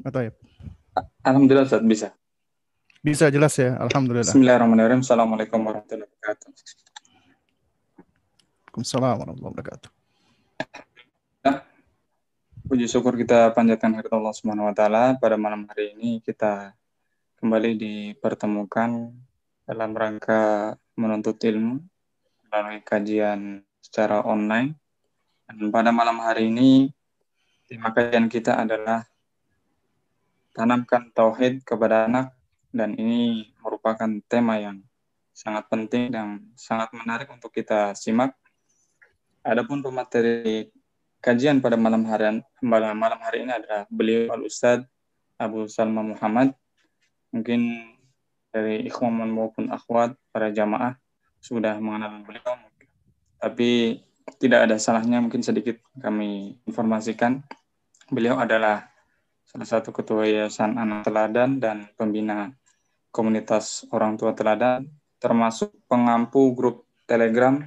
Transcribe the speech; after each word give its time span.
Atau 0.00 0.20
ya? 0.24 0.32
Alhamdulillah 1.24 1.68
Ustaz 1.68 1.84
bisa. 1.84 2.08
Bisa 3.00 3.28
jelas 3.32 3.56
ya, 3.56 3.76
Alhamdulillah. 3.80 4.28
Bismillahirrahmanirrahim. 4.28 5.00
Assalamualaikum 5.04 5.60
warahmatullahi 5.60 6.08
wabarakatuh. 6.08 6.48
Waalaikumsalam 8.70 9.14
warahmatullahi 9.20 9.52
wabarakatuh. 9.56 9.90
Puji 12.70 12.86
syukur 12.86 13.18
kita 13.18 13.50
panjatkan 13.50 13.98
kepada 13.98 14.14
Allah 14.14 14.30
Subhanahu 14.30 14.70
wa 14.70 14.74
taala 14.76 15.18
pada 15.18 15.34
malam 15.34 15.66
hari 15.66 15.90
ini 15.98 16.22
kita 16.22 16.70
kembali 17.42 17.74
dipertemukan 17.74 19.10
dalam 19.66 19.90
rangka 19.90 20.78
menuntut 20.94 21.34
ilmu 21.42 21.82
melalui 22.46 22.78
kajian 22.86 23.66
secara 23.82 24.22
online. 24.22 24.78
Dan 25.50 25.74
pada 25.74 25.90
malam 25.90 26.22
hari 26.22 26.46
ini 26.46 26.94
tema 27.66 27.90
kajian 27.90 28.30
kita 28.30 28.54
adalah 28.54 29.09
tanamkan 30.54 31.10
tauhid 31.14 31.62
kepada 31.62 32.06
anak 32.06 32.34
dan 32.70 32.94
ini 32.94 33.50
merupakan 33.62 34.08
tema 34.30 34.58
yang 34.58 34.82
sangat 35.34 35.66
penting 35.70 36.10
dan 36.12 36.52
sangat 36.54 36.90
menarik 36.94 37.30
untuk 37.30 37.50
kita 37.50 37.94
simak. 37.96 38.34
Adapun 39.40 39.80
pemateri 39.80 40.68
kajian 41.24 41.64
pada 41.64 41.80
malam 41.80 42.04
hari 42.04 42.44
malam 42.60 43.18
hari 43.20 43.48
ini 43.48 43.52
adalah 43.56 43.88
beliau 43.88 44.28
Al 44.32 44.44
Ustadz 44.44 44.88
Abu 45.40 45.64
Salma 45.66 46.04
Muhammad. 46.04 46.52
Mungkin 47.32 47.60
dari 48.50 48.84
ikhwan 48.90 49.14
maupun 49.30 49.70
akhwat 49.70 50.18
para 50.34 50.50
jamaah 50.50 50.98
sudah 51.40 51.78
mengenal 51.80 52.20
beliau. 52.26 52.58
Tapi 53.40 54.02
tidak 54.36 54.68
ada 54.68 54.76
salahnya 54.76 55.24
mungkin 55.24 55.40
sedikit 55.40 55.80
kami 55.96 56.60
informasikan. 56.68 57.40
Beliau 58.12 58.36
adalah 58.36 58.90
salah 59.50 59.66
satu 59.66 59.90
ketua 59.90 60.30
Yayasan 60.30 60.78
Anak 60.78 61.10
Teladan 61.10 61.58
dan 61.58 61.90
pembina 61.98 62.54
komunitas 63.10 63.82
orang 63.90 64.14
tua 64.14 64.30
teladan 64.30 64.86
termasuk 65.18 65.74
pengampu 65.90 66.54
grup 66.54 66.86
Telegram 67.10 67.58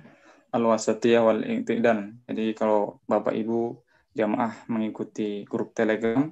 Al-Wasatiyah 0.56 1.20
wal 1.28 1.44
Iqtidan. 1.44 2.24
Jadi 2.24 2.56
kalau 2.56 3.04
Bapak 3.04 3.36
Ibu 3.36 3.84
jamaah 4.16 4.64
mengikuti 4.72 5.44
grup 5.44 5.76
Telegram 5.76 6.24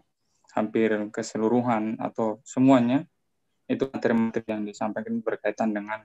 hampir 0.56 0.96
keseluruhan 1.12 2.00
atau 2.00 2.40
semuanya 2.48 3.04
itu 3.68 3.92
materi-materi 3.92 4.48
yang 4.48 4.64
disampaikan 4.64 5.20
berkaitan 5.20 5.76
dengan 5.76 6.00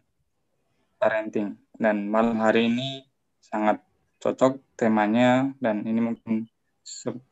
parenting. 0.98 1.54
Dan 1.70 2.10
malam 2.10 2.42
hari 2.42 2.66
ini 2.66 3.06
sangat 3.38 3.78
cocok 4.18 4.58
temanya 4.74 5.54
dan 5.62 5.86
ini 5.86 6.02
mungkin 6.02 6.50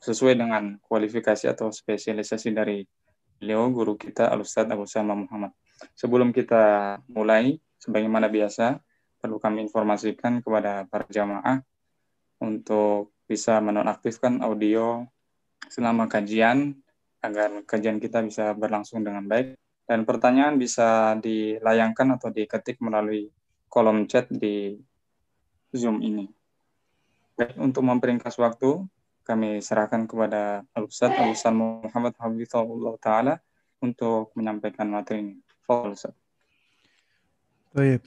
sesuai 0.02 0.34
dengan 0.34 0.82
kualifikasi 0.82 1.46
atau 1.46 1.70
spesialisasi 1.70 2.50
dari 2.50 2.82
beliau 3.38 3.70
guru 3.70 3.94
kita 3.94 4.26
Al 4.26 4.42
Ustaz 4.42 4.66
Abu 4.66 4.82
Sama 4.90 5.14
Muhammad. 5.14 5.54
Sebelum 5.94 6.34
kita 6.34 6.98
mulai 7.06 7.54
sebagaimana 7.78 8.26
biasa 8.26 8.82
perlu 9.22 9.38
kami 9.38 9.62
informasikan 9.62 10.42
kepada 10.42 10.90
para 10.90 11.06
jamaah 11.06 11.62
untuk 12.42 13.14
bisa 13.30 13.62
menonaktifkan 13.62 14.42
audio 14.42 15.06
selama 15.70 16.10
kajian 16.10 16.76
agar 17.24 17.64
kajian 17.64 17.96
kita 18.02 18.20
bisa 18.20 18.52
berlangsung 18.52 19.00
dengan 19.00 19.24
baik 19.24 19.56
dan 19.88 20.04
pertanyaan 20.04 20.60
bisa 20.60 21.16
dilayangkan 21.20 22.20
atau 22.20 22.28
diketik 22.28 22.80
melalui 22.84 23.32
kolom 23.68 24.04
chat 24.04 24.28
di 24.28 24.76
Zoom 25.72 26.04
ini. 26.04 26.28
Baik, 27.34 27.58
untuk 27.58 27.82
memperingkas 27.82 28.38
waktu, 28.38 28.86
kami 29.24 29.64
serahkan 29.64 30.04
kepada 30.04 30.68
Al-Ustaz 30.76 31.16
Abu 31.16 31.32
Muhammad 31.56 32.12
Habibullah 32.20 32.94
Ta'ala 33.00 33.34
untuk 33.80 34.36
menyampaikan 34.36 34.88
materi 34.92 35.24
ini. 35.24 35.34
Fadal 35.64 35.96
Ustaz. 35.96 36.12
Baik. 37.72 38.04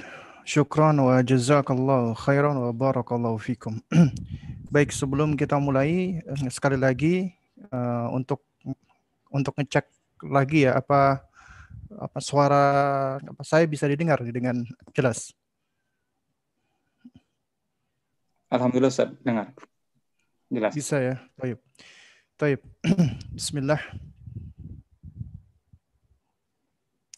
Syukran 0.48 0.96
wa 1.04 1.20
jazakallahu 1.20 2.16
khairan 2.16 2.56
wa 2.56 2.72
barakallahu 2.72 3.36
fikum. 3.42 3.82
Baik, 4.74 4.96
sebelum 4.96 5.36
kita 5.36 5.60
mulai 5.60 6.22
eh, 6.24 6.50
sekali 6.54 6.80
lagi 6.80 7.36
uh, 7.74 8.08
untuk 8.16 8.48
untuk 9.28 9.52
ngecek 9.60 9.84
lagi 10.24 10.64
ya 10.64 10.80
apa 10.80 11.20
apa 11.88 12.20
suara 12.24 12.64
apa 13.20 13.44
saya 13.44 13.68
bisa 13.68 13.90
didengar 13.92 14.24
dengan 14.24 14.64
jelas. 14.96 15.36
Alhamdulillah 18.48 18.92
Ustaz, 18.94 19.12
dengar. 19.20 19.52
Jelas. 20.48 20.72
Bisa 20.72 20.98
ya. 21.04 21.16
Baik. 21.36 21.60
Baik. 22.40 22.60
Bismillah. 23.36 23.80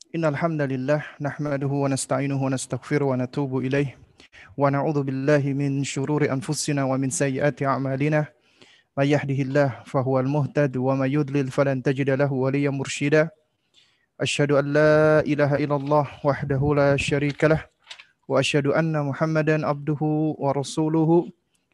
إن 0.09 0.25
الحمد 0.25 0.61
لله 0.73 1.21
نحمده 1.21 1.69
ونستعينه 1.69 2.39
ونستغفره 2.43 3.05
ونتوب 3.05 3.51
إليه 3.61 3.97
ونعوذ 4.57 5.03
بالله 5.05 5.43
من 5.53 5.85
شرور 5.85 6.25
أنفسنا 6.33 6.81
ومن 6.83 7.09
سيئات 7.13 7.61
أعمالنا 7.61 8.25
من 8.97 9.05
يهده 9.05 9.39
الله 9.45 9.69
فهو 9.85 10.19
المهتد 10.19 10.77
ومن 10.77 11.09
يضلل 11.13 11.53
فلن 11.53 11.85
تجد 11.85 12.09
له 12.09 12.33
وليا 12.33 12.73
مرشدا 12.73 13.29
أشهد 14.21 14.51
أن 14.51 14.65
لا 14.73 15.21
إله 15.21 15.55
إلا 15.69 15.75
الله 15.77 16.05
وحده 16.25 16.61
لا 16.75 16.97
شريك 16.97 17.43
له 17.45 17.61
وأشهد 18.25 18.67
أن 18.73 18.97
محمدا 19.13 19.61
عبده 19.61 20.01
ورسوله 20.41 21.09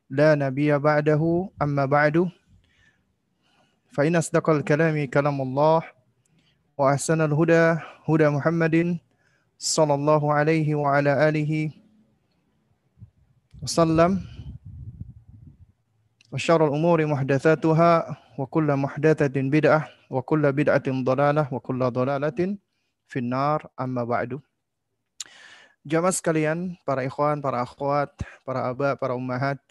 لا 0.09 0.35
نبي 0.35 0.77
بعده. 0.77 1.49
أما 1.61 1.85
بعد 1.85 2.29
فإن 3.95 4.15
أصدق 4.15 4.49
الكلام 4.49 5.05
كلام 5.07 5.37
الله 5.41 5.81
وأحسن 6.77 7.21
الهدى 7.21 7.79
هدى 8.09 8.27
محمد 8.29 8.97
صلى 9.57 9.93
الله 9.93 10.23
عليه 10.33 10.75
وعلى 10.75 11.11
آله 11.29 11.71
وسلم. 13.63 14.11
وشر 16.35 16.61
الأمور 16.67 17.05
محدثاتها 17.05 17.91
وكل 18.37 18.67
محدثة 18.75 19.35
بدعة 19.35 19.81
وكل 20.09 20.43
بدعة 20.51 20.87
ضلالة 20.87 21.43
وكل 21.53 21.79
ضلالة 21.79 22.39
في 23.07 23.17
النار. 23.19 23.59
أما 23.79 24.03
بعد 24.03 24.43
Jamaah 25.85 26.09
sekalian, 26.09 26.73
para 26.81 27.05
ikhwan, 27.05 27.45
para 27.45 27.61
akhwat, 27.61 28.09
para 28.41 28.73
aba, 28.73 28.97
para 28.97 29.13
ummahat, 29.13 29.61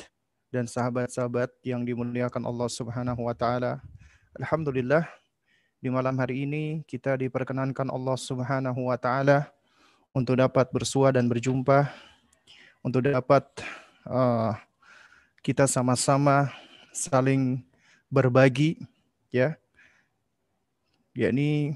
dan 0.54 0.70
sahabat-sahabat 0.70 1.50
yang 1.66 1.82
dimuliakan 1.82 2.46
Allah 2.46 2.70
Subhanahu 2.70 3.26
wa 3.26 3.34
taala. 3.34 3.82
Alhamdulillah 4.38 5.02
di 5.82 5.90
malam 5.90 6.14
hari 6.14 6.46
ini 6.46 6.86
kita 6.86 7.18
diperkenankan 7.18 7.90
Allah 7.90 8.14
Subhanahu 8.14 8.86
wa 8.86 8.94
taala 8.94 9.50
untuk 10.14 10.38
dapat 10.38 10.70
bersua 10.70 11.10
dan 11.10 11.26
berjumpa 11.26 11.90
untuk 12.86 13.02
dapat 13.02 13.42
uh, 14.06 14.54
kita 15.42 15.66
sama-sama 15.66 16.54
saling 16.94 17.58
berbagi 18.06 18.78
ya 19.34 19.58
yakni 21.18 21.74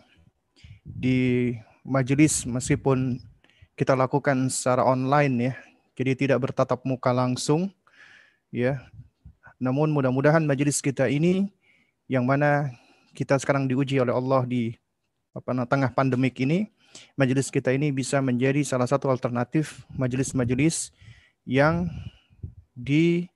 di 0.86 1.58
majelis 1.82 2.46
meskipun 2.46 3.18
kita 3.74 3.98
lakukan 3.98 4.46
secara 4.46 4.86
online 4.86 5.34
ya 5.50 5.54
jadi 5.98 6.14
tidak 6.14 6.38
bertatap 6.46 6.78
muka 6.86 7.10
langsung 7.10 7.74
ya 8.48 8.80
namun 9.58 9.90
mudah-mudahan 9.90 10.46
majelis 10.46 10.78
kita 10.78 11.10
ini 11.10 11.50
yang 12.06 12.22
mana 12.22 12.70
kita 13.12 13.34
sekarang 13.42 13.66
diuji 13.66 13.98
oleh 13.98 14.14
Allah 14.14 14.46
di 14.46 14.78
apa 15.34 15.50
tengah 15.66 15.90
pandemik 15.90 16.38
ini, 16.38 16.70
majelis 17.18 17.50
kita 17.50 17.74
ini 17.74 17.90
bisa 17.90 18.22
menjadi 18.22 18.62
salah 18.62 18.86
satu 18.86 19.10
alternatif 19.10 19.82
majelis-majelis 19.98 20.94
yang 21.42 21.90
di 22.74 23.26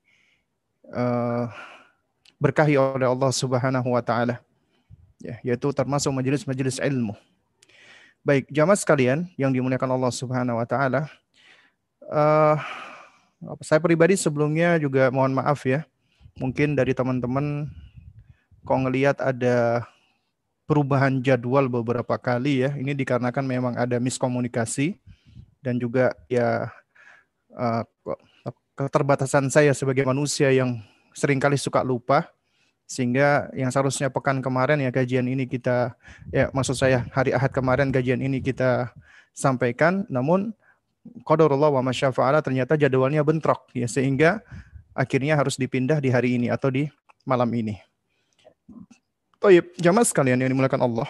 uh, 0.94 1.50
berkahi 2.38 2.78
oleh 2.78 3.06
Allah 3.10 3.30
Subhanahu 3.34 3.90
wa 3.90 4.02
taala. 4.02 4.38
Ya, 5.18 5.38
yaitu 5.42 5.70
termasuk 5.74 6.10
majelis-majelis 6.14 6.82
ilmu. 6.82 7.14
Baik, 8.22 8.46
jamaah 8.50 8.78
sekalian 8.78 9.26
yang 9.34 9.50
dimuliakan 9.50 9.98
Allah 9.98 10.14
Subhanahu 10.14 10.58
wa 10.58 10.66
taala. 10.66 11.10
Uh, 12.06 12.58
saya 13.62 13.82
pribadi 13.82 14.14
sebelumnya 14.14 14.78
juga 14.78 15.10
mohon 15.10 15.34
maaf 15.34 15.66
ya. 15.66 15.82
Mungkin 16.38 16.78
dari 16.78 16.94
teman-teman 16.94 17.68
kok 18.62 18.78
ngelihat 18.78 19.18
ada 19.18 19.84
perubahan 20.64 21.20
jadwal 21.20 21.66
beberapa 21.66 22.16
kali 22.16 22.64
ya. 22.64 22.70
Ini 22.78 22.94
dikarenakan 22.94 23.44
memang 23.44 23.74
ada 23.76 23.98
miskomunikasi 23.98 24.96
dan 25.62 25.78
juga 25.78 26.14
ya 26.30 26.70
uh, 27.54 27.82
keterbatasan 28.78 29.52
saya 29.52 29.76
sebagai 29.76 30.02
manusia 30.08 30.50
yang 30.50 30.80
sering 31.12 31.38
kali 31.38 31.60
suka 31.60 31.84
lupa 31.84 32.32
sehingga 32.88 33.48
yang 33.56 33.72
seharusnya 33.72 34.12
pekan 34.12 34.44
kemarin 34.44 34.80
ya 34.82 34.90
kajian 34.92 35.24
ini 35.24 35.48
kita 35.48 35.96
ya 36.34 36.50
maksud 36.52 36.76
saya 36.76 37.06
hari 37.14 37.32
Ahad 37.32 37.54
kemarin 37.54 37.88
kajian 37.88 38.20
ini 38.20 38.42
kita 38.42 38.92
sampaikan 39.32 40.04
namun 40.12 40.52
qadarullah 41.26 41.70
wa 41.74 41.82
masyafa'ala 41.82 42.42
ternyata 42.42 42.78
jadwalnya 42.78 43.26
bentrok 43.26 43.70
ya 43.74 43.86
sehingga 43.90 44.42
akhirnya 44.94 45.34
harus 45.38 45.58
dipindah 45.58 45.98
di 45.98 46.12
hari 46.12 46.38
ini 46.38 46.48
atau 46.52 46.70
di 46.70 46.86
malam 47.26 47.48
ini. 47.54 47.78
Toib, 49.42 49.74
jamaah 49.74 50.06
sekalian 50.06 50.38
yang 50.38 50.54
dimulakan 50.54 50.86
Allah. 50.86 51.08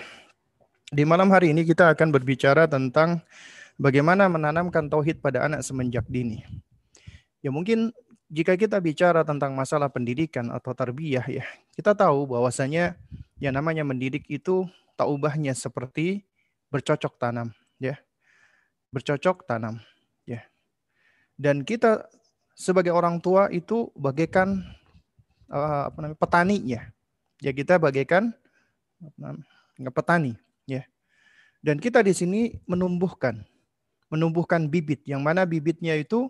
Di 0.88 1.04
malam 1.04 1.28
hari 1.32 1.52
ini 1.52 1.64
kita 1.68 1.92
akan 1.92 2.08
berbicara 2.12 2.64
tentang 2.68 3.20
bagaimana 3.76 4.28
menanamkan 4.28 4.88
tauhid 4.88 5.20
pada 5.20 5.44
anak 5.44 5.64
semenjak 5.64 6.04
dini. 6.08 6.44
Ya 7.44 7.52
mungkin 7.52 7.92
jika 8.32 8.56
kita 8.56 8.80
bicara 8.80 9.20
tentang 9.24 9.52
masalah 9.52 9.92
pendidikan 9.92 10.48
atau 10.48 10.72
tarbiyah 10.72 11.24
ya, 11.28 11.44
kita 11.76 11.92
tahu 11.92 12.24
bahwasanya 12.24 12.96
yang 13.36 13.52
namanya 13.52 13.84
mendidik 13.84 14.24
itu 14.32 14.64
tak 14.96 15.08
ubahnya 15.08 15.52
seperti 15.52 16.24
bercocok 16.72 17.20
tanam, 17.20 17.52
ya. 17.76 18.00
Bercocok 18.92 19.48
tanam, 19.48 19.80
ya. 20.28 20.44
Dan 21.40 21.64
kita 21.64 22.06
sebagai 22.52 22.92
orang 22.92 23.18
tua 23.18 23.48
itu 23.48 23.88
bagaikan 23.96 24.60
uh, 25.48 25.88
apa 25.88 25.98
namanya 25.98 26.20
petani 26.20 26.58
ya. 26.62 26.92
Ya 27.42 27.50
kita 27.50 27.80
bagaikan 27.80 28.30
petani 29.90 30.38
ya. 30.68 30.86
Dan 31.64 31.82
kita 31.82 32.04
di 32.04 32.14
sini 32.14 32.40
menumbuhkan 32.68 33.42
menumbuhkan 34.12 34.68
bibit 34.68 35.00
yang 35.08 35.24
mana 35.24 35.48
bibitnya 35.48 35.96
itu 35.96 36.28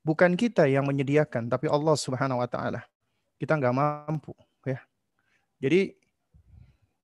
bukan 0.00 0.32
kita 0.32 0.64
yang 0.64 0.88
menyediakan 0.88 1.52
tapi 1.52 1.68
Allah 1.68 1.94
Subhanahu 1.94 2.40
wa 2.40 2.48
taala. 2.48 2.88
Kita 3.36 3.54
nggak 3.54 3.76
mampu 3.76 4.32
ya. 4.64 4.80
Jadi 5.60 5.94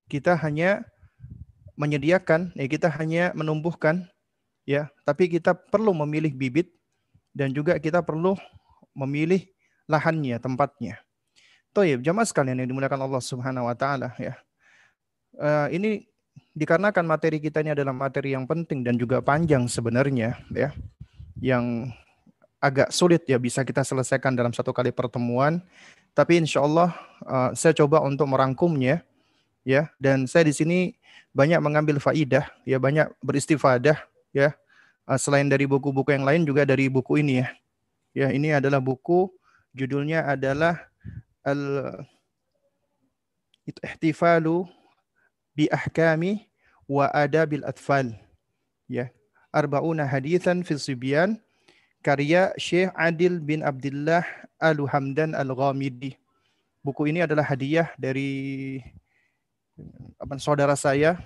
kita 0.08 0.34
hanya 0.40 0.82
menyediakan 1.76 2.56
ya 2.56 2.66
kita 2.66 2.88
hanya 2.96 3.36
menumbuhkan 3.36 4.08
ya 4.64 4.88
tapi 5.05 5.28
kita 5.28 5.52
perlu 5.55 5.93
memilih 6.05 6.32
bibit 6.32 6.72
dan 7.32 7.52
juga 7.52 7.76
kita 7.78 8.00
perlu 8.00 8.37
memilih 8.96 9.44
lahannya 9.88 10.40
tempatnya 10.40 11.05
Toyib, 11.75 12.06
jamaah 12.06 12.22
sekalian 12.22 12.62
yang 12.62 12.70
dimuliakan 12.70 13.02
Allah 13.02 13.19
Subhanahu 13.19 13.66
wa 13.66 13.75
taala 13.75 14.14
ya. 14.14 14.38
Uh, 15.34 15.66
ini 15.75 16.06
dikarenakan 16.55 17.02
materi 17.02 17.43
kita 17.43 17.66
ini 17.66 17.75
adalah 17.75 17.90
materi 17.90 18.31
yang 18.31 18.46
penting 18.46 18.87
dan 18.87 18.94
juga 18.94 19.19
panjang 19.19 19.66
sebenarnya 19.66 20.38
ya. 20.55 20.70
Yang 21.43 21.90
agak 22.62 22.94
sulit 22.94 23.26
ya 23.26 23.43
bisa 23.43 23.67
kita 23.67 23.82
selesaikan 23.82 24.38
dalam 24.38 24.55
satu 24.55 24.70
kali 24.70 24.94
pertemuan. 24.94 25.58
Tapi 26.14 26.46
insya 26.46 26.62
Allah 26.62 26.94
uh, 27.26 27.50
saya 27.58 27.75
coba 27.75 27.99
untuk 28.06 28.31
merangkumnya 28.31 29.02
ya. 29.67 29.90
Dan 29.99 30.31
saya 30.31 30.46
di 30.46 30.55
sini 30.55 30.94
banyak 31.34 31.58
mengambil 31.58 31.99
faidah 31.99 32.46
ya, 32.62 32.78
banyak 32.78 33.10
beristifadah 33.19 33.99
ya. 34.34 34.52
Uh, 35.06 35.20
selain 35.20 35.46
dari 35.46 35.64
buku-buku 35.64 36.10
yang 36.10 36.26
lain 36.26 36.42
juga 36.42 36.66
dari 36.66 36.90
buku 36.90 37.22
ini 37.22 37.40
ya. 37.40 37.48
Ya, 38.14 38.28
ini 38.31 38.50
adalah 38.54 38.82
buku 38.82 39.31
judulnya 39.75 40.22
adalah 40.26 40.86
al 41.42 41.60
ihtifalu 43.66 44.69
bi 45.56 45.66
ahkami 45.72 46.46
wa 46.86 47.08
adabil 47.10 47.64
atfal 47.64 48.12
ya 48.86 49.08
arbauna 49.50 50.04
hadithan 50.04 50.60
fi 50.62 50.76
sibyan 50.76 51.40
karya 52.04 52.52
Syekh 52.60 52.92
Adil 52.92 53.40
bin 53.40 53.64
Abdullah 53.64 54.22
Al-Hamdan 54.60 55.32
Al-Ghamidi 55.32 56.20
buku 56.84 57.08
ini 57.08 57.25
adalah 57.25 57.48
hadiah 57.48 57.88
dari 57.96 58.78
apa, 60.20 60.36
saudara 60.36 60.76
saya 60.76 61.16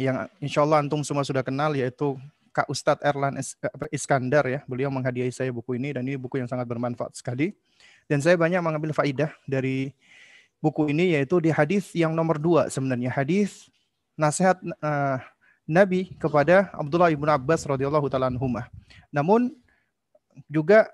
yang 0.00 0.28
insya 0.40 0.64
Allah 0.64 0.80
antum 0.80 1.04
semua 1.04 1.24
sudah 1.24 1.44
kenal 1.44 1.76
yaitu 1.76 2.16
Kak 2.52 2.68
Ustadz 2.68 3.00
Erlan 3.00 3.40
Iskandar 3.88 4.44
ya. 4.44 4.60
Beliau 4.68 4.92
menghadiahi 4.92 5.32
saya 5.32 5.48
buku 5.48 5.80
ini 5.80 5.96
dan 5.96 6.04
ini 6.04 6.20
buku 6.20 6.36
yang 6.36 6.48
sangat 6.48 6.68
bermanfaat 6.68 7.16
sekali. 7.16 7.56
Dan 8.08 8.20
saya 8.20 8.36
banyak 8.36 8.60
mengambil 8.60 8.92
faidah 8.92 9.32
dari 9.48 9.96
buku 10.60 10.92
ini 10.92 11.16
yaitu 11.16 11.40
di 11.40 11.48
hadis 11.48 11.90
yang 11.96 12.12
nomor 12.12 12.36
dua 12.36 12.68
sebenarnya 12.68 13.10
hadis 13.10 13.72
nasihat 14.14 14.60
uh, 14.84 15.18
Nabi 15.64 16.12
kepada 16.20 16.68
Abdullah 16.76 17.08
ibnu 17.08 17.26
Abbas 17.26 17.64
radhiyallahu 17.64 18.06
taala 18.12 18.30
Namun 19.08 19.50
juga 20.46 20.92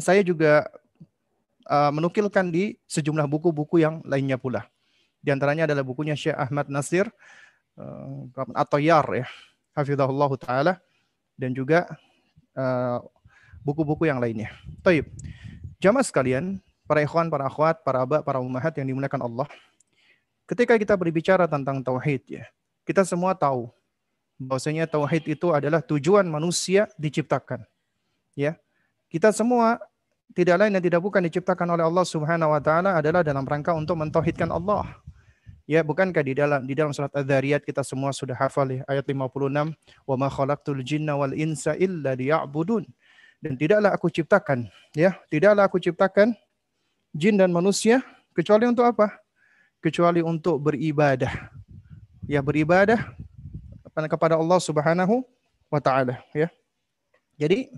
saya 0.00 0.22
juga 0.22 0.64
uh, 1.66 1.90
menukilkan 1.92 2.48
di 2.48 2.78
sejumlah 2.86 3.26
buku-buku 3.26 3.82
yang 3.82 4.00
lainnya 4.06 4.38
pula. 4.38 4.64
Di 5.24 5.32
antaranya 5.32 5.64
adalah 5.64 5.84
bukunya 5.84 6.12
Syekh 6.12 6.36
Ahmad 6.36 6.68
Nasir 6.68 7.08
uh, 7.78 8.26
atau 8.54 8.78
Yar 8.78 9.06
ya, 9.14 9.26
hafizahullah 9.74 10.30
taala 10.38 10.72
dan 11.34 11.50
juga 11.50 11.86
buku-buku 13.66 14.06
uh, 14.06 14.08
yang 14.14 14.22
lainnya. 14.22 14.54
Taib. 14.82 15.10
Jamaah 15.82 16.06
sekalian, 16.06 16.62
para 16.88 17.02
ikhwan, 17.04 17.28
para 17.28 17.44
akhwat, 17.50 17.82
para 17.82 18.04
abah, 18.04 18.20
para 18.24 18.38
ummahat 18.40 18.72
yang 18.78 18.88
dimuliakan 18.88 19.20
Allah. 19.26 19.48
Ketika 20.44 20.76
kita 20.76 20.94
berbicara 20.94 21.48
tentang 21.48 21.80
tauhid 21.80 22.22
ya, 22.28 22.44
kita 22.84 23.04
semua 23.04 23.32
tahu 23.32 23.72
bahwasanya 24.36 24.84
tauhid 24.84 25.24
itu 25.38 25.50
adalah 25.50 25.80
tujuan 25.80 26.26
manusia 26.28 26.90
diciptakan. 27.00 27.64
Ya. 28.36 28.58
Kita 29.08 29.30
semua 29.30 29.78
tidak 30.34 30.58
lain 30.58 30.74
dan 30.74 30.82
tidak 30.82 31.00
bukan 31.00 31.22
diciptakan 31.22 31.70
oleh 31.70 31.84
Allah 31.86 32.04
Subhanahu 32.04 32.50
wa 32.50 32.60
taala 32.60 32.98
adalah 32.98 33.22
dalam 33.22 33.46
rangka 33.46 33.70
untuk 33.72 33.94
mentauhidkan 33.94 34.50
Allah. 34.50 34.90
Ya, 35.64 35.80
bukankah 35.80 36.20
di 36.20 36.36
dalam 36.36 36.60
di 36.68 36.76
dalam 36.76 36.92
surat 36.92 37.08
Adz-Dzariyat 37.16 37.64
kita 37.64 37.80
semua 37.80 38.12
sudah 38.12 38.36
hafal 38.36 38.68
ya 38.68 38.80
ayat 38.84 39.08
56, 39.08 39.72
"Wa 40.04 40.14
ma 40.20 40.28
khalaqtul 40.28 40.84
jinna 40.84 41.16
wal 41.16 41.32
insa 41.32 41.72
illa 41.80 42.12
liya'budun." 42.12 42.84
Dan 43.40 43.56
tidaklah 43.56 43.96
aku 43.96 44.12
ciptakan, 44.12 44.68
ya, 44.92 45.16
tidaklah 45.32 45.64
aku 45.64 45.80
ciptakan 45.80 46.36
jin 47.16 47.40
dan 47.40 47.48
manusia 47.48 48.04
kecuali 48.36 48.68
untuk 48.68 48.84
apa? 48.84 49.16
Kecuali 49.80 50.20
untuk 50.20 50.60
beribadah. 50.60 51.32
Ya, 52.28 52.44
beribadah 52.44 53.16
kepada 54.08 54.36
Allah 54.36 54.60
Subhanahu 54.60 55.24
wa 55.72 55.80
taala, 55.80 56.20
ya. 56.36 56.52
Jadi 57.40 57.72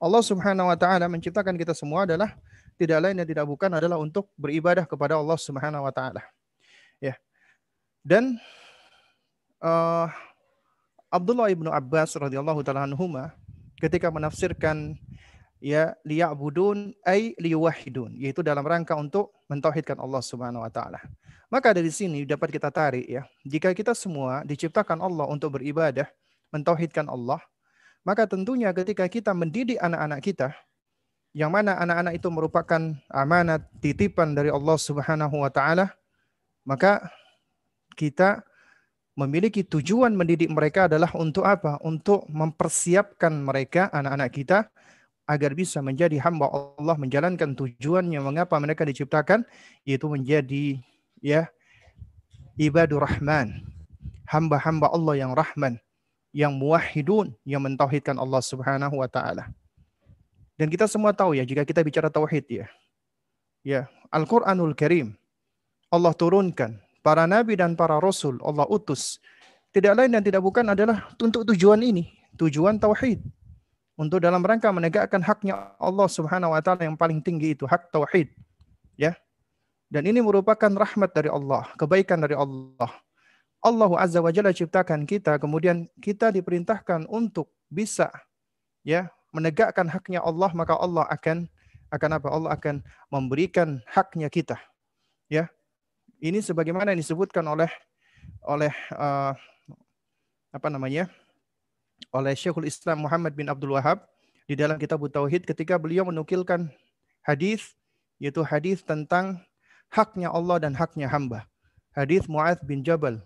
Allah 0.00 0.22
Subhanahu 0.24 0.68
wa 0.68 0.76
taala 0.80 1.08
menciptakan 1.12 1.56
kita 1.60 1.72
semua 1.72 2.08
adalah 2.08 2.36
tidak 2.76 3.04
lain 3.04 3.16
dan 3.16 3.26
tidak 3.28 3.44
bukan 3.48 3.68
adalah 3.72 3.96
untuk 3.96 4.28
beribadah 4.36 4.84
kepada 4.84 5.16
Allah 5.16 5.36
Subhanahu 5.40 5.84
wa 5.84 5.92
taala. 5.92 6.20
Dan 8.06 8.38
uh, 9.58 10.06
Abdullah 11.10 11.50
ibnu 11.50 11.66
Abbas 11.74 12.14
radhiyallahu 12.14 12.62
taala 12.62 12.86
anhuma 12.86 13.34
ketika 13.82 14.14
menafsirkan 14.14 14.94
ya 15.58 15.98
liya'budun 16.06 16.94
ay 17.02 17.34
liyuwahidun 17.34 18.14
yaitu 18.14 18.46
dalam 18.46 18.62
rangka 18.62 18.94
untuk 18.94 19.34
mentauhidkan 19.50 19.98
Allah 19.98 20.22
Subhanahu 20.22 20.62
wa 20.62 20.70
taala. 20.70 21.02
Maka 21.50 21.74
dari 21.74 21.90
sini 21.90 22.22
dapat 22.22 22.54
kita 22.54 22.70
tarik 22.70 23.06
ya, 23.10 23.26
jika 23.42 23.74
kita 23.74 23.90
semua 23.90 24.46
diciptakan 24.46 25.02
Allah 25.02 25.26
untuk 25.26 25.58
beribadah, 25.58 26.06
mentauhidkan 26.54 27.10
Allah, 27.10 27.42
maka 28.06 28.22
tentunya 28.26 28.70
ketika 28.70 29.10
kita 29.10 29.34
mendidik 29.34 29.82
anak-anak 29.82 30.22
kita 30.22 30.48
yang 31.34 31.50
mana 31.50 31.74
anak-anak 31.74 32.22
itu 32.22 32.28
merupakan 32.30 32.82
amanat 33.10 33.66
titipan 33.82 34.30
dari 34.30 34.50
Allah 34.54 34.78
Subhanahu 34.78 35.42
wa 35.42 35.50
taala, 35.50 35.90
maka 36.62 37.10
kita 37.96 38.44
memiliki 39.16 39.64
tujuan 39.64 40.12
mendidik 40.12 40.52
mereka 40.52 40.86
adalah 40.86 41.08
untuk 41.16 41.48
apa? 41.48 41.80
Untuk 41.80 42.28
mempersiapkan 42.28 43.32
mereka, 43.32 43.88
anak-anak 43.90 44.30
kita, 44.30 44.58
agar 45.26 45.56
bisa 45.56 45.82
menjadi 45.82 46.20
hamba 46.22 46.46
Allah, 46.52 46.94
menjalankan 46.94 47.56
tujuannya 47.56 48.20
mengapa 48.22 48.54
mereka 48.62 48.86
diciptakan, 48.86 49.42
yaitu 49.82 50.06
menjadi 50.06 50.78
ya 51.18 51.50
ibadur 52.54 53.02
rahman, 53.02 53.66
hamba-hamba 54.28 54.92
Allah 54.92 55.14
yang 55.18 55.32
rahman, 55.34 55.82
yang 56.30 56.54
muwahhidun, 56.54 57.34
yang 57.42 57.64
mentauhidkan 57.64 58.20
Allah 58.20 58.44
Subhanahu 58.44 59.02
wa 59.02 59.08
taala. 59.10 59.50
Dan 60.56 60.70
kita 60.72 60.86
semua 60.88 61.12
tahu 61.12 61.36
ya 61.36 61.44
jika 61.44 61.66
kita 61.66 61.84
bicara 61.84 62.08
tauhid 62.08 62.46
ya. 62.48 62.66
Ya, 63.66 63.90
Al-Qur'anul 64.14 64.78
Karim 64.78 65.18
Allah 65.90 66.14
turunkan 66.14 66.78
para 67.06 67.30
nabi 67.30 67.54
dan 67.54 67.78
para 67.78 68.02
rasul 68.02 68.42
Allah 68.42 68.66
utus 68.66 69.22
tidak 69.76 69.92
lain 69.92 70.08
dan 70.08 70.24
tidak 70.24 70.40
bukan 70.40 70.64
adalah 70.72 71.04
untuk 71.20 71.44
tujuan 71.52 71.84
ini, 71.84 72.08
tujuan 72.40 72.80
tauhid. 72.80 73.20
Untuk 73.92 74.24
dalam 74.24 74.40
rangka 74.40 74.72
menegakkan 74.72 75.20
haknya 75.20 75.76
Allah 75.76 76.08
Subhanahu 76.08 76.56
wa 76.56 76.64
taala 76.64 76.88
yang 76.88 76.96
paling 76.96 77.20
tinggi 77.20 77.52
itu 77.52 77.68
hak 77.68 77.92
tauhid. 77.92 78.32
Ya. 78.96 79.20
Dan 79.92 80.08
ini 80.08 80.24
merupakan 80.24 80.72
rahmat 80.72 81.12
dari 81.12 81.28
Allah, 81.28 81.68
kebaikan 81.76 82.24
dari 82.24 82.32
Allah. 82.32 82.88
Allah 83.60 83.90
Azza 84.00 84.24
wa 84.24 84.32
Jalla 84.32 84.56
ciptakan 84.56 85.04
kita, 85.04 85.36
kemudian 85.36 85.92
kita 86.00 86.32
diperintahkan 86.32 87.04
untuk 87.12 87.52
bisa 87.68 88.08
ya 88.80 89.12
menegakkan 89.36 89.92
haknya 89.92 90.24
Allah, 90.24 90.56
maka 90.56 90.72
Allah 90.72 91.04
akan 91.12 91.52
akan 91.92 92.10
apa? 92.16 92.28
Allah 92.32 92.50
akan 92.56 92.80
memberikan 93.12 93.84
haknya 93.92 94.32
kita. 94.32 94.56
Ya, 95.28 95.52
ini 96.20 96.40
sebagaimana 96.40 96.92
yang 96.92 97.00
disebutkan 97.00 97.44
oleh 97.44 97.68
oleh 98.46 98.72
uh, 98.94 99.32
apa 100.52 100.68
namanya? 100.72 101.10
oleh 102.12 102.36
Syekhul 102.36 102.68
Islam 102.68 103.08
Muhammad 103.08 103.32
bin 103.32 103.48
Abdul 103.48 103.72
Wahab 103.72 104.04
di 104.44 104.52
dalam 104.52 104.76
kitab 104.76 105.00
Tauhid 105.00 105.48
ketika 105.48 105.80
beliau 105.80 106.04
menukilkan 106.04 106.68
hadis 107.24 107.72
yaitu 108.20 108.40
hadis 108.44 108.80
tentang 108.84 109.40
haknya 109.88 110.32
Allah 110.32 110.60
dan 110.60 110.72
haknya 110.76 111.08
hamba. 111.08 111.44
Hadis 111.96 112.28
Muadz 112.28 112.60
bin 112.64 112.84
Jabal 112.84 113.20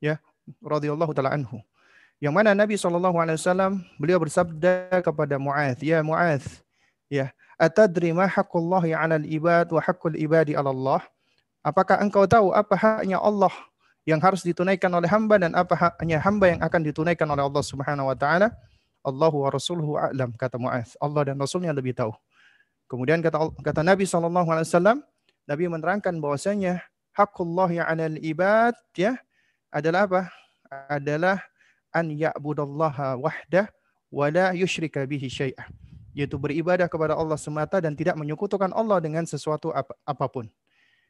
ya 0.00 0.16
radhiyallahu 0.64 1.12
taala 1.12 1.36
anhu. 1.36 1.60
Yang 2.18 2.34
mana 2.34 2.50
Nabi 2.50 2.74
SAW 2.74 3.78
beliau 3.94 4.18
bersabda 4.18 4.90
kepada 5.06 5.38
Mu'adh, 5.38 5.78
Ya 5.86 6.02
Mu'adh, 6.02 6.42
ya, 7.06 7.30
atadri 7.54 8.10
ma 8.10 8.26
haqqullahi 8.26 8.90
'alal 8.90 9.22
ibad 9.22 9.70
wa 9.70 9.78
haqqul 9.78 10.18
ibadi 10.18 10.58
'ala 10.58 10.74
Allah? 10.74 11.06
Apakah 11.62 11.98
engkau 12.00 12.24
tahu 12.24 12.54
apa 12.54 12.74
haknya 12.78 13.18
Allah 13.18 13.50
yang 14.06 14.22
harus 14.22 14.40
ditunaikan 14.46 14.88
oleh 14.94 15.10
hamba 15.10 15.36
dan 15.36 15.52
apa 15.52 15.74
haknya 15.74 16.22
hamba 16.22 16.54
yang 16.54 16.60
akan 16.62 16.80
ditunaikan 16.86 17.28
oleh 17.28 17.44
Allah 17.44 17.64
Subhanahu 17.64 18.08
wa 18.08 18.16
taala? 18.16 18.54
Allahu 19.04 19.46
wa 19.46 19.50
rasuluhu 19.50 19.96
a'lam 19.96 20.34
kata 20.34 20.58
Mu'adh. 20.58 20.96
Allah 21.00 21.22
dan 21.32 21.36
Rasulnya 21.38 21.72
lebih 21.72 21.94
tahu. 21.94 22.12
Kemudian 22.88 23.20
kata 23.20 23.52
kata 23.60 23.80
Nabi 23.84 24.08
SAW, 24.08 24.32
Nabi 25.48 25.64
menerangkan 25.68 26.14
bahwasanya 26.20 26.84
haqqullahi 27.16 27.84
'alal 27.84 28.16
ibad 28.20 28.74
ya 28.96 29.16
adalah 29.72 30.08
apa? 30.08 30.22
Adalah 30.88 31.40
an 31.92 32.12
ya'budallaha 32.12 33.16
wahdah 33.16 33.68
wa 34.12 34.26
la 34.28 34.52
yusyrika 34.52 35.04
bihi 35.04 35.28
syai'ah. 35.28 35.68
Yaitu 36.16 36.40
beribadah 36.40 36.88
kepada 36.88 37.14
Allah 37.14 37.36
semata 37.38 37.78
dan 37.78 37.94
tidak 37.94 38.16
menyekutukan 38.16 38.72
Allah 38.72 38.98
dengan 38.98 39.24
sesuatu 39.24 39.70
ap 39.72 39.92
apa 40.04 40.26
pun. 40.28 40.48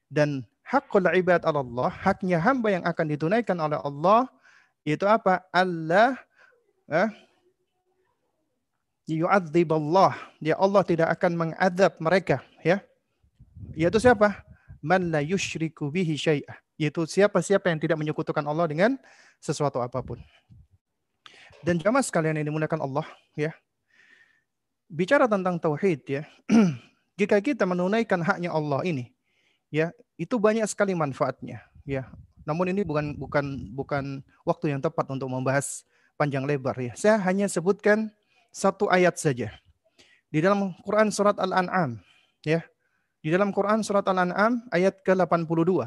Dan 0.09 0.45
hakul 0.65 1.05
ibad 1.05 1.45
Allah, 1.45 1.93
haknya 1.93 2.41
hamba 2.41 2.73
yang 2.73 2.85
akan 2.85 3.07
ditunaikan 3.13 3.57
oleh 3.61 3.77
Allah, 3.81 4.29
itu 4.89 5.05
apa? 5.05 5.45
Allah 5.53 6.17
eh, 6.89 7.09
yu'adzib 9.09 9.69
Allah. 9.73 10.17
Ya 10.41 10.57
Allah 10.57 10.83
tidak 10.85 11.09
akan 11.13 11.33
mengadab 11.37 11.93
mereka. 12.01 12.41
ya 12.65 12.81
Yaitu 13.77 14.01
siapa? 14.01 14.45
Man 14.81 15.13
la 15.13 15.21
yushriku 15.21 15.93
bihi 15.93 16.17
syai'ah. 16.17 16.57
Yaitu 16.79 17.05
siapa-siapa 17.05 17.69
yang 17.69 17.81
tidak 17.83 17.99
menyekutukan 17.99 18.45
Allah 18.47 18.71
dengan 18.71 18.95
sesuatu 19.43 19.83
apa 19.83 19.99
pun. 20.01 20.23
Dan 21.59 21.83
jamaah 21.83 22.07
sekalian 22.07 22.39
yang 22.39 22.55
dimuliakan 22.55 22.87
Allah, 22.87 23.03
ya. 23.35 23.51
Bicara 24.87 25.27
tentang 25.27 25.59
tauhid 25.59 26.01
ya. 26.07 26.23
jika 27.19 27.43
kita 27.43 27.67
menunaikan 27.67 28.23
haknya 28.23 28.55
Allah 28.55 28.81
ini, 28.87 29.11
ya, 29.69 29.93
itu 30.17 30.37
banyak 30.37 30.67
sekali 30.69 30.97
manfaatnya, 30.97 31.65
ya. 31.85 32.09
Namun 32.49 32.73
ini 32.73 32.81
bukan 32.81 33.13
bukan 33.17 33.45
bukan 33.77 34.05
waktu 34.49 34.73
yang 34.73 34.81
tepat 34.81 35.05
untuk 35.13 35.29
membahas 35.29 35.85
panjang 36.17 36.49
lebar 36.49 36.73
ya. 36.81 36.97
Saya 36.97 37.21
hanya 37.21 37.45
sebutkan 37.45 38.09
satu 38.49 38.89
ayat 38.89 39.21
saja. 39.21 39.53
Di 40.33 40.41
dalam 40.41 40.73
Quran 40.81 41.13
surat 41.13 41.37
Al-An'am, 41.37 42.01
ya. 42.45 42.65
Di 43.21 43.29
dalam 43.29 43.53
Quran 43.53 43.85
surat 43.85 44.05
Al-An'am 44.09 44.65
ayat 44.73 45.05
ke-82. 45.05 45.85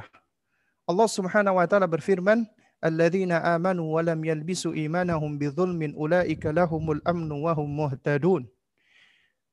Allah 0.86 1.08
Subhanahu 1.10 1.58
wa 1.58 1.66
taala 1.66 1.90
berfirman, 1.90 2.46
alladzina 2.82 3.42
amanu 3.58 3.98
wa 3.98 4.02
lam 4.06 4.22
yalbisu 4.22 4.78
imanahum 4.78 5.38
bidzulmin 5.38 5.98
ulaika 5.98 6.54
lahumul 6.54 7.02
amnu 7.06 7.46
wa 7.46 7.58
hum 7.58 7.70
muhtadun. 7.70 8.46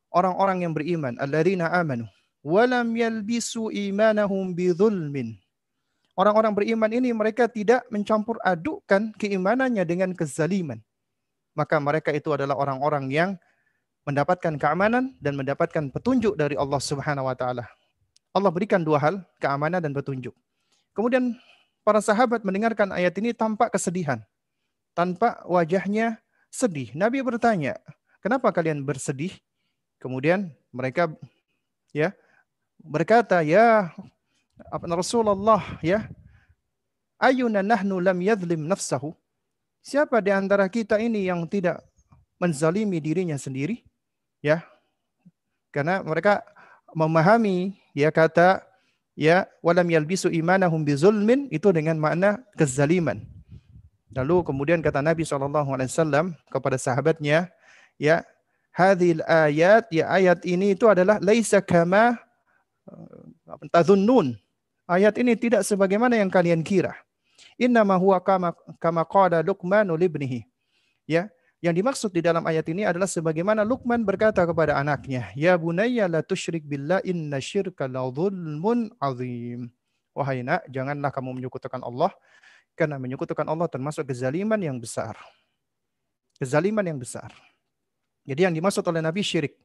Orang-orang 0.08 0.64
yang 0.64 0.72
beriman, 0.72 1.16
alladzina 1.20 1.68
amanu 1.72 2.08
wa 2.42 2.62
lam 2.66 2.94
yalbisu 2.94 3.70
imanahum 3.72 4.54
bidzulmin. 4.54 5.38
Orang-orang 6.18 6.50
beriman 6.50 6.90
ini 6.90 7.14
mereka 7.14 7.46
tidak 7.46 7.86
mencampur 7.94 8.42
adukkan 8.42 9.14
keimanannya 9.14 9.86
dengan 9.86 10.10
kezaliman. 10.10 10.82
Maka 11.54 11.78
mereka 11.78 12.10
itu 12.10 12.34
adalah 12.34 12.58
orang-orang 12.58 13.06
yang 13.10 13.30
mendapatkan 14.02 14.58
keamanan 14.58 15.14
dan 15.22 15.38
mendapatkan 15.38 15.94
petunjuk 15.94 16.34
dari 16.34 16.58
Allah 16.58 16.82
Subhanahu 16.82 17.30
wa 17.30 17.36
taala. 17.38 17.70
Allah 18.34 18.50
berikan 18.50 18.82
dua 18.82 18.98
hal, 18.98 19.22
keamanan 19.38 19.78
dan 19.78 19.94
petunjuk. 19.94 20.34
Kemudian 20.90 21.38
para 21.86 22.02
sahabat 22.02 22.42
mendengarkan 22.42 22.90
ayat 22.90 23.14
ini 23.22 23.30
tampak 23.30 23.70
kesedihan. 23.70 24.18
Tanpa 24.98 25.38
wajahnya 25.46 26.18
sedih. 26.50 26.90
Nabi 26.98 27.22
bertanya, 27.22 27.78
kenapa 28.18 28.50
kalian 28.50 28.82
bersedih? 28.82 29.30
Kemudian 30.02 30.50
mereka 30.74 31.14
ya 31.94 32.10
berkata, 32.82 33.42
ya 33.42 33.90
Rasulullah 34.72 35.62
ya 35.84 36.06
ayuna 37.18 37.62
nahnu 37.62 37.98
lam 37.98 38.18
yadlim 38.22 38.66
nafsahu. 38.66 39.14
Siapa 39.82 40.20
di 40.20 40.34
antara 40.34 40.66
kita 40.68 40.98
ini 41.00 41.26
yang 41.26 41.46
tidak 41.46 41.82
menzalimi 42.38 42.98
dirinya 43.02 43.38
sendiri? 43.38 43.82
Ya. 44.42 44.62
Karena 45.74 46.02
mereka 46.02 46.42
memahami 46.96 47.76
ya 47.92 48.08
kata 48.08 48.64
ya 49.18 49.46
walam 49.60 49.86
yalbisu 49.90 50.30
imanahum 50.32 50.82
bizulmin 50.82 51.46
itu 51.50 51.70
dengan 51.74 51.98
makna 51.98 52.42
kezaliman. 52.54 53.26
Lalu 54.14 54.40
kemudian 54.46 54.80
kata 54.80 55.04
Nabi 55.04 55.22
SAW 55.22 55.52
kepada 56.48 56.76
sahabatnya, 56.80 57.52
ya 58.00 58.24
hadhil 58.72 59.20
ayat, 59.28 59.84
ya 59.92 60.08
ayat 60.08 60.42
ini 60.48 60.72
itu 60.72 60.88
adalah 60.88 61.20
laisa 61.20 61.60
kama 61.60 62.16
uh, 62.88 63.68
tazunnun. 63.70 64.34
Ayat 64.88 65.20
ini 65.20 65.36
tidak 65.36 65.68
sebagaimana 65.68 66.16
yang 66.16 66.32
kalian 66.32 66.64
kira. 66.64 66.96
Inna 67.60 67.84
ma 67.84 68.00
huwa 68.00 68.16
kama 68.24 68.56
kama 68.80 69.04
qala 69.04 69.44
Luqman 69.44 69.84
libnihi. 69.92 70.48
Ya, 71.04 71.28
yang 71.58 71.74
dimaksud 71.74 72.14
di 72.14 72.22
dalam 72.22 72.46
ayat 72.46 72.70
ini 72.70 72.86
adalah 72.86 73.10
sebagaimana 73.10 73.66
Luqman 73.66 74.06
berkata 74.06 74.46
kepada 74.46 74.78
anaknya, 74.78 75.28
"Ya 75.34 75.58
bunayya 75.58 76.06
la 76.06 76.22
tusyrik 76.22 76.62
billah 76.62 77.02
inna 77.02 77.42
syirka 77.42 77.90
la 77.90 78.06
dzulmun 78.06 78.94
azim." 79.02 79.68
Wahai 80.14 80.46
nak, 80.46 80.66
janganlah 80.70 81.10
kamu 81.10 81.42
menyekutukan 81.42 81.82
Allah 81.82 82.10
karena 82.78 82.94
menyekutukan 82.98 83.42
Allah 83.46 83.66
termasuk 83.66 84.06
kezaliman 84.06 84.58
yang 84.58 84.78
besar. 84.78 85.18
Kezaliman 86.38 86.86
yang 86.86 86.98
besar. 86.98 87.34
Jadi 88.22 88.46
yang 88.46 88.54
dimaksud 88.54 88.86
oleh 88.86 89.02
Nabi 89.02 89.26
syirik. 89.26 89.58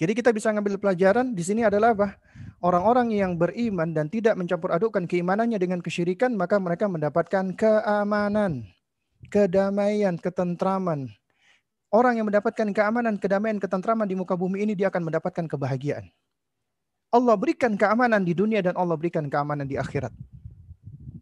Jadi 0.00 0.16
kita 0.16 0.32
bisa 0.32 0.48
ngambil 0.48 0.80
pelajaran 0.80 1.36
di 1.36 1.44
sini 1.44 1.60
adalah 1.60 1.92
apa? 1.92 2.16
Orang-orang 2.64 3.12
yang 3.12 3.36
beriman 3.36 3.92
dan 3.92 4.08
tidak 4.08 4.32
mencampur 4.32 4.72
adukkan 4.72 5.04
keimanannya 5.04 5.60
dengan 5.60 5.84
kesyirikan, 5.84 6.32
maka 6.40 6.56
mereka 6.56 6.88
mendapatkan 6.88 7.52
keamanan 7.52 8.64
kedamaian, 9.28 10.16
ketentraman. 10.16 11.12
Orang 11.92 12.16
yang 12.16 12.32
mendapatkan 12.32 12.70
keamanan, 12.72 13.20
kedamaian, 13.20 13.60
ketentraman 13.60 14.08
di 14.08 14.16
muka 14.16 14.38
bumi 14.38 14.64
ini 14.64 14.72
dia 14.72 14.88
akan 14.88 15.10
mendapatkan 15.10 15.44
kebahagiaan. 15.44 16.08
Allah 17.10 17.34
berikan 17.34 17.74
keamanan 17.74 18.22
di 18.22 18.32
dunia 18.32 18.62
dan 18.62 18.78
Allah 18.78 18.94
berikan 18.94 19.26
keamanan 19.26 19.66
di 19.66 19.74
akhirat. 19.74 20.14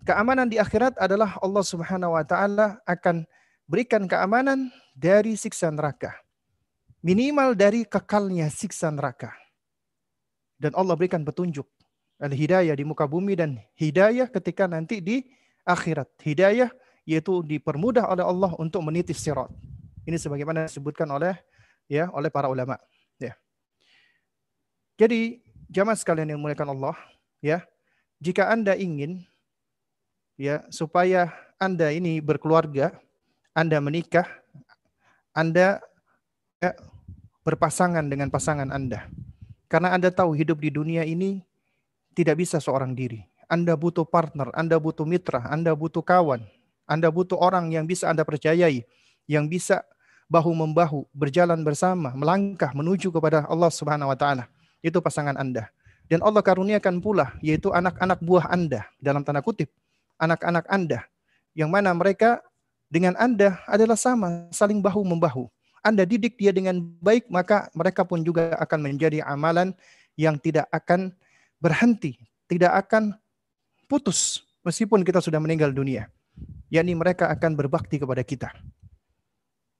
Keamanan 0.04 0.46
di 0.46 0.60
akhirat 0.60 1.00
adalah 1.00 1.40
Allah 1.40 1.64
Subhanahu 1.64 2.14
wa 2.14 2.24
taala 2.24 2.78
akan 2.84 3.24
berikan 3.64 4.04
keamanan 4.04 4.68
dari 4.92 5.34
siksa 5.34 5.72
neraka. 5.72 6.27
Minimal 7.08 7.56
dari 7.56 7.88
kekalnya 7.88 8.52
siksa 8.52 8.92
neraka. 8.92 9.32
Dan 10.60 10.76
Allah 10.76 10.92
berikan 10.92 11.24
petunjuk 11.24 11.64
al-hidayah 12.20 12.76
di 12.76 12.84
muka 12.84 13.08
bumi 13.08 13.32
dan 13.32 13.56
hidayah 13.80 14.28
ketika 14.28 14.68
nanti 14.68 15.00
di 15.00 15.24
akhirat. 15.64 16.04
Hidayah 16.20 16.68
yaitu 17.08 17.40
dipermudah 17.40 18.12
oleh 18.12 18.28
Allah 18.28 18.52
untuk 18.60 18.84
meniti 18.84 19.16
sirat. 19.16 19.48
Ini 20.04 20.20
sebagaimana 20.20 20.68
disebutkan 20.68 21.08
oleh 21.08 21.32
ya 21.88 22.12
oleh 22.12 22.28
para 22.28 22.52
ulama. 22.52 22.76
Ya. 23.16 23.32
Jadi 25.00 25.40
jamaah 25.72 25.96
sekalian 25.96 26.36
yang 26.36 26.40
muliakan 26.44 26.76
Allah, 26.76 26.96
ya, 27.40 27.64
jika 28.20 28.52
anda 28.52 28.76
ingin 28.76 29.24
ya 30.36 30.60
supaya 30.68 31.32
anda 31.56 31.88
ini 31.88 32.20
berkeluarga, 32.20 32.92
anda 33.56 33.80
menikah, 33.80 34.28
anda 35.32 35.80
ya, 36.60 36.76
berpasangan 37.48 38.04
dengan 38.04 38.28
pasangan 38.28 38.68
anda. 38.68 39.08
Karena 39.72 39.96
anda 39.96 40.12
tahu 40.12 40.36
hidup 40.36 40.60
di 40.60 40.68
dunia 40.68 41.08
ini 41.08 41.40
tidak 42.12 42.44
bisa 42.44 42.60
seorang 42.60 42.92
diri. 42.92 43.24
Anda 43.48 43.72
butuh 43.72 44.04
partner, 44.04 44.52
Anda 44.52 44.76
butuh 44.76 45.08
mitra, 45.08 45.40
Anda 45.48 45.72
butuh 45.72 46.04
kawan, 46.04 46.44
anda 46.88 47.12
butuh 47.12 47.36
orang 47.36 47.68
yang 47.68 47.84
bisa 47.84 48.08
Anda 48.08 48.24
percayai, 48.24 48.88
yang 49.28 49.44
bisa 49.44 49.84
bahu 50.32 50.56
membahu, 50.56 51.04
berjalan 51.12 51.60
bersama, 51.60 52.16
melangkah 52.16 52.72
menuju 52.72 53.12
kepada 53.12 53.44
Allah 53.44 53.68
Subhanahu 53.68 54.08
wa 54.08 54.16
taala. 54.16 54.48
Itu 54.80 55.04
pasangan 55.04 55.36
Anda. 55.36 55.68
Dan 56.08 56.24
Allah 56.24 56.40
karuniakan 56.40 57.04
pula 57.04 57.36
yaitu 57.44 57.68
anak-anak 57.68 58.24
buah 58.24 58.48
Anda 58.48 58.88
dalam 58.96 59.20
tanda 59.20 59.44
kutip, 59.44 59.68
anak-anak 60.16 60.64
Anda 60.72 61.04
yang 61.52 61.68
mana 61.68 61.92
mereka 61.92 62.40
dengan 62.88 63.12
Anda 63.20 63.60
adalah 63.68 64.00
sama, 64.00 64.48
saling 64.48 64.80
bahu 64.80 65.04
membahu. 65.04 65.52
Anda 65.82 66.04
didik 66.04 66.36
dia 66.38 66.50
dengan 66.54 66.80
baik, 67.00 67.30
maka 67.30 67.70
mereka 67.72 68.02
pun 68.02 68.22
juga 68.22 68.54
akan 68.58 68.78
menjadi 68.92 69.22
amalan 69.24 69.72
yang 70.18 70.36
tidak 70.38 70.66
akan 70.74 71.14
berhenti, 71.62 72.18
tidak 72.50 72.74
akan 72.86 73.14
putus 73.86 74.42
meskipun 74.66 75.06
kita 75.06 75.22
sudah 75.22 75.38
meninggal 75.38 75.70
dunia 75.70 76.10
yakni 76.68 76.92
mereka 76.94 77.28
akan 77.32 77.56
berbakti 77.56 77.96
kepada 77.96 78.22
kita. 78.22 78.52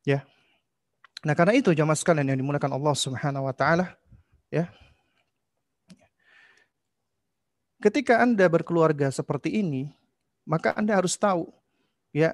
Ya. 0.05 0.25
Nah, 1.25 1.37
karena 1.37 1.57
itu 1.57 1.75
jamaah 1.75 1.99
sekalian 1.99 2.33
yang 2.33 2.38
dimulakan 2.40 2.73
Allah 2.73 2.95
Subhanahu 2.97 3.45
wa 3.49 3.55
taala, 3.55 3.99
ya. 4.49 4.71
ketika 7.78 8.23
Anda 8.23 8.49
berkeluarga 8.49 9.12
seperti 9.12 9.61
ini, 9.61 9.93
maka 10.49 10.73
Anda 10.75 10.97
harus 10.97 11.14
tahu 11.19 11.50
ya 12.14 12.33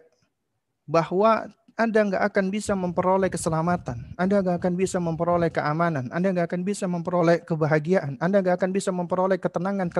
bahwa 0.86 1.50
anda 1.74 2.06
nggak 2.06 2.22
akan 2.30 2.54
bisa 2.54 2.78
memperoleh 2.78 3.26
keselamatan. 3.26 4.14
Anda 4.14 4.46
nggak 4.46 4.62
akan 4.62 4.74
bisa 4.78 5.02
memperoleh 5.02 5.50
keamanan. 5.50 6.06
Anda 6.14 6.30
nggak 6.30 6.46
akan 6.46 6.62
bisa 6.62 6.86
memperoleh 6.86 7.42
kebahagiaan. 7.42 8.14
Anda 8.22 8.46
nggak 8.46 8.62
akan 8.62 8.70
bisa 8.70 8.94
memperoleh 8.94 9.42
ketenangan, 9.42 9.90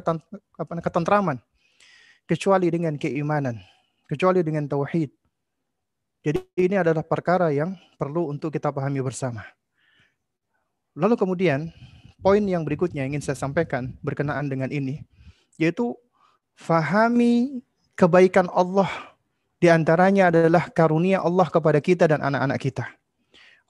ketentraman. 0.63 1.43
Kecuali 2.31 2.71
dengan 2.71 2.95
keimanan. 2.95 3.59
Kecuali 4.07 4.47
dengan 4.47 4.71
tauhid. 4.71 5.11
Jadi 6.25 6.41
ini 6.63 6.79
adalah 6.79 7.03
perkara 7.03 7.51
yang 7.51 7.75
perlu 7.99 8.31
untuk 8.31 8.55
kita 8.55 8.71
pahami 8.71 9.03
bersama. 9.03 9.43
Lalu 10.95 11.19
kemudian, 11.19 11.75
poin 12.23 12.41
yang 12.41 12.63
berikutnya 12.63 13.03
yang 13.03 13.19
ingin 13.19 13.35
saya 13.35 13.37
sampaikan 13.37 13.99
berkenaan 13.99 14.47
dengan 14.47 14.71
ini, 14.71 15.03
yaitu 15.59 15.99
fahami 16.55 17.67
kebaikan 17.99 18.47
Allah 18.55 19.14
di 19.65 19.73
antaranya 19.73 20.29
adalah 20.29 20.69
karunia 20.69 21.25
Allah 21.25 21.49
kepada 21.49 21.81
kita 21.81 22.05
dan 22.05 22.21
anak-anak 22.21 22.61
kita. 22.61 22.85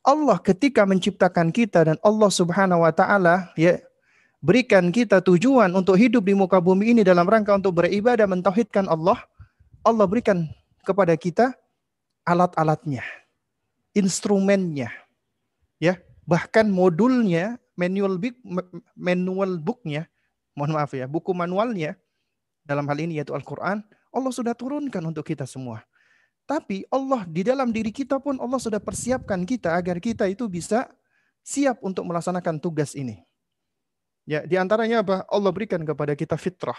Allah 0.02 0.42
ketika 0.42 0.82
menciptakan 0.82 1.54
kita 1.54 1.86
dan 1.86 1.96
Allah 2.02 2.34
Subhanahu 2.34 2.82
wa 2.82 2.90
taala 2.90 3.54
ya 3.54 3.78
berikan 4.42 4.90
kita 4.90 5.22
tujuan 5.22 5.70
untuk 5.70 5.94
hidup 5.94 6.26
di 6.26 6.34
muka 6.34 6.58
bumi 6.58 6.98
ini 6.98 7.06
dalam 7.06 7.30
rangka 7.30 7.54
untuk 7.54 7.78
beribadah 7.78 8.26
mentauhidkan 8.26 8.90
Allah, 8.90 9.22
Allah 9.86 10.02
berikan 10.10 10.50
kepada 10.82 11.14
kita 11.14 11.54
alat-alatnya, 12.26 13.06
instrumennya. 13.94 14.90
Ya, 15.78 16.02
bahkan 16.26 16.66
modulnya, 16.74 17.54
manual 17.78 18.18
book 18.18 18.34
manual 18.98 19.62
booknya, 19.62 20.10
mohon 20.58 20.74
maaf 20.74 20.90
ya, 20.90 21.06
buku 21.06 21.30
manualnya 21.30 21.94
dalam 22.66 22.82
hal 22.90 22.98
ini 22.98 23.22
yaitu 23.22 23.30
Al-Qur'an 23.30 23.86
Allah 24.14 24.30
sudah 24.30 24.54
turunkan 24.54 25.02
untuk 25.02 25.26
kita 25.26 25.44
semua. 25.44 25.83
Tapi 26.47 26.87
Allah 26.92 27.26
di 27.26 27.42
dalam 27.42 27.73
diri 27.75 27.90
kita 27.90 28.21
pun 28.21 28.38
Allah 28.38 28.61
sudah 28.61 28.78
persiapkan 28.78 29.42
kita 29.42 29.75
agar 29.75 29.99
kita 29.99 30.28
itu 30.30 30.47
bisa 30.47 30.87
siap 31.42 31.80
untuk 31.83 32.06
melaksanakan 32.06 32.62
tugas 32.62 32.94
ini. 32.94 33.21
Ya, 34.25 34.44
di 34.44 34.56
antaranya 34.56 35.04
apa? 35.04 35.25
Allah 35.28 35.52
berikan 35.52 35.85
kepada 35.85 36.16
kita 36.16 36.37
fitrah. 36.40 36.76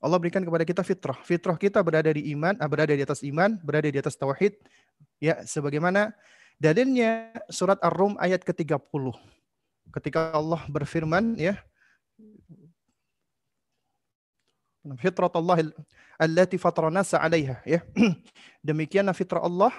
Allah 0.00 0.16
berikan 0.16 0.42
kepada 0.42 0.62
kita 0.62 0.82
fitrah. 0.86 1.18
Fitrah 1.26 1.58
kita 1.58 1.82
berada 1.82 2.10
di 2.14 2.30
iman, 2.32 2.54
ah, 2.62 2.70
berada 2.70 2.94
di 2.94 3.02
atas 3.02 3.20
iman, 3.26 3.58
berada 3.60 3.90
di 3.90 3.98
atas 3.98 4.14
tauhid. 4.14 4.54
Ya, 5.18 5.42
sebagaimana 5.44 6.14
dalilnya 6.56 7.34
surat 7.50 7.76
Ar-Rum 7.82 8.16
ayat 8.16 8.46
ke-30. 8.46 9.12
Ketika 9.90 10.30
Allah 10.32 10.62
berfirman 10.70 11.34
ya, 11.36 11.58
Fitrat 14.96 15.32
Allah 15.36 15.68
allati 16.16 16.56
fatranasa 16.56 17.20
alaiha 17.20 17.60
ya. 17.68 17.80
Demikianlah 18.68 19.12
fitrah 19.12 19.44
Allah 19.44 19.72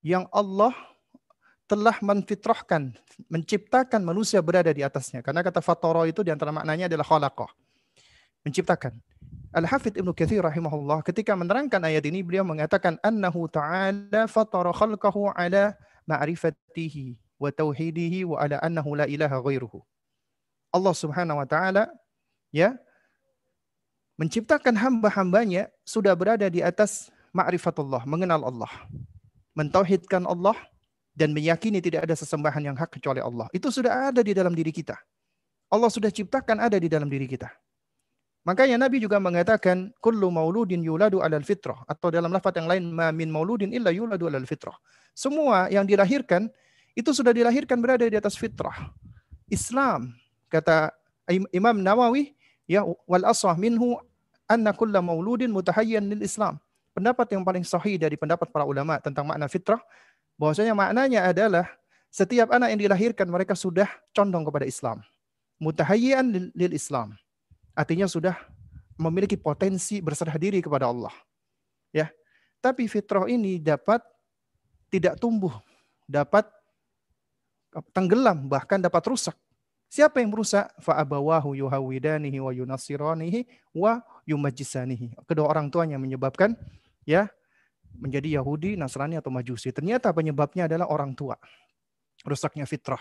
yang 0.00 0.24
Allah 0.32 0.72
telah 1.68 2.00
menfitrahkan, 2.00 2.96
menciptakan 3.28 4.00
manusia 4.00 4.40
berada 4.40 4.72
di 4.72 4.80
atasnya. 4.80 5.20
Karena 5.20 5.44
kata 5.44 5.60
fatara 5.60 6.08
itu 6.08 6.24
di 6.24 6.32
antara 6.32 6.48
maknanya 6.48 6.88
adalah 6.88 7.04
khalaqah. 7.04 7.50
Menciptakan. 8.40 8.96
Al-Hafidh 9.52 10.00
Ibnu 10.00 10.12
Katsir 10.16 10.40
rahimahullah 10.44 11.00
ketika 11.04 11.32
menerangkan 11.32 11.80
ayat 11.80 12.04
ini 12.04 12.20
beliau 12.20 12.44
mengatakan 12.44 13.00
annahu 13.00 13.48
ta'ala 13.48 14.28
fatara 14.28 14.72
khalqahu 14.72 15.32
ala 15.32 15.76
ma'rifatihi 16.08 17.16
wa 17.40 17.48
tauhidihi 17.52 18.28
wa 18.28 18.40
ala 18.40 18.60
annahu 18.64 18.96
la 18.96 19.04
ilaha 19.04 19.40
ghairuhu. 19.40 19.84
Allah 20.72 20.94
Subhanahu 20.96 21.40
wa 21.40 21.48
taala 21.48 21.88
ya 22.52 22.76
menciptakan 24.18 24.74
hamba-hambanya 24.74 25.70
sudah 25.86 26.12
berada 26.18 26.50
di 26.50 26.60
atas 26.60 27.08
ma'rifatullah, 27.32 28.02
mengenal 28.04 28.42
Allah. 28.44 28.72
Mentauhidkan 29.54 30.26
Allah 30.26 30.58
dan 31.14 31.34
meyakini 31.34 31.78
tidak 31.78 32.06
ada 32.06 32.14
sesembahan 32.18 32.62
yang 32.62 32.76
hak 32.78 32.98
kecuali 32.98 33.22
Allah. 33.22 33.46
Itu 33.54 33.70
sudah 33.70 34.10
ada 34.10 34.20
di 34.22 34.34
dalam 34.34 34.54
diri 34.54 34.74
kita. 34.74 34.98
Allah 35.70 35.90
sudah 35.90 36.10
ciptakan 36.10 36.58
ada 36.62 36.76
di 36.78 36.90
dalam 36.90 37.06
diri 37.06 37.26
kita. 37.30 37.50
Makanya 38.46 38.80
Nabi 38.80 39.02
juga 39.02 39.20
mengatakan 39.20 39.92
kullu 40.00 40.30
mauludin 40.32 40.80
yuladu 40.80 41.20
alal 41.20 41.44
fitrah 41.44 41.84
atau 41.84 42.08
dalam 42.08 42.32
lafaz 42.32 42.54
yang 42.56 42.70
lain 42.70 42.88
ma 42.88 43.12
min 43.12 43.28
mauludin 43.28 43.74
illa 43.74 43.92
yuladu 43.92 44.30
alal 44.30 44.46
fitrah. 44.48 44.72
Semua 45.12 45.68
yang 45.68 45.84
dilahirkan 45.84 46.48
itu 46.96 47.10
sudah 47.12 47.34
dilahirkan 47.34 47.76
berada 47.82 48.08
di 48.08 48.16
atas 48.16 48.38
fitrah. 48.38 48.94
Islam 49.52 50.16
kata 50.48 50.96
Imam 51.52 51.76
Nawawi 51.76 52.32
ya 52.64 52.88
wal 53.04 53.26
asah 53.28 53.52
minhu 53.58 54.00
anna 54.48 54.72
kulla 54.72 55.04
mauludin 55.04 55.52
mutahayyan 55.52 56.08
lil 56.08 56.24
Islam. 56.24 56.56
Pendapat 56.96 57.30
yang 57.30 57.46
paling 57.46 57.62
sahih 57.62 58.00
dari 58.00 58.18
pendapat 58.18 58.50
para 58.50 58.66
ulama 58.66 58.98
tentang 58.98 59.22
makna 59.22 59.46
fitrah 59.46 59.78
bahwasanya 60.34 60.74
maknanya 60.74 61.30
adalah 61.30 61.68
setiap 62.10 62.50
anak 62.50 62.74
yang 62.74 62.80
dilahirkan 62.88 63.28
mereka 63.28 63.54
sudah 63.54 63.86
condong 64.16 64.42
kepada 64.42 64.66
Islam. 64.66 65.04
Mutahayyan 65.62 66.50
lil, 66.56 66.72
Islam. 66.74 67.14
Artinya 67.76 68.10
sudah 68.10 68.34
memiliki 68.98 69.38
potensi 69.38 70.02
berserah 70.02 70.34
diri 70.34 70.58
kepada 70.58 70.90
Allah. 70.90 71.14
Ya. 71.94 72.10
Tapi 72.58 72.90
fitrah 72.90 73.30
ini 73.30 73.62
dapat 73.62 74.02
tidak 74.90 75.22
tumbuh, 75.22 75.54
dapat 76.10 76.50
tenggelam, 77.94 78.50
bahkan 78.50 78.82
dapat 78.82 79.06
rusak 79.06 79.38
Siapa 79.88 80.20
yang 80.20 80.28
merusak? 80.28 80.68
Fa'abawahu 80.84 81.56
yuhawidanihi 81.56 82.44
wa 82.44 82.52
yunasiranihi 82.52 83.48
wa 83.72 84.04
yumajisanihi. 84.28 85.16
Kedua 85.24 85.48
orang 85.48 85.72
tuanya 85.72 85.96
menyebabkan 85.96 86.52
ya 87.08 87.32
menjadi 87.96 88.36
Yahudi, 88.36 88.76
Nasrani 88.76 89.16
atau 89.16 89.32
Majusi. 89.32 89.72
Ternyata 89.72 90.12
penyebabnya 90.12 90.68
adalah 90.68 90.92
orang 90.92 91.16
tua. 91.16 91.40
Rusaknya 92.28 92.68
fitrah. 92.68 93.00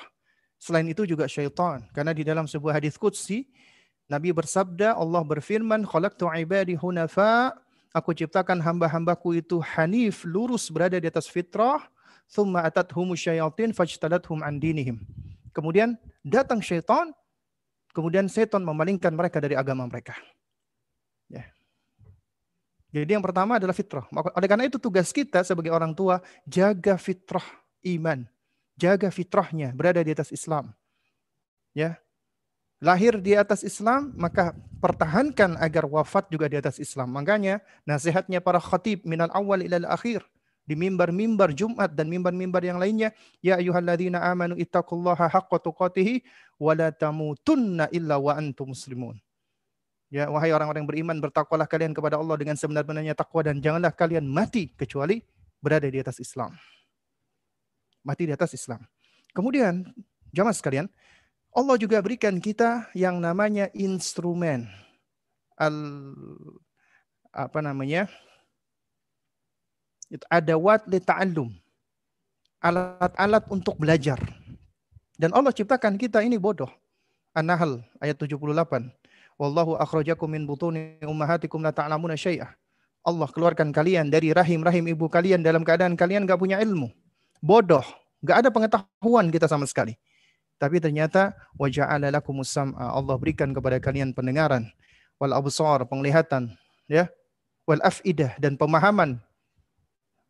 Selain 0.55 0.87
itu 0.87 1.03
juga 1.03 1.27
syaitan. 1.27 1.83
Karena 1.91 2.15
di 2.15 2.23
dalam 2.23 2.47
sebuah 2.47 2.79
hadis 2.79 2.95
qudsi 2.95 3.45
Nabi 4.07 4.31
bersabda, 4.31 4.95
Allah 4.95 5.19
berfirman, 5.19 5.83
"Khalaqtu 5.83 6.31
ibadi 6.39 6.79
hunafa." 6.79 7.51
Aku 7.91 8.15
ciptakan 8.15 8.63
hamba-hambaku 8.63 9.41
itu 9.43 9.59
hanif, 9.59 10.23
lurus 10.23 10.71
berada 10.71 10.95
di 10.95 11.07
atas 11.07 11.27
fitrah. 11.27 11.83
Thumma 12.27 12.63
atathum 12.63 13.15
syayatin 13.15 13.71
fajtalathum 13.75 14.43
an 14.43 14.59
dinihim. 14.59 15.03
Kemudian 15.55 15.95
datang 16.23 16.59
syaitan, 16.59 17.11
kemudian 17.95 18.27
setan 18.27 18.63
memalingkan 18.63 19.11
mereka 19.15 19.39
dari 19.39 19.55
agama 19.55 19.87
mereka. 19.87 20.15
Jadi 23.03 23.11
yang 23.13 23.25
pertama 23.25 23.59
adalah 23.59 23.75
fitrah. 23.75 24.05
Oleh 24.09 24.47
karena 24.47 24.65
itu 24.65 24.79
tugas 24.79 25.11
kita 25.11 25.43
sebagai 25.43 25.69
orang 25.69 25.91
tua 25.91 26.23
jaga 26.47 26.95
fitrah 26.95 27.43
iman, 27.83 28.23
jaga 28.79 29.11
fitrahnya 29.11 29.75
berada 29.75 30.01
di 30.01 30.11
atas 30.13 30.31
Islam. 30.33 30.71
Ya. 31.75 31.99
Lahir 32.77 33.17
di 33.17 33.33
atas 33.33 33.65
Islam, 33.65 34.13
maka 34.13 34.53
pertahankan 34.77 35.57
agar 35.57 35.89
wafat 35.89 36.29
juga 36.29 36.45
di 36.45 36.61
atas 36.61 36.77
Islam. 36.77 37.09
Makanya 37.09 37.57
nasihatnya 37.89 38.37
para 38.37 38.61
khatib 38.61 39.01
minal 39.01 39.33
awal 39.33 39.65
ilal 39.65 39.89
akhir 39.89 40.21
di 40.67 40.77
mimbar-mimbar 40.77 41.57
Jumat 41.57 41.95
dan 41.97 42.05
mimbar-mimbar 42.05 42.61
yang 42.61 42.77
lainnya, 42.77 43.15
ya 43.41 43.57
ayyuhalladzina 43.57 44.21
amanu 44.21 44.53
ittaqullaha 44.59 45.25
haqqa 45.25 45.57
tuqatih 45.57 46.21
wa 46.61 46.75
la 46.77 46.93
tamutunna 46.93 47.89
illa 47.89 48.21
wa 48.21 48.37
antum 48.37 48.75
muslimun. 48.75 49.17
Ya, 50.07 50.31
wahai 50.31 50.55
orang-orang 50.55 50.87
yang 50.87 50.89
beriman, 50.89 51.17
bertakwalah 51.19 51.67
kalian 51.67 51.91
kepada 51.91 52.15
Allah 52.15 52.39
dengan 52.39 52.55
sebenar-benarnya 52.55 53.11
takwa 53.11 53.43
dan 53.43 53.59
janganlah 53.59 53.91
kalian 53.91 54.23
mati 54.23 54.71
kecuali 54.71 55.19
berada 55.59 55.83
di 55.83 55.99
atas 55.99 56.23
Islam. 56.23 56.55
Mati 58.07 58.23
di 58.23 58.31
atas 58.31 58.55
Islam. 58.55 58.87
Kemudian, 59.35 59.83
jamaah 60.31 60.55
sekalian, 60.55 60.87
Allah 61.51 61.75
juga 61.75 61.99
berikan 61.99 62.39
kita 62.39 62.87
yang 62.95 63.19
namanya 63.19 63.67
instrumen 63.75 64.71
al 65.57 65.75
apa 67.33 67.59
namanya? 67.59 68.07
Itu 70.07 70.23
adawat 70.31 70.87
li 70.87 71.03
ta'allum. 71.03 71.51
Alat-alat 72.63 73.43
untuk 73.51 73.75
belajar. 73.77 74.17
Dan 75.19 75.35
Allah 75.35 75.51
ciptakan 75.51 75.99
kita 75.99 76.23
ini 76.23 76.39
bodoh. 76.39 76.69
An-Nahl 77.35 77.83
ayat 78.01 78.17
78. 78.17 78.89
Wallahu 79.37 79.77
akhrajakum 79.77 80.33
min 80.33 80.49
butuni 80.49 80.97
ummahatikum 81.05 81.61
la 81.61 81.69
ta'lamuna 81.69 82.17
syai'ah. 82.17 82.57
Allah 83.05 83.29
keluarkan 83.29 83.69
kalian 83.71 84.09
dari 84.09 84.33
rahim-rahim 84.33 84.89
ibu 84.91 85.07
kalian 85.07 85.45
dalam 85.45 85.61
keadaan 85.63 85.95
kalian 85.95 86.25
gak 86.25 86.41
punya 86.41 86.59
ilmu. 86.59 86.89
Bodoh. 87.39 87.85
Gak 88.25 88.43
ada 88.43 88.49
pengetahuan 88.49 89.29
kita 89.29 89.45
sama 89.45 89.69
sekali. 89.69 89.93
Tapi 90.57 90.81
ternyata 90.81 91.37
waja'ala 91.55 92.09
lakumus 92.09 92.49
sam'a. 92.49 92.97
Allah 92.97 93.13
berikan 93.15 93.53
kepada 93.53 93.77
kalian 93.77 94.11
pendengaran. 94.11 94.65
Wal 95.21 95.37
absar, 95.37 95.85
penglihatan. 95.85 96.57
ya 96.89 97.05
Wal 97.69 97.81
af'idah, 97.85 98.41
dan 98.41 98.57
pemahaman 98.57 99.21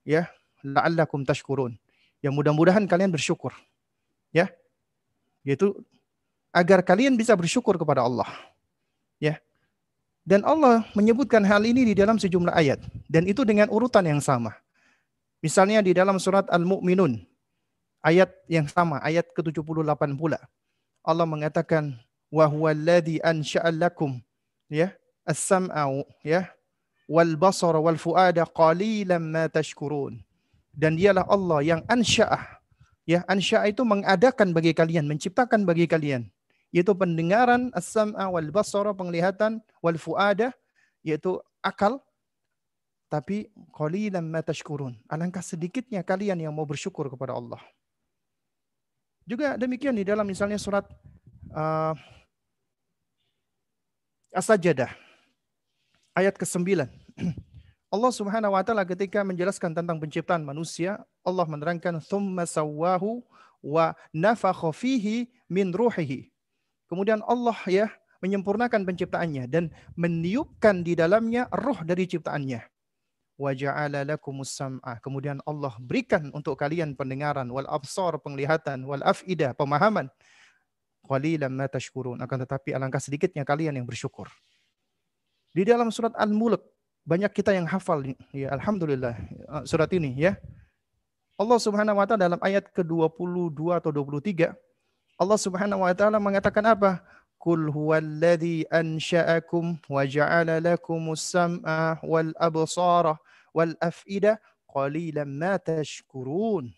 ya 0.04 0.28
la'allakum 0.68 1.24
tashkurun. 1.24 1.80
Yang 2.20 2.34
mudah-mudahan 2.36 2.84
kalian 2.92 3.14
bersyukur. 3.14 3.56
Ya. 4.36 4.52
Yaitu 5.48 5.80
agar 6.52 6.84
kalian 6.84 7.16
bisa 7.16 7.32
bersyukur 7.40 7.80
kepada 7.80 8.04
Allah. 8.04 8.28
Ya. 9.18 9.42
Dan 10.28 10.44
Allah 10.44 10.84
menyebutkan 10.92 11.40
hal 11.48 11.64
ini 11.64 11.88
di 11.88 11.96
dalam 11.96 12.20
sejumlah 12.20 12.52
ayat 12.52 12.84
dan 13.08 13.24
itu 13.24 13.48
dengan 13.48 13.72
urutan 13.72 14.04
yang 14.04 14.20
sama. 14.20 14.52
Misalnya 15.40 15.80
di 15.80 15.96
dalam 15.96 16.20
surat 16.20 16.44
Al-Mu'minun 16.52 17.24
ayat 18.04 18.36
yang 18.52 18.68
sama, 18.68 19.00
ayat 19.00 19.24
ke-78 19.32 20.20
pula. 20.20 20.36
Allah 21.00 21.24
mengatakan 21.24 21.96
wa 22.28 22.44
huwallazi 22.44 23.24
ansha'a 23.24 23.72
lakum 23.72 24.20
ya 24.68 24.92
as-sam'a 25.24 25.88
ya 26.20 26.52
wal 27.08 27.40
basara 27.40 27.80
wal 27.80 27.96
fuada 27.96 28.44
qalilan 28.44 29.24
ma 29.24 29.48
tashkurun. 29.48 30.20
Dan 30.76 31.00
dialah 31.00 31.24
Allah 31.32 31.64
yang 31.64 31.82
ansya'ah 31.88 32.60
ya 33.08 33.24
ansya'a 33.32 33.72
itu 33.72 33.88
mengadakan 33.88 34.52
bagi 34.52 34.76
kalian, 34.76 35.08
menciptakan 35.08 35.64
bagi 35.64 35.88
kalian 35.88 36.28
yaitu 36.72 36.92
pendengaran 36.94 37.72
as-sam'a 37.72 38.28
wal 38.28 38.50
basara 38.52 38.92
penglihatan 38.92 39.64
wal 39.80 39.96
fuada 39.96 40.52
yaitu 41.04 41.40
akal 41.64 42.04
tapi 43.08 43.48
qalilan 43.72 44.24
ma 44.24 44.44
tashkurun. 44.44 45.00
Alangkah 45.08 45.40
sedikitnya 45.40 46.04
kalian 46.04 46.44
yang 46.44 46.52
mau 46.52 46.68
bersyukur 46.68 47.08
kepada 47.08 47.36
Allah. 47.36 47.60
Juga 49.28 49.56
demikian 49.60 49.96
di 49.96 50.08
dalam 50.08 50.28
misalnya 50.28 50.60
surat 50.60 50.88
uh, 51.52 51.96
As-Sajdah 54.32 54.92
ayat 56.16 56.36
ke-9. 56.36 56.64
Allah 57.96 58.12
Subhanahu 58.12 58.56
wa 58.56 58.64
taala 58.64 58.84
ketika 58.84 59.24
menjelaskan 59.24 59.72
tentang 59.72 59.96
penciptaan 60.04 60.44
manusia, 60.44 61.00
Allah 61.24 61.48
menerangkan 61.48 62.04
thumma 62.04 62.44
sawwahu 62.44 63.24
wa 63.64 63.96
nafakha 64.12 64.76
fihi 64.76 65.32
min 65.48 65.72
ruhihi. 65.72 66.28
Kemudian 66.88 67.20
Allah 67.28 67.56
ya 67.68 67.88
menyempurnakan 68.24 68.88
penciptaannya 68.88 69.46
dan 69.52 69.70
meniupkan 69.94 70.82
di 70.82 70.98
dalamnya 70.98 71.46
roh 71.54 71.78
dari 71.86 72.10
ciptaannya. 72.10 72.64
Wa 73.38 73.54
ja'ala 73.54 74.02
lakumus 74.02 74.58
sam'a. 74.58 74.98
Kemudian 74.98 75.38
Allah 75.46 75.78
berikan 75.78 76.34
untuk 76.34 76.58
kalian 76.58 76.98
pendengaran 76.98 77.46
wal 77.54 77.70
absar 77.70 78.18
penglihatan 78.18 78.82
wal 78.88 79.06
afida 79.06 79.54
pemahaman. 79.54 80.10
Qalilan 81.06 81.54
ma 81.54 81.70
tashkurun. 81.70 82.18
Akan 82.26 82.42
tetapi 82.42 82.74
alangkah 82.74 82.98
sedikitnya 82.98 83.46
kalian 83.46 83.78
yang 83.78 83.86
bersyukur. 83.86 84.26
Di 85.54 85.62
dalam 85.62 85.94
surat 85.94 86.18
Al-Mulk 86.18 86.66
banyak 87.08 87.32
kita 87.32 87.56
yang 87.56 87.64
hafal 87.64 88.04
ya 88.36 88.52
alhamdulillah 88.52 89.16
surat 89.64 89.88
ini 89.96 90.12
ya. 90.18 90.36
Allah 91.38 91.62
Subhanahu 91.62 92.02
wa 92.02 92.06
taala 92.10 92.28
dalam 92.28 92.42
ayat 92.42 92.74
ke-22 92.74 93.62
atau 93.78 93.94
23 93.94 94.52
Allah 95.18 95.40
Subhanahu 95.42 95.82
wa 95.82 95.94
taala 95.98 96.22
mengatakan 96.22 96.62
apa? 96.62 97.02
Qul 97.42 97.74
huwallazi 97.74 98.70
ansha'akum 98.70 99.82
wa 99.90 100.06
ja'ala 100.06 100.62
lakumus 100.62 101.26
sam'a 101.26 101.98
wal 102.06 102.30
absara 102.38 103.18
wal 103.50 103.74
af'ida 103.82 104.38
qalilan 104.70 105.26
ma 105.26 105.58
tashkurun. 105.58 106.70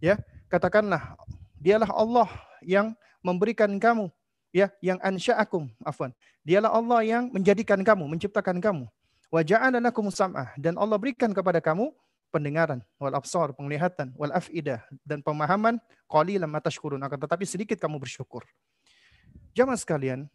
Ya, 0.00 0.16
katakanlah 0.48 1.20
dialah 1.60 1.92
Allah 1.92 2.28
yang 2.64 2.96
memberikan 3.20 3.76
kamu 3.76 4.08
ya 4.56 4.72
yang 4.80 4.96
ansha'akum 5.04 5.68
afwan. 5.84 6.16
Dialah 6.40 6.72
Allah 6.72 7.04
yang 7.04 7.28
menjadikan 7.28 7.84
kamu, 7.84 8.08
menciptakan 8.08 8.56
kamu. 8.56 8.88
Wa 9.28 9.44
ja'ala 9.44 9.84
lakumus 9.84 10.16
sam'a 10.16 10.56
dan 10.56 10.80
Allah 10.80 10.96
berikan 10.96 11.28
kepada 11.36 11.60
kamu 11.60 11.92
pendengaran, 12.30 12.80
wal 12.96 13.12
absar, 13.12 13.52
penglihatan, 13.52 14.14
wal 14.14 14.32
afidah 14.32 14.80
dan 15.02 15.20
pemahaman 15.20 15.82
qalilan 16.06 16.48
matashkurun 16.48 17.02
akan 17.02 17.18
tetapi 17.26 17.44
sedikit 17.44 17.76
kamu 17.76 17.98
bersyukur. 17.98 18.46
Jamaah 19.52 19.78
sekalian, 19.78 20.30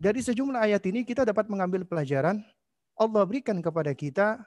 dari 0.00 0.22
sejumlah 0.24 0.62
ayat 0.64 0.82
ini 0.88 1.04
kita 1.04 1.28
dapat 1.28 1.50
mengambil 1.50 1.84
pelajaran 1.84 2.40
Allah 2.96 3.22
berikan 3.28 3.60
kepada 3.60 3.92
kita 3.92 4.40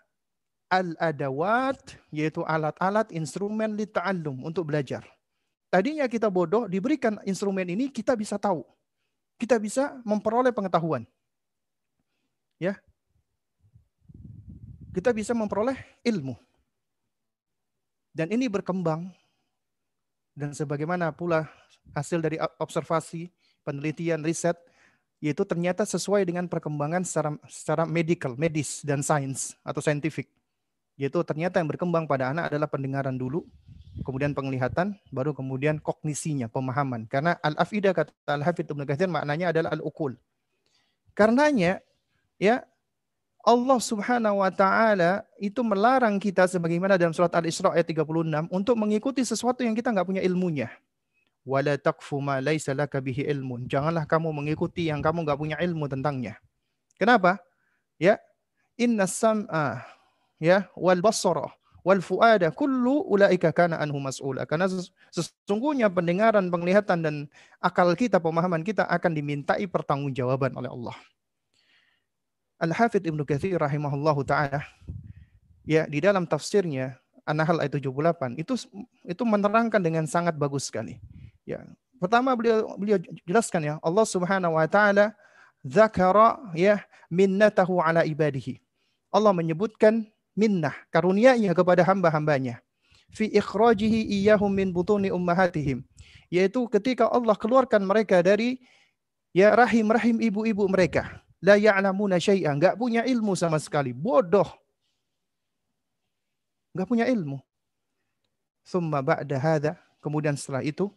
al-adawat 0.71 1.77
yaitu 2.09 2.41
alat-alat 2.41 3.13
instrumen 3.13 3.77
li 3.77 3.85
ta'allum 3.85 4.41
untuk 4.41 4.73
belajar. 4.73 5.05
Tadinya 5.69 6.05
kita 6.05 6.29
bodoh, 6.29 6.69
diberikan 6.69 7.17
instrumen 7.25 7.65
ini 7.65 7.89
kita 7.89 8.13
bisa 8.13 8.37
tahu. 8.37 8.61
Kita 9.41 9.57
bisa 9.57 9.97
memperoleh 10.05 10.53
pengetahuan. 10.53 11.05
Ya. 12.61 12.77
Kita 14.93 15.09
bisa 15.09 15.33
memperoleh 15.33 15.73
ilmu. 16.05 16.37
Dan 18.13 18.29
ini 18.29 18.45
berkembang 18.45 19.09
dan 20.37 20.53
sebagaimana 20.53 21.09
pula 21.13 21.49
hasil 21.97 22.21
dari 22.21 22.37
observasi, 22.61 23.33
penelitian, 23.65 24.21
riset, 24.21 24.57
yaitu 25.17 25.41
ternyata 25.45 25.81
sesuai 25.81 26.25
dengan 26.27 26.45
perkembangan 26.45 27.01
secara, 27.05 27.33
secara 27.49 27.83
medical, 27.89 28.37
medis, 28.37 28.85
dan 28.85 29.01
sains 29.01 29.57
atau 29.65 29.81
scientific. 29.81 30.29
Yaitu 30.93 31.17
ternyata 31.25 31.57
yang 31.57 31.69
berkembang 31.69 32.05
pada 32.05 32.29
anak 32.29 32.53
adalah 32.53 32.69
pendengaran 32.69 33.17
dulu, 33.17 33.45
kemudian 34.05 34.33
penglihatan, 34.33 34.93
baru 35.09 35.33
kemudian 35.33 35.81
kognisinya, 35.81 36.49
pemahaman. 36.49 37.09
Karena 37.09 37.37
al-afidah 37.41 37.93
kata 37.93 38.13
Ibnu 38.37 38.85
Katsir 38.85 39.09
maknanya 39.09 39.53
adalah 39.53 39.73
al-ukul. 39.73 40.17
Karenanya 41.13 41.81
ya 42.41 42.65
Allah 43.43 43.75
Subhanahu 43.75 44.39
wa 44.39 44.47
taala 44.47 45.27
itu 45.35 45.59
melarang 45.67 46.15
kita 46.15 46.47
sebagaimana 46.47 46.95
dalam 46.95 47.11
surat 47.11 47.35
Al-Isra 47.35 47.75
ayat 47.75 47.91
36 47.91 48.47
untuk 48.47 48.75
mengikuti 48.79 49.19
sesuatu 49.27 49.67
yang 49.67 49.75
kita 49.75 49.91
nggak 49.91 50.07
punya 50.07 50.23
ilmunya. 50.23 50.71
Wala 51.43 51.75
taqfu 51.75 52.23
ma 52.23 52.39
laisa 52.39 52.71
laka 52.71 53.03
bihi 53.03 53.27
ilmun. 53.27 53.67
Janganlah 53.67 54.07
kamu 54.07 54.31
mengikuti 54.31 54.87
yang 54.87 55.03
kamu 55.03 55.27
nggak 55.27 55.35
punya 55.35 55.57
ilmu 55.59 55.91
tentangnya. 55.91 56.39
Kenapa? 56.95 57.43
Ya, 57.99 58.15
inna 58.79 59.11
sam'a 59.11 59.83
ya 60.39 60.71
wal 60.79 61.03
basara 61.03 61.51
wal 61.83 61.99
fuada 61.99 62.47
kullu 62.55 63.03
ulaika 63.11 63.51
kana 63.51 63.75
anhu 63.75 63.99
mas'ula. 63.99 64.47
Karena 64.47 64.71
sesungguhnya 65.11 65.91
pendengaran, 65.91 66.47
penglihatan 66.47 67.03
dan 67.03 67.15
akal 67.59 67.91
kita, 67.93 68.23
pemahaman 68.23 68.63
kita 68.63 68.87
akan 68.87 69.11
dimintai 69.11 69.67
pertanggungjawaban 69.67 70.55
oleh 70.55 70.71
Allah. 70.71 70.95
Al-Hafidh 72.63 73.03
Ibnu 73.03 73.27
Katsir 73.27 73.59
rahimahullahu 73.59 74.23
taala 74.23 74.63
ya 75.67 75.83
di 75.83 75.99
dalam 75.99 76.23
tafsirnya 76.23 76.95
An-Nahl 77.27 77.59
ayat 77.59 77.75
78 77.75 78.39
itu 78.39 78.53
itu 79.03 79.23
menerangkan 79.27 79.83
dengan 79.83 80.07
sangat 80.07 80.35
bagus 80.39 80.71
sekali. 80.71 80.99
Ya. 81.43 81.63
Pertama 81.99 82.31
beliau 82.39 82.79
beliau 82.79 82.99
jelaskan 83.27 83.61
ya 83.67 83.73
Allah 83.83 84.07
Subhanahu 84.07 84.55
wa 84.55 84.67
taala 84.67 85.11
zakara 85.63 86.39
ya 86.55 86.79
minnatahu 87.11 87.83
ala 87.83 88.07
ibadihi. 88.07 88.63
Allah 89.11 89.35
menyebutkan 89.35 90.07
minnah 90.33 90.73
karunia-Nya 90.89 91.53
kepada 91.53 91.85
hamba-hambanya 91.85 92.63
fi 93.13 93.29
ikhrajihi 93.29 94.09
iyyahum 94.09 94.49
min 94.49 94.73
butuni 94.73 95.13
ummahatihim 95.13 95.85
yaitu 96.33 96.65
ketika 96.73 97.05
Allah 97.05 97.37
keluarkan 97.37 97.85
mereka 97.85 98.25
dari 98.25 98.57
ya 99.29 99.53
rahim-rahim 99.53 100.17
ibu-ibu 100.17 100.65
mereka 100.65 101.21
la 101.43 101.59
ya'lamuna 101.59 102.17
syai'an, 102.23 102.55
enggak 102.55 102.79
punya 102.79 103.03
ilmu 103.03 103.35
sama 103.35 103.59
sekali, 103.59 103.91
bodoh. 103.91 104.47
Enggak 106.71 106.87
punya 106.87 107.05
ilmu. 107.11 107.37
Thumma 108.63 109.03
ba'da 109.03 109.35
hadha, 109.35 109.75
kemudian 109.99 110.39
setelah 110.39 110.63
itu 110.63 110.87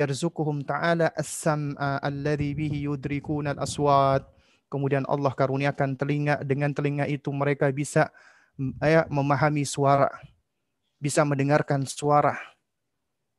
yarzuquhum 0.00 0.64
ta'ala 0.64 1.12
as-sam'a 1.12 2.00
alladhi 2.00 2.56
bihi 2.56 2.88
yudrikuna 2.88 3.52
al-aswat. 3.52 4.24
Kemudian 4.72 5.04
Allah 5.04 5.36
karuniakan 5.36 6.00
telinga 6.00 6.40
dengan 6.40 6.72
telinga 6.72 7.04
itu 7.04 7.28
mereka 7.28 7.68
bisa 7.68 8.08
ya, 8.80 9.04
memahami 9.12 9.68
suara, 9.68 10.08
bisa 10.96 11.20
mendengarkan 11.28 11.84
suara. 11.84 12.40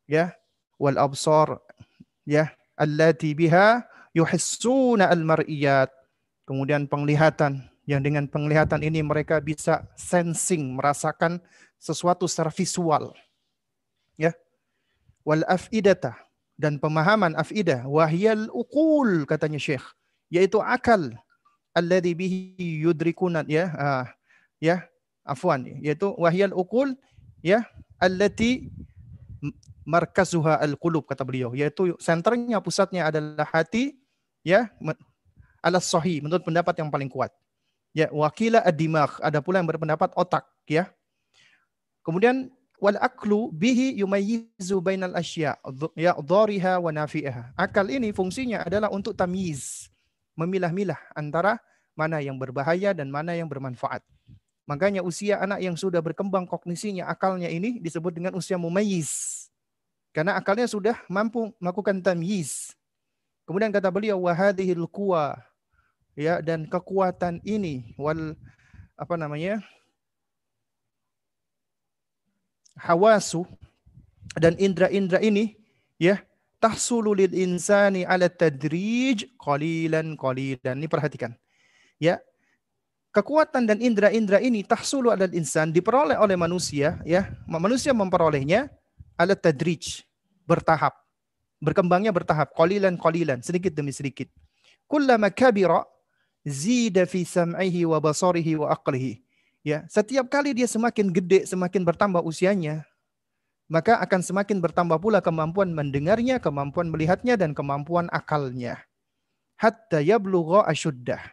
Ya, 0.05 0.37
wal 0.77 1.01
absar 1.01 1.57
ya 2.27 2.53
allati 2.77 3.33
biha 3.33 3.81
yuhissuna 4.13 5.09
al-mar'iyat 5.09 6.02
Kemudian 6.43 6.91
penglihatan, 6.91 7.63
yang 7.87 8.03
dengan 8.03 8.27
penglihatan 8.27 8.83
ini 8.83 8.99
mereka 9.03 9.39
bisa 9.39 9.87
sensing, 9.95 10.75
merasakan 10.75 11.39
sesuatu 11.79 12.27
secara 12.27 12.51
visual. 12.51 13.15
Ya. 14.19 14.35
Wal 15.23 15.47
afidata 15.47 16.19
dan 16.59 16.79
pemahaman 16.79 17.35
afidah 17.39 17.87
wahyal 17.87 18.51
ukul 18.51 19.23
katanya 19.23 19.59
Syekh, 19.59 19.83
yaitu 20.27 20.59
akal 20.59 21.15
alladhi 21.73 22.13
bihi 22.13 22.85
yudrikuna 22.85 23.41
ya 23.49 23.65
uh, 23.73 24.05
ya 24.61 24.85
afwan 25.25 25.65
yaitu 25.81 26.13
wahyal 26.15 26.53
ukul 26.53 26.93
ya 27.41 27.65
allati 27.97 28.69
markazuha 29.83 30.61
al-qulub 30.63 31.03
kata 31.03 31.25
beliau 31.27 31.51
yaitu 31.51 31.97
senternya 31.99 32.61
pusatnya 32.63 33.09
adalah 33.09 33.43
hati 33.49 33.99
ya 34.45 34.71
ala 35.63 35.79
sahih 35.79 36.19
menurut 36.19 36.43
pendapat 36.43 36.75
yang 36.75 36.91
paling 36.91 37.07
kuat. 37.07 37.31
Ya, 37.95 38.11
wakila 38.11 38.59
ad-dimagh, 38.65 39.21
ada 39.23 39.39
pula 39.39 39.63
yang 39.63 39.69
berpendapat 39.69 40.11
otak, 40.17 40.43
ya. 40.67 40.91
Kemudian 42.03 42.51
wal 42.83 42.99
aklu 42.99 43.47
bihi 43.55 43.95
yumayyizu 43.95 44.83
bainal 44.83 45.15
asya 45.15 45.55
ya 45.95 46.11
dhariha 46.19 46.83
wa 46.83 46.91
nafi'aha. 46.91 47.55
Akal 47.55 47.87
ini 47.87 48.11
fungsinya 48.11 48.67
adalah 48.67 48.91
untuk 48.91 49.15
tamyiz, 49.15 49.87
memilah-milah 50.35 50.99
antara 51.15 51.63
mana 51.95 52.19
yang 52.19 52.35
berbahaya 52.35 52.91
dan 52.91 53.07
mana 53.07 53.37
yang 53.37 53.47
bermanfaat. 53.47 54.03
Makanya 54.67 54.99
usia 54.99 55.39
anak 55.39 55.63
yang 55.63 55.79
sudah 55.79 56.03
berkembang 56.03 56.43
kognisinya, 56.43 57.07
akalnya 57.07 57.47
ini 57.47 57.79
disebut 57.79 58.11
dengan 58.11 58.35
usia 58.35 58.59
mumayyiz. 58.59 59.47
Karena 60.11 60.35
akalnya 60.35 60.67
sudah 60.67 60.99
mampu 61.07 61.55
melakukan 61.61 62.03
tamyiz. 62.03 62.75
Kemudian 63.47 63.71
kata 63.71 63.91
beliau 63.91 64.23
wahadihil 64.27 64.87
kuwa 64.87 65.39
ya 66.13 66.41
dan 66.41 66.69
kekuatan 66.69 67.41
ini 67.45 67.93
wal 67.97 68.37
apa 68.97 69.15
namanya 69.17 69.61
hawasu 72.77 73.45
dan 74.37 74.57
indra-indra 74.57 75.21
ini 75.21 75.57
ya 76.01 76.21
tahsulu 76.63 77.11
lil 77.11 77.35
insani 77.35 78.07
ala 78.07 78.31
tadrij 78.31 79.27
qalilan 79.35 80.15
qalilan. 80.15 80.75
Ini 80.79 80.87
perhatikan. 80.87 81.35
Ya. 81.99 82.23
Kekuatan 83.13 83.69
dan 83.69 83.77
indra-indra 83.77 84.41
ini 84.41 84.65
tahsulu 84.65 85.13
ala 85.13 85.29
insan 85.35 85.69
diperoleh 85.69 86.17
oleh 86.17 86.39
manusia 86.39 86.97
ya. 87.03 87.29
Manusia 87.45 87.91
memperolehnya 87.91 88.71
ala 89.19 89.35
tadrij 89.35 90.07
bertahap. 90.47 90.95
Berkembangnya 91.63 92.11
bertahap, 92.11 92.51
qalilan 92.59 92.99
qalilan, 92.99 93.39
sedikit 93.39 93.71
demi 93.71 93.95
sedikit. 93.95 94.27
Kullama 94.83 95.31
kabira 95.31 95.87
zida 96.43 97.07
fi 97.07 97.23
sam'ihi 97.23 97.87
wa 97.87 97.99
basarihi 97.99 98.59
wa 98.59 98.71
aqlihi. 98.71 99.23
Ya, 99.63 99.87
setiap 99.87 100.27
kali 100.27 100.51
dia 100.51 100.67
semakin 100.67 101.07
gede, 101.09 101.47
semakin 101.47 101.87
bertambah 101.87 102.19
usianya, 102.19 102.83
maka 103.71 103.95
akan 104.03 104.19
semakin 104.19 104.59
bertambah 104.59 104.99
pula 104.99 105.23
kemampuan 105.23 105.71
mendengarnya, 105.71 106.37
kemampuan 106.43 106.91
melihatnya 106.91 107.39
dan 107.39 107.55
kemampuan 107.55 108.11
akalnya. 108.11 108.83
Hatta 109.55 110.03
yablugha 110.03 110.67
asyuddah. 110.67 111.23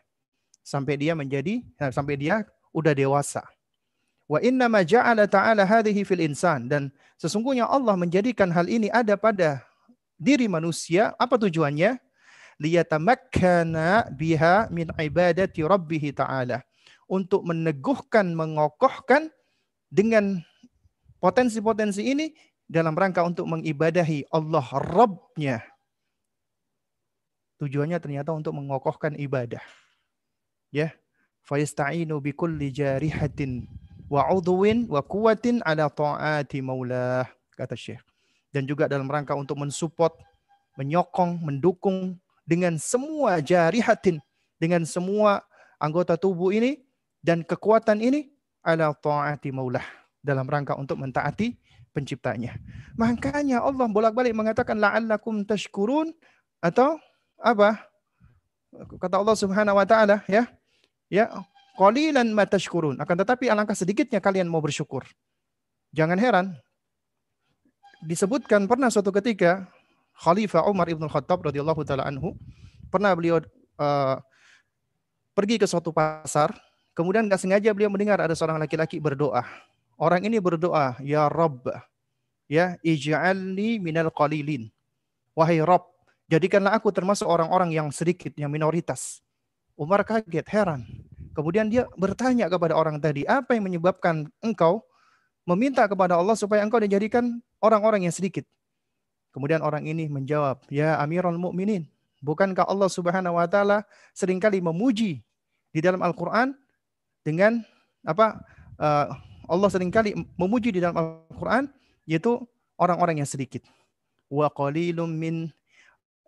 Sampai 0.62 0.94
dia 0.94 1.18
menjadi 1.18 1.66
eh, 1.66 1.90
sampai 1.90 2.14
dia 2.14 2.46
udah 2.70 2.94
dewasa. 2.94 3.42
Wa 4.30 4.38
inna 4.38 4.70
ma 4.70 4.86
ja'ala 4.86 5.26
ta'ala 5.26 5.66
hadhihi 5.66 6.06
fil 6.06 6.22
insan 6.22 6.70
dan 6.70 6.94
sesungguhnya 7.18 7.66
Allah 7.66 7.98
menjadikan 7.98 8.54
hal 8.54 8.70
ini 8.70 8.86
ada 8.86 9.18
pada 9.18 9.66
diri 10.14 10.46
manusia. 10.46 11.18
Apa 11.18 11.34
tujuannya? 11.34 11.98
Liyatamakkana 12.60 14.12
biha 14.12 14.68
min 14.68 14.92
ibadati 15.00 15.64
rabbih 15.64 16.12
ta'ala 16.12 16.60
untuk 17.08 17.42
meneguhkan, 17.48 18.36
mengokohkan 18.36 19.32
dengan 19.88 20.44
potensi-potensi 21.18 22.04
ini 22.04 22.36
dalam 22.70 22.94
rangka 22.94 23.26
untuk 23.26 23.50
mengibadahi 23.50 24.30
Allah 24.30 24.66
Rabbnya. 24.76 25.64
Tujuannya 27.58 27.98
ternyata 27.98 28.30
untuk 28.30 28.54
mengokohkan 28.54 29.18
ibadah. 29.18 29.60
Ya. 30.70 30.94
Fayasta'inu 31.44 32.20
bikulli 32.22 32.70
jarihatin 32.70 33.66
wa 34.06 34.28
udhuwin 34.30 34.86
wa 34.86 35.02
kuwatin 35.02 35.64
ala 35.66 35.90
ta'ati 35.90 36.62
maulah. 36.62 37.26
Kata 37.58 37.74
Syekh. 37.74 38.00
Dan 38.54 38.70
juga 38.70 38.86
dalam 38.86 39.10
rangka 39.10 39.34
untuk 39.34 39.58
mensupport, 39.58 40.14
menyokong, 40.78 41.42
mendukung 41.42 42.20
dengan 42.50 42.74
semua 42.82 43.38
jarihatin. 43.38 44.18
Dengan 44.58 44.82
semua 44.82 45.46
anggota 45.78 46.18
tubuh 46.18 46.50
ini 46.50 46.82
dan 47.22 47.46
kekuatan 47.46 48.02
ini 48.02 48.34
ala 48.66 48.90
ta'ati 48.90 49.54
maulah 49.54 49.86
dalam 50.20 50.44
rangka 50.44 50.74
untuk 50.74 50.98
mentaati 50.98 51.54
penciptanya. 51.94 52.58
Makanya 52.98 53.62
Allah 53.62 53.86
bolak-balik 53.86 54.34
mengatakan 54.34 54.76
la'allakum 54.76 55.46
tashkurun 55.46 56.10
atau 56.60 56.98
apa? 57.40 57.80
Kata 59.00 59.16
Allah 59.16 59.36
Subhanahu 59.38 59.78
wa 59.78 59.86
taala 59.86 60.20
ya. 60.28 60.44
Ya, 61.08 61.26
qalilan 61.80 62.28
ma 62.36 62.44
tashkurun. 62.44 63.00
Akan 63.00 63.16
tetapi 63.16 63.48
alangkah 63.48 63.74
sedikitnya 63.74 64.20
kalian 64.20 64.46
mau 64.46 64.60
bersyukur. 64.60 65.08
Jangan 65.90 66.20
heran. 66.20 66.46
Disebutkan 68.04 68.68
pernah 68.68 68.92
suatu 68.92 69.10
ketika 69.10 69.66
Khalifah 70.20 70.68
Umar 70.68 70.86
Ibn 70.92 71.08
Khattab 71.08 71.40
radhiyallahu 71.48 71.80
taala 71.88 72.04
anhu 72.04 72.36
pernah 72.92 73.16
beliau 73.16 73.40
uh, 73.80 74.20
pergi 75.32 75.56
ke 75.56 75.64
suatu 75.64 75.88
pasar 75.96 76.52
Kemudian 77.00 77.30
nggak 77.30 77.40
sengaja 77.40 77.70
beliau 77.70 77.88
mendengar 77.88 78.18
ada 78.18 78.34
seorang 78.34 78.58
laki-laki 78.58 78.98
berdoa. 78.98 79.46
Orang 79.96 80.20
ini 80.26 80.36
berdoa, 80.36 81.00
Ya 81.00 81.32
Rabb, 81.32 81.64
ya 82.44 82.76
ij'alni 82.84 83.78
minal 83.78 84.12
qalilin. 84.12 84.68
Wahai 85.32 85.64
Rabb, 85.64 85.86
jadikanlah 86.26 86.76
aku 86.76 86.90
termasuk 86.90 87.24
orang-orang 87.24 87.72
yang 87.72 87.88
sedikit, 87.88 88.36
yang 88.36 88.50
minoritas. 88.50 89.24
Umar 89.80 90.04
kaget, 90.04 90.44
heran. 90.50 90.84
Kemudian 91.32 91.72
dia 91.72 91.86
bertanya 91.94 92.50
kepada 92.52 92.74
orang 92.74 93.00
tadi, 93.00 93.24
apa 93.24 93.54
yang 93.54 93.70
menyebabkan 93.70 94.28
engkau 94.44 94.84
meminta 95.46 95.86
kepada 95.88 96.20
Allah 96.20 96.36
supaya 96.36 96.60
engkau 96.60 96.84
dijadikan 96.84 97.38
orang-orang 97.64 98.04
yang 98.04 98.12
sedikit? 98.12 98.44
Kemudian 99.30 99.62
orang 99.62 99.86
ini 99.86 100.10
menjawab, 100.10 100.66
Ya 100.70 100.98
Amirul 100.98 101.38
Mukminin, 101.38 101.86
bukankah 102.18 102.66
Allah 102.66 102.90
Subhanahu 102.90 103.38
wa 103.38 103.46
taala 103.46 103.86
sering 104.12 104.42
kali 104.42 104.58
memuji 104.58 105.22
di 105.70 105.80
dalam 105.80 106.02
Al-Qur'an 106.02 106.52
dengan 107.22 107.62
apa 108.02 108.42
uh, 108.80 109.14
Allah 109.46 109.68
sering 109.70 109.90
kali 109.90 110.14
memuji 110.34 110.74
di 110.74 110.80
dalam 110.82 110.98
Al-Qur'an 110.98 111.70
yaitu 112.10 112.42
orang-orang 112.74 113.22
yang 113.22 113.28
sedikit. 113.28 113.62
Wa 114.30 114.50
qalilum 114.50 115.10
min 115.10 115.50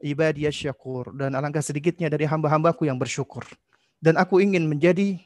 ibadiyasyakur 0.03 1.15
dan 1.15 1.39
alangkah 1.39 1.63
sedikitnya 1.63 2.11
dari 2.11 2.27
hamba-hambaku 2.27 2.87
yang 2.91 2.99
bersyukur. 2.99 3.47
Dan 4.03 4.19
aku 4.19 4.43
ingin 4.43 4.67
menjadi 4.67 5.23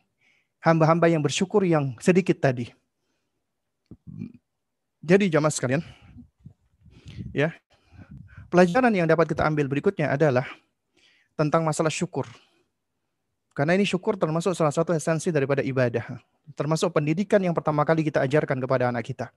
hamba-hamba 0.61 1.09
yang 1.09 1.25
bersyukur 1.25 1.65
yang 1.65 1.97
sedikit 1.97 2.37
tadi. 2.37 2.69
Jadi 5.01 5.33
jamaah 5.33 5.55
sekalian, 5.55 5.81
ya, 7.31 7.55
pelajaran 8.57 8.89
yang 8.97 9.05
dapat 9.05 9.37
kita 9.37 9.45
ambil 9.45 9.69
berikutnya 9.69 10.17
adalah 10.17 10.49
tentang 11.37 11.61
masalah 11.61 11.93
syukur. 11.93 12.25
Karena 13.53 13.77
ini 13.77 13.85
syukur 13.85 14.17
termasuk 14.17 14.57
salah 14.57 14.73
satu 14.73 14.97
esensi 14.97 15.29
daripada 15.29 15.61
ibadah. 15.61 16.17
Termasuk 16.57 16.89
pendidikan 16.97 17.37
yang 17.45 17.53
pertama 17.53 17.85
kali 17.85 18.01
kita 18.01 18.25
ajarkan 18.25 18.57
kepada 18.57 18.89
anak 18.89 19.05
kita. 19.05 19.29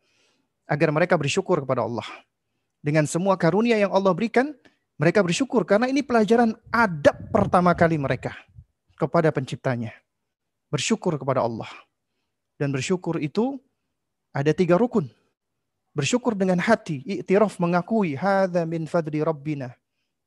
Agar 0.63 0.95
mereka 0.95 1.19
bersyukur 1.19 1.59
kepada 1.67 1.83
Allah. 1.83 2.07
Dengan 2.79 3.03
semua 3.03 3.35
karunia 3.35 3.75
yang 3.75 3.91
Allah 3.91 4.15
berikan, 4.15 4.55
mereka 4.95 5.19
bersyukur. 5.19 5.67
Karena 5.67 5.91
ini 5.91 5.99
pelajaran 5.99 6.55
adab 6.71 7.19
pertama 7.27 7.75
kali 7.75 7.99
mereka 7.99 8.31
kepada 8.95 9.35
penciptanya. 9.35 9.91
Bersyukur 10.71 11.19
kepada 11.19 11.43
Allah. 11.43 11.67
Dan 12.55 12.71
bersyukur 12.71 13.19
itu 13.19 13.59
ada 14.31 14.55
tiga 14.55 14.79
rukun. 14.79 15.11
Bersyukur 15.93 16.37
dengan 16.37 16.61
hati, 16.61 17.01
iktiraf 17.05 17.57
mengakui, 17.57 18.13
hadha 18.13 18.63
min 18.63 18.85
fadli 18.85 19.25
rabbina. 19.25 19.73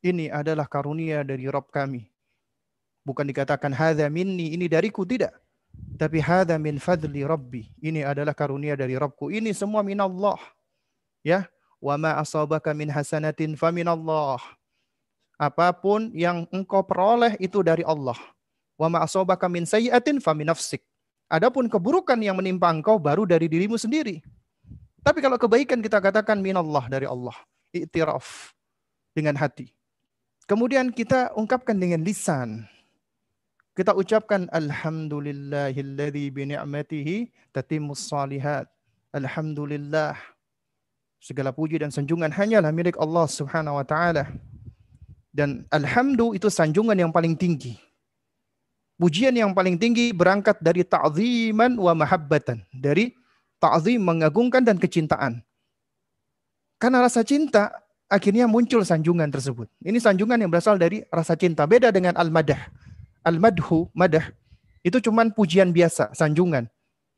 Ini 0.03 0.35
adalah 0.35 0.67
karunia 0.67 1.23
dari 1.23 1.47
Rabb 1.47 1.71
kami 1.71 2.13
Bukan 3.03 3.27
dikatakan 3.27 3.75
hadza 3.75 4.07
minni, 4.07 4.55
ini 4.55 4.71
dariku 4.71 5.03
tidak. 5.03 5.35
Tapi 5.99 6.23
hadza 6.23 6.55
min 6.55 6.79
fadli 6.79 7.27
rabbi. 7.27 7.67
Ini 7.83 8.07
adalah 8.07 8.31
karunia 8.31 8.79
dari 8.79 8.95
Rabbku. 8.95 9.35
Ini 9.35 9.51
semua 9.51 9.83
minallah. 9.83 10.39
Ya. 11.27 11.51
Wa 11.83 11.99
ma 11.99 12.15
asabaka 12.23 12.71
min 12.71 12.87
hasanatin 12.87 13.59
fa 13.59 13.75
minallah. 13.75 14.39
Apa 15.35 15.75
pun 15.75 16.15
yang 16.15 16.47
engkau 16.55 16.87
peroleh 16.87 17.35
itu 17.43 17.59
dari 17.67 17.83
Allah. 17.83 18.15
Wa 18.79 18.87
ma 18.87 19.03
asabaka 19.03 19.51
min 19.51 19.67
sayyi'atin 19.67 20.23
fa 20.23 20.31
min 20.31 20.47
nafsik. 20.47 20.87
Adapun 21.27 21.67
keburukan 21.67 22.19
yang 22.23 22.39
menimpa 22.39 22.71
engkau 22.71 23.03
baru 23.03 23.27
dari 23.27 23.51
dirimu 23.51 23.75
sendiri. 23.75 24.23
Tapi 25.03 25.19
kalau 25.19 25.35
kebaikan 25.35 25.83
kita 25.83 25.99
katakan 25.99 26.39
minallah 26.39 26.87
dari 26.87 27.11
Allah. 27.11 27.35
Iktiraf 27.75 28.55
dengan 29.11 29.35
hati. 29.35 29.75
Kemudian 30.47 30.95
kita 30.95 31.35
ungkapkan 31.35 31.75
dengan 31.75 32.03
lisan. 32.07 32.67
Kita 33.73 33.97
ucapkan 33.97 34.47
alhamdulillahilladzi 34.53 36.27
bi 36.29 36.43
ni'matihi 36.55 37.17
tatimmus 37.51 38.07
salihat. 38.07 38.69
Alhamdulillah. 39.11 40.15
Segala 41.23 41.55
puji 41.55 41.79
dan 41.81 41.89
sanjungan 41.95 42.31
hanyalah 42.35 42.75
milik 42.75 42.99
Allah 42.99 43.27
Subhanahu 43.27 43.79
wa 43.81 43.87
taala. 43.87 44.29
Dan 45.33 45.65
alhamdu 45.73 46.37
itu 46.37 46.53
sanjungan 46.53 46.99
yang 46.99 47.09
paling 47.09 47.33
tinggi. 47.33 47.81
Pujian 49.01 49.33
yang 49.33 49.57
paling 49.57 49.81
tinggi 49.81 50.13
berangkat 50.13 50.61
dari 50.61 50.85
ta'ziman 50.85 51.81
wa 51.81 51.97
mahabbatan. 51.97 52.61
Dari 52.77 53.17
ta'zim 53.63 54.03
mengagungkan 54.03 54.67
dan 54.67 54.83
kecintaan. 54.83 55.47
Karena 56.83 57.07
rasa 57.07 57.23
cinta 57.23 57.71
akhirnya 58.11 58.51
muncul 58.51 58.83
sanjungan 58.83 59.31
tersebut. 59.31 59.71
Ini 59.87 60.03
sanjungan 60.03 60.43
yang 60.43 60.51
berasal 60.51 60.75
dari 60.75 61.07
rasa 61.15 61.39
cinta. 61.39 61.63
Beda 61.71 61.95
dengan 61.95 62.19
al-madah 62.19 62.59
al-madhu, 63.23 63.89
madah, 63.95 64.35
itu 64.83 64.99
cuman 64.99 65.31
pujian 65.31 65.71
biasa, 65.71 66.11
sanjungan. 66.13 66.67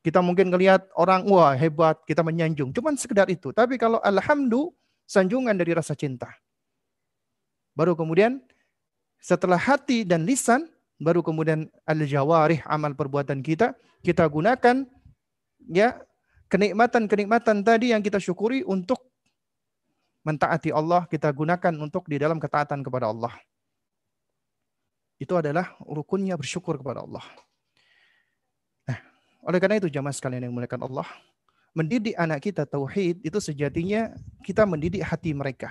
Kita 0.05 0.21
mungkin 0.21 0.53
ngelihat 0.53 0.93
orang, 1.01 1.25
wah 1.33 1.57
hebat, 1.57 1.97
kita 2.05 2.21
menyanjung. 2.21 2.77
Cuman 2.77 2.93
sekedar 2.93 3.25
itu. 3.33 3.57
Tapi 3.57 3.81
kalau 3.81 3.97
alhamdulillah, 4.05 4.77
sanjungan 5.09 5.57
dari 5.57 5.73
rasa 5.73 5.97
cinta. 5.97 6.29
Baru 7.73 7.97
kemudian, 7.97 8.45
setelah 9.17 9.57
hati 9.57 10.05
dan 10.05 10.29
lisan, 10.29 10.69
baru 11.01 11.25
kemudian 11.25 11.73
al-jawarih 11.89 12.61
amal 12.69 12.93
perbuatan 12.93 13.41
kita 13.41 13.75
kita 14.05 14.23
gunakan 14.29 14.85
ya 15.67 15.97
kenikmatan-kenikmatan 16.49 17.65
tadi 17.65 17.93
yang 17.93 18.03
kita 18.05 18.21
syukuri 18.21 18.65
untuk 18.65 19.01
mentaati 20.25 20.73
Allah 20.73 21.05
kita 21.05 21.29
gunakan 21.31 21.75
untuk 21.79 22.09
di 22.09 22.17
dalam 22.17 22.41
ketaatan 22.41 22.81
kepada 22.81 23.13
Allah. 23.13 23.33
Itu 25.21 25.39
adalah 25.39 25.77
rukunnya 25.85 26.35
bersyukur 26.35 26.81
kepada 26.81 27.05
Allah. 27.05 27.23
Nah, 28.89 28.99
oleh 29.47 29.59
karena 29.63 29.79
itu 29.79 29.93
jamaah 29.93 30.17
sekalian 30.17 30.49
yang 30.49 30.55
muliakan 30.57 30.83
Allah, 30.91 31.07
mendidik 31.77 32.17
anak 32.19 32.43
kita 32.43 32.67
tauhid 32.67 33.23
itu 33.23 33.39
sejatinya 33.39 34.11
kita 34.43 34.67
mendidik 34.67 35.05
hati 35.07 35.31
mereka. 35.37 35.71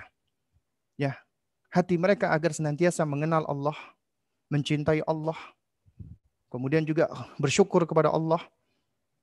Ya, 0.95 1.17
hati 1.73 1.97
mereka 1.97 2.29
agar 2.31 2.53
senantiasa 2.53 3.03
mengenal 3.03 3.43
Allah, 3.49 3.75
mencintai 4.47 5.01
Allah, 5.09 5.35
kemudian 6.53 6.85
juga 6.85 7.09
bersyukur 7.41 7.83
kepada 7.89 8.13
Allah, 8.13 8.39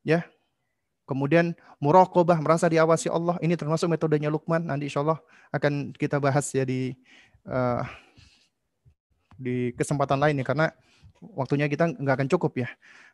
ya, 0.03 0.27
Kemudian 1.11 1.59
muraqabah 1.83 2.39
merasa 2.39 2.71
diawasi 2.71 3.11
Allah. 3.11 3.35
Ini 3.43 3.59
termasuk 3.59 3.91
metodenya 3.91 4.31
Lukman. 4.31 4.63
Nanti 4.63 4.87
insya 4.87 5.03
Allah 5.03 5.19
akan 5.51 5.91
kita 5.91 6.23
bahas 6.23 6.47
ya 6.55 6.63
di 6.63 6.95
uh, 7.51 7.83
di 9.35 9.75
kesempatan 9.75 10.23
lain 10.23 10.39
ya 10.39 10.47
karena 10.47 10.71
waktunya 11.35 11.67
kita 11.67 11.91
nggak 11.99 12.15
akan 12.15 12.29
cukup 12.31 12.63
ya. 12.63 12.69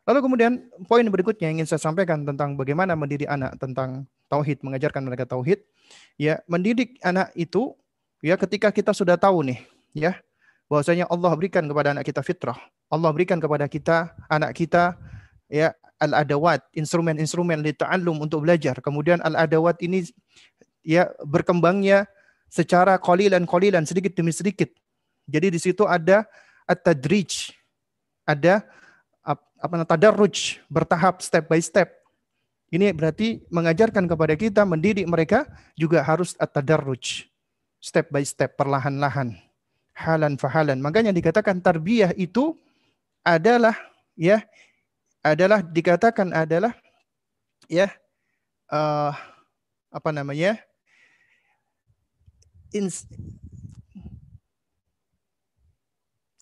Lalu 0.04 0.18
kemudian 0.28 0.52
poin 0.84 1.08
berikutnya 1.08 1.48
yang 1.48 1.64
ingin 1.64 1.72
saya 1.72 1.80
sampaikan 1.80 2.28
tentang 2.28 2.52
bagaimana 2.60 2.92
mendidik 2.92 3.32
anak 3.32 3.56
tentang 3.56 4.04
tauhid, 4.28 4.60
mengajarkan 4.60 5.00
mereka 5.00 5.24
tauhid. 5.24 5.64
Ya, 6.20 6.44
mendidik 6.44 7.00
anak 7.00 7.32
itu 7.32 7.72
ya 8.20 8.36
ketika 8.36 8.68
kita 8.68 8.92
sudah 8.92 9.16
tahu 9.16 9.40
nih 9.40 9.64
ya 9.96 10.20
bahwasanya 10.68 11.08
Allah 11.08 11.32
berikan 11.32 11.64
kepada 11.64 11.96
anak 11.96 12.04
kita 12.04 12.20
fitrah. 12.20 12.60
Allah 12.92 13.10
berikan 13.10 13.40
kepada 13.40 13.64
kita 13.66 14.12
anak 14.28 14.52
kita 14.52 15.00
ya 15.48 15.72
al-adawat, 16.00 16.64
instrumen-instrumen 16.76 17.60
li 17.64 17.72
ta'allum 17.72 18.20
untuk 18.20 18.44
belajar. 18.44 18.78
Kemudian 18.84 19.20
al-adawat 19.24 19.80
ini 19.80 20.04
ya 20.84 21.10
berkembangnya 21.24 22.06
secara 22.46 22.96
qalilan-qalilan 23.00 23.84
sedikit 23.88 24.14
demi 24.14 24.30
sedikit. 24.30 24.70
Jadi 25.26 25.56
di 25.56 25.60
situ 25.60 25.82
ada 25.88 26.28
at-tadrij. 26.68 27.52
Ada 28.26 28.66
apa 29.56 29.86
tadarruj, 29.88 30.60
bertahap 30.68 31.24
step 31.24 31.48
by 31.48 31.62
step. 31.62 31.94
Ini 32.68 32.90
berarti 32.92 33.46
mengajarkan 33.48 34.10
kepada 34.10 34.34
kita 34.34 34.66
mendidik 34.66 35.06
mereka 35.06 35.46
juga 35.78 36.02
harus 36.02 36.34
at-tadarruj. 36.36 37.30
Step 37.78 38.10
by 38.10 38.26
step, 38.26 38.58
perlahan-lahan. 38.58 39.38
Halan 39.96 40.36
fahalan. 40.36 40.82
Makanya 40.82 41.14
dikatakan 41.14 41.62
tarbiyah 41.62 42.12
itu 42.18 42.58
adalah 43.22 43.74
ya 44.18 44.42
adalah 45.26 45.58
dikatakan 45.58 46.30
adalah 46.30 46.70
ya 47.66 47.90
uh, 48.70 49.10
apa 49.90 50.10
namanya 50.14 50.62
ins 52.70 53.10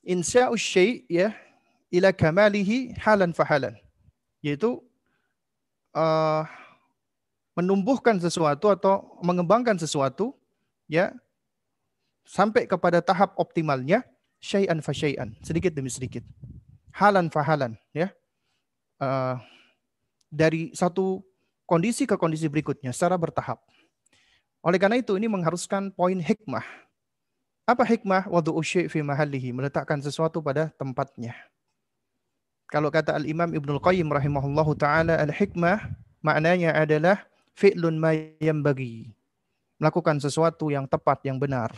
insya 0.05 0.53
syai 0.53 1.09
ya 1.09 1.33
ila 1.89 2.13
kamalihi 2.13 2.93
halan 3.01 3.33
fahalan 3.33 3.73
yaitu 4.45 4.85
uh, 5.97 6.45
menumbuhkan 7.57 8.21
sesuatu 8.21 8.69
atau 8.69 9.17
mengembangkan 9.25 9.81
sesuatu 9.81 10.37
ya 10.91 11.15
sampai 12.29 12.69
kepada 12.69 13.01
tahap 13.01 13.33
optimalnya 13.41 14.05
syai'an 14.43 14.85
fa 14.85 14.93
syai'an. 14.93 15.33
Sedikit 15.41 15.73
demi 15.73 15.89
sedikit. 15.89 16.21
Halan 16.93 17.33
fahalan 17.33 17.75
ya 17.97 18.13
uh, 19.01 19.39
dari 20.29 20.75
satu 20.75 21.23
kondisi 21.65 22.05
ke 22.05 22.19
kondisi 22.19 22.51
berikutnya 22.51 22.93
secara 22.93 23.15
bertahap. 23.15 23.63
Oleh 24.65 24.81
karena 24.81 24.97
itu 24.97 25.15
ini 25.21 25.29
mengharuskan 25.29 25.93
poin 25.93 26.17
hikmah. 26.17 26.65
Apa 27.65 27.85
hikmah? 27.85 28.29
Wadu 28.29 28.57
fi 28.65 29.01
mahallihi, 29.01 29.53
meletakkan 29.53 30.01
sesuatu 30.01 30.41
pada 30.41 30.69
tempatnya. 30.77 31.33
Kalau 32.69 32.89
kata 32.89 33.17
Al-Imam 33.17 33.53
Ibnul 33.53 33.81
Qayyim 33.81 34.09
rahimahullahu 34.09 34.73
taala 34.77 35.21
al-hikmah 35.21 35.85
maknanya 36.25 36.73
adalah 36.73 37.25
fi'lun 37.55 37.97
ma 38.01 38.13
bagi 38.65 39.13
Melakukan 39.77 40.17
sesuatu 40.17 40.73
yang 40.73 40.89
tepat, 40.89 41.21
yang 41.29 41.37
benar. 41.37 41.69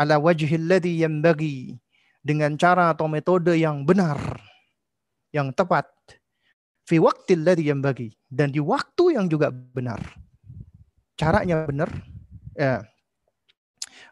Ala 0.00 0.16
wajhil 0.16 0.64
ladhi 0.64 1.04
bagi 1.20 1.76
dengan 2.24 2.56
cara 2.56 2.96
atau 2.96 3.04
metode 3.10 3.52
yang 3.60 3.84
benar, 3.84 4.16
yang 5.34 5.52
tepat 5.52 5.84
fi 6.90 6.98
waqtil 6.98 7.46
ladzi 7.46 7.70
bagi 7.78 8.10
dan 8.26 8.50
di 8.50 8.58
waktu 8.58 9.14
yang 9.14 9.30
juga 9.30 9.54
benar. 9.54 10.02
Caranya 11.14 11.62
benar, 11.70 11.86
ya, 12.58 12.82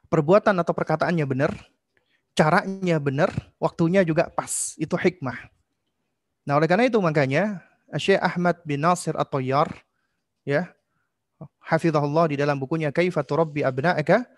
perbuatan 0.06 0.54
atau 0.62 0.70
perkataannya 0.70 1.26
benar, 1.26 1.50
caranya 2.38 3.02
benar, 3.02 3.34
waktunya 3.58 4.06
juga 4.06 4.30
pas. 4.30 4.78
Itu 4.78 4.94
hikmah. 4.94 5.50
Nah, 6.46 6.54
oleh 6.54 6.70
karena 6.70 6.86
itu 6.86 7.02
makanya 7.02 7.66
Syekh 7.98 8.22
Ahmad 8.22 8.62
bin 8.62 8.84
Nasir 8.84 9.18
At-Tayyar 9.18 9.72
ya, 10.46 10.70
hafizahullah 11.64 12.30
di 12.30 12.36
dalam 12.38 12.60
bukunya 12.60 12.94
Kaifa 12.94 13.26
turabbi 13.26 13.66
abna'aka 13.66 14.28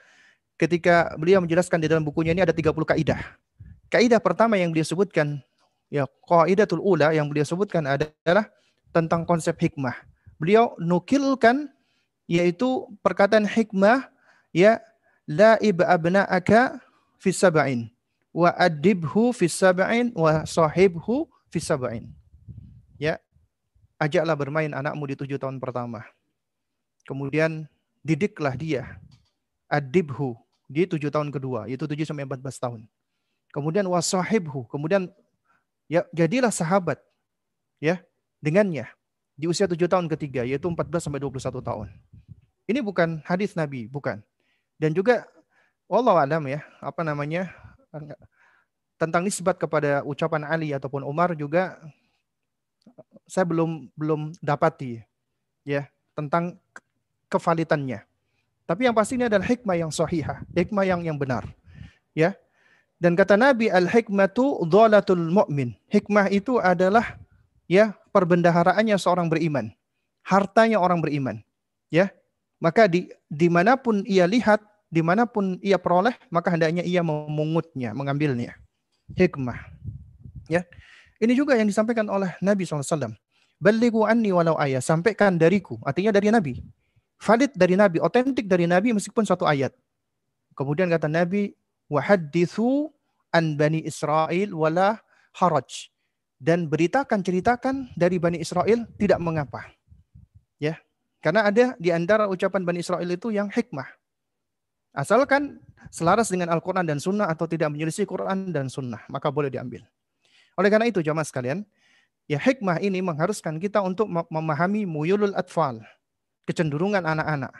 ketika 0.57 1.12
beliau 1.18 1.44
menjelaskan 1.44 1.83
di 1.83 1.90
dalam 1.90 2.07
bukunya 2.07 2.33
ini 2.33 2.40
ada 2.46 2.55
30 2.55 2.72
kaidah. 2.87 3.20
Kaidah 3.90 4.22
pertama 4.22 4.55
yang 4.55 4.70
beliau 4.70 4.87
sebutkan 4.87 5.42
Ya, 5.90 6.07
qaidatul 6.24 6.79
ula 6.79 7.11
yang 7.11 7.26
beliau 7.26 7.42
sebutkan 7.42 7.83
adalah 7.83 8.46
tentang 8.94 9.26
konsep 9.26 9.59
hikmah. 9.59 9.94
Beliau 10.38 10.79
nukilkan 10.79 11.66
yaitu 12.31 12.87
perkataan 13.03 13.42
hikmah 13.42 14.07
ya 14.55 14.79
la 15.26 15.59
abna'aka 15.59 16.79
fi 17.18 17.35
sab'in 17.35 17.90
wa 18.31 18.55
adibhu 18.55 19.35
fi 19.35 19.50
sab'in 19.50 20.14
wa 20.14 20.46
sahibhu 20.46 21.26
fi 21.50 21.59
sab'in. 21.59 22.07
Ya, 23.03 23.18
ajaklah 23.98 24.38
bermain 24.38 24.70
anakmu 24.70 25.11
di 25.11 25.18
tujuh 25.18 25.42
tahun 25.42 25.59
pertama. 25.59 26.07
Kemudian 27.03 27.66
didiklah 28.07 28.55
dia. 28.55 29.03
Adibhu 29.66 30.38
di 30.70 30.87
tujuh 30.87 31.11
tahun 31.11 31.35
kedua, 31.35 31.66
yaitu 31.66 31.87
tujuh 31.87 32.07
sampai 32.07 32.26
empat 32.26 32.38
belas 32.38 32.59
tahun. 32.62 32.87
Kemudian 33.50 33.87
wasahibhu, 33.90 34.66
kemudian 34.70 35.11
ya 35.90 36.07
jadilah 36.14 36.55
sahabat 36.55 37.03
ya 37.83 37.98
dengannya 38.38 38.87
di 39.35 39.50
usia 39.50 39.66
tujuh 39.66 39.90
tahun 39.90 40.07
ketiga 40.07 40.46
yaitu 40.46 40.70
14 40.70 40.87
sampai 41.03 41.18
21 41.18 41.59
tahun. 41.59 41.88
Ini 42.70 42.79
bukan 42.87 43.18
hadis 43.26 43.59
Nabi, 43.59 43.90
bukan. 43.90 44.22
Dan 44.79 44.94
juga 44.94 45.26
Allah 45.90 46.22
alam 46.22 46.46
ya, 46.46 46.62
apa 46.79 47.03
namanya 47.03 47.50
tentang 48.94 49.26
nisbat 49.26 49.59
kepada 49.59 50.07
ucapan 50.07 50.46
Ali 50.46 50.70
ataupun 50.70 51.03
Umar 51.03 51.35
juga 51.35 51.83
saya 53.26 53.42
belum 53.42 53.90
belum 53.98 54.37
dapati 54.38 55.03
ya 55.66 55.90
tentang 56.14 56.61
kevalitannya. 57.26 58.07
Tapi 58.68 58.87
yang 58.87 58.94
pasti 58.94 59.18
ini 59.18 59.26
adalah 59.26 59.50
hikmah 59.50 59.74
yang 59.74 59.90
sahihah, 59.90 60.46
hikmah 60.55 60.87
yang 60.87 61.03
yang 61.03 61.18
benar. 61.18 61.42
Ya, 62.14 62.38
dan 63.01 63.17
kata 63.17 63.41
Nabi 63.41 63.73
al-hikmatu 63.73 64.69
dhalatul 64.69 65.33
mu'min. 65.33 65.73
Hikmah 65.89 66.29
itu 66.29 66.61
adalah 66.61 67.17
ya 67.65 67.97
perbendaharaannya 68.13 69.01
seorang 69.01 69.33
beriman. 69.33 69.73
Hartanya 70.21 70.77
orang 70.77 71.01
beriman. 71.01 71.41
Ya. 71.89 72.13
Maka 72.61 72.85
di 72.85 73.09
di 73.33 73.49
mana 73.49 73.81
pun 73.81 74.05
ia 74.05 74.29
lihat, 74.29 74.61
di 74.93 75.01
mana 75.01 75.25
pun 75.25 75.57
ia 75.65 75.81
peroleh, 75.81 76.13
maka 76.29 76.53
hendaknya 76.53 76.85
ia 76.85 77.01
memungutnya, 77.01 77.96
mengambilnya. 77.96 78.53
Hikmah. 79.17 79.57
Ya. 80.53 80.69
Ini 81.25 81.33
juga 81.33 81.57
yang 81.57 81.73
disampaikan 81.73 82.05
oleh 82.13 82.37
Nabi 82.44 82.69
SAW. 82.69 83.17
Balighu 83.57 84.05
anni 84.05 84.29
walau 84.29 84.61
ayat. 84.61 84.85
Sampaikan 84.85 85.40
dariku. 85.40 85.81
Artinya 85.88 86.13
dari 86.13 86.29
Nabi. 86.29 86.53
Valid 87.17 87.57
dari 87.57 87.81
Nabi. 87.81 87.96
Otentik 88.01 88.44
dari 88.44 88.69
Nabi 88.69 88.92
meskipun 88.92 89.25
satu 89.25 89.48
ayat. 89.48 89.73
Kemudian 90.53 90.88
kata 90.92 91.09
Nabi, 91.09 91.57
wahadithu 91.91 92.95
an 93.35 93.59
Bani 93.59 93.83
Israel 93.83 94.55
wala 94.55 95.03
haraj. 95.35 95.91
Dan 96.41 96.73
beritakan, 96.73 97.21
ceritakan 97.21 97.93
dari 97.93 98.17
Bani 98.17 98.41
Israel 98.41 98.88
tidak 98.97 99.21
mengapa. 99.21 99.69
Ya, 100.57 100.81
karena 101.21 101.45
ada 101.45 101.77
di 101.77 101.93
antara 101.93 102.25
ucapan 102.33 102.65
Bani 102.65 102.81
Israel 102.81 103.05
itu 103.05 103.29
yang 103.29 103.53
hikmah. 103.53 103.85
Asalkan 104.97 105.61
selaras 105.93 106.33
dengan 106.33 106.49
Al-Quran 106.49 106.88
dan 106.88 106.97
Sunnah 106.97 107.29
atau 107.29 107.45
tidak 107.45 107.69
menyelisih 107.69 108.09
Quran 108.09 108.51
dan 108.57 108.73
Sunnah, 108.73 109.05
maka 109.13 109.29
boleh 109.29 109.53
diambil. 109.53 109.85
Oleh 110.57 110.73
karena 110.73 110.88
itu, 110.88 111.05
jamaah 111.05 111.29
sekalian, 111.29 111.63
ya 112.25 112.41
hikmah 112.41 112.81
ini 112.81 113.05
mengharuskan 113.05 113.61
kita 113.61 113.85
untuk 113.85 114.09
memahami 114.09 114.88
muyulul 114.88 115.37
atfal, 115.37 115.79
kecenderungan 116.49 117.05
anak-anak, 117.05 117.53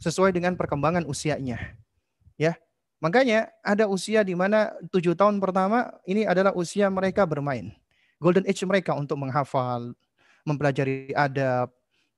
sesuai 0.00 0.32
dengan 0.32 0.56
perkembangan 0.56 1.04
usianya. 1.04 1.76
Ya, 2.40 2.58
Makanya 3.02 3.50
ada 3.60 3.90
usia 3.90 4.22
di 4.22 4.32
mana 4.32 4.72
tujuh 4.88 5.14
tahun 5.18 5.42
pertama 5.42 5.92
ini 6.06 6.24
adalah 6.24 6.54
usia 6.56 6.88
mereka 6.88 7.26
bermain. 7.26 7.74
Golden 8.22 8.46
age 8.48 8.64
mereka 8.64 8.96
untuk 8.96 9.20
menghafal, 9.20 9.92
mempelajari 10.46 11.12
adab. 11.12 11.72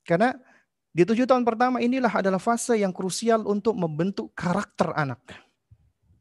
Karena 0.07 0.37
di 0.97 1.03
tujuh 1.03 1.27
tahun 1.27 1.43
pertama 1.43 1.83
inilah 1.83 2.12
adalah 2.12 2.39
fase 2.39 2.79
yang 2.79 2.95
krusial 2.95 3.45
untuk 3.45 3.74
membentuk 3.74 4.33
karakter 4.33 4.95
anak. 4.95 5.20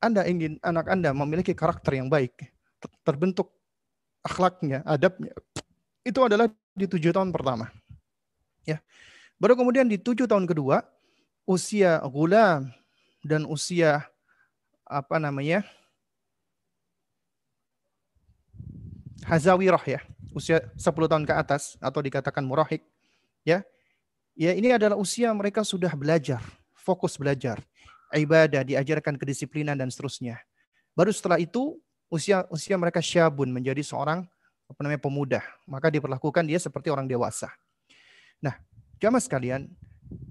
Anda 0.03 0.27
ingin 0.27 0.59
anak 0.61 0.91
Anda 0.91 1.15
memiliki 1.15 1.55
karakter 1.55 1.97
yang 1.97 2.11
baik, 2.11 2.51
terbentuk 3.07 3.55
akhlaknya, 4.25 4.81
adabnya, 4.85 5.33
itu 6.05 6.19
adalah 6.21 6.49
di 6.73 6.85
tujuh 6.85 7.13
tahun 7.13 7.29
pertama. 7.33 7.69
Ya, 8.65 8.81
baru 9.37 9.57
kemudian 9.57 9.85
di 9.89 9.97
tujuh 10.01 10.25
tahun 10.25 10.49
kedua, 10.49 10.85
usia 11.45 12.01
gula 12.05 12.65
dan 13.25 13.45
usia 13.45 14.05
apa 14.85 15.17
namanya 15.17 15.65
hazawirah 19.25 19.81
ya, 19.85 19.99
usia 20.37 20.61
10 20.77 21.09
tahun 21.09 21.25
ke 21.25 21.33
atas 21.33 21.75
atau 21.81 21.99
dikatakan 21.99 22.45
murahik 22.45 22.85
ya. 23.41 23.65
Ya, 24.35 24.51
ini 24.51 24.75
adalah 24.75 24.99
usia 24.99 25.31
mereka 25.31 25.63
sudah 25.63 25.95
belajar, 25.95 26.43
fokus 26.75 27.15
belajar, 27.15 27.63
ibadah, 28.11 28.67
diajarkan 28.67 29.15
kedisiplinan 29.15 29.79
dan 29.79 29.87
seterusnya. 29.87 30.43
Baru 30.91 31.07
setelah 31.15 31.39
itu 31.39 31.79
usia 32.11 32.43
usia 32.51 32.75
mereka 32.75 32.99
syabun 32.99 33.47
menjadi 33.47 33.79
seorang 33.79 34.27
apa 34.67 34.79
namanya 34.83 35.01
pemuda, 35.01 35.41
maka 35.63 35.87
diperlakukan 35.87 36.43
dia 36.43 36.59
seperti 36.59 36.91
orang 36.91 37.07
dewasa. 37.07 37.47
Nah, 38.43 38.59
jamaah 38.99 39.23
sekalian, 39.23 39.71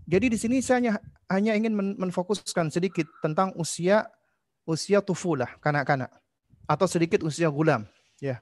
jadi 0.05 0.27
di 0.29 0.37
sini 0.37 0.61
saya 0.61 0.79
hanya, 0.85 0.93
hanya 1.33 1.53
ingin 1.57 1.73
menfokuskan 1.97 2.69
sedikit 2.69 3.09
tentang 3.25 3.57
usia 3.57 4.05
usia 4.65 5.05
tufulah, 5.05 5.49
kanak-kanak. 5.61 6.11
Atau 6.65 6.89
sedikit 6.89 7.21
usia 7.25 7.49
gulam. 7.53 7.85
Ya. 8.19 8.41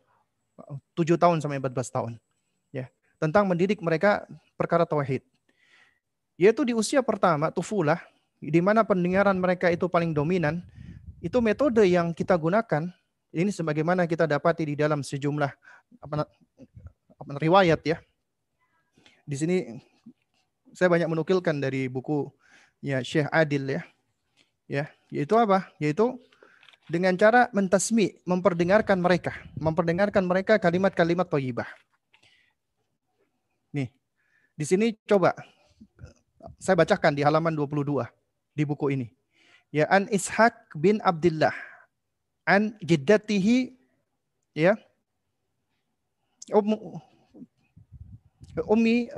7 0.95 1.19
tahun 1.19 1.43
sampai 1.43 1.59
14 1.59 1.91
tahun. 1.91 2.13
Ya. 2.71 2.89
Tentang 3.19 3.47
mendidik 3.47 3.83
mereka 3.83 4.27
perkara 4.55 4.87
tauhid. 4.87 5.23
Yaitu 6.39 6.63
di 6.63 6.73
usia 6.75 7.03
pertama, 7.03 7.51
tufulah, 7.51 7.99
di 8.39 8.59
mana 8.63 8.83
pendengaran 8.83 9.37
mereka 9.39 9.71
itu 9.71 9.87
paling 9.87 10.15
dominan, 10.15 10.63
itu 11.23 11.39
metode 11.39 11.87
yang 11.87 12.11
kita 12.11 12.35
gunakan, 12.35 12.91
ini 13.31 13.51
sebagaimana 13.55 14.07
kita 14.11 14.27
dapati 14.27 14.67
di 14.67 14.75
dalam 14.75 15.07
sejumlah 15.07 15.53
apa, 16.03 16.27
apa, 17.19 17.31
riwayat 17.39 17.81
ya. 17.87 17.97
Di 19.23 19.37
sini 19.39 19.57
saya 20.75 20.91
banyak 20.91 21.07
menukilkan 21.07 21.63
dari 21.63 21.87
buku 21.87 22.27
ya 22.83 23.05
Syekh 23.07 23.31
Adil 23.31 23.79
ya 23.79 23.83
ya 24.67 24.91
yaitu 25.09 25.35
apa? 25.39 25.71
Yaitu 25.79 26.19
dengan 26.91 27.15
cara 27.17 27.49
mentasmi 27.55 28.21
memperdengarkan 28.27 28.99
mereka. 28.99 29.33
Memperdengarkan 29.57 30.27
mereka 30.27 30.59
kalimat-kalimat 30.59 31.31
thayyibah 31.31 31.69
nih 33.73 33.89
di 34.55 34.65
sini 34.69 34.87
coba 35.09 35.33
saya 36.61 36.77
bacakan 36.77 37.17
di 37.17 37.25
halaman 37.25 37.57
22 37.57 38.05
di 38.53 38.63
buku 38.69 38.93
ini. 38.93 39.09
Ya 39.73 39.89
an 39.89 40.05
ishaq 40.13 40.53
bin 40.77 41.01
abdullah 41.01 41.55
an 42.45 42.77
jiddatihi 42.85 43.73
ya. 44.53 44.77
Um, 46.53 47.01
ummi 48.69 49.09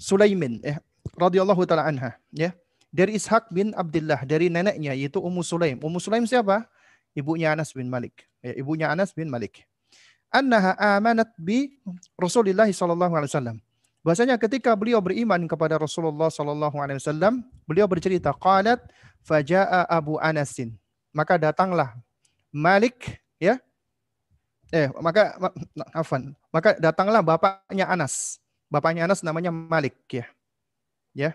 Sulaimin 0.00 0.62
ya 0.64 0.80
radhiyallahu 1.18 1.66
taala 1.68 1.84
anha 1.84 2.16
ya 2.32 2.56
dari 2.94 3.18
Ishak 3.18 3.50
bin 3.50 3.74
Abdullah, 3.74 4.22
dari 4.22 4.46
neneknya 4.46 4.94
yaitu 4.94 5.18
Ummu 5.18 5.42
Sulaim. 5.42 5.82
Ummu 5.82 5.98
Sulaim 5.98 6.22
siapa? 6.30 6.62
Ibunya 7.10 7.50
Anas 7.50 7.74
bin 7.74 7.90
Malik. 7.90 8.22
Ya, 8.38 8.54
ibunya 8.54 8.86
Anas 8.86 9.10
bin 9.10 9.26
Malik. 9.26 9.66
Annaha 10.30 10.78
amanat 10.78 11.34
bi 11.34 11.74
Rasulullah 12.14 12.70
sallallahu 12.70 13.18
alaihi 13.18 13.30
wasallam. 13.34 13.58
Bahasanya 14.06 14.38
ketika 14.38 14.70
beliau 14.78 15.02
beriman 15.02 15.42
kepada 15.50 15.74
Rasulullah 15.74 16.30
sallallahu 16.30 16.78
alaihi 16.78 17.02
wasallam, 17.02 17.42
beliau 17.66 17.90
bercerita, 17.90 18.30
qalat 18.30 18.78
faja'a 19.26 19.90
Abu 19.90 20.20
Anasin. 20.22 20.78
Maka 21.10 21.34
datanglah 21.34 21.98
Malik 22.54 23.18
ya. 23.42 23.58
Eh, 24.74 24.90
maka 25.02 25.38
afan, 25.94 26.34
maka 26.50 26.74
datanglah 26.78 27.22
bapaknya 27.22 27.86
Anas. 27.90 28.42
Bapaknya 28.66 29.06
Anas 29.06 29.22
namanya 29.22 29.54
Malik 29.54 29.94
ya. 30.10 30.26
Ya, 31.14 31.30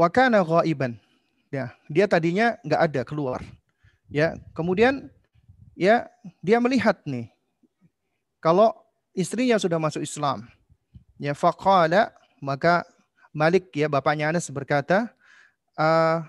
Wakana 0.00 0.40
ghaiban. 0.40 0.96
Ya, 1.52 1.76
dia 1.92 2.08
tadinya 2.08 2.56
nggak 2.64 2.80
ada 2.88 3.00
keluar. 3.04 3.44
Ya, 4.08 4.40
kemudian 4.56 5.12
ya 5.76 6.08
dia 6.40 6.56
melihat 6.56 7.04
nih 7.04 7.28
kalau 8.40 8.72
istrinya 9.12 9.60
sudah 9.60 9.76
masuk 9.76 10.00
Islam. 10.00 10.48
Ya, 11.20 11.36
faqala 11.36 12.16
maka 12.40 12.88
Malik 13.30 13.68
ya 13.76 13.92
bapaknya 13.92 14.32
Anas 14.32 14.48
berkata, 14.48 15.12
uh, 15.76 16.24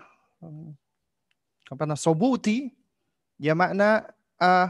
apa 1.72 1.82
namanya 1.88 2.04
sobuti 2.04 2.76
ya 3.40 3.56
makna 3.56 4.06
uh, 4.36 4.68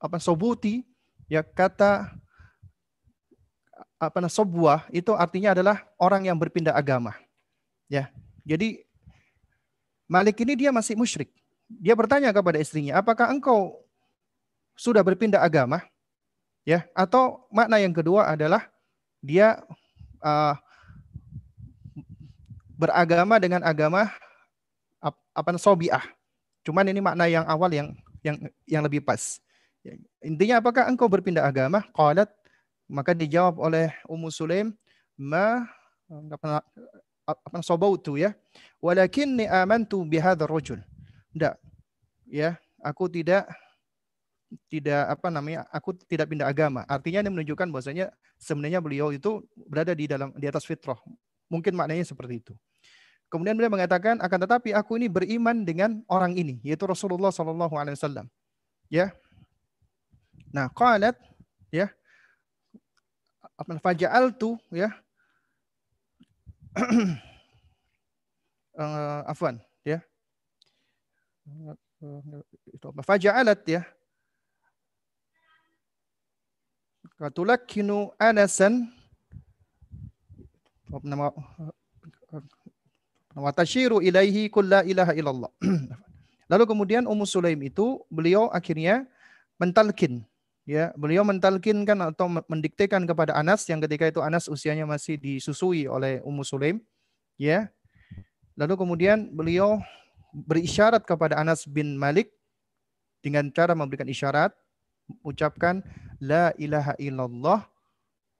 apa 0.00 0.16
sobuti 0.16 0.82
ya 1.28 1.44
kata 1.44 2.08
apa 4.00 4.16
namanya 4.18 4.34
sebuah 4.34 4.78
itu 4.90 5.12
artinya 5.14 5.52
adalah 5.54 5.84
orang 6.00 6.26
yang 6.26 6.40
berpindah 6.40 6.74
agama. 6.74 7.14
Ya. 7.92 8.08
Jadi 8.48 8.88
Malik 10.08 10.40
ini 10.40 10.56
dia 10.56 10.68
masih 10.72 10.96
musyrik. 10.96 11.32
Dia 11.68 11.96
bertanya 11.96 12.32
kepada 12.36 12.60
istrinya, 12.60 13.00
"Apakah 13.00 13.32
engkau 13.32 13.80
sudah 14.76 15.00
berpindah 15.00 15.40
agama?" 15.40 15.84
Ya, 16.68 16.84
atau 16.92 17.48
makna 17.48 17.80
yang 17.80 17.96
kedua 17.96 18.28
adalah 18.28 18.68
dia 19.24 19.64
uh, 20.20 20.54
beragama 22.76 23.40
dengan 23.40 23.64
agama 23.64 24.12
apa 25.32 25.56
sobiah. 25.56 26.04
Cuman 26.60 26.92
ini 26.92 27.00
makna 27.00 27.24
yang 27.24 27.48
awal 27.48 27.72
yang 27.72 27.88
yang 28.20 28.36
yang 28.68 28.82
lebih 28.84 29.00
pas. 29.00 29.40
Ya, 29.80 29.96
intinya 30.20 30.60
apakah 30.60 30.86
engkau 30.92 31.08
berpindah 31.08 31.42
agama? 31.42 31.88
Qalat 31.96 32.28
maka 32.84 33.16
dijawab 33.16 33.56
oleh 33.56 33.96
Ummu 34.04 34.28
Sulaim, 34.28 34.76
"Ma 35.16 35.64
sabautu 37.62 38.18
ya. 38.18 38.34
Walakinni 38.82 39.46
amantu 39.46 40.02
bihadzal 40.02 40.50
rajul. 40.50 40.80
Enggak. 41.32 41.56
Ya, 42.26 42.58
aku 42.82 43.06
tidak 43.06 43.46
tidak 44.68 45.08
apa 45.08 45.28
namanya 45.32 45.64
aku 45.72 45.96
tidak 46.08 46.28
pindah 46.28 46.48
agama. 46.48 46.84
Artinya 46.84 47.24
ini 47.24 47.30
menunjukkan 47.32 47.68
bahwasanya 47.72 48.12
sebenarnya 48.36 48.82
beliau 48.84 49.14
itu 49.14 49.44
berada 49.68 49.96
di 49.96 50.04
dalam 50.10 50.34
di 50.36 50.46
atas 50.48 50.66
fitrah. 50.66 50.98
Mungkin 51.48 51.76
maknanya 51.76 52.04
seperti 52.04 52.40
itu. 52.44 52.52
Kemudian 53.32 53.56
beliau 53.56 53.72
mengatakan 53.72 54.20
akan 54.20 54.38
tetapi 54.44 54.76
aku 54.76 55.00
ini 55.00 55.08
beriman 55.08 55.64
dengan 55.64 56.04
orang 56.04 56.36
ini 56.36 56.60
yaitu 56.60 56.84
Rasulullah 56.84 57.32
Shallallahu 57.32 57.72
Alaihi 57.80 57.96
Wasallam. 57.96 58.26
Ya. 58.92 59.16
Nah 60.52 60.68
qalat 60.68 61.16
ya. 61.72 61.88
Apa 63.56 63.78
faja'altu 63.80 64.58
ya 64.74 64.92
uh, 66.76 67.16
afwan 69.32 69.60
ya. 69.84 70.00
Faja'alat 73.02 73.68
ya. 73.68 73.84
Katulakkinu 77.18 78.10
anasan. 78.18 78.88
Wa 83.32 83.48
tashiru 83.54 84.02
ilaihi 84.04 84.50
kulla 84.52 84.84
ilaha 84.84 85.14
illallah. 85.16 85.48
Lalu 86.52 86.68
kemudian 86.68 87.08
Ummu 87.08 87.24
Sulaim 87.24 87.56
itu 87.64 88.04
beliau 88.12 88.52
akhirnya 88.52 89.08
mentalkin 89.56 90.20
ya 90.62 90.94
beliau 90.94 91.26
mentalkinkan 91.26 91.98
atau 92.14 92.30
mendiktekan 92.46 93.02
kepada 93.06 93.34
Anas 93.34 93.66
yang 93.66 93.82
ketika 93.82 94.08
itu 94.08 94.20
Anas 94.22 94.46
usianya 94.46 94.86
masih 94.86 95.18
disusui 95.18 95.90
oleh 95.90 96.22
Ummu 96.22 96.42
Sulaim 96.46 96.82
ya. 97.38 97.70
Lalu 98.54 98.76
kemudian 98.76 99.32
beliau 99.32 99.80
berisyarat 100.32 101.04
kepada 101.04 101.40
Anas 101.40 101.64
bin 101.64 101.96
Malik 101.96 102.30
dengan 103.24 103.48
cara 103.52 103.72
memberikan 103.72 104.08
isyarat 104.08 104.52
ucapkan 105.20 105.84
la 106.22 106.52
ilaha 106.56 106.96
illallah 106.96 107.60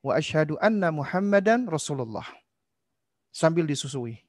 wa 0.03 0.13
asyhadu 0.17 0.57
anna 0.59 0.89
muhammadan 0.89 1.69
rasulullah 1.69 2.25
sambil 3.29 3.69
disusui. 3.69 4.21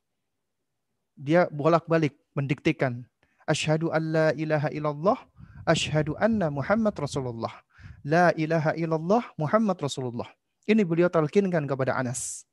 Dia 1.14 1.46
bolak-balik 1.52 2.18
mendiktekan 2.34 3.06
asyhadu 3.48 3.94
an 3.94 4.04
la 4.12 4.28
ilaha 4.36 4.70
illallah 4.74 5.20
asyhadu 5.64 6.16
anna 6.20 6.52
muhammad 6.52 6.96
rasulullah 6.96 7.63
La 8.04 8.36
ilaha 8.36 8.76
illallah 8.76 9.24
Muhammad 9.40 9.80
Rasulullah. 9.80 10.28
Ini 10.68 10.84
beliau 10.84 11.08
talkinkan 11.08 11.64
kepada 11.64 11.96
Anas. 11.96 12.44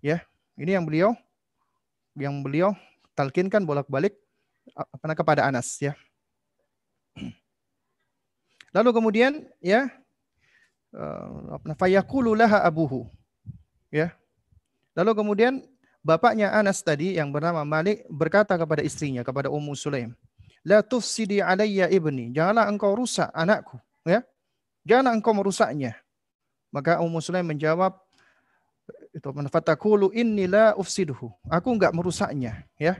Ya, 0.00 0.24
ini 0.56 0.72
yang 0.72 0.88
beliau 0.88 1.12
yang 2.16 2.40
beliau 2.40 2.72
talkinkan 3.12 3.68
bolak-balik 3.68 4.16
kepada 5.04 5.44
Anas 5.44 5.76
ya. 5.76 5.92
Lalu 8.76 8.90
kemudian 8.96 9.44
ya 9.60 9.92
apa 11.52 11.76
fayaqulu 11.76 12.32
laha 12.32 12.64
abuhu. 12.64 13.08
Ya. 13.92 14.16
Lalu 14.96 15.12
kemudian 15.14 15.54
bapaknya 16.00 16.52
Anas 16.52 16.80
tadi 16.80 17.16
yang 17.20 17.28
bernama 17.28 17.62
Malik 17.64 18.08
berkata 18.08 18.56
kepada 18.56 18.80
istrinya 18.80 19.20
kepada 19.20 19.52
Ummu 19.52 19.76
Sulaim, 19.76 20.16
"La 20.64 20.80
tufsidi 20.80 21.44
alayya 21.44 21.92
ibni." 21.92 22.32
Janganlah 22.32 22.66
engkau 22.72 22.96
rusak 22.96 23.28
anakku, 23.36 23.76
ya. 24.04 24.24
Janganlah 24.88 25.12
engkau 25.12 25.36
merusaknya. 25.36 26.00
Maka 26.72 26.96
Ummu 27.04 27.20
Sulaim 27.20 27.44
menjawab, 27.44 27.92
itu 29.12 29.28
fatakulu 29.52 30.08
inni 30.16 30.48
la 30.48 30.72
ufsiduhu. 30.80 31.28
Aku 31.52 31.76
enggak 31.76 31.92
merusaknya, 31.92 32.64
ya. 32.80 32.96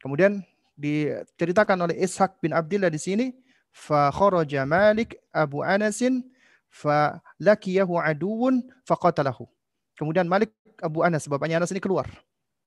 Kemudian 0.00 0.40
diceritakan 0.80 1.84
oleh 1.84 2.00
Ishaq 2.00 2.40
bin 2.40 2.56
Abdullah 2.56 2.88
di 2.88 2.96
sini, 2.96 3.26
fa 3.68 4.08
kharaja 4.08 4.64
Malik 4.64 5.20
Abu 5.28 5.60
Anasin 5.60 6.24
fa 6.72 7.20
lakiyahu 7.36 8.00
aduun 8.00 8.64
faqatalahu. 8.88 9.44
Kemudian 10.00 10.24
Malik 10.24 10.56
Abu 10.80 11.04
Anas, 11.04 11.28
bapaknya 11.28 11.60
Anas 11.60 11.68
ini 11.68 11.84
keluar. 11.84 12.08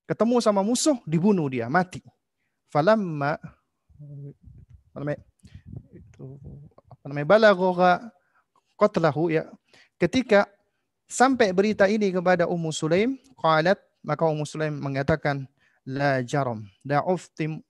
Ketemu 0.05 0.37
sama 0.45 0.61
musuh, 0.61 1.01
dibunuh 1.09 1.49
dia, 1.49 1.65
mati. 1.65 2.05
Falamma 2.69 3.41
apa 4.93 4.97
namanya? 5.01 5.21
Itu 5.89 6.37
apa 6.85 7.03
namanya? 7.09 7.27
Balagha 7.29 8.13
qatlahu 8.84 9.31
ya. 9.31 9.47
Ketika 9.95 10.51
sampai 11.07 11.55
berita 11.55 11.88
ini 11.88 12.11
kepada 12.11 12.43
Ummu 12.43 12.75
Sulaim, 12.75 13.15
qalat 13.39 13.79
maka 14.03 14.27
Ummu 14.27 14.43
Sulaim 14.43 14.75
mengatakan 14.75 15.47
la 15.88 16.19
jaram 16.23 16.67
la 16.84 17.03
uftim 17.07 17.63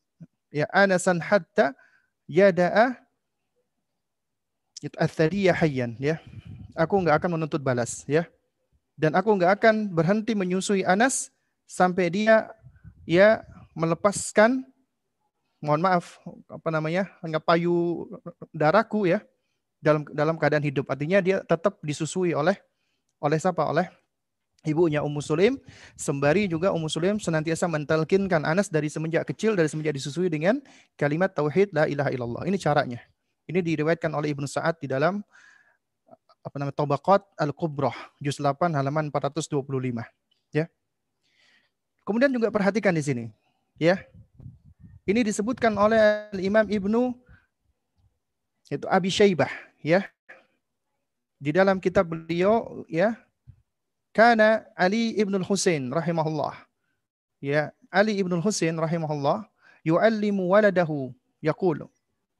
ya 0.50 0.66
anasan 0.74 1.22
hatta 1.22 1.78
yada'a 2.26 2.98
itu 4.82 4.98
athariyah 4.98 5.56
hayyan 5.56 5.96
ya. 6.02 6.18
Aku 6.74 6.98
enggak 7.00 7.22
akan 7.22 7.38
menuntut 7.40 7.62
balas 7.62 8.04
ya. 8.10 8.26
Dan 8.98 9.14
aku 9.14 9.34
enggak 9.38 9.62
akan 9.62 9.90
berhenti 9.94 10.34
menyusui 10.34 10.84
Anas 10.84 11.30
sampai 11.70 12.10
dia 12.10 12.52
ya 13.08 13.42
melepaskan 13.74 14.66
mohon 15.64 15.80
maaf 15.80 16.20
apa 16.52 16.70
namanya 16.70 17.08
payu 17.48 18.06
darahku 18.52 19.08
ya 19.08 19.24
dalam 19.84 20.08
dalam 20.16 20.36
keadaan 20.40 20.64
hidup 20.64 20.88
artinya 20.88 21.20
dia 21.20 21.44
tetap 21.44 21.76
disusui 21.84 22.32
oleh 22.32 22.56
oleh 23.20 23.36
siapa 23.36 23.68
oleh 23.68 23.92
ibunya 24.64 25.04
Ummu 25.04 25.20
Sulaim 25.20 25.60
sembari 26.00 26.48
juga 26.48 26.72
Ummu 26.72 26.88
Sulaim 26.88 27.20
senantiasa 27.20 27.68
mentalkinkan 27.68 28.48
Anas 28.48 28.72
dari 28.72 28.88
semenjak 28.88 29.28
kecil 29.28 29.60
dari 29.60 29.68
semenjak 29.68 30.00
disusui 30.00 30.32
dengan 30.32 30.64
kalimat 30.96 31.36
tauhid 31.36 31.76
la 31.76 31.84
ilaha 31.86 32.10
illallah. 32.16 32.44
Ini 32.48 32.58
caranya. 32.60 33.00
Ini 33.44 33.60
diriwayatkan 33.60 34.08
oleh 34.16 34.32
Ibnu 34.32 34.48
Sa'ad 34.48 34.80
di 34.80 34.88
dalam 34.88 35.20
apa 36.44 36.56
namanya 36.60 36.80
Tabaqat 36.80 37.24
Al-Kubrah 37.40 37.96
juz 38.24 38.40
8 38.40 38.72
halaman 38.72 39.12
425 39.12 39.68
ya. 40.56 40.66
Kemudian 42.08 42.32
juga 42.32 42.48
perhatikan 42.52 42.96
di 42.96 43.04
sini 43.04 43.26
ya. 43.76 44.00
Ini 45.04 45.28
disebutkan 45.28 45.76
oleh 45.76 46.32
Imam 46.40 46.64
Ibnu 46.64 47.12
itu 48.72 48.88
Abi 48.88 49.12
Syaibah 49.12 49.52
ya. 49.84 50.08
Di 51.44 51.52
dalam 51.52 51.84
kitab 51.84 52.08
beliau 52.08 52.88
ya 52.88 53.20
karena 54.16 54.64
Ali 54.80 55.12
ibn 55.20 55.36
Husain 55.44 55.92
rahimahullah. 55.92 56.56
Ya, 57.44 57.76
Ali 57.92 58.16
ibn 58.16 58.32
Husain 58.40 58.74
rahimahullah 58.80 59.44
yu'allimu 59.84 60.48
waladahu 60.48 61.12
yaqul. 61.44 61.84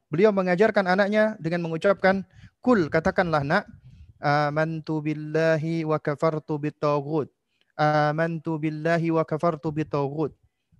Beliau 0.08 0.32
mengajarkan 0.32 0.88
anaknya 0.88 1.36
dengan 1.36 1.68
mengucapkan 1.68 2.24
kul 2.64 2.88
katakanlah 2.88 3.44
nak 3.44 3.68
amantu 4.24 5.04
billahi 5.04 5.84
wa 5.84 6.00
kafartu 6.00 6.56
bitaghut. 6.56 7.28
Amantu 7.76 8.56
billahi 8.56 9.12
wa 9.12 9.20
kafartu 9.26 9.68
bitaghut. 9.68 10.32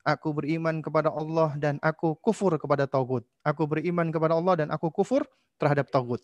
Aku 0.04 0.36
beriman 0.36 0.84
kepada 0.84 1.08
Allah 1.08 1.56
dan 1.56 1.80
aku 1.80 2.12
kufur 2.20 2.52
kepada 2.60 2.84
tauhid. 2.84 3.24
Aku 3.40 3.64
beriman 3.64 4.12
kepada 4.12 4.36
Allah 4.36 4.54
dan 4.60 4.68
aku 4.68 4.92
kufur 4.92 5.24
terhadap 5.56 5.88
tauhid. 5.88 6.20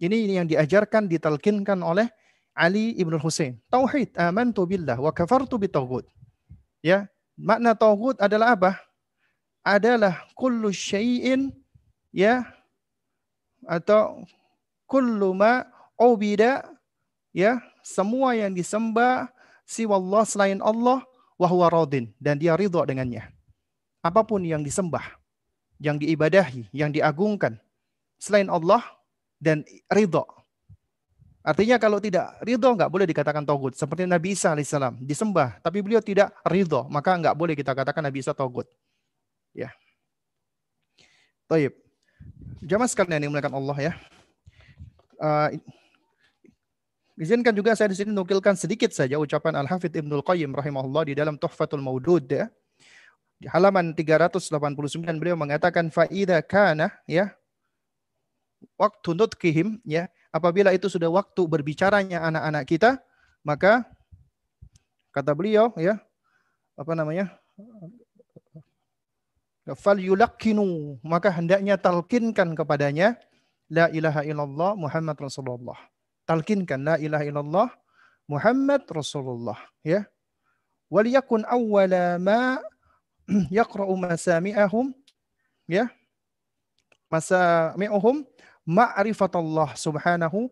Ini 0.00 0.40
yang 0.40 0.48
diajarkan, 0.48 1.12
ditalkinkan 1.12 1.76
oleh 1.84 2.08
Ali 2.56 2.96
ibn 2.96 3.20
Husain. 3.20 3.60
Tauhid, 3.68 4.16
amantu 4.16 4.64
billah 4.64 4.96
wa 4.96 5.12
kafartu 5.12 5.60
bitaghut. 5.60 6.08
Ya, 6.80 7.04
makna 7.36 7.76
tauhid 7.76 8.16
adalah 8.16 8.56
apa? 8.56 8.80
Adalah 9.60 10.24
kullu 10.32 10.72
syai'in 10.72 11.52
ya 12.16 12.48
atau 13.68 14.24
kullu 14.88 15.36
ma 15.36 15.68
ubida 16.00 16.64
ya, 17.36 17.60
semua 17.84 18.32
yang 18.32 18.56
disembah 18.56 19.28
siwa 19.68 20.00
Allah 20.00 20.22
selain 20.24 20.58
Allah 20.64 21.04
wa 21.36 21.46
huwa 21.46 21.68
radin 21.68 22.08
dan 22.16 22.40
dia 22.40 22.56
ridha 22.56 22.80
dengannya. 22.88 23.28
Apa 24.00 24.24
pun 24.24 24.40
yang 24.40 24.64
disembah, 24.64 25.04
yang 25.76 26.00
diibadahi, 26.00 26.72
yang 26.72 26.88
diagungkan 26.88 27.60
selain 28.16 28.48
Allah 28.48 28.80
dan 29.40 29.64
ridha 29.88 30.22
Artinya 31.40 31.80
kalau 31.80 31.96
tidak 31.96 32.36
ridho 32.44 32.68
nggak 32.68 32.92
boleh 32.92 33.08
dikatakan 33.08 33.48
togut. 33.48 33.72
Seperti 33.72 34.04
Nabi 34.04 34.36
Isa 34.36 34.52
alaihissalam 34.52 35.00
disembah, 35.00 35.56
tapi 35.64 35.80
beliau 35.80 36.04
tidak 36.04 36.36
ridho, 36.44 36.84
maka 36.92 37.16
nggak 37.16 37.32
boleh 37.32 37.56
kita 37.56 37.72
katakan 37.72 38.04
Nabi 38.04 38.20
Isa 38.20 38.36
togut. 38.36 38.68
Ya. 39.56 39.72
Taib. 41.48 41.72
Jamaah 42.60 42.88
sekalian 42.92 43.24
yang 43.24 43.32
dimuliakan 43.32 43.56
Allah 43.56 43.76
ya. 43.80 43.92
Uh, 45.16 45.48
izinkan 47.16 47.56
juga 47.56 47.72
saya 47.72 47.88
di 47.88 47.96
sini 47.96 48.12
nukilkan 48.12 48.56
sedikit 48.56 48.92
saja 48.92 49.16
ucapan 49.16 49.56
Al-Hafidh 49.64 49.96
Ibnul 49.96 50.24
Qayyim 50.24 50.52
rahimahullah 50.52 51.08
di 51.08 51.14
dalam 51.16 51.40
Tuhfatul 51.40 51.80
Maudud 51.80 52.28
ya. 52.28 52.52
Di 53.40 53.48
halaman 53.48 53.96
389 53.96 54.52
beliau 55.16 55.40
mengatakan 55.40 55.88
faida 55.88 56.44
kana 56.44 56.92
ya 57.08 57.32
waktu 58.76 59.16
nutkihim 59.16 59.80
ya 59.84 60.08
apabila 60.30 60.70
itu 60.74 60.86
sudah 60.86 61.10
waktu 61.10 61.42
berbicaranya 61.46 62.22
anak-anak 62.26 62.64
kita, 62.66 62.90
maka 63.42 63.84
kata 65.10 65.34
beliau 65.34 65.74
ya, 65.78 65.98
apa 66.78 66.92
namanya? 66.94 67.30
fal 69.78 69.98
yulakkinu 70.00 70.98
maka 71.04 71.30
hendaknya 71.30 71.78
talkinkan 71.78 72.58
kepadanya 72.58 73.14
la 73.70 73.86
ilaha 73.92 74.26
illallah 74.26 74.74
Muhammad 74.74 75.16
Rasulullah. 75.20 75.78
Talkinkan 76.26 76.82
la 76.82 76.96
ilaha 76.98 77.24
illallah 77.26 77.68
Muhammad 78.26 78.82
Rasulullah 78.90 79.58
ya. 79.86 80.06
Waliyakun 80.90 81.46
awwala 81.46 82.18
ma 82.18 82.58
yaqra'u 83.58 83.94
masami'ahum 83.94 84.90
ya. 85.70 85.86
Masami'uhum 87.10 88.26
ma'rifatullah 88.68 89.76
subhanahu 89.76 90.48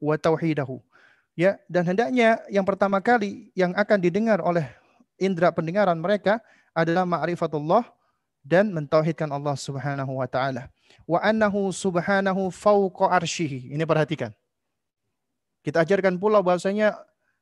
wa 0.00 0.14
tauhidahu. 0.18 0.80
Ya, 1.36 1.60
dan 1.68 1.84
hendaknya 1.84 2.40
yang 2.48 2.64
pertama 2.64 2.96
kali 2.98 3.52
yang 3.52 3.76
akan 3.76 3.98
didengar 4.00 4.40
oleh 4.40 4.64
indera 5.20 5.52
pendengaran 5.52 6.00
mereka 6.00 6.40
adalah 6.72 7.04
ma'rifatullah 7.04 7.84
dan 8.46 8.70
mentauhidkan 8.72 9.28
Allah 9.28 9.58
Subhanahu 9.58 10.22
wa 10.22 10.28
taala. 10.30 10.72
Wa 11.04 11.18
annahu 11.20 11.74
subhanahu 11.74 12.48
fauqa 12.54 13.10
arsyihi. 13.10 13.74
Ini 13.74 13.82
perhatikan. 13.82 14.30
Kita 15.66 15.82
ajarkan 15.82 16.14
pula 16.14 16.38
bahasanya 16.38 16.94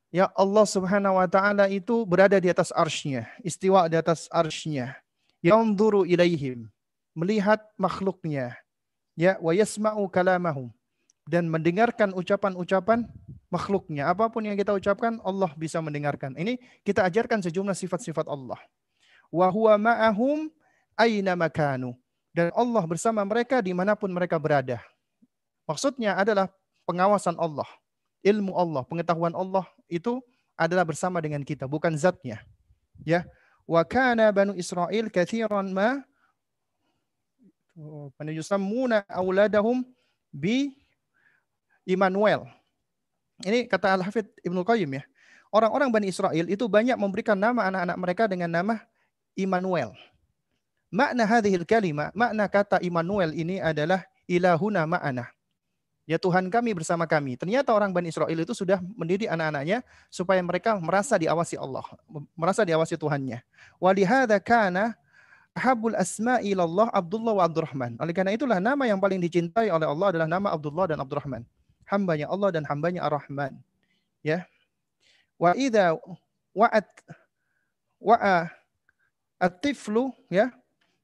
ya 0.08 0.32
Allah 0.32 0.64
Subhanahu 0.64 1.20
wa 1.20 1.28
taala 1.28 1.68
itu 1.68 2.08
berada 2.08 2.40
di 2.40 2.48
atas 2.48 2.72
arsy-Nya, 2.72 3.28
istiwa 3.44 3.84
di 3.84 4.00
atas 4.00 4.32
arsy-Nya. 4.32 4.96
Yanzuru 5.44 6.08
ilaihim, 6.08 6.72
melihat 7.12 7.60
makhluknya 7.76 8.56
ya 9.14 9.38
wa 9.38 9.54
yasma'u 9.54 10.06
kalamahum 10.10 10.70
dan 11.24 11.48
mendengarkan 11.48 12.12
ucapan-ucapan 12.12 13.08
makhluknya. 13.48 14.12
Apa 14.12 14.28
pun 14.28 14.44
yang 14.44 14.58
kita 14.58 14.76
ucapkan, 14.76 15.22
Allah 15.24 15.50
bisa 15.56 15.80
mendengarkan. 15.80 16.36
Ini 16.36 16.60
kita 16.84 17.06
ajarkan 17.08 17.40
sejumlah 17.40 17.72
sifat-sifat 17.72 18.28
Allah. 18.28 18.60
Wa 19.32 19.48
huwa 19.48 19.74
ma'ahum 19.80 20.52
aina 20.98 21.32
makanu. 21.34 21.96
Dan 22.34 22.50
Allah 22.52 22.82
bersama 22.84 23.22
mereka 23.22 23.62
di 23.62 23.70
mana 23.70 23.94
pun 23.94 24.10
mereka 24.10 24.36
berada. 24.36 24.82
Maksudnya 25.64 26.18
adalah 26.18 26.50
pengawasan 26.84 27.38
Allah. 27.38 27.66
Ilmu 28.24 28.56
Allah, 28.56 28.82
pengetahuan 28.88 29.32
Allah 29.36 29.68
itu 29.86 30.18
adalah 30.56 30.82
bersama 30.82 31.20
dengan 31.20 31.44
kita, 31.44 31.68
bukan 31.68 31.94
zatnya. 31.94 32.40
Ya. 33.04 33.24
Wa 33.64 33.84
kana 33.84 34.28
banu 34.28 34.52
Israel 34.56 35.08
kathiran 35.08 35.72
ma 35.72 36.04
yusammuna 38.32 39.02
auladahum 39.10 39.82
bi 40.30 40.74
Immanuel. 41.84 42.48
Ini 43.44 43.68
kata 43.68 43.98
Al-Hafidh 43.98 44.30
Ibnu 44.46 44.64
Qayyim 44.64 44.98
ya. 44.98 45.04
Orang-orang 45.54 45.90
Bani 45.92 46.10
Israel 46.10 46.46
itu 46.50 46.64
banyak 46.66 46.98
memberikan 46.98 47.38
nama 47.38 47.70
anak-anak 47.70 47.96
mereka 48.00 48.24
dengan 48.26 48.50
nama 48.50 48.82
Immanuel. 49.38 49.94
makna 50.94 51.26
hadhil 51.26 51.66
kalimah, 51.66 52.14
makna 52.14 52.46
kata 52.46 52.78
Immanuel 52.78 53.34
ini 53.34 53.58
adalah 53.58 54.06
ilahuna 54.30 54.86
ma'ana. 54.86 55.26
Ya 56.06 56.20
Tuhan 56.20 56.46
kami 56.52 56.76
bersama 56.76 57.08
kami. 57.08 57.34
Ternyata 57.34 57.74
orang 57.74 57.90
Bani 57.90 58.14
Israel 58.14 58.36
itu 58.36 58.54
sudah 58.54 58.78
mendidik 58.94 59.26
anak-anaknya 59.26 59.82
supaya 60.12 60.38
mereka 60.44 60.78
merasa 60.78 61.18
diawasi 61.18 61.58
Allah, 61.58 61.82
merasa 62.38 62.62
diawasi 62.62 62.94
Tuhannya. 62.94 63.42
Walihada 63.82 64.38
kana 64.38 64.94
habul 65.54 65.94
asma'i 65.94 66.52
ilallah 66.52 66.90
Abdullah 66.90 67.32
wa 67.38 67.44
Abdurrahman. 67.46 67.94
Oleh 68.02 68.10
karena 68.10 68.34
itulah 68.34 68.58
nama 68.58 68.84
yang 68.84 68.98
paling 68.98 69.22
dicintai 69.22 69.70
oleh 69.70 69.86
Allah 69.86 70.10
adalah 70.10 70.28
nama 70.28 70.50
Abdullah 70.50 70.90
dan 70.90 70.98
Abdurrahman. 70.98 71.46
Hambanya 71.86 72.26
Allah 72.26 72.50
dan 72.50 72.66
hambanya 72.66 73.06
Ar-Rahman. 73.06 73.54
Ya. 74.24 74.50
Wa 75.38 75.54
idza 75.54 75.94
wa'at 76.50 76.88
wa'a 78.02 78.50
at-tiflu 79.38 80.10
ya. 80.28 80.50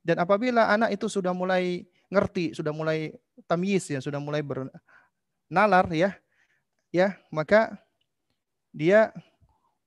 Dan 0.00 0.18
apabila 0.18 0.66
anak 0.66 0.96
itu 0.96 1.06
sudah 1.06 1.30
mulai 1.30 1.84
ngerti, 2.10 2.56
sudah 2.56 2.72
mulai 2.74 3.14
tamyiz 3.46 3.86
ya, 3.92 4.00
sudah 4.02 4.18
mulai 4.18 4.40
bernalar 4.42 5.86
ya. 5.92 6.16
Ya, 6.90 7.14
maka 7.30 7.78
dia 8.74 9.14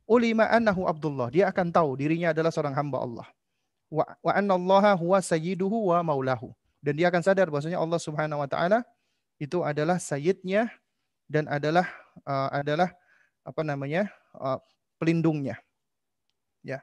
ulima 0.07 0.47
annahu 0.47 0.87
Abdullah. 0.87 1.27
Dia 1.33 1.51
akan 1.51 1.73
tahu 1.73 1.99
dirinya 1.99 2.31
adalah 2.31 2.53
seorang 2.53 2.77
hamba 2.77 3.03
Allah. 3.03 3.27
Wa, 3.93 4.09
wa 4.25 4.31
annallaha 4.33 4.97
huwa 4.97 5.21
sayyiduhu 5.21 5.93
wa 5.93 6.01
maulahu. 6.01 6.49
Dan 6.81 6.97
dia 6.97 7.13
akan 7.13 7.21
sadar 7.21 7.53
bahwasanya 7.53 7.77
Allah 7.77 8.01
Subhanahu 8.01 8.41
wa 8.41 8.49
taala 8.49 8.81
itu 9.37 9.61
adalah 9.61 10.01
sayyidnya 10.01 10.73
dan 11.29 11.45
adalah 11.45 11.85
uh, 12.25 12.49
adalah 12.49 12.89
apa 13.45 13.61
namanya? 13.61 14.09
Uh, 14.33 14.57
pelindungnya. 14.97 15.61
Ya. 16.65 16.81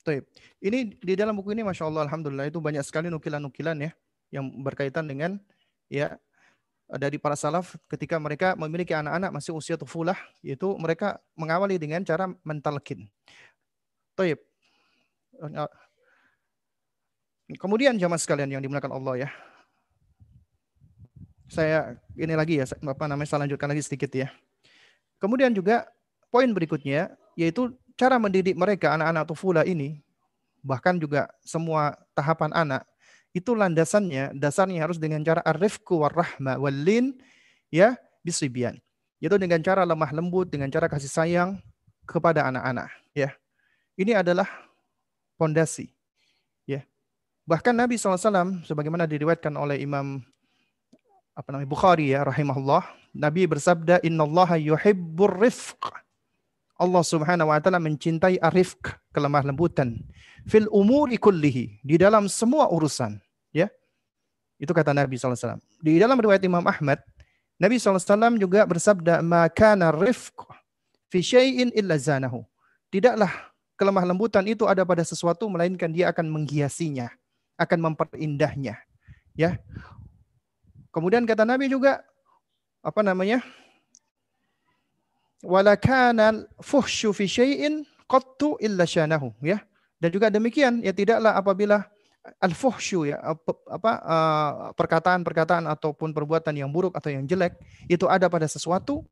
Taib. 0.00 0.24
Ini 0.64 0.96
di 0.96 1.12
dalam 1.12 1.36
buku 1.36 1.52
ini 1.52 1.60
Masya 1.60 1.92
Allah 1.92 2.08
Alhamdulillah 2.08 2.48
itu 2.48 2.56
banyak 2.56 2.80
sekali 2.88 3.12
nukilan-nukilan 3.12 3.76
ya 3.84 3.92
yang 4.32 4.48
berkaitan 4.64 5.04
dengan 5.04 5.36
ya 5.92 6.16
dari 6.86 7.20
para 7.20 7.36
salaf 7.36 7.76
ketika 7.86 8.16
mereka 8.16 8.56
memiliki 8.56 8.96
anak-anak 8.96 9.30
masih 9.30 9.52
usia 9.54 9.76
tufulah 9.76 10.16
yaitu 10.40 10.72
mereka 10.80 11.20
mengawali 11.36 11.76
dengan 11.76 12.00
cara 12.00 12.32
mentalkin. 12.42 13.06
Taib. 14.16 14.40
Kemudian 17.58 17.98
jamaah 17.98 18.20
sekalian 18.20 18.50
yang 18.50 18.62
dimuliakan 18.62 18.94
Allah 18.94 19.26
ya. 19.26 19.28
Saya 21.50 21.98
ini 22.14 22.34
lagi 22.38 22.62
ya, 22.62 22.66
apa 22.66 23.04
namanya 23.10 23.26
saya 23.26 23.42
lanjutkan 23.42 23.74
lagi 23.74 23.82
sedikit 23.82 24.10
ya. 24.14 24.30
Kemudian 25.18 25.50
juga 25.50 25.90
poin 26.30 26.46
berikutnya 26.46 27.10
yaitu 27.34 27.74
cara 27.98 28.16
mendidik 28.16 28.54
mereka 28.54 28.94
anak-anak 28.94 29.24
tufulah 29.26 29.66
ini 29.66 30.00
bahkan 30.64 30.96
juga 30.96 31.28
semua 31.44 31.96
tahapan 32.16 32.52
anak 32.52 32.82
itu 33.36 33.54
landasannya 33.54 34.34
dasarnya 34.36 34.80
harus 34.84 34.96
dengan 34.96 35.20
cara 35.22 35.44
arifku 35.44 36.00
warahma 36.00 36.56
walin 36.56 37.16
ya 37.68 37.96
bisibian 38.24 38.76
yaitu 39.20 39.36
dengan 39.36 39.60
cara 39.60 39.84
lemah 39.84 40.10
lembut 40.16 40.48
dengan 40.48 40.68
cara 40.72 40.88
kasih 40.88 41.12
sayang 41.12 41.50
kepada 42.04 42.48
anak-anak 42.48 42.88
ya 43.12 43.32
ini 43.96 44.16
adalah 44.16 44.48
pondasi 45.36 45.92
bahkan 47.50 47.74
Nabi 47.74 47.98
SAW 47.98 48.62
sebagaimana 48.62 49.10
diriwayatkan 49.10 49.50
oleh 49.58 49.82
Imam 49.82 50.22
apa 51.34 51.50
namanya 51.50 51.66
Bukhari 51.66 52.14
ya 52.14 52.22
rahimahullah 52.22 52.86
Nabi 53.10 53.50
bersabda 53.50 53.98
innallaha 54.06 54.54
yuhibbur 54.54 55.34
rifq. 55.34 55.82
Allah 56.80 57.02
Subhanahu 57.02 57.50
wa 57.50 57.58
taala 57.58 57.82
mencintai 57.82 58.38
arifq 58.38 58.94
kelemah 59.10 59.42
lembutan 59.44 59.98
fil 60.46 60.70
umuri 60.70 61.18
kullihi 61.18 61.82
di 61.82 61.98
dalam 61.98 62.30
semua 62.30 62.70
urusan 62.70 63.18
ya. 63.50 63.66
Itu 64.56 64.70
kata 64.70 64.94
Nabi 64.94 65.18
SAW 65.18 65.58
di 65.82 65.98
dalam 65.98 66.16
riwayat 66.22 66.40
Imam 66.46 66.62
Ahmad 66.62 67.02
Nabi 67.60 67.76
SAW 67.76 68.38
juga 68.38 68.64
bersabda 68.64 69.20
makana 69.20 69.90
rifq 69.90 70.46
fi 71.10 71.18
syai'in 71.20 71.74
illa 71.74 71.98
zanahu. 71.98 72.46
Tidaklah 72.88 73.52
kelemah 73.76 74.06
lembutan 74.06 74.46
itu 74.48 74.64
ada 74.64 74.86
pada 74.86 75.04
sesuatu 75.04 75.50
melainkan 75.52 75.92
dia 75.92 76.08
akan 76.08 76.30
menghiasinya 76.32 77.12
akan 77.60 77.92
memperindahnya 77.92 78.80
ya. 79.36 79.60
Kemudian 80.90 81.28
kata 81.28 81.44
Nabi 81.44 81.70
juga 81.70 82.02
apa 82.82 83.04
namanya? 83.04 83.44
Wala 85.44 85.76
kana 85.78 86.44
fuhsyu 86.60 87.12
fi 87.14 87.24
syai'in 87.28 87.86
qattu 88.08 88.58
illa 88.58 88.88
syanahu 88.88 89.30
ya. 89.44 89.62
Dan 90.00 90.08
juga 90.10 90.32
demikian 90.32 90.80
ya 90.80 90.96
tidaklah 90.96 91.36
apabila 91.36 91.84
al-fuhsyu 92.40 93.08
ya 93.08 93.16
apa 93.68 93.92
uh, 94.04 94.52
perkataan-perkataan 94.76 95.64
ataupun 95.64 96.12
perbuatan 96.12 96.52
yang 96.52 96.68
buruk 96.68 96.92
atau 96.92 97.08
yang 97.08 97.24
jelek 97.24 97.56
itu 97.88 98.04
ada 98.04 98.28
pada 98.28 98.44
sesuatu 98.44 99.04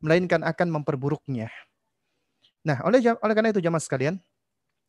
melainkan 0.00 0.40
akan 0.44 0.80
memperburuknya. 0.80 1.48
Nah, 2.64 2.80
oleh 2.88 3.04
oleh 3.04 3.34
karena 3.36 3.52
itu 3.52 3.60
jamaah 3.60 3.84
sekalian, 3.84 4.16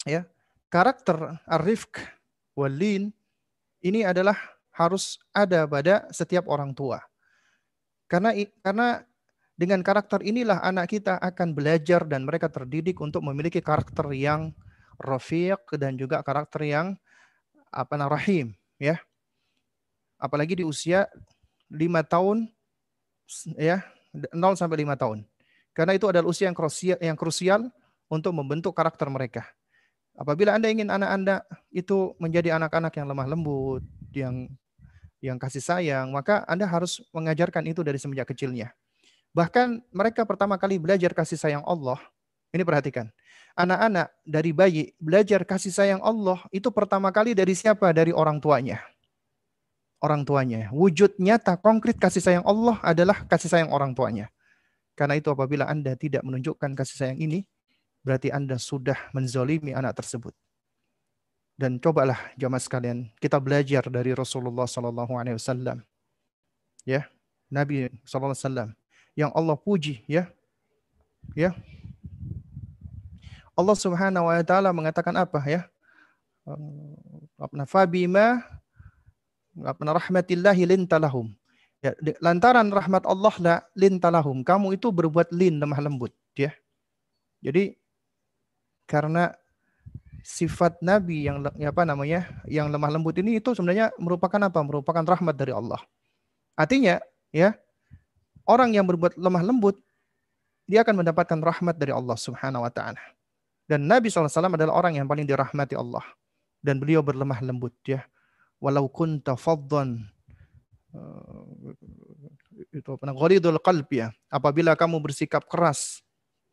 ya, 0.07 0.23
karakter 0.71 1.39
arifq 1.43 1.99
walin 2.55 3.11
ini 3.83 4.01
adalah 4.01 4.35
harus 4.73 5.21
ada 5.31 5.67
pada 5.69 6.07
setiap 6.09 6.49
orang 6.49 6.73
tua. 6.73 7.03
Karena 8.09 8.33
karena 8.63 9.03
dengan 9.55 9.79
karakter 9.79 10.19
inilah 10.19 10.59
anak 10.63 10.91
kita 10.91 11.15
akan 11.19 11.55
belajar 11.55 12.03
dan 12.03 12.27
mereka 12.27 12.51
terdidik 12.51 12.99
untuk 12.99 13.23
memiliki 13.23 13.63
karakter 13.63 14.11
yang 14.11 14.51
rafiq 14.99 15.63
dan 15.79 15.95
juga 15.95 16.19
karakter 16.23 16.67
yang 16.67 16.87
apa 17.71 17.93
namanya 17.95 18.15
rahim 18.19 18.47
ya. 18.79 18.99
Apalagi 20.19 20.59
di 20.59 20.65
usia 20.67 21.07
5 21.71 21.79
tahun 22.07 22.47
ya 23.59 23.83
0 24.15 24.59
sampai 24.59 24.83
5 24.83 24.95
tahun. 24.95 25.19
Karena 25.75 25.91
itu 25.91 26.07
adalah 26.07 26.27
usia 26.31 26.47
yang 26.47 26.55
krusial, 26.55 26.97
yang 27.03 27.19
krusial 27.19 27.67
untuk 28.07 28.31
membentuk 28.31 28.71
karakter 28.71 29.11
mereka. 29.11 29.43
Apabila 30.15 30.55
Anda 30.55 30.71
ingin 30.71 30.87
anak 30.87 31.09
Anda 31.11 31.35
itu 31.71 32.15
menjadi 32.17 32.55
anak-anak 32.55 32.95
yang 32.95 33.07
lemah 33.11 33.27
lembut, 33.27 33.83
yang 34.15 34.47
yang 35.19 35.35
kasih 35.35 35.63
sayang, 35.63 36.11
maka 36.15 36.47
Anda 36.47 36.63
harus 36.67 37.03
mengajarkan 37.11 37.67
itu 37.67 37.83
dari 37.83 37.99
semenjak 37.99 38.31
kecilnya. 38.31 38.71
Bahkan 39.35 39.83
mereka 39.91 40.23
pertama 40.23 40.55
kali 40.55 40.79
belajar 40.79 41.11
kasih 41.11 41.35
sayang 41.35 41.63
Allah. 41.67 41.99
Ini 42.55 42.63
perhatikan 42.63 43.11
anak-anak 43.55 44.11
dari 44.27 44.51
bayi 44.51 44.83
belajar 44.99 45.47
kasih 45.47 45.71
sayang 45.71 46.01
Allah 46.03 46.43
itu 46.51 46.67
pertama 46.69 47.09
kali 47.09 47.31
dari 47.31 47.55
siapa? 47.55 47.89
Dari 47.95 48.11
orang 48.11 48.37
tuanya. 48.43 48.83
Orang 50.03 50.27
tuanya. 50.27 50.69
Wujud 50.75 51.15
nyata 51.17 51.55
konkret 51.57 51.97
kasih 51.97 52.21
sayang 52.21 52.45
Allah 52.45 52.77
adalah 52.83 53.23
kasih 53.25 53.49
sayang 53.49 53.71
orang 53.71 53.95
tuanya. 53.95 54.29
Karena 54.93 55.17
itu 55.17 55.31
apabila 55.31 55.65
Anda 55.65 55.95
tidak 55.95 56.21
menunjukkan 56.23 56.71
kasih 56.75 56.95
sayang 56.95 57.19
ini, 57.19 57.47
berarti 58.05 58.29
Anda 58.29 58.61
sudah 58.61 59.09
menzolimi 59.09 59.73
anak 59.73 59.97
tersebut. 59.97 60.31
Dan 61.57 61.81
cobalah 61.81 62.19
jamaah 62.37 62.61
sekalian, 62.61 63.09
kita 63.17 63.41
belajar 63.41 63.89
dari 63.89 64.13
Rasulullah 64.13 64.69
Sallallahu 64.69 65.17
Alaihi 65.17 65.39
Wasallam, 65.39 65.81
ya 66.85 67.09
Nabi 67.49 67.89
Sallallahu 68.05 68.35
Alaihi 68.35 68.43
Wasallam 68.45 68.69
yang 69.15 69.31
Allah 69.33 69.55
puji, 69.57 70.03
ya, 70.05 70.27
ya 71.33 71.55
Allah 73.55 73.75
Subhanahu 73.79 74.27
wa 74.27 74.43
taala 74.43 74.75
mengatakan 74.75 75.15
apa 75.15 75.39
ya? 75.47 75.63
Apa 77.39 77.63
fabima 77.65 78.43
apa 79.63 79.79
rahmatillahi 79.79 80.67
lintalahum. 80.67 81.31
Ya, 81.79 81.95
lantaran 82.19 82.67
rahmat 82.67 83.07
Allah 83.07 83.35
la 83.39 83.55
lintalahum. 83.71 84.43
Kamu 84.43 84.75
itu 84.75 84.91
berbuat 84.91 85.31
lin 85.31 85.63
lemah 85.63 85.79
lembut, 85.79 86.11
ya. 86.35 86.51
Jadi 87.39 87.79
karena 88.85 89.33
sifat 90.25 90.81
Nabi 90.81 91.29
yang 91.29 91.45
ya 91.53 91.69
apa 91.69 91.85
namanya 91.85 92.25
yang 92.49 92.73
lemah 92.73 92.89
lembut 92.89 93.13
ini 93.21 93.37
itu 93.37 93.53
sebenarnya 93.53 93.93
merupakan 94.01 94.41
apa? 94.41 94.59
Merupakan 94.65 95.05
rahmat 95.05 95.35
dari 95.37 95.53
Allah. 95.53 95.77
Artinya 96.57 96.97
ya 97.29 97.53
orang 98.49 98.73
yang 98.73 98.89
berbuat 98.89 99.17
lemah 99.21 99.43
lembut 99.45 99.77
dia 100.65 100.81
akan 100.81 101.05
mendapatkan 101.05 101.37
rahmat 101.37 101.77
dari 101.77 101.93
Allah 101.93 102.17
Subhanahu 102.17 102.65
wa 102.65 102.71
taala. 102.73 103.01
Dan 103.65 103.89
Nabi 103.89 104.09
SAW 104.09 104.29
adalah 104.29 104.77
orang 104.77 104.97
yang 104.97 105.09
paling 105.09 105.25
dirahmati 105.25 105.73
Allah. 105.77 106.05
Dan 106.61 106.81
beliau 106.81 107.05
berlemah 107.05 107.41
lembut 107.45 107.73
ya. 107.85 108.05
Walau 108.57 108.89
kunta 108.89 109.37
faddan 109.37 110.05
uh, 110.93 111.45
itu 112.73 112.89
apa 112.89 113.13
qalb 113.61 113.89
ya. 113.93 114.09
Apabila 114.29 114.73
kamu 114.73 114.97
bersikap 115.01 115.45
keras, 115.45 116.01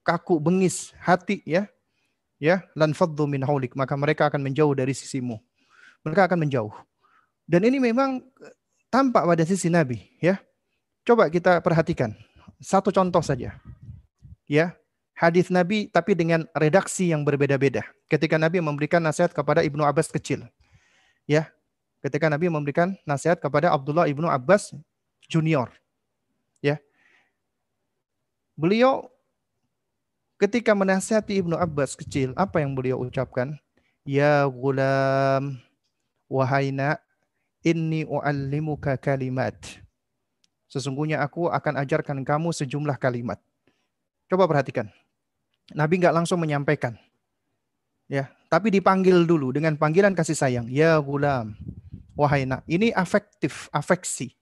kaku, 0.05 0.37
bengis 0.41 0.93
hati 1.01 1.41
ya, 1.49 1.68
ya, 2.43 2.66
lan 2.74 2.90
faddu 2.90 3.30
min 3.30 3.47
haulik, 3.47 3.78
maka 3.78 3.95
mereka 3.95 4.26
akan 4.26 4.43
menjauh 4.43 4.74
dari 4.74 4.90
sisimu. 4.90 5.38
Mereka 6.03 6.26
akan 6.26 6.43
menjauh. 6.43 6.74
Dan 7.47 7.62
ini 7.62 7.78
memang 7.78 8.18
tampak 8.90 9.22
pada 9.22 9.47
sisi 9.47 9.70
Nabi, 9.70 10.03
ya. 10.18 10.43
Coba 11.07 11.30
kita 11.30 11.62
perhatikan. 11.62 12.11
Satu 12.59 12.90
contoh 12.90 13.22
saja. 13.22 13.59
Ya, 14.51 14.74
hadis 15.14 15.51
Nabi 15.55 15.86
tapi 15.86 16.18
dengan 16.18 16.51
redaksi 16.59 17.14
yang 17.14 17.22
berbeda-beda. 17.22 17.86
Ketika 18.11 18.34
Nabi 18.43 18.59
memberikan 18.59 18.99
nasihat 18.99 19.30
kepada 19.30 19.62
Ibnu 19.62 19.86
Abbas 19.86 20.11
kecil. 20.11 20.47
Ya, 21.26 21.55
ketika 22.03 22.26
Nabi 22.26 22.51
memberikan 22.51 22.99
nasihat 23.07 23.38
kepada 23.38 23.70
Abdullah 23.70 24.11
ibnu 24.11 24.26
Abbas 24.26 24.74
junior. 25.30 25.70
Ya, 26.59 26.82
beliau 28.59 29.11
ketika 30.43 30.74
menasihati 30.74 31.38
ibnu 31.38 31.55
Abbas 31.55 31.95
kecil, 31.95 32.34
apa 32.34 32.59
yang 32.59 32.74
beliau 32.74 32.99
ucapkan? 32.99 33.55
Ya 34.03 34.43
gulam, 34.51 35.62
wahai 36.26 36.74
nak, 36.74 36.99
inni 37.62 38.03
u'allimuka 38.03 38.99
kalimat. 38.99 39.55
Sesungguhnya 40.66 41.22
aku 41.22 41.47
akan 41.47 41.78
ajarkan 41.86 42.26
kamu 42.26 42.51
sejumlah 42.51 42.99
kalimat. 42.99 43.38
Coba 44.26 44.51
perhatikan. 44.51 44.90
Nabi 45.70 46.03
nggak 46.03 46.16
langsung 46.16 46.43
menyampaikan. 46.43 46.99
Ya, 48.11 48.34
tapi 48.51 48.74
dipanggil 48.74 49.22
dulu 49.22 49.55
dengan 49.55 49.78
panggilan 49.78 50.18
kasih 50.18 50.34
sayang. 50.34 50.66
Ya 50.66 50.99
gulam, 50.99 51.55
wahai 52.18 52.43
nak. 52.43 52.66
Ini 52.66 52.90
afektif, 52.99 53.70
afeksi. 53.70 54.34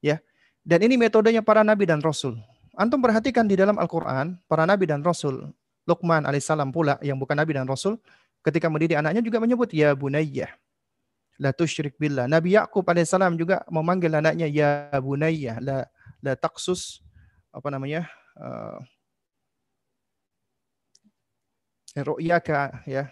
Ya. 0.00 0.24
Dan 0.66 0.82
ini 0.82 0.98
metodenya 0.98 1.44
para 1.44 1.62
nabi 1.62 1.86
dan 1.86 2.02
rasul. 2.02 2.40
Antum 2.76 3.00
perhatikan 3.00 3.48
di 3.48 3.56
dalam 3.56 3.80
Al-Qur'an, 3.80 4.36
para 4.44 4.68
nabi 4.68 4.84
dan 4.84 5.00
rasul, 5.00 5.48
Luqman 5.88 6.28
alaihissalam 6.28 6.68
pula 6.76 7.00
yang 7.00 7.16
bukan 7.16 7.32
nabi 7.32 7.56
dan 7.56 7.64
rasul, 7.64 7.96
ketika 8.44 8.68
mendidik 8.68 9.00
anaknya 9.00 9.24
juga 9.24 9.40
menyebut 9.40 9.72
ya 9.72 9.96
bunayya. 9.96 10.52
La 11.40 11.56
tusyrik 11.56 11.96
billah. 11.96 12.28
Nabi 12.28 12.52
Yakub 12.52 12.84
alaihissalam 12.84 13.40
juga 13.40 13.64
memanggil 13.72 14.12
anaknya 14.12 14.44
ya 14.44 14.92
bunayya, 15.00 15.56
la 15.64 15.88
la 16.20 16.36
taksus 16.36 17.00
apa 17.48 17.72
namanya? 17.72 18.04
Uh, 18.36 18.76
ru'yaka 21.96 22.84
ya. 22.84 23.08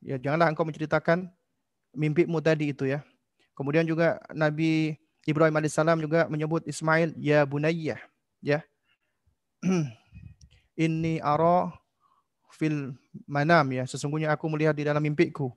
Ya 0.00 0.16
janganlah 0.16 0.48
engkau 0.48 0.64
menceritakan 0.64 1.28
mimpimu 1.92 2.40
tadi 2.40 2.72
itu 2.72 2.88
ya. 2.88 3.04
Kemudian 3.52 3.84
juga 3.84 4.22
Nabi 4.32 4.96
Ibrahim 5.28 5.52
alaihissalam 5.60 6.00
juga 6.00 6.24
menyebut 6.32 6.64
Ismail 6.64 7.12
ya 7.20 7.44
bunayya 7.44 8.00
ya. 8.40 8.64
Ini 10.88 11.20
ara 11.20 11.74
fil 12.56 12.96
manam 13.28 13.68
ya. 13.76 13.84
Sesungguhnya 13.84 14.32
aku 14.32 14.48
melihat 14.48 14.72
di 14.72 14.88
dalam 14.88 15.04
mimpiku. 15.04 15.52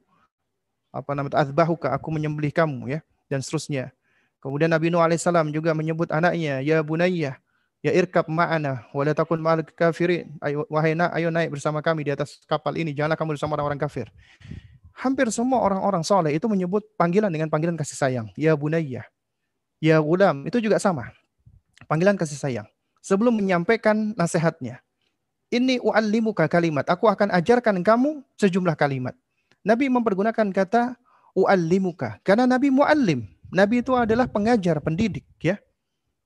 Apa 0.91 1.15
namanya? 1.15 1.39
Azbahuka, 1.39 1.95
aku 1.95 2.11
menyembelih 2.11 2.51
kamu 2.51 2.99
ya 2.99 2.99
dan 3.31 3.39
seterusnya. 3.39 3.95
Kemudian 4.43 4.67
Nabi 4.67 4.91
Nuh 4.91 4.99
alaihissalam 4.99 5.53
juga 5.55 5.71
menyebut 5.71 6.11
anaknya 6.11 6.59
ya 6.59 6.83
bunayya 6.83 7.39
Ya 7.81 7.97
irkab 7.97 8.29
ma'ana 8.29 8.85
wa 8.93 9.01
la 9.01 9.17
takun 9.17 9.41
ma'al 9.41 9.65
kafirin. 9.65 10.37
Ayo 10.37 10.69
wahai 10.69 10.93
nak, 10.93 11.17
ayo 11.17 11.33
naik 11.33 11.49
bersama 11.49 11.81
kami 11.81 12.05
di 12.05 12.13
atas 12.13 12.37
kapal 12.45 12.77
ini. 12.77 12.93
Janganlah 12.93 13.17
kamu 13.17 13.33
bersama 13.33 13.57
orang-orang 13.57 13.81
kafir. 13.81 14.05
Hampir 14.93 15.33
semua 15.33 15.65
orang-orang 15.65 16.05
soleh 16.05 16.37
itu 16.37 16.45
menyebut 16.45 16.85
panggilan 16.93 17.33
dengan 17.33 17.49
panggilan 17.49 17.73
kasih 17.73 17.97
sayang. 17.97 18.27
Ya 18.37 18.53
bunayya. 18.53 19.01
Ya 19.81 19.97
gulam. 19.97 20.45
Itu 20.45 20.61
juga 20.61 20.77
sama. 20.77 21.09
Panggilan 21.89 22.15
kasih 22.15 22.37
sayang. 22.37 22.67
Sebelum 23.01 23.33
menyampaikan 23.33 24.13
nasihatnya. 24.13 24.79
Ini 25.51 25.81
u'allimuka 25.83 26.47
kalimat. 26.47 26.85
Aku 26.87 27.09
akan 27.09 27.33
ajarkan 27.33 27.81
kamu 27.83 28.23
sejumlah 28.39 28.77
kalimat. 28.77 29.17
Nabi 29.65 29.91
mempergunakan 29.91 30.47
kata 30.53 30.95
u'allimuka. 31.35 32.21
Karena 32.23 32.45
Nabi 32.47 32.71
mu'allim. 32.71 33.25
Nabi 33.51 33.83
itu 33.83 33.91
adalah 33.97 34.31
pengajar, 34.31 34.79
pendidik. 34.79 35.27
ya. 35.43 35.59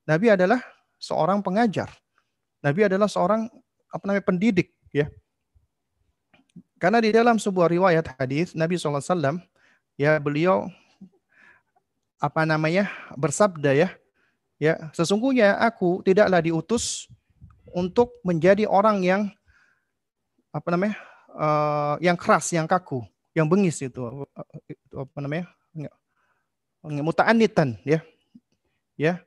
Nabi 0.06 0.30
adalah 0.30 0.62
seorang 1.01 1.41
pengajar. 1.41 1.89
Nabi 2.62 2.86
adalah 2.86 3.10
seorang 3.10 3.49
apa 3.89 4.03
namanya 4.06 4.26
pendidik 4.26 4.76
ya. 4.93 5.10
Karena 6.76 6.99
di 7.01 7.10
dalam 7.10 7.39
sebuah 7.39 7.72
riwayat 7.72 8.20
hadis 8.20 8.51
Nabi 8.53 8.76
SAW 8.76 9.39
ya 9.95 10.20
beliau 10.20 10.68
apa 12.26 12.42
namanya 12.50 12.90
bersabda 13.14 13.72
ya. 13.78 13.90
Ya 14.58 14.90
sesungguhnya 14.96 15.60
aku 15.62 16.02
tidaklah 16.02 16.42
diutus 16.42 17.06
untuk 17.76 18.18
menjadi 18.24 18.66
orang 18.66 19.04
yang 19.04 19.22
apa 20.50 20.68
namanya 20.72 20.96
uh, 21.36 21.96
yang 22.00 22.16
keras 22.16 22.50
yang 22.56 22.64
kaku 22.64 23.04
yang 23.36 23.52
bengis 23.52 23.84
itu, 23.84 24.00
itu 24.72 24.96
apa 24.96 25.20
namanya 25.20 25.52
muta'anitan 27.04 27.76
ya. 27.84 28.00
Ya. 28.96 29.20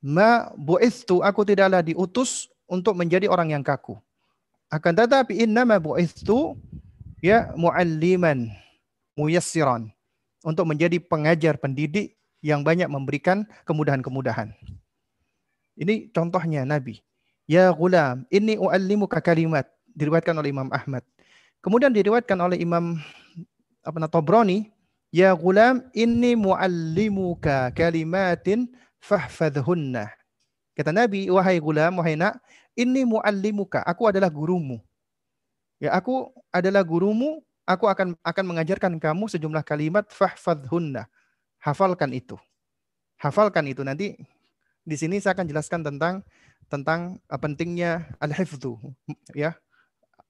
Ma 0.00 0.48
bu'istu 0.56 1.20
aku 1.20 1.44
tidaklah 1.44 1.84
diutus 1.84 2.48
untuk 2.64 2.96
menjadi 2.96 3.28
orang 3.28 3.52
yang 3.52 3.60
kaku. 3.60 4.00
Akan 4.72 4.96
tetapi 4.96 5.44
innama 5.44 5.76
bu'istu 5.76 6.56
ya 7.20 7.52
mualliman 7.60 8.48
muyassiran 9.12 9.92
untuk 10.46 10.62
menjadi 10.70 11.02
pengajar 11.02 11.58
pendidik 11.58 12.14
yang 12.38 12.62
banyak 12.62 12.86
memberikan 12.86 13.42
kemudahan-kemudahan. 13.66 14.54
Ini 15.74 16.14
contohnya 16.14 16.62
Nabi. 16.62 17.02
Ya 17.50 17.66
gulam, 17.74 18.22
ini 18.30 18.54
uallimuka 18.54 19.18
kalimat 19.18 19.66
diriwayatkan 19.90 20.38
oleh 20.38 20.54
Imam 20.54 20.70
Ahmad. 20.70 21.02
Kemudian 21.58 21.90
diriwayatkan 21.90 22.38
oleh 22.38 22.62
Imam 22.62 23.02
apa 23.82 23.98
Tobroni, 24.06 24.70
ya 25.10 25.34
gulam, 25.34 25.82
ini 25.94 26.38
muallimuka 26.38 27.74
kalimatin 27.74 28.70
fahfadhunna. 29.02 30.10
Kata 30.74 30.90
Nabi, 30.90 31.30
wahai 31.30 31.62
gulam, 31.62 32.02
wahai 32.02 32.18
nak, 32.18 32.38
ini 32.74 33.06
muallimuka, 33.06 33.82
aku 33.86 34.10
adalah 34.10 34.30
gurumu. 34.30 34.82
Ya, 35.78 35.94
aku 35.94 36.34
adalah 36.50 36.82
gurumu, 36.82 37.45
aku 37.66 37.90
akan 37.90 38.14
akan 38.22 38.44
mengajarkan 38.46 38.96
kamu 38.96 39.26
sejumlah 39.26 39.66
kalimat 39.66 40.06
fahfadhunna. 40.08 41.10
Hafalkan 41.58 42.14
itu. 42.14 42.38
Hafalkan 43.18 43.66
itu 43.66 43.82
nanti 43.82 44.14
di 44.86 44.96
sini 44.96 45.18
saya 45.18 45.34
akan 45.34 45.50
jelaskan 45.50 45.82
tentang 45.82 46.22
tentang 46.70 47.18
uh, 47.26 47.36
pentingnya 47.36 48.06
al-hifdzu 48.22 48.78
ya. 49.34 49.58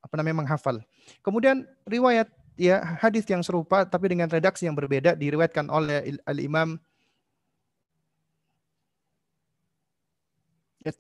Apa 0.01 0.17
namanya 0.17 0.43
menghafal. 0.43 0.81
Kemudian 1.21 1.69
riwayat 1.85 2.33
ya 2.57 2.81
hadis 2.99 3.29
yang 3.29 3.45
serupa 3.45 3.85
tapi 3.85 4.09
dengan 4.09 4.33
redaksi 4.33 4.65
yang 4.65 4.75
berbeda 4.75 5.13
diriwayatkan 5.13 5.69
oleh 5.69 6.17
al-Imam 6.25 6.81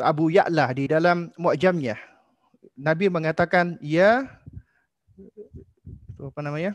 Abu 0.02 0.34
Ya'la 0.34 0.74
di 0.74 0.90
dalam 0.90 1.30
mu'jamnya. 1.38 1.94
Nabi 2.74 3.06
mengatakan, 3.06 3.78
ya, 3.78 4.26
apa 6.16 6.40
namanya? 6.40 6.72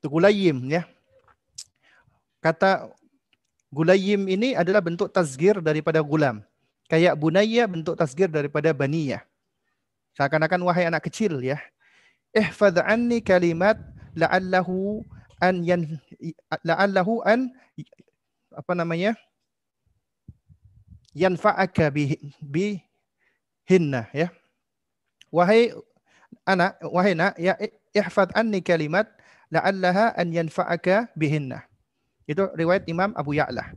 Itu 0.00 0.08
gulayim 0.08 0.68
ya. 0.68 0.88
Kata 2.40 2.92
gulayim 3.72 4.28
ini 4.28 4.52
adalah 4.52 4.84
bentuk 4.84 5.08
tasgir 5.08 5.60
daripada 5.60 6.00
gulam. 6.04 6.44
Kayak 6.88 7.16
bunaya 7.16 7.64
bentuk 7.64 7.96
tasgir 7.96 8.28
daripada 8.28 8.72
baniyah. 8.76 9.24
Seakan-akan 10.16 10.60
wahai 10.68 10.84
anak 10.88 11.08
kecil 11.08 11.40
ya. 11.40 11.56
Ihfadh 12.36 12.84
anni 12.84 13.24
kalimat 13.24 13.80
la'allahu 14.12 15.00
an 15.40 15.64
yan 15.64 15.96
la'allahu 16.62 17.24
an 17.24 17.48
apa 18.54 18.72
namanya? 18.76 19.16
yanfa'aka 21.14 21.94
bi, 21.94 22.18
bi 22.42 22.82
hinna 23.64 24.10
ya. 24.10 24.28
Wahai 25.34 25.74
anak, 26.46 26.78
wahai 26.86 27.18
nak, 27.18 27.34
ya 27.34 27.58
ihfad 27.90 28.30
anni 28.38 28.62
kalimat 28.62 29.10
la'allaha 29.50 30.14
an 30.14 30.30
yanfa'aka 30.30 31.10
bihinna. 31.18 31.66
Itu 32.30 32.54
riwayat 32.54 32.86
Imam 32.86 33.10
Abu 33.18 33.34
Ya'la. 33.34 33.74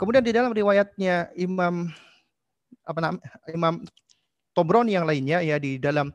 Kemudian 0.00 0.24
di 0.24 0.32
dalam 0.32 0.56
riwayatnya 0.56 1.28
Imam 1.36 1.92
apa 2.88 2.98
nama 3.04 3.20
Imam 3.52 3.84
Tobroni 4.56 4.96
yang 4.96 5.04
lainnya 5.04 5.44
ya 5.44 5.60
di 5.60 5.76
dalam 5.76 6.08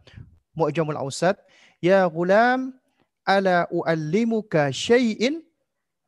Mu'jamul 0.58 0.98
Ausat, 0.98 1.38
ya 1.86 2.10
gulam 2.10 2.74
ala 3.30 3.70
uallimuka 3.70 4.74
syai'in 4.74 5.46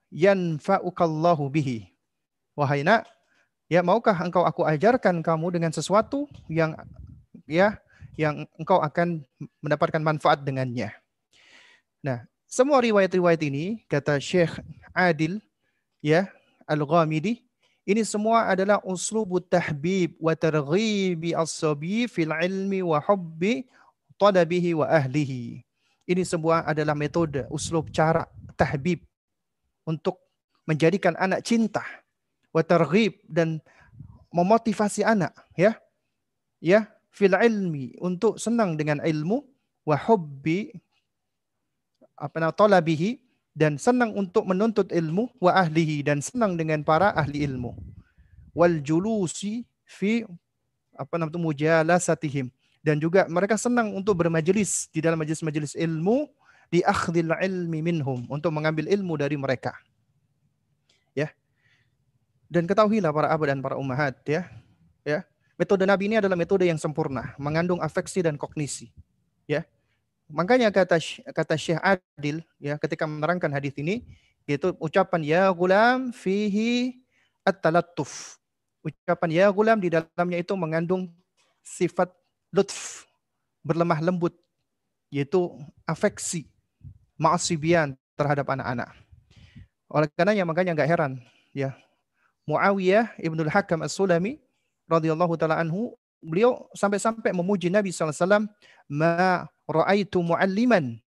yanfa'ukallahu 0.10 1.54
bihi. 1.54 1.86
Wahai 2.58 2.82
nak, 2.82 3.06
ya 3.70 3.86
maukah 3.86 4.18
engkau 4.18 4.42
aku 4.42 4.66
ajarkan 4.66 5.22
kamu 5.22 5.54
dengan 5.54 5.72
sesuatu 5.72 6.26
yang 6.50 6.76
ya 7.46 7.80
yang 8.22 8.46
engkau 8.54 8.78
akan 8.78 9.26
mendapatkan 9.66 10.02
manfaat 10.06 10.46
dengannya. 10.46 10.94
Nah, 12.06 12.22
semua 12.46 12.78
riwayat-riwayat 12.86 13.42
ini 13.42 13.82
kata 13.90 14.22
Syekh 14.22 14.62
Adil 14.94 15.42
ya 16.06 16.30
Al-Ghamidi 16.70 17.42
ini 17.82 18.06
semua 18.06 18.46
adalah 18.46 18.78
uslubut 18.86 19.42
tahbib 19.50 20.14
wa 20.22 20.38
targhibi 20.38 21.34
as-sabi 21.34 22.06
fil 22.06 22.30
ilmi 22.30 22.86
wa 22.86 23.02
hubbi 23.02 23.66
talabihi 24.22 24.78
wa 24.78 24.86
ahlihi. 24.86 25.66
Ini 26.06 26.22
semua 26.22 26.62
adalah 26.62 26.94
metode, 26.94 27.50
uslub 27.50 27.90
cara 27.90 28.30
tahbib 28.54 29.02
untuk 29.82 30.22
menjadikan 30.70 31.18
anak 31.18 31.42
cinta 31.42 31.82
wa 32.54 32.62
targhib 32.62 33.18
dan 33.26 33.58
memotivasi 34.30 35.02
anak 35.02 35.34
ya 35.58 35.74
ya 36.62 36.86
fil 37.12 37.36
ilmi 37.36 38.00
untuk 38.00 38.40
senang 38.40 38.80
dengan 38.80 39.04
ilmu 39.04 39.44
wa 39.84 40.00
hubbi 40.00 40.72
apa 42.16 42.40
nama 42.40 42.56
talabihi 42.56 43.20
dan 43.52 43.76
senang 43.76 44.16
untuk 44.16 44.48
menuntut 44.48 44.88
ilmu 44.96 45.28
wa 45.44 45.52
ahlihi 45.52 46.08
dan 46.08 46.24
senang 46.24 46.56
dengan 46.56 46.88
para 46.88 47.12
ahli 47.12 47.44
ilmu. 47.44 47.76
Wal 48.56 48.80
julusi 48.80 49.68
fi 49.84 50.24
apa 50.96 51.20
namanya 51.20 51.40
mujalasatihim. 51.40 52.48
Dan 52.82 52.98
juga 52.98 53.30
mereka 53.30 53.62
senang 53.62 53.94
untuk 53.94 54.18
bermajelis 54.18 54.90
di 54.90 55.06
dalam 55.06 55.22
majelis-majelis 55.22 55.78
ilmu 55.78 56.26
di 56.74 56.82
akhdil 56.82 57.30
ilmi 57.30 57.84
minhum 57.84 58.26
untuk 58.26 58.50
mengambil 58.50 58.90
ilmu 58.90 59.20
dari 59.20 59.38
mereka. 59.38 59.76
Ya. 61.14 61.30
Dan 62.50 62.66
ketahuilah 62.66 63.14
para 63.14 63.30
abad 63.30 63.54
dan 63.54 63.62
para 63.62 63.78
ummahat 63.78 64.18
ya. 64.26 64.50
Ya 65.06 65.31
metode 65.62 65.86
nabi 65.86 66.10
ini 66.10 66.18
adalah 66.18 66.34
metode 66.34 66.66
yang 66.66 66.82
sempurna 66.82 67.38
mengandung 67.38 67.78
afeksi 67.78 68.26
dan 68.26 68.34
kognisi 68.34 68.90
ya 69.46 69.62
Makanya 70.32 70.72
kata 70.72 70.96
kata 71.36 71.56
Syekh 71.60 71.80
Adil 71.84 72.40
ya 72.56 72.80
ketika 72.80 73.04
menerangkan 73.04 73.52
hadis 73.52 73.76
ini 73.76 74.08
yaitu 74.48 74.72
ucapan 74.80 75.22
ya 75.22 75.44
gulam 75.52 76.16
fihi 76.16 77.04
at-talattuf. 77.44 78.40
Ucapan 78.82 79.30
ya 79.30 79.46
gulam 79.52 79.78
di 79.78 79.92
dalamnya 79.92 80.40
itu 80.40 80.56
mengandung 80.56 81.12
sifat 81.62 82.10
lutf, 82.50 83.06
berlemah 83.62 84.00
lembut 84.00 84.34
yaitu 85.12 85.52
afeksi, 85.84 86.48
ma'asibian 87.20 87.94
terhadap 88.16 88.48
anak-anak. 88.48 88.90
Oleh 89.92 90.08
karenanya 90.16 90.48
makanya 90.48 90.72
enggak 90.72 90.90
heran 90.90 91.20
ya 91.52 91.76
Muawiyah 92.48 93.20
Ibnul 93.20 93.52
Hakam 93.52 93.84
As-Sulami 93.84 94.40
radhiyallahu 94.92 95.40
taala 95.40 95.64
anhu 95.64 95.96
beliau 96.22 96.70
sampai-sampai 96.78 97.34
memuji 97.34 97.72
Nabi 97.72 97.90
SAW, 97.90 98.46
ma 98.92 99.48
ra'aitu 99.66 100.22
mu'alliman 100.22 101.02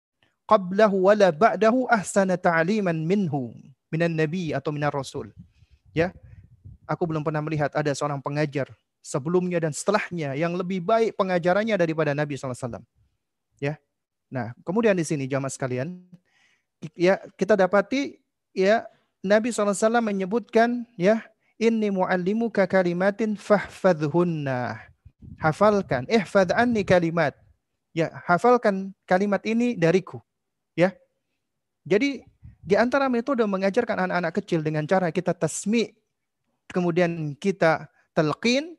qablahu 0.49 1.09
wala 1.09 1.31
ba'dahu 1.31 1.87
ahsana 1.89 2.37
ta'liman 2.41 2.97
minhu 3.05 3.55
minan 3.89 4.13
nabi 4.17 4.51
atau 4.51 4.75
minar 4.75 4.91
rasul. 4.91 5.31
Ya. 5.95 6.11
Aku 6.85 7.09
belum 7.09 7.25
pernah 7.25 7.41
melihat 7.41 7.73
ada 7.73 7.89
seorang 7.97 8.21
pengajar 8.21 8.69
sebelumnya 9.01 9.57
dan 9.57 9.73
setelahnya 9.73 10.37
yang 10.37 10.53
lebih 10.53 10.85
baik 10.85 11.17
pengajarannya 11.17 11.81
daripada 11.81 12.13
Nabi 12.13 12.37
SAW. 12.37 12.85
Ya. 13.57 13.81
Nah, 14.29 14.53
kemudian 14.67 14.93
di 14.93 15.01
sini 15.01 15.25
jamaah 15.25 15.49
sekalian, 15.49 15.97
ya 16.93 17.17
kita 17.41 17.57
dapati 17.57 18.21
ya 18.53 18.85
Nabi 19.25 19.49
SAW 19.49 20.05
menyebutkan 20.05 20.85
ya 21.01 21.25
inni 21.59 21.91
muallimuka 21.91 22.67
kalimatin 22.67 23.39
fahfadhunna 23.39 24.95
hafalkan, 25.39 26.05
ihfad 26.09 26.53
anni 26.53 26.85
kalimat. 26.85 27.35
Ya, 27.95 28.11
hafalkan 28.27 28.91
kalimat 29.07 29.41
ini 29.47 29.79
dariku. 29.79 30.19
Ya. 30.75 30.99
Jadi 31.87 32.27
di 32.65 32.75
antara 32.75 33.07
metode 33.07 33.45
mengajarkan 33.47 34.09
anak-anak 34.09 34.33
kecil 34.43 34.65
dengan 34.65 34.83
cara 34.89 35.13
kita 35.15 35.31
tasmi, 35.31 35.95
kemudian 36.73 37.39
kita 37.39 37.87
telqin, 38.17 38.75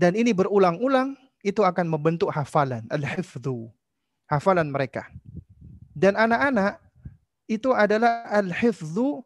dan 0.00 0.16
ini 0.16 0.32
berulang-ulang, 0.32 1.12
itu 1.44 1.60
akan 1.60 1.88
membentuk 1.92 2.32
hafalan, 2.32 2.88
al-hifdhu, 2.88 3.68
hafalan 4.30 4.72
mereka. 4.72 5.08
Dan 5.92 6.16
anak-anak 6.16 6.80
itu 7.50 7.74
adalah 7.74 8.24
al-hifdhu 8.32 9.20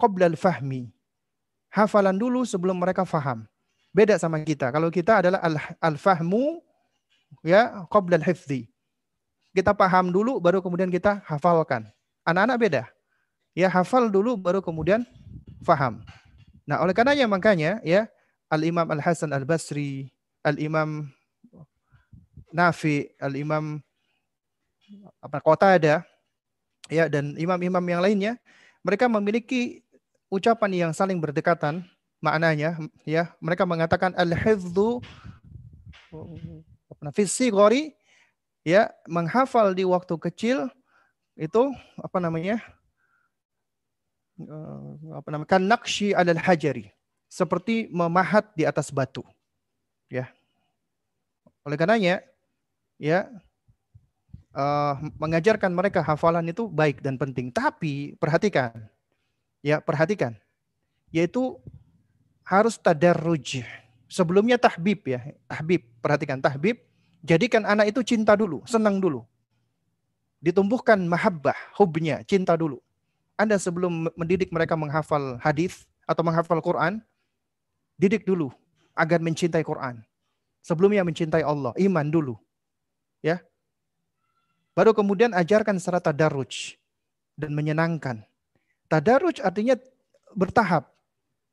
qabla 0.00 0.32
al-fahmi. 0.32 0.93
Hafalan 1.74 2.14
dulu 2.14 2.46
sebelum 2.46 2.78
mereka 2.78 3.02
faham. 3.02 3.42
Beda 3.90 4.14
sama 4.14 4.38
kita. 4.46 4.70
Kalau 4.70 4.94
kita 4.94 5.22
adalah 5.22 5.42
al-fahmu 5.82 6.62
ya 7.42 7.82
qabla 7.90 8.22
al-hifdhi. 8.22 8.70
Kita 9.54 9.74
paham 9.74 10.14
dulu 10.14 10.38
baru 10.38 10.62
kemudian 10.62 10.90
kita 10.90 11.22
hafalkan. 11.26 11.90
Anak-anak 12.22 12.56
beda. 12.58 12.82
Ya 13.54 13.70
hafal 13.70 14.10
dulu 14.10 14.34
baru 14.34 14.62
kemudian 14.62 15.06
faham. 15.62 16.02
Nah, 16.66 16.82
oleh 16.82 16.90
karenanya 16.90 17.30
makanya 17.30 17.78
ya 17.86 18.10
Al-Imam 18.50 18.86
Al-Hasan 18.90 19.30
Al-Basri, 19.30 20.10
Al-Imam 20.42 21.06
Nafi, 22.50 23.14
Al-Imam 23.18 23.82
apa 25.22 25.38
kota 25.40 25.76
ada 25.76 26.04
ya 26.92 27.08
dan 27.08 27.32
imam-imam 27.40 27.80
yang 27.84 28.02
lainnya 28.04 28.32
mereka 28.84 29.08
memiliki 29.08 29.83
ucapan 30.32 30.88
yang 30.88 30.92
saling 30.92 31.20
berdekatan 31.20 31.84
maknanya 32.20 32.80
ya 33.04 33.36
mereka 33.38 33.68
mengatakan 33.68 34.16
al-hifdzu 34.16 35.04
gori 37.52 37.92
ya 38.64 38.88
menghafal 39.04 39.76
di 39.76 39.84
waktu 39.84 40.16
kecil 40.16 40.72
itu 41.36 41.62
apa 42.00 42.18
namanya 42.22 42.62
eh, 44.40 44.88
apa 45.12 45.28
namanya 45.28 45.50
kan 45.50 45.62
nakshi 45.62 46.16
alal 46.16 46.40
hajari 46.40 46.94
seperti 47.28 47.90
memahat 47.90 48.46
di 48.54 48.62
atas 48.62 48.94
batu 48.94 49.26
ya. 50.06 50.30
Oleh 51.66 51.74
karenanya 51.74 52.22
ya 53.00 53.26
uh, 54.54 54.94
mengajarkan 55.18 55.74
mereka 55.74 55.98
hafalan 56.04 56.46
itu 56.46 56.70
baik 56.70 57.02
dan 57.02 57.18
penting. 57.18 57.50
Tapi 57.50 58.14
perhatikan 58.22 58.86
ya 59.64 59.80
perhatikan 59.80 60.36
yaitu 61.14 61.54
harus 62.42 62.74
tadarruj. 62.74 63.62
Sebelumnya 64.10 64.58
tahbib 64.58 65.06
ya. 65.06 65.22
Tahbib, 65.46 65.86
perhatikan 66.02 66.42
tahbib. 66.42 66.82
Jadikan 67.22 67.62
anak 67.64 67.94
itu 67.94 68.02
cinta 68.02 68.34
dulu, 68.34 68.60
senang 68.66 68.98
dulu. 68.98 69.24
Ditumbuhkan 70.44 71.00
mahabbah, 71.08 71.56
hubnya, 71.78 72.20
cinta 72.28 72.52
dulu. 72.58 72.82
Anda 73.38 73.56
sebelum 73.56 74.12
mendidik 74.12 74.52
mereka 74.52 74.76
menghafal 74.76 75.40
hadis 75.40 75.88
atau 76.04 76.20
menghafal 76.20 76.60
Quran, 76.60 77.00
didik 77.96 78.28
dulu 78.28 78.52
agar 78.92 79.24
mencintai 79.24 79.64
Quran. 79.64 80.04
Sebelumnya 80.60 81.00
mencintai 81.00 81.40
Allah, 81.40 81.72
iman 81.80 82.06
dulu. 82.12 82.34
Ya. 83.24 83.40
Baru 84.76 84.92
kemudian 84.92 85.32
ajarkan 85.32 85.80
secara 85.80 86.02
tadarruj 86.02 86.76
dan 87.40 87.56
menyenangkan. 87.56 88.26
Tadarruj 88.88 89.40
artinya 89.40 89.74
bertahap 90.34 90.90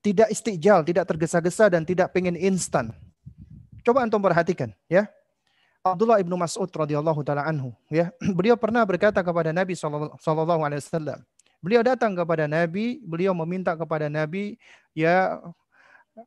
tidak 0.01 0.34
istijal, 0.34 0.82
tidak 0.82 1.05
tergesa-gesa 1.05 1.69
dan 1.69 1.86
tidak 1.86 2.09
pengen 2.09 2.34
instan. 2.34 2.89
Coba 3.86 4.05
antum 4.05 4.21
perhatikan, 4.21 4.73
ya. 4.89 5.09
Abdullah 5.82 6.21
ibnu 6.21 6.38
Mas'ud 6.38 6.69
radhiyallahu 6.69 7.21
taala 7.25 7.45
anhu, 7.45 7.73
ya. 7.89 8.13
Beliau 8.38 8.57
pernah 8.57 8.86
berkata 8.86 9.21
kepada 9.21 9.53
Nabi 9.53 9.77
wasallam. 9.77 11.21
Beliau 11.61 11.86
datang 11.86 12.17
kepada 12.17 12.49
Nabi, 12.49 13.05
beliau 13.05 13.38
meminta 13.38 13.77
kepada 13.77 14.09
Nabi, 14.09 14.57
ya 14.97 15.38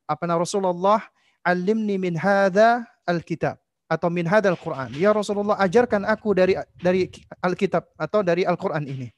apa 0.06 0.22
nama 0.30 0.38
Rasulullah, 0.38 1.02
alimni 1.42 1.98
min 1.98 2.14
hadza 2.14 2.86
alkitab 3.02 3.58
atau 3.90 4.08
min 4.14 4.24
hadzal 4.30 4.54
Quran. 4.54 4.94
Ya 4.94 5.10
Rasulullah, 5.10 5.58
ajarkan 5.58 6.06
aku 6.06 6.38
dari 6.38 6.54
dari 6.78 7.10
Alkitab 7.42 7.82
atau 7.98 8.22
dari 8.22 8.46
Al-Qur'an 8.46 8.86
ini. 8.86 9.10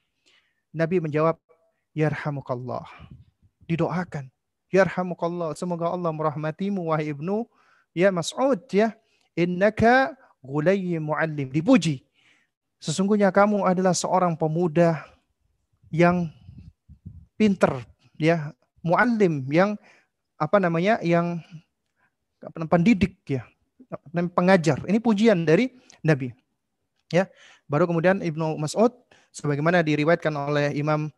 Nabi 0.73 1.01
menjawab, 1.01 1.37
yarhamukallah. 1.97 2.85
Didoakan 3.65 4.31
Yarhamukallah. 4.75 5.55
Semoga 5.55 5.95
Allah 5.95 6.11
merahmatimu 6.11 6.91
wahai 6.91 7.15
Ibnu 7.15 7.47
ya 7.95 8.11
Mas'ud 8.11 8.59
ya. 8.71 8.95
Innaka 9.39 10.13
gulayyi 10.43 10.99
muallim. 10.99 11.49
Dipuji. 11.49 12.03
Sesungguhnya 12.83 13.33
kamu 13.33 13.65
adalah 13.65 13.97
seorang 13.97 14.37
pemuda 14.37 15.01
yang 15.89 16.29
pinter 17.41 17.85
ya, 18.21 18.53
muallim 18.85 19.49
yang 19.49 19.81
apa 20.37 20.61
namanya? 20.61 21.01
yang 21.01 21.41
pendidik 22.69 23.17
ya, 23.25 23.49
pengajar. 24.37 24.85
Ini 24.85 25.01
pujian 25.01 25.49
dari 25.49 25.73
Nabi. 26.05 26.33
Ya. 27.09 27.33
Baru 27.67 27.89
kemudian 27.89 28.21
Ibnu 28.21 28.61
Mas'ud 28.61 28.93
sebagaimana 29.33 29.81
diriwayatkan 29.83 30.31
oleh 30.37 30.77
Imam 30.77 31.11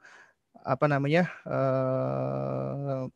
apa 0.64 0.84
namanya? 0.90 1.30
Uh, 1.46 3.08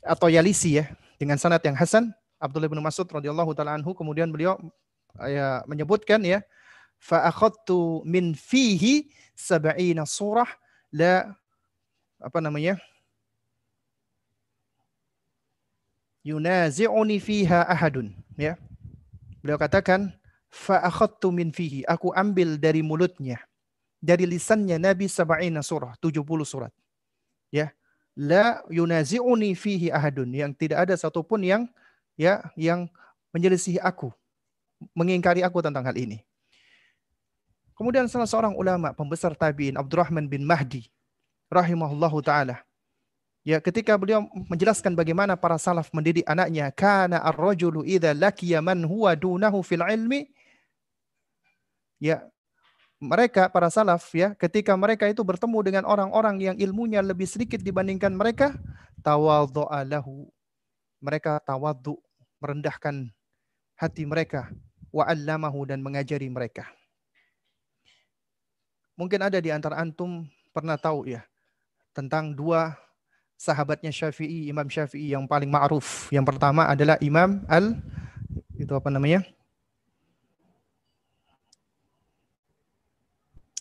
atau 0.00 0.32
Yalisi 0.32 0.80
ya 0.80 0.88
dengan 1.20 1.36
sanad 1.36 1.60
yang 1.60 1.76
hasan. 1.76 2.12
Abdullah 2.40 2.72
bin 2.72 2.80
Mas'ud 2.80 3.04
radhiyallahu 3.04 3.52
taala 3.52 3.76
anhu. 3.76 3.92
Kemudian 3.92 4.32
beliau 4.32 4.56
ya 5.20 5.60
menyebutkan 5.68 6.24
ya 6.24 6.40
fa 6.96 7.28
akhadtu 7.28 8.00
min 8.08 8.32
fihi 8.32 9.12
sab'ina 9.36 10.08
surah 10.08 10.48
la 10.92 11.36
apa 12.20 12.38
namanya 12.40 12.80
yunazi'uni 16.24 17.20
fiha 17.20 17.68
ahadun. 17.68 18.12
Ya. 18.40 18.56
Beliau 19.44 19.60
katakan 19.60 20.16
fa 20.48 20.80
akhadtu 20.80 21.28
min 21.28 21.52
fihi. 21.52 21.84
Aku 21.84 22.12
ambil 22.16 22.56
dari 22.56 22.80
mulutnya 22.80 23.40
dari 24.00 24.24
lisannya 24.24 24.80
Nabi 24.80 25.06
sab'ina 25.06 25.60
surah 25.60 25.94
70 26.00 26.24
surat. 26.48 26.72
Ya. 27.52 27.76
La 28.16 28.64
yunazi'uni 28.72 29.54
fihi 29.54 29.92
ahadun. 29.92 30.32
Yang 30.32 30.66
tidak 30.66 30.88
ada 30.88 30.94
satupun 30.96 31.44
yang 31.44 31.62
ya 32.18 32.42
yang 32.58 32.88
menyelisih 33.30 33.78
aku 33.80 34.10
mengingkari 34.96 35.44
aku 35.44 35.60
tentang 35.60 35.84
hal 35.84 35.94
ini. 35.94 36.24
Kemudian 37.76 38.08
salah 38.12 38.28
seorang 38.28 38.52
ulama 38.56 38.92
pembesar 38.92 39.32
tabi'in 39.32 39.76
Abdurrahman 39.76 40.28
bin 40.28 40.44
Mahdi 40.44 40.88
rahimahullahu 41.48 42.20
taala. 42.20 42.60
Ya, 43.40 43.56
ketika 43.56 43.96
beliau 43.96 44.28
menjelaskan 44.52 44.92
bagaimana 44.92 45.32
para 45.32 45.56
salaf 45.56 45.88
mendidik 45.96 46.28
anaknya, 46.28 46.68
kana 46.76 47.24
ar-rajulu 47.24 47.88
idza 47.88 48.12
laqiya 48.12 48.60
man 48.60 48.84
huwa 48.84 49.16
dunahu 49.16 49.64
fil 49.64 49.80
ilmi 49.80 50.28
ya 51.96 52.20
mereka 53.00 53.48
para 53.48 53.72
salaf 53.72 54.04
ya 54.12 54.36
ketika 54.36 54.76
mereka 54.76 55.08
itu 55.08 55.24
bertemu 55.24 55.58
dengan 55.64 55.84
orang-orang 55.88 56.36
yang 56.36 56.56
ilmunya 56.60 57.00
lebih 57.00 57.24
sedikit 57.24 57.64
dibandingkan 57.64 58.12
mereka 58.12 58.54
tawadhu'a 59.00 59.88
lahu 59.88 60.28
mereka 61.00 61.40
tawadhu 61.40 61.96
merendahkan 62.44 63.08
hati 63.80 64.04
mereka 64.04 64.52
wa 64.92 65.08
allamahu 65.08 65.64
dan 65.64 65.80
mengajari 65.80 66.28
mereka 66.28 66.68
mungkin 69.00 69.24
ada 69.24 69.40
di 69.40 69.48
antara 69.48 69.80
antum 69.80 70.28
pernah 70.52 70.76
tahu 70.76 71.08
ya 71.08 71.24
tentang 71.96 72.36
dua 72.36 72.76
sahabatnya 73.40 73.88
Syafi'i, 73.88 74.52
Imam 74.52 74.68
Syafi'i 74.68 75.16
yang 75.16 75.24
paling 75.24 75.48
ma'ruf. 75.48 76.12
Yang 76.12 76.36
pertama 76.36 76.68
adalah 76.68 77.00
Imam 77.00 77.40
Al 77.48 77.80
itu 78.60 78.68
apa 78.76 78.92
namanya? 78.92 79.24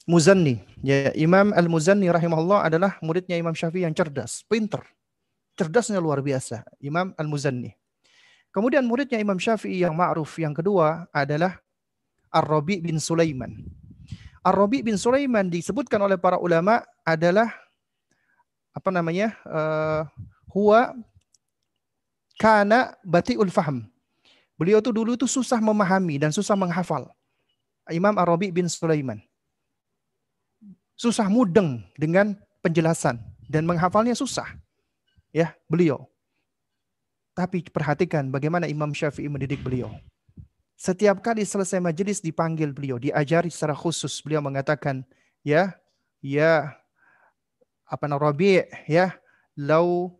Muzanni. 0.10 0.57
Ya, 0.82 1.14
Imam 1.14 1.53
Al-Muzanni 1.53 2.10
rahimahullah 2.10 2.66
adalah 2.66 2.97
muridnya 3.05 3.38
Imam 3.38 3.53
Syafi'i 3.53 3.86
yang 3.86 3.93
cerdas, 3.93 4.41
pinter. 4.49 4.82
Cerdasnya 5.53 6.01
luar 6.01 6.26
biasa, 6.26 6.66
Imam 6.82 7.14
Al-Muzanni. 7.14 7.78
Kemudian 8.49 8.89
muridnya 8.89 9.22
Imam 9.22 9.38
Syafi'i 9.38 9.86
yang 9.86 9.93
ma'ruf 9.93 10.34
yang 10.41 10.57
kedua 10.57 11.05
adalah 11.14 11.62
Ar-Rabi 12.34 12.82
bin 12.82 12.97
Sulaiman. 12.97 13.53
Ar-Rabi 14.41 14.82
bin 14.82 14.97
Sulaiman 14.97 15.45
disebutkan 15.45 16.01
oleh 16.01 16.18
para 16.18 16.41
ulama 16.41 16.82
adalah 17.05 17.53
apa 18.74 18.89
namanya 18.89 19.38
uh, 19.45 20.10
huwa 20.49 20.97
kana 22.41 22.97
batiul 23.05 23.53
faham. 23.53 23.86
Beliau 24.57 24.82
tuh 24.82 24.95
dulu 24.95 25.14
tuh 25.14 25.30
susah 25.30 25.62
memahami 25.62 26.18
dan 26.18 26.34
susah 26.34 26.57
menghafal. 26.57 27.14
Imam 27.93 28.18
Arabi 28.18 28.49
bin 28.49 28.66
Sulaiman. 28.66 29.22
Susah 31.00 31.32
mudeng 31.32 31.88
dengan 31.95 32.36
penjelasan 32.60 33.24
dan 33.47 33.64
menghafalnya 33.64 34.12
susah. 34.12 34.52
Ya, 35.32 35.56
beliau. 35.72 36.12
Tapi 37.32 37.64
perhatikan 37.72 38.28
bagaimana 38.28 38.68
Imam 38.68 38.91
Syafi'i 38.91 39.32
mendidik 39.32 39.64
beliau. 39.64 39.95
Setiap 40.76 41.24
kali 41.24 41.47
selesai 41.47 41.80
majelis 41.80 42.20
dipanggil 42.20 42.76
beliau, 42.76 43.00
diajari 43.00 43.47
secara 43.47 43.72
khusus. 43.72 44.20
Beliau 44.20 44.43
mengatakan, 44.43 45.08
ya, 45.39 45.72
ya 46.20 46.76
apa 47.89 48.06
nama 48.06 48.22
Rabi 48.22 48.62
ya 48.86 49.18
lau 49.58 50.14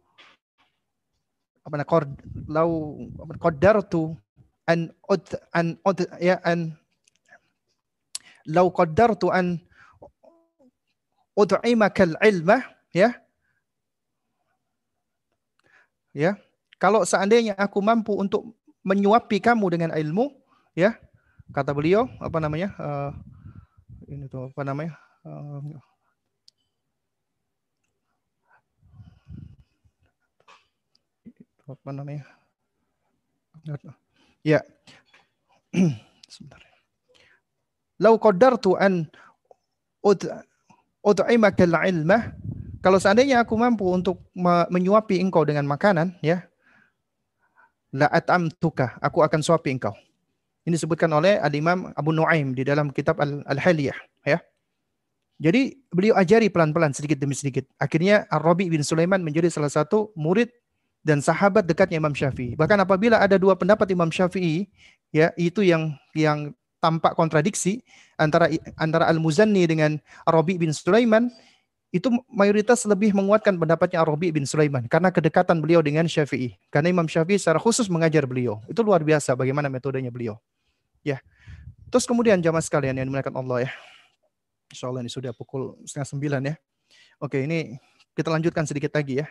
apa 1.62 1.76
nama 1.78 1.86
qad 1.86 2.10
lau 2.50 2.98
qaddartu 3.38 4.18
an 4.66 4.90
ud 5.06 5.24
an 5.54 5.78
ud 5.86 6.00
ya 6.18 6.42
an 6.42 6.74
lau 8.50 8.74
qaddartu 8.74 9.30
an 9.30 9.62
ud'imaka 11.40 12.04
al-ilma 12.04 12.60
ya 12.92 13.16
ya 16.12 16.36
kalau 16.76 17.08
seandainya 17.08 17.56
aku 17.56 17.80
mampu 17.80 18.12
untuk 18.20 18.52
menyuapi 18.84 19.40
kamu 19.40 19.66
dengan 19.72 19.92
ilmu 19.96 20.36
ya 20.76 21.00
kata 21.56 21.72
beliau 21.72 22.12
apa 22.20 22.38
namanya 22.44 22.76
uh, 22.76 23.12
ini 24.12 24.28
tuh 24.28 24.52
apa 24.52 24.62
namanya 24.68 25.00
uh, 25.24 25.64
apa 31.70 31.90
namanya? 31.94 32.26
Ya. 34.42 34.66
Sebentar. 36.34 36.58
Lau 38.00 38.16
qadartu 38.18 38.80
an 38.80 39.12
ud'imaka 41.06 41.64
al-ilmah 41.64 42.36
kalau 42.80 43.00
seandainya 43.00 43.44
aku 43.44 43.60
mampu 43.60 43.88
untuk 43.92 44.24
menyuapi 44.72 45.20
engkau 45.20 45.44
dengan 45.44 45.68
makanan 45.68 46.16
ya 46.24 46.48
la 47.94 48.08
at'amtuka 48.10 49.02
aku 49.02 49.26
akan 49.26 49.42
suapi 49.42 49.74
engkau. 49.74 49.94
Ini 50.68 50.78
disebutkan 50.78 51.10
oleh 51.10 51.42
al-Imam 51.42 51.90
Abu 51.98 52.14
Nuaim 52.14 52.54
di 52.54 52.62
dalam 52.62 52.94
kitab 52.94 53.18
Al-Haliyah 53.24 53.98
ya. 54.28 54.38
Jadi 55.40 55.80
beliau 55.88 56.20
ajari 56.20 56.52
pelan-pelan 56.52 56.92
sedikit 56.92 57.16
demi 57.16 57.32
sedikit. 57.32 57.64
Akhirnya 57.80 58.28
Ar-Rabi 58.28 58.68
bin 58.68 58.84
Sulaiman 58.84 59.24
menjadi 59.24 59.48
salah 59.48 59.72
satu 59.72 60.12
murid 60.14 60.52
dan 61.00 61.24
sahabat 61.24 61.64
dekatnya 61.64 62.04
Imam 62.04 62.12
Syafi'i. 62.12 62.60
Bahkan 62.60 62.84
apabila 62.84 63.24
ada 63.24 63.40
dua 63.40 63.56
pendapat 63.56 63.88
Imam 63.96 64.12
Syafi'i, 64.12 64.68
ya 65.16 65.32
itu 65.40 65.64
yang 65.64 65.96
yang 66.12 66.52
tampak 66.80 67.16
kontradiksi 67.16 67.84
antara 68.16 68.48
antara 68.80 69.08
Al-Muzanni 69.08 69.68
dengan 69.68 70.00
Arabi 70.28 70.60
bin 70.60 70.72
Sulaiman, 70.72 71.32
itu 71.90 72.08
mayoritas 72.30 72.86
lebih 72.86 73.18
menguatkan 73.18 73.58
pendapatnya 73.58 74.06
Arabi 74.06 74.30
bin 74.30 74.46
Sulaiman 74.46 74.86
karena 74.86 75.10
kedekatan 75.10 75.58
beliau 75.58 75.82
dengan 75.82 76.06
Syafi'i. 76.06 76.54
Karena 76.70 76.94
Imam 76.94 77.10
Syafi'i 77.10 77.42
secara 77.42 77.58
khusus 77.58 77.90
mengajar 77.90 78.30
beliau. 78.30 78.62
Itu 78.70 78.86
luar 78.86 79.02
biasa 79.02 79.34
bagaimana 79.34 79.68
metodenya 79.74 80.14
beliau. 80.14 80.38
Ya. 81.02 81.18
Terus 81.90 82.06
kemudian 82.06 82.38
jamaah 82.38 82.62
sekalian 82.62 82.94
yang 82.94 83.10
dimuliakan 83.10 83.34
Allah 83.34 83.66
ya. 83.66 83.72
Insya 84.70 84.86
Allah 84.86 85.02
ini 85.02 85.10
sudah 85.10 85.34
pukul 85.34 85.82
setengah 85.90 86.10
sembilan 86.14 86.42
ya. 86.46 86.56
Oke 87.18 87.42
ini 87.42 87.82
kita 88.14 88.30
lanjutkan 88.30 88.70
sedikit 88.70 88.94
lagi 88.94 89.26
ya. 89.26 89.28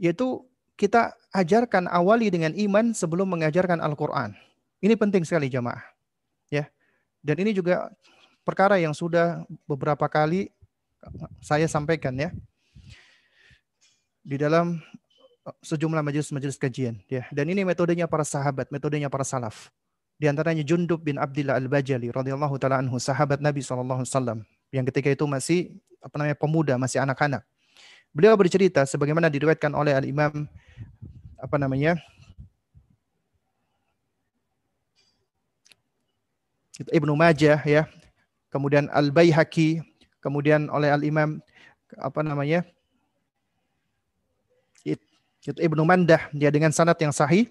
Yaitu 0.00 0.48
kita 0.80 1.12
ajarkan 1.36 1.92
awali 1.92 2.32
dengan 2.32 2.56
iman 2.56 2.96
sebelum 2.96 3.36
mengajarkan 3.36 3.84
Al-Quran. 3.84 4.32
Ini 4.80 4.96
penting 4.96 5.28
sekali 5.28 5.52
jamaah. 5.52 5.99
Ya. 6.50 6.68
Dan 7.22 7.40
ini 7.46 7.54
juga 7.54 7.88
perkara 8.44 8.76
yang 8.76 8.92
sudah 8.92 9.46
beberapa 9.64 10.04
kali 10.10 10.50
saya 11.40 11.64
sampaikan 11.70 12.12
ya. 12.18 12.34
Di 14.20 14.36
dalam 14.36 14.76
uh, 15.48 15.56
sejumlah 15.64 16.04
majelis-majelis 16.04 16.60
kajian 16.60 17.00
ya. 17.08 17.24
Dan 17.32 17.48
ini 17.48 17.64
metodenya 17.64 18.04
para 18.10 18.26
sahabat, 18.26 18.68
metodenya 18.68 19.08
para 19.08 19.24
salaf. 19.24 19.72
Di 20.20 20.28
antaranya 20.28 20.60
Jundub 20.60 21.00
bin 21.00 21.16
Abdullah 21.16 21.56
Al-Bajali 21.56 22.12
radhiyallahu 22.12 22.60
taala 22.60 22.84
anhu, 22.84 23.00
sahabat 23.00 23.40
Nabi 23.40 23.64
SAW 23.64 24.44
yang 24.68 24.84
ketika 24.92 25.08
itu 25.08 25.24
masih 25.24 25.80
apa 26.04 26.20
namanya 26.20 26.36
pemuda, 26.36 26.74
masih 26.76 27.00
anak-anak. 27.00 27.40
Beliau 28.12 28.36
bercerita 28.36 28.84
sebagaimana 28.84 29.30
diriwayatkan 29.32 29.72
oleh 29.72 29.96
Al-Imam 29.96 30.44
apa 31.40 31.56
namanya? 31.56 31.96
Ibnu 36.88 37.12
Majah 37.12 37.60
ya. 37.68 37.84
Kemudian 38.48 38.88
Al-Baihaqi, 38.90 39.84
kemudian 40.24 40.72
oleh 40.72 40.88
Al-Imam 40.90 41.38
apa 42.00 42.20
namanya? 42.24 42.64
Itu 45.40 45.56
Ibnu 45.56 45.82
Mandah 45.84 46.28
dia 46.32 46.48
dengan 46.52 46.72
sanad 46.72 46.96
yang 47.00 47.12
sahih. 47.12 47.48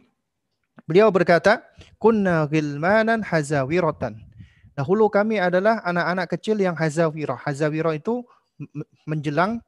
Beliau 0.86 1.10
berkata, 1.12 1.62
"Kunna 1.98 2.46
ghilmanan 2.50 3.26
hazawiratan." 3.26 4.18
Dahulu 4.78 5.12
kami 5.12 5.42
adalah 5.42 5.84
anak-anak 5.84 6.28
kecil 6.38 6.56
yang 6.62 6.78
hazawirah. 6.78 7.36
Hazawirah 7.44 8.00
itu 8.00 8.24
menjelang 9.04 9.60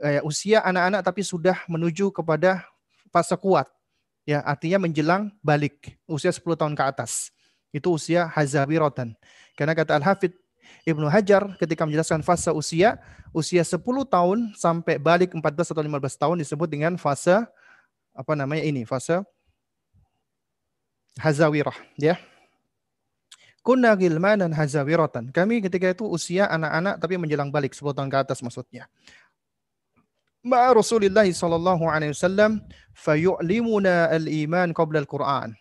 eh, 0.00 0.22
usia 0.24 0.62
anak-anak 0.64 1.04
tapi 1.04 1.20
sudah 1.26 1.58
menuju 1.68 2.14
kepada 2.14 2.64
fase 3.12 3.36
kuat. 3.36 3.68
Ya, 4.24 4.40
artinya 4.40 4.88
menjelang 4.88 5.34
balik 5.44 6.00
usia 6.08 6.32
10 6.32 6.56
tahun 6.56 6.72
ke 6.72 6.84
atas. 6.86 7.33
Itu 7.74 7.98
usia 7.98 8.30
hazawiratan. 8.30 9.18
Karena 9.58 9.74
kata 9.74 9.98
Al-Hafidh 9.98 10.34
Ibnu 10.86 11.10
Hajar 11.10 11.58
ketika 11.58 11.82
menjelaskan 11.82 12.22
fase 12.22 12.54
usia, 12.54 13.02
usia 13.34 13.66
10 13.66 13.82
tahun 14.06 14.54
sampai 14.54 15.02
balik 15.02 15.34
14 15.34 15.42
atau 15.74 15.82
15 15.82 16.22
tahun 16.22 16.36
disebut 16.38 16.68
dengan 16.70 16.94
fase 16.94 17.42
apa 18.14 18.32
namanya 18.38 18.62
ini, 18.62 18.86
fase 18.86 19.18
hazawirah, 21.18 21.74
ya. 21.98 22.14
Kunna 23.64 23.96
gilmanan 23.96 24.52
hazawiratan. 24.52 25.32
Kami 25.32 25.64
ketika 25.64 25.88
itu 25.88 26.04
usia 26.04 26.46
anak-anak 26.52 27.00
tapi 27.00 27.16
menjelang 27.16 27.48
balik 27.48 27.72
10 27.72 27.96
tahun 27.96 28.12
ke 28.12 28.18
atas 28.20 28.38
maksudnya 28.44 28.86
ma'a 30.44 30.76
Rasulullah 30.76 31.24
sallallahu 31.24 31.88
alaihi 31.88 32.12
wasallam 32.12 32.60
fayu'limuna 32.92 34.12
al-iman 34.12 34.76
qabla 34.76 35.00
al-Qur'an. 35.02 35.56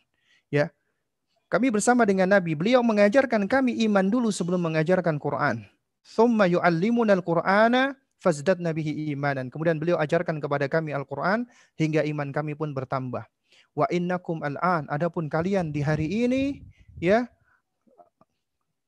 Kami 1.53 1.69
bersama 1.69 2.01
dengan 2.01 2.25
Nabi, 2.33 2.57
beliau 2.57 2.81
mengajarkan 2.81 3.45
kami 3.45 3.85
iman 3.85 4.09
dulu 4.09 4.33
sebelum 4.33 4.57
mengajarkan 4.73 5.21
Quran. 5.21 5.61
Thumma 6.01 6.49
yu'allimuna 6.49 7.13
al-Qur'ana 7.13 7.93
fazdadna 8.17 8.73
bihi 8.73 9.13
imanan. 9.13 9.53
Kemudian 9.53 9.77
beliau 9.77 10.01
ajarkan 10.01 10.41
kepada 10.41 10.65
kami 10.65 10.97
Al-Qur'an 10.97 11.45
hingga 11.77 12.01
iman 12.09 12.33
kami 12.33 12.57
pun 12.57 12.73
bertambah. 12.73 13.29
Wa 13.77 13.85
innakum 13.93 14.41
al-an, 14.41 14.89
adapun 14.89 15.29
kalian 15.29 15.69
di 15.69 15.85
hari 15.85 16.25
ini 16.25 16.65
ya 16.97 17.29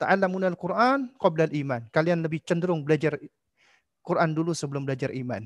ta'allamuna 0.01 0.49
al-Qur'an 0.49 1.13
qabla 1.21 1.45
al-iman. 1.45 1.85
Kalian 1.93 2.25
lebih 2.25 2.41
cenderung 2.49 2.81
belajar 2.81 3.13
Quran 4.01 4.33
dulu 4.33 4.57
sebelum 4.57 4.89
belajar 4.89 5.13
iman. 5.13 5.45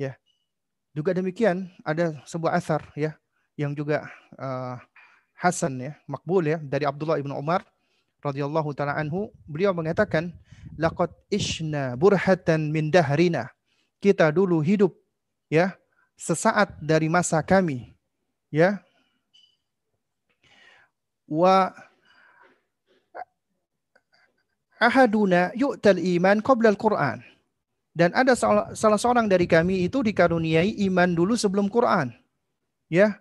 Ya. 0.00 0.16
Juga 0.96 1.12
demikian 1.12 1.68
ada 1.84 2.24
sebuah 2.24 2.56
asar 2.56 2.88
ya 2.96 3.20
yang 3.60 3.76
juga 3.76 4.08
uh, 4.40 4.80
hasan 5.36 5.78
ya, 5.78 5.92
makbul 6.08 6.42
ya 6.48 6.58
dari 6.58 6.88
Abdullah 6.88 7.20
ibnu 7.20 7.36
Umar 7.36 7.62
radhiyallahu 8.24 8.72
taala 8.72 8.96
anhu, 8.96 9.30
beliau 9.46 9.76
mengatakan 9.76 10.32
laqad 10.80 11.12
ishna 11.30 11.94
burhatan 11.94 12.72
min 12.72 12.88
dahrina. 12.90 13.52
Kita 14.00 14.32
dulu 14.32 14.60
hidup 14.64 14.92
ya 15.52 15.76
sesaat 16.16 16.80
dari 16.80 17.12
masa 17.12 17.38
kami 17.44 17.92
ya 18.48 18.80
wa 21.28 21.72
ahaduna 24.80 25.52
yu'tal 25.56 26.00
iman 26.00 26.40
qabla 26.40 26.72
al-Qur'an. 26.72 27.20
Dan 27.96 28.12
ada 28.12 28.36
salah, 28.36 28.76
salah 28.76 29.00
seorang 29.00 29.24
dari 29.24 29.48
kami 29.48 29.88
itu 29.88 30.04
dikaruniai 30.04 30.76
iman 30.84 31.16
dulu 31.16 31.32
sebelum 31.32 31.72
Quran. 31.72 32.12
Ya. 32.92 33.16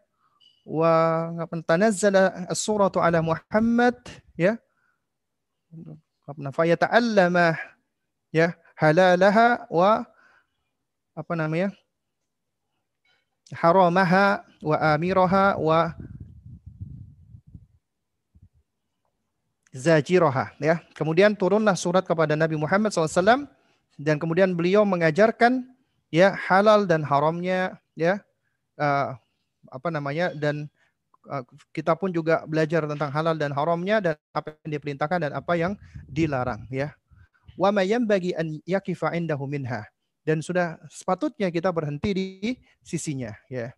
Wa 0.65 1.29
tanazzala 1.69 2.49
as-suratu 2.49 2.97
ala 2.97 3.21
Muhammad 3.21 3.95
ya. 4.33 4.57
Fa 6.51 6.63
yata'allama 6.65 7.53
ya 8.33 8.57
halalaha 8.73 9.69
wa 9.69 10.03
apa 11.13 11.33
namanya? 11.37 11.69
haramaha 13.53 14.41
wa 14.65 14.77
amiraha 14.97 15.53
wa 15.61 15.93
zajiroha 19.69 20.55
ya. 20.57 20.81
Kemudian 20.97 21.37
turunlah 21.37 21.77
surat 21.77 22.01
kepada 22.01 22.33
Nabi 22.33 22.57
Muhammad 22.57 22.89
SAW 22.89 23.45
dan 24.01 24.15
kemudian 24.17 24.55
beliau 24.57 24.81
mengajarkan 24.87 25.67
ya 26.09 26.33
halal 26.33 26.87
dan 26.87 27.03
haramnya 27.03 27.77
ya 27.93 28.23
uh, 28.79 29.19
apa 29.75 29.91
namanya 29.91 30.31
dan 30.31 30.71
uh, 31.27 31.43
kita 31.75 31.91
pun 31.99 32.15
juga 32.15 32.47
belajar 32.47 32.87
tentang 32.87 33.11
halal 33.11 33.35
dan 33.35 33.51
haramnya 33.51 33.99
dan 33.99 34.15
apa 34.31 34.55
yang 34.63 34.71
diperintahkan 34.79 35.19
dan 35.27 35.31
apa 35.35 35.53
yang 35.59 35.75
dilarang 36.07 36.63
ya. 36.71 36.95
Wa 37.59 37.71
bagi 37.75 38.31
an 38.35 38.63
yakifa 38.63 39.11
indahu 39.11 39.47
minha 39.47 39.83
dan 40.23 40.39
sudah 40.39 40.79
sepatutnya 40.87 41.51
kita 41.51 41.67
berhenti 41.75 42.09
di 42.15 42.25
sisinya 42.79 43.35
ya. 43.51 43.75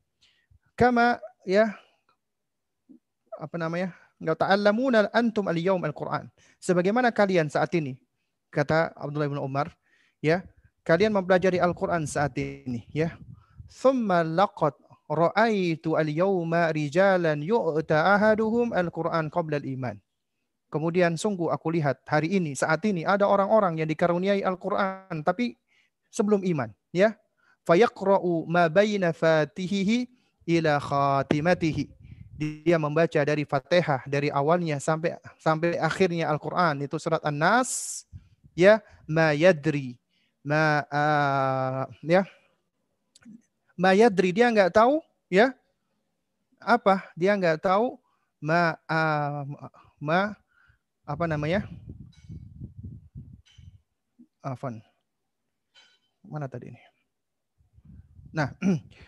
Kama 0.78 1.18
ya 1.42 1.74
apa 3.38 3.58
namanya? 3.58 3.94
ta'allamuna 4.18 5.14
antum 5.14 5.46
al-yawm 5.46 5.86
al-Qur'an. 5.86 6.26
Sebagaimana 6.58 7.14
kalian 7.14 7.54
saat 7.54 7.70
ini, 7.78 8.02
kata 8.50 8.98
Abdullah 8.98 9.30
bin 9.30 9.38
Umar, 9.38 9.78
ya, 10.26 10.42
kalian 10.82 11.14
mempelajari 11.14 11.62
Al-Qur'an 11.62 12.10
saat 12.10 12.34
ini, 12.42 12.82
ya. 12.90 13.14
Thumma 13.70 14.26
laqad 14.26 14.74
ra'aitu 15.08 15.96
al-yawma 15.96 16.72
rijalan 16.76 17.40
yu'ta 17.40 18.16
ahaduhum 18.16 18.76
al-Qur'an 18.76 19.32
qabla 19.32 19.60
al-iman. 19.60 19.98
Kemudian 20.68 21.16
sungguh 21.16 21.48
aku 21.48 21.72
lihat 21.80 22.04
hari 22.04 22.36
ini, 22.36 22.52
saat 22.52 22.84
ini 22.84 23.08
ada 23.08 23.24
orang-orang 23.24 23.80
yang 23.80 23.88
dikaruniai 23.88 24.44
Al-Quran, 24.44 25.24
tapi 25.24 25.56
sebelum 26.12 26.44
iman. 26.44 26.68
ya 26.92 27.16
Fayaqra'u 27.64 28.48
ma 28.48 28.72
bayna 28.72 29.12
fatihihi 29.12 30.08
ila 30.48 30.80
khatimatihi 30.80 31.92
dia 32.38 32.78
membaca 32.80 33.20
dari 33.28 33.44
Fatihah 33.44 34.08
dari 34.08 34.32
awalnya 34.32 34.80
sampai 34.80 35.20
sampai 35.36 35.76
akhirnya 35.76 36.32
Al-Qur'an 36.32 36.80
itu 36.80 36.96
surat 36.96 37.20
An-Nas 37.28 38.04
ya 38.56 38.80
ma 39.04 39.36
yadri 39.36 40.00
ma 40.46 40.86
uh, 40.88 41.84
ya 42.06 42.24
ma 43.78 43.94
yadri 43.94 44.34
dia 44.34 44.50
nggak 44.50 44.74
tahu 44.74 45.00
ya 45.30 45.54
apa 46.58 47.08
dia 47.14 47.38
nggak 47.38 47.62
tahu 47.62 47.96
ma 48.42 48.76
uh, 48.90 49.46
ma 50.02 50.34
apa 51.08 51.24
namanya 51.30 51.64
Afan. 54.44 54.80
Mana 56.24 56.48
tadi 56.48 56.72
ini? 56.72 56.82
Nah, 58.32 58.52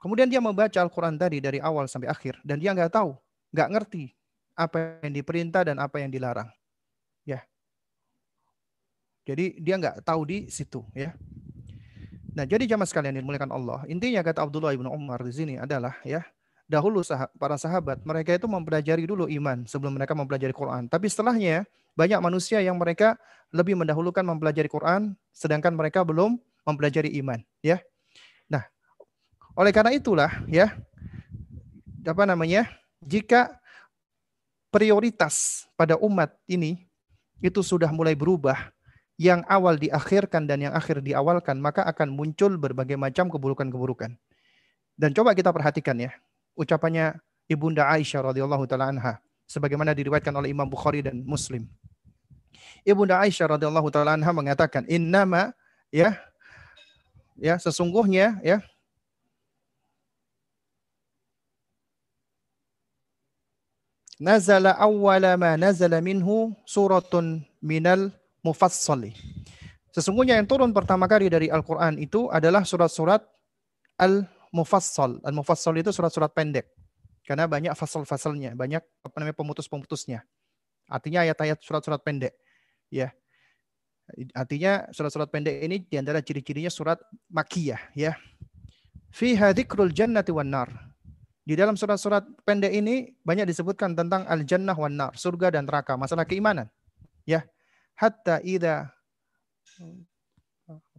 Kemudian 0.00 0.30
dia 0.30 0.40
membaca 0.40 0.78
Al-Quran 0.80 1.18
tadi 1.18 1.42
dari 1.42 1.58
awal 1.58 1.90
sampai 1.90 2.08
akhir 2.08 2.38
dan 2.46 2.62
dia 2.62 2.72
nggak 2.72 2.94
tahu, 2.94 3.18
nggak 3.52 3.68
ngerti 3.74 4.04
apa 4.54 5.02
yang 5.02 5.12
diperintah 5.12 5.66
dan 5.66 5.76
apa 5.82 5.98
yang 5.98 6.08
dilarang. 6.08 6.48
Ya. 7.26 7.42
Jadi 9.26 9.58
dia 9.60 9.74
nggak 9.76 10.04
tahu 10.06 10.22
di 10.24 10.38
situ 10.48 10.86
ya. 10.94 11.12
Nah, 12.34 12.44
jadi 12.44 12.66
jamaah 12.66 12.90
sekalian 12.90 13.14
dimuliakan 13.22 13.54
Allah. 13.54 13.86
Intinya 13.86 14.20
kata 14.26 14.42
Abdullah 14.42 14.74
ibnu 14.74 14.90
Umar 14.90 15.22
di 15.22 15.30
sini 15.30 15.54
adalah 15.54 15.94
ya, 16.02 16.26
dahulu 16.66 17.00
sah 17.06 17.30
para 17.38 17.54
sahabat 17.54 18.02
mereka 18.02 18.34
itu 18.34 18.50
mempelajari 18.50 19.06
dulu 19.06 19.30
iman 19.30 19.62
sebelum 19.70 19.94
mereka 19.94 20.18
mempelajari 20.18 20.50
Quran. 20.50 20.90
Tapi 20.90 21.06
setelahnya 21.06 21.62
banyak 21.94 22.18
manusia 22.18 22.58
yang 22.58 22.74
mereka 22.74 23.14
lebih 23.54 23.78
mendahulukan 23.78 24.26
mempelajari 24.26 24.66
Quran 24.66 25.14
sedangkan 25.30 25.78
mereka 25.78 26.02
belum 26.02 26.42
mempelajari 26.66 27.14
iman, 27.22 27.38
ya. 27.62 27.78
Oleh 29.54 29.70
karena 29.70 29.94
itulah 29.94 30.42
ya 30.50 30.74
apa 32.02 32.26
namanya? 32.26 32.66
Jika 32.98 33.54
prioritas 34.66 35.62
pada 35.78 35.94
umat 36.02 36.34
ini 36.50 36.90
itu 37.38 37.62
sudah 37.62 37.86
mulai 37.94 38.18
berubah, 38.18 38.73
yang 39.14 39.46
awal 39.46 39.78
diakhirkan 39.78 40.46
dan 40.50 40.70
yang 40.70 40.74
akhir 40.74 40.98
diawalkan, 41.02 41.62
maka 41.62 41.86
akan 41.86 42.10
muncul 42.10 42.58
berbagai 42.58 42.98
macam 42.98 43.30
keburukan-keburukan. 43.30 44.10
Dan 44.94 45.10
coba 45.14 45.34
kita 45.34 45.54
perhatikan 45.54 45.94
ya, 45.98 46.10
ucapannya 46.58 47.18
Ibunda 47.46 47.86
Aisyah 47.90 48.32
radhiyallahu 48.32 48.64
taala 48.64 48.88
anha 48.88 49.20
sebagaimana 49.44 49.92
diriwayatkan 49.92 50.32
oleh 50.32 50.50
Imam 50.50 50.66
Bukhari 50.66 51.04
dan 51.04 51.20
Muslim. 51.22 51.68
Ibunda 52.82 53.20
Aisyah 53.20 53.54
radhiyallahu 53.58 53.88
taala 53.92 54.16
anha 54.16 54.32
mengatakan, 54.32 54.88
"Innama 54.88 55.52
ya 55.92 56.16
ya 57.38 57.58
sesungguhnya 57.58 58.38
ya 58.42 58.62
nazala 64.18 64.78
awwala 64.78 65.34
ma 65.34 65.58
nazala 65.58 65.98
minhu 65.98 66.54
suratun 66.64 67.42
minal 67.58 68.14
mufassali. 68.44 69.16
Sesungguhnya 69.90 70.36
yang 70.36 70.44
turun 70.44 70.70
pertama 70.76 71.08
kali 71.08 71.32
dari 71.32 71.48
Al-Quran 71.48 71.96
itu 71.96 72.28
adalah 72.28 72.66
surat-surat 72.66 73.24
Al-Mufassal. 73.96 75.22
Al-Mufassal 75.22 75.78
itu 75.78 75.94
surat-surat 75.94 76.34
pendek. 76.34 76.68
Karena 77.24 77.48
banyak 77.48 77.72
fasal-fasalnya, 77.72 78.52
banyak 78.52 78.84
pemutus-pemutusnya. 79.32 80.26
Artinya 80.90 81.24
ayat-ayat 81.24 81.62
surat-surat 81.64 82.04
pendek. 82.04 82.36
Ya. 82.92 83.16
Artinya 84.36 84.84
surat-surat 84.92 85.32
pendek 85.32 85.64
ini 85.64 85.80
di 85.88 85.96
antara 85.96 86.20
ciri-cirinya 86.20 86.68
surat 86.68 87.00
makiyah 87.32 87.80
ya. 87.96 88.12
Fiha 89.08 89.56
dzikrul 89.56 89.94
jannati 89.94 90.34
wan 90.34 90.52
nar. 90.52 90.68
Di 91.40 91.56
dalam 91.56 91.78
surat-surat 91.78 92.26
pendek 92.44 92.74
ini 92.74 93.14
banyak 93.24 93.48
disebutkan 93.48 93.96
tentang 93.96 94.28
al-jannah 94.28 94.76
wan 94.76 94.92
nar, 94.92 95.16
surga 95.16 95.56
dan 95.56 95.64
neraka, 95.64 95.96
masalah 95.96 96.28
keimanan. 96.28 96.68
Ya. 97.24 97.46
Hatta 97.94 98.42
idza 98.42 98.90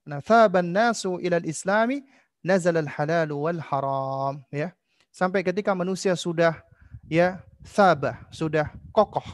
nathaban 0.08 0.72
nasu 0.72 1.20
ila 1.20 1.38
al-islami 1.38 2.04
nazala 2.44 2.80
al-halal 2.84 3.30
wal 3.36 3.62
haram, 3.62 4.44
ya. 4.54 4.72
Sampai 5.12 5.44
ketika 5.44 5.72
manusia 5.72 6.16
sudah 6.16 6.60
ya 7.08 7.40
sabah, 7.64 8.20
sudah 8.32 8.70
kokoh, 8.92 9.26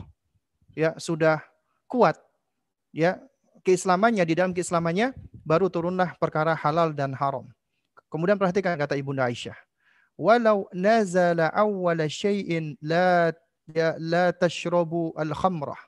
ya, 0.78 0.94
sudah 1.02 1.42
kuat, 1.90 2.16
ya, 2.94 3.18
keislamannya 3.66 4.24
di 4.24 4.34
dalam 4.38 4.54
keislamannya 4.54 5.12
baru 5.44 5.68
turunlah 5.68 6.16
perkara 6.22 6.54
halal 6.56 6.94
dan 6.94 7.12
haram. 7.18 7.50
Kemudian 8.08 8.38
perhatikan 8.38 8.78
kata 8.78 8.96
Ibunda 8.96 9.26
Aisyah 9.28 9.58
walau 10.22 10.70
nazala 10.70 11.50
awwala 11.50 12.06
syai'in 12.06 12.78
la 12.78 13.34
ya, 13.74 13.98
la 13.98 14.30
tashrabu 14.30 15.18
al-khamrah. 15.18 15.80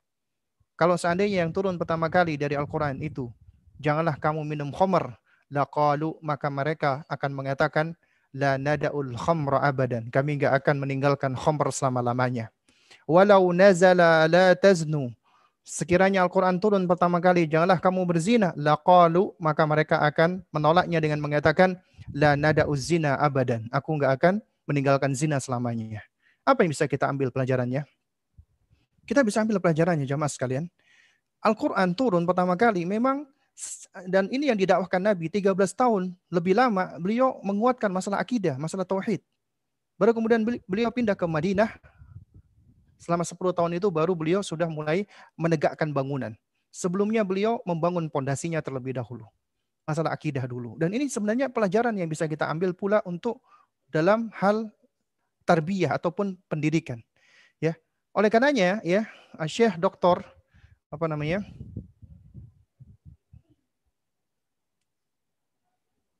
Kalau 0.83 0.99
seandainya 0.99 1.47
yang 1.47 1.55
turun 1.55 1.79
pertama 1.79 2.11
kali 2.11 2.35
dari 2.35 2.59
Al-Quran 2.59 2.99
itu, 2.99 3.31
janganlah 3.79 4.19
kamu 4.19 4.43
minum 4.43 4.67
khamr, 4.67 5.15
laqalu 5.47 6.19
maka 6.19 6.51
mereka 6.51 7.07
akan 7.07 7.31
mengatakan 7.31 7.95
la 8.35 8.59
nada'ul 8.59 9.15
khamra 9.15 9.63
abadan. 9.63 10.11
Kami 10.11 10.35
enggak 10.35 10.59
akan 10.59 10.83
meninggalkan 10.83 11.39
khamr 11.39 11.71
selama-lamanya. 11.71 12.51
Walau 13.07 13.55
nazala 13.55 14.27
la 14.27 14.51
taznu. 14.59 15.07
Sekiranya 15.63 16.19
Al-Quran 16.27 16.59
turun 16.59 16.83
pertama 16.83 17.23
kali, 17.23 17.47
janganlah 17.47 17.79
kamu 17.79 18.03
berzina. 18.03 18.51
Laqalu, 18.59 19.31
maka 19.39 19.63
mereka 19.63 20.03
akan 20.03 20.43
menolaknya 20.51 20.99
dengan 20.99 21.23
mengatakan, 21.23 21.79
la 22.11 22.35
nada 22.35 22.67
zina 22.75 23.15
abadan. 23.23 23.71
Aku 23.71 23.95
enggak 23.95 24.19
akan 24.19 24.43
meninggalkan 24.67 25.15
zina 25.15 25.39
selamanya. 25.39 26.03
Apa 26.43 26.67
yang 26.67 26.75
bisa 26.75 26.91
kita 26.91 27.07
ambil 27.07 27.31
pelajarannya? 27.31 27.87
Kita 29.03 29.21
bisa 29.21 29.43
ambil 29.43 29.59
pelajarannya 29.59 30.07
jamaah 30.07 30.31
sekalian. 30.31 30.67
Al-Quran 31.43 31.91
turun 31.91 32.23
pertama 32.23 32.55
kali 32.55 32.87
memang 32.87 33.27
dan 34.09 34.25
ini 34.33 34.49
yang 34.49 34.57
didakwahkan 34.57 34.97
Nabi 34.97 35.29
13 35.29 35.53
tahun 35.77 36.15
lebih 36.33 36.57
lama 36.57 36.97
beliau 36.97 37.37
menguatkan 37.45 37.91
masalah 37.93 38.17
akidah, 38.17 38.57
masalah 38.57 38.87
tauhid. 38.87 39.21
Baru 39.99 40.15
kemudian 40.15 40.41
beliau 40.65 40.89
pindah 40.89 41.13
ke 41.13 41.27
Madinah. 41.27 41.69
Selama 42.97 43.27
10 43.27 43.35
tahun 43.51 43.71
itu 43.77 43.91
baru 43.91 44.15
beliau 44.15 44.39
sudah 44.39 44.65
mulai 44.71 45.03
menegakkan 45.35 45.91
bangunan. 45.91 46.33
Sebelumnya 46.73 47.21
beliau 47.21 47.61
membangun 47.67 48.09
pondasinya 48.09 48.63
terlebih 48.63 48.97
dahulu. 48.97 49.27
Masalah 49.83 50.15
akidah 50.15 50.47
dulu. 50.47 50.79
Dan 50.79 50.95
ini 50.95 51.11
sebenarnya 51.11 51.51
pelajaran 51.51 51.93
yang 51.99 52.07
bisa 52.07 52.25
kita 52.25 52.47
ambil 52.47 52.71
pula 52.71 53.03
untuk 53.03 53.43
dalam 53.91 54.31
hal 54.39 54.71
tarbiyah 55.43 55.93
ataupun 55.99 56.39
pendidikan. 56.47 57.03
Oleh 58.13 58.29
karenanya 58.29 58.77
ya, 58.85 59.09
Syekh 59.49 59.73
Dr. 59.81 60.21
apa 60.93 61.05
namanya? 61.09 61.41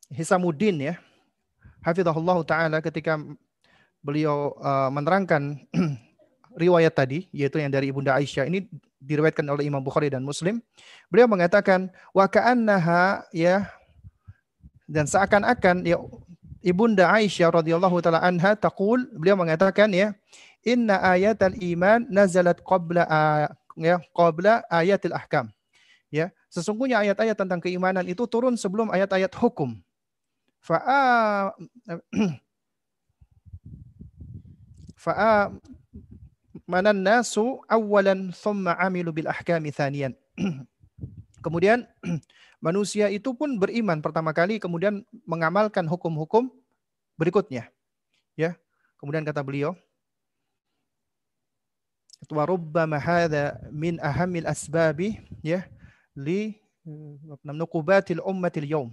Hisamuddin 0.10 0.82
ya. 0.82 0.96
Hafizahullah 1.86 2.38
taala 2.50 2.82
ketika 2.82 3.22
beliau 4.02 4.58
uh, 4.58 4.90
menerangkan 4.90 5.62
riwayat 6.64 6.98
tadi 6.98 7.30
yaitu 7.30 7.62
yang 7.62 7.70
dari 7.70 7.94
Ibunda 7.94 8.18
Aisyah 8.18 8.50
ini 8.50 8.66
diriwayatkan 8.98 9.46
oleh 9.46 9.70
Imam 9.70 9.86
Bukhari 9.86 10.10
dan 10.10 10.26
Muslim. 10.26 10.66
Beliau 11.14 11.30
mengatakan 11.30 11.94
wa 12.10 12.26
ka'annaha 12.26 13.30
ya 13.30 13.70
dan 14.90 15.06
seakan-akan 15.06 15.86
ya 15.86 16.02
Ibunda 16.64 17.12
Aisyah 17.12 17.52
radhiyallahu 17.52 18.00
taala 18.00 18.24
anha 18.24 18.56
taqul 18.56 19.04
beliau 19.14 19.36
mengatakan 19.36 19.92
ya 19.92 20.16
inna 20.64 21.00
ayatal 21.00 21.56
iman 21.60 22.08
nazalat 22.08 22.60
qabla 22.64 23.04
ya 23.78 24.00
qabla 24.16 24.64
ayatil 24.72 25.16
ahkam. 25.16 25.52
Ya, 26.14 26.30
sesungguhnya 26.46 27.02
ayat-ayat 27.02 27.34
tentang 27.34 27.58
keimanan 27.58 28.06
itu 28.06 28.30
turun 28.30 28.54
sebelum 28.54 28.94
ayat-ayat 28.94 29.34
hukum. 29.34 29.82
Fa'a 30.62 31.50
fa'a 34.94 35.50
manan 36.70 37.02
nasu 37.02 37.60
awalan 37.66 38.30
thumma 38.30 38.78
amilu 38.78 39.10
bil 39.10 39.26
ahkami 39.26 39.74
thaniyan. 39.74 40.14
Kemudian 41.44 41.90
manusia 42.62 43.10
itu 43.10 43.34
pun 43.34 43.58
beriman 43.58 44.00
pertama 44.00 44.32
kali 44.32 44.62
kemudian 44.62 45.02
mengamalkan 45.26 45.84
hukum-hukum 45.90 46.54
berikutnya. 47.18 47.74
Ya. 48.38 48.56
Kemudian 49.02 49.28
kata 49.28 49.44
beliau, 49.44 49.76
wa 52.32 52.44
rubbama 52.48 52.96
hadha 53.02 53.60
min 53.74 54.00
ahamil 54.00 54.48
asbabi 54.48 55.20
ya 55.44 55.68
li 56.16 56.60
nuqubatil 57.44 58.22
ummatil 58.24 58.68
yawm. 58.68 58.90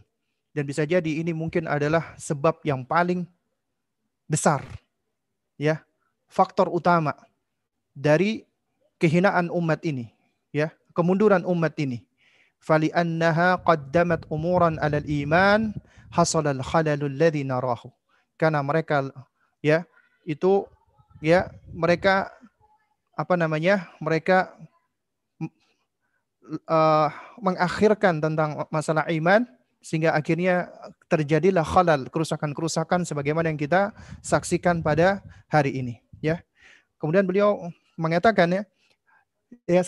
Dan 0.51 0.67
bisa 0.67 0.83
jadi 0.83 1.23
ini 1.23 1.31
mungkin 1.31 1.71
adalah 1.71 2.19
sebab 2.19 2.59
yang 2.67 2.83
paling 2.83 3.23
besar 4.27 4.67
ya, 5.55 5.79
faktor 6.27 6.67
utama 6.67 7.15
dari 7.95 8.43
kehinaan 8.99 9.47
umat 9.55 9.79
ini 9.87 10.11
ya, 10.51 10.75
kemunduran 10.91 11.47
umat 11.47 11.79
ini. 11.79 12.03
Fali 12.61 12.91
annaha 12.93 13.57
qaddamat 13.63 14.27
umuran 14.29 14.77
alal 14.83 15.07
iman 15.07 15.73
hasalal 16.11 16.61
khalalul 16.67 17.15
ladzi 17.15 17.47
narahu. 17.47 17.89
Karena 18.35 18.61
mereka 18.61 19.07
ya 19.63 19.87
itu 20.27 20.67
ya 21.23 21.49
mereka 21.71 22.33
apa 23.21 23.37
namanya 23.37 23.93
mereka 24.01 24.57
uh, 26.67 27.09
mengakhirkan 27.39 28.19
tentang 28.19 28.65
masalah 28.73 29.07
iman 29.13 29.45
sehingga 29.81 30.13
akhirnya 30.13 30.69
terjadilah 31.09 31.65
khalal 31.65 32.09
kerusakan-kerusakan 32.13 33.09
sebagaimana 33.09 33.49
yang 33.49 33.61
kita 33.61 33.97
saksikan 34.21 34.85
pada 34.85 35.25
hari 35.49 35.81
ini 35.81 35.95
ya. 36.21 36.41
Kemudian 37.01 37.25
beliau 37.25 37.73
mengatakan 37.97 38.49
ya 38.53 38.63
ya 39.65 39.83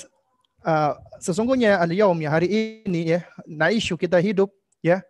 uh, 0.64 0.96
sesungguhnya 1.20 1.78
al-yaum 1.78 2.16
ya 2.18 2.32
hari 2.32 2.82
ini 2.84 3.16
ya 3.16 3.20
naisyu 3.44 4.00
kita 4.00 4.16
hidup 4.18 4.48
ya 4.80 5.04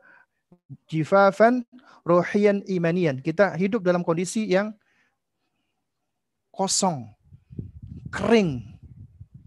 jifafan 0.91 1.63
ruhiyan 2.03 2.67
imanian 2.67 3.23
kita 3.23 3.55
hidup 3.55 3.87
dalam 3.87 4.03
kondisi 4.03 4.51
yang 4.51 4.75
kosong 6.51 7.09
kering 8.13 8.61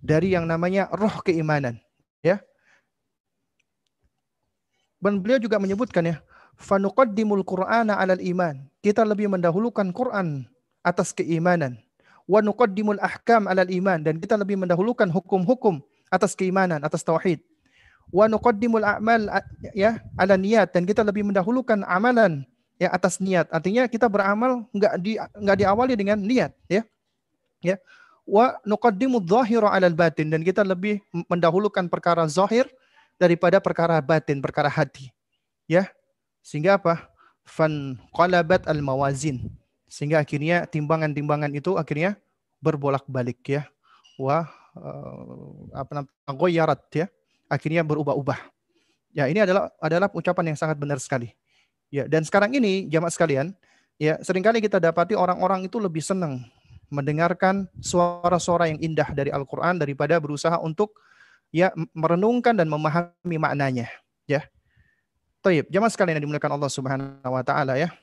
dari 0.02 0.34
yang 0.34 0.50
namanya 0.50 0.90
roh 0.94 1.22
keimanan 1.22 1.78
ya. 2.26 2.42
Dan 4.98 5.22
beliau 5.22 5.38
juga 5.38 5.62
menyebutkan 5.62 6.02
ya 6.02 6.18
fanuqaddimul 6.58 7.46
qur'ana 7.46 8.02
'alal 8.02 8.22
iman. 8.26 8.66
Kita 8.82 9.06
lebih 9.06 9.30
mendahulukan 9.30 9.86
Quran 9.94 10.50
atas 10.82 11.14
keimanan. 11.14 11.78
Wa 12.26 12.42
nuqaddimul 12.42 12.98
ahkam 12.98 13.46
'alal 13.46 13.70
iman. 13.70 14.02
Dan 14.02 14.18
kita 14.18 14.34
lebih 14.34 14.58
mendahulukan 14.58 15.06
hukum-hukum 15.14 15.86
atas 16.10 16.34
keimanan 16.34 16.82
atas 16.82 17.06
tauhid. 17.06 17.38
Wa 18.10 18.26
nuqaddimul 18.26 18.82
a'mal 18.82 19.30
ya 19.78 20.02
'ala 20.18 20.42
niat 20.42 20.74
dan 20.74 20.90
kita 20.90 21.06
lebih 21.06 21.22
mendahulukan 21.22 21.86
amalan 21.86 22.42
ya 22.82 22.92
atas 22.92 23.24
niat 23.24 23.48
artinya 23.56 23.88
kita 23.88 24.12
beramal 24.12 24.68
enggak 24.76 24.94
di 25.00 25.16
enggak 25.38 25.58
diawali 25.62 25.94
dengan 25.94 26.18
niat 26.18 26.52
ya. 26.66 26.82
Ya 27.62 27.78
wa 28.26 28.58
nuqaddimu 28.66 29.22
dhahira 29.22 29.70
'alal 29.70 29.94
batin 29.94 30.34
dan 30.34 30.42
kita 30.42 30.66
lebih 30.66 31.00
mendahulukan 31.30 31.86
perkara 31.86 32.26
zahir 32.26 32.66
daripada 33.22 33.62
perkara 33.62 34.02
batin, 34.02 34.42
perkara 34.42 34.68
hati. 34.68 35.14
Ya. 35.70 35.94
Sehingga 36.42 36.78
apa? 36.78 37.10
Fan 37.46 38.02
qalabat 38.12 38.66
al 38.66 38.82
mawazin. 38.82 39.50
Sehingga 39.86 40.20
akhirnya 40.20 40.66
timbangan-timbangan 40.66 41.54
itu 41.54 41.78
akhirnya 41.78 42.18
berbolak-balik 42.60 43.40
ya. 43.46 43.70
Wah 44.18 44.50
uh, 44.76 45.72
apa 45.72 46.04
namanya? 46.04 46.50
yarat 46.50 46.82
ya. 46.92 47.06
Akhirnya 47.46 47.86
berubah-ubah. 47.86 48.42
Ya, 49.16 49.32
ini 49.32 49.40
adalah 49.40 49.72
adalah 49.80 50.12
ucapan 50.12 50.52
yang 50.52 50.58
sangat 50.60 50.76
benar 50.76 51.00
sekali. 51.00 51.32
Ya, 51.88 52.10
dan 52.10 52.26
sekarang 52.28 52.52
ini 52.52 52.90
jamaah 52.92 53.14
sekalian, 53.14 53.56
ya 53.96 54.20
sering 54.20 54.44
kali 54.44 54.60
kita 54.60 54.82
dapati 54.82 55.16
orang-orang 55.16 55.70
itu 55.70 55.80
lebih 55.80 56.04
senang 56.04 56.44
mendengarkan 56.90 57.66
suara-suara 57.82 58.70
yang 58.70 58.80
indah 58.82 59.10
dari 59.12 59.34
Al-Quran 59.34 59.82
daripada 59.82 60.18
berusaha 60.22 60.58
untuk 60.62 60.98
ya 61.50 61.72
merenungkan 61.96 62.54
dan 62.56 62.68
memahami 62.68 63.38
maknanya 63.38 63.88
ya. 64.30 64.46
Taib, 65.46 65.70
jamaah 65.70 65.94
sekalian 65.94 66.18
yang 66.18 66.26
dimuliakan 66.26 66.58
Allah 66.58 66.72
Subhanahu 66.74 67.30
wa 67.30 67.44
taala 67.46 67.78
ya. 67.78 67.94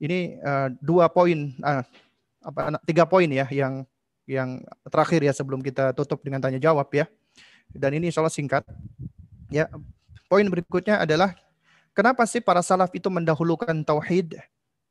Ini 0.00 0.40
uh, 0.40 0.68
dua 0.80 1.10
poin 1.12 1.52
uh, 1.60 1.84
apa 2.40 2.80
tiga 2.88 3.04
poin 3.04 3.28
ya 3.28 3.44
yang 3.52 3.84
yang 4.24 4.60
terakhir 4.88 5.20
ya 5.20 5.32
sebelum 5.36 5.60
kita 5.60 5.92
tutup 5.92 6.24
dengan 6.24 6.40
tanya 6.40 6.56
jawab 6.56 6.88
ya. 6.92 7.04
Dan 7.68 8.00
ini 8.00 8.08
insya 8.08 8.24
Allah 8.24 8.32
singkat. 8.32 8.64
Ya, 9.52 9.68
poin 10.28 10.44
berikutnya 10.48 11.00
adalah 11.00 11.36
kenapa 11.92 12.24
sih 12.24 12.40
para 12.40 12.60
salaf 12.64 12.92
itu 12.92 13.08
mendahulukan 13.08 13.72
tauhid 13.84 14.36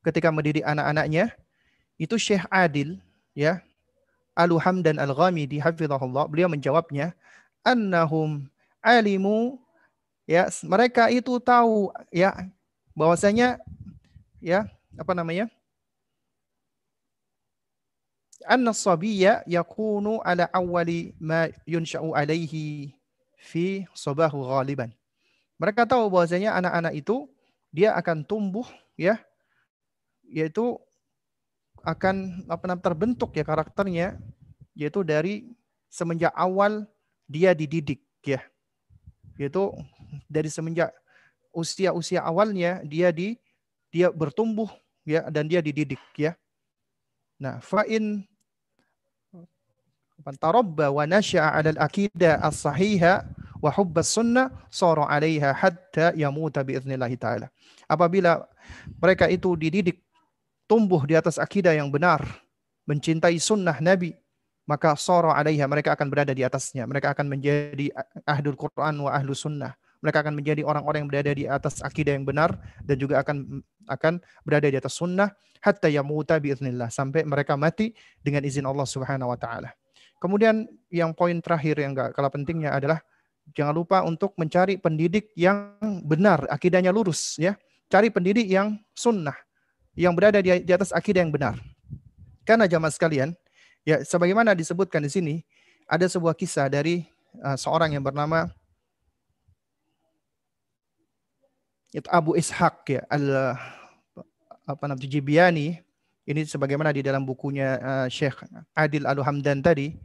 ketika 0.06 0.30
mendidik 0.30 0.66
anak-anaknya? 0.66 1.34
Itu 1.98 2.22
Syekh 2.22 2.46
Adil 2.54 3.02
ya. 3.38 3.62
Aluham 4.34 4.82
dan 4.82 4.98
Al-Ghamidi 4.98 5.62
hafizahullah 5.62 6.26
beliau 6.26 6.50
menjawabnya 6.50 7.14
annahum 7.62 8.50
alimu. 8.82 9.62
Ya 10.28 10.50
mereka 10.66 11.08
itu 11.14 11.40
tahu 11.40 11.94
ya 12.10 12.50
bahwasanya 12.98 13.62
ya 14.42 14.66
apa 14.98 15.14
namanya? 15.14 15.48
Anna 18.46 18.76
sabiyya 18.76 19.42
yakunu 19.50 20.22
ala 20.22 20.50
awwali 20.54 21.16
ma 21.18 21.50
yunsha'u 21.66 22.14
alaihi 22.14 22.94
fi 23.38 23.88
sabahu 23.96 24.46
ghaliban. 24.46 24.94
Mereka 25.58 25.90
tahu 25.90 26.12
bahwasanya 26.14 26.54
anak-anak 26.54 26.94
itu 26.94 27.26
dia 27.74 27.98
akan 27.98 28.22
tumbuh 28.22 28.68
ya 28.94 29.18
yaitu 30.28 30.78
akan 31.88 32.44
apa 32.52 32.76
terbentuk 32.84 33.32
ya 33.32 33.48
karakternya 33.48 34.20
yaitu 34.76 35.08
dari 35.08 35.48
semenjak 35.88 36.36
awal 36.36 36.84
dia 37.32 37.56
dididik 37.56 38.04
ya. 38.28 38.44
Yaitu 39.40 39.72
dari 40.28 40.52
semenjak 40.52 40.92
usia-usia 41.56 42.28
awalnya 42.28 42.84
dia 42.84 43.16
di 43.16 43.40
dia 43.88 44.12
bertumbuh 44.12 44.68
ya 45.08 45.32
dan 45.32 45.48
dia 45.48 45.64
dididik 45.64 46.04
ya. 46.20 46.36
Nah, 47.40 47.64
fa'in 47.64 48.28
tarabba 50.42 50.92
wa 50.92 51.08
nasya'a 51.08 51.56
'ala 51.56 51.70
al-aqidah 51.78 52.44
as-sahiha 52.44 53.24
wa 53.64 53.72
hubbas 53.72 54.12
sunnah 54.12 54.52
sara 54.68 55.08
'alaiha 55.08 55.56
hatta 55.56 56.12
yamuta 56.18 56.66
bi 56.68 56.76
taala. 57.16 57.48
Apabila 57.88 58.44
mereka 59.00 59.32
itu 59.32 59.56
dididik 59.56 60.04
tumbuh 60.68 61.02
di 61.08 61.16
atas 61.16 61.40
akidah 61.40 61.74
yang 61.74 61.90
benar, 61.90 62.22
mencintai 62.86 63.40
sunnah 63.40 63.80
Nabi, 63.80 64.14
maka 64.68 64.94
soro 65.00 65.32
alaiha 65.32 65.64
mereka 65.66 65.96
akan 65.96 66.12
berada 66.12 66.36
di 66.36 66.44
atasnya. 66.44 66.84
Mereka 66.84 67.16
akan 67.16 67.26
menjadi 67.32 67.90
ahlul 68.28 68.60
Quran 68.60 69.08
wa 69.08 69.12
ahlu 69.16 69.32
sunnah. 69.32 69.74
Mereka 70.04 70.22
akan 70.22 70.38
menjadi 70.38 70.62
orang-orang 70.62 71.08
yang 71.08 71.10
berada 71.10 71.32
di 71.34 71.50
atas 71.50 71.82
akidah 71.82 72.14
yang 72.14 72.28
benar 72.28 72.54
dan 72.86 73.02
juga 73.02 73.24
akan 73.26 73.64
akan 73.90 74.22
berada 74.46 74.70
di 74.70 74.78
atas 74.78 74.94
sunnah 74.94 75.34
hatta 75.64 75.90
yamuta 75.90 76.38
biiznillah 76.38 76.94
sampai 76.94 77.26
mereka 77.26 77.58
mati 77.58 77.98
dengan 78.22 78.46
izin 78.46 78.68
Allah 78.70 78.86
Subhanahu 78.86 79.34
wa 79.34 79.40
taala. 79.40 79.74
Kemudian 80.22 80.70
yang 80.90 81.14
poin 81.14 81.38
terakhir 81.42 81.82
yang 81.82 81.98
enggak 81.98 82.14
kalah 82.14 82.30
pentingnya 82.30 82.74
adalah 82.74 83.02
jangan 83.54 83.74
lupa 83.74 84.02
untuk 84.06 84.34
mencari 84.38 84.78
pendidik 84.78 85.34
yang 85.34 85.78
benar, 86.06 86.46
akidahnya 86.50 86.94
lurus 86.94 87.38
ya. 87.42 87.58
Cari 87.88 88.12
pendidik 88.12 88.46
yang 88.52 88.76
sunnah, 88.92 89.36
yang 89.98 90.14
berada 90.14 90.38
di, 90.40 90.54
di 90.62 90.72
atas 90.72 90.94
akidah 90.94 91.26
yang 91.26 91.34
benar. 91.34 91.58
Karena 92.46 92.70
jamaah 92.70 92.94
sekalian, 92.94 93.34
ya 93.82 94.06
sebagaimana 94.06 94.54
disebutkan 94.54 95.02
di 95.02 95.12
sini, 95.12 95.36
ada 95.90 96.06
sebuah 96.06 96.38
kisah 96.38 96.70
dari 96.70 97.10
uh, 97.42 97.58
seorang 97.58 97.98
yang 97.98 98.06
bernama 98.06 98.48
itu 101.96 102.06
Abu 102.12 102.36
Ishaq 102.36 102.76
ya 103.00 103.02
al 103.08 103.56
apa 104.68 104.84
namanya 104.86 105.08
Jibiani 105.08 105.80
ini 106.28 106.42
sebagaimana 106.44 106.92
di 106.92 107.00
dalam 107.00 107.24
bukunya 107.24 107.80
uh, 107.80 108.08
Syekh 108.12 108.44
Adil 108.76 109.08
Al 109.08 109.24
Hamdan 109.24 109.64
tadi 109.64 109.96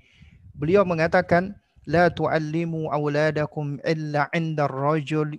beliau 0.55 0.87
mengatakan 0.87 1.59
la 1.83 2.07
tuallimu 2.07 2.87
auladakum 2.95 3.83
illa 3.83 4.31
'inda 4.31 4.71
rajul 4.71 5.35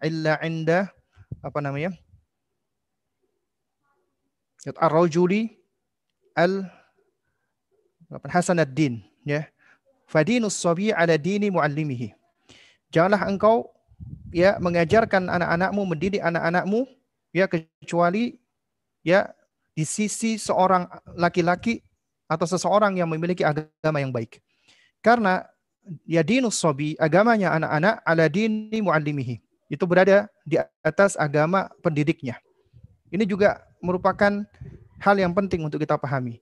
illa 0.00 0.40
'inda 0.40 0.88
apa 1.44 1.58
namanya 1.60 1.92
ar-rajuli 4.78 5.58
al 6.38 6.68
Hasan 8.28 8.60
ad-din 8.60 9.00
ya 9.24 9.48
fadinus 10.04 10.52
sabi 10.60 10.92
ala 10.92 11.16
dini 11.16 11.48
muallimihi 11.48 12.12
janganlah 12.92 13.24
engkau 13.24 13.72
ya 14.32 14.56
mengajarkan 14.58 15.28
anak-anakmu, 15.28 15.82
mendidik 15.84 16.22
anak-anakmu 16.24 16.88
ya 17.32 17.48
kecuali 17.48 18.40
ya 19.04 19.30
di 19.72 19.84
sisi 19.84 20.40
seorang 20.40 20.88
laki-laki 21.16 21.84
atau 22.28 22.48
seseorang 22.48 22.96
yang 22.96 23.08
memiliki 23.08 23.44
agama 23.44 24.00
yang 24.00 24.12
baik. 24.12 24.40
Karena 25.04 25.44
ya 26.08 26.24
dinus 26.24 26.56
sobi, 26.56 26.96
agamanya 26.96 27.52
anak-anak 27.56 27.94
ala 28.04 28.24
dini 28.28 28.78
muallimihi. 28.80 29.40
Itu 29.68 29.88
berada 29.88 30.28
di 30.44 30.60
atas 30.84 31.16
agama 31.16 31.72
pendidiknya. 31.80 32.40
Ini 33.12 33.24
juga 33.24 33.60
merupakan 33.82 34.46
hal 35.02 35.16
yang 35.18 35.34
penting 35.34 35.66
untuk 35.66 35.82
kita 35.82 35.98
pahami. 35.98 36.38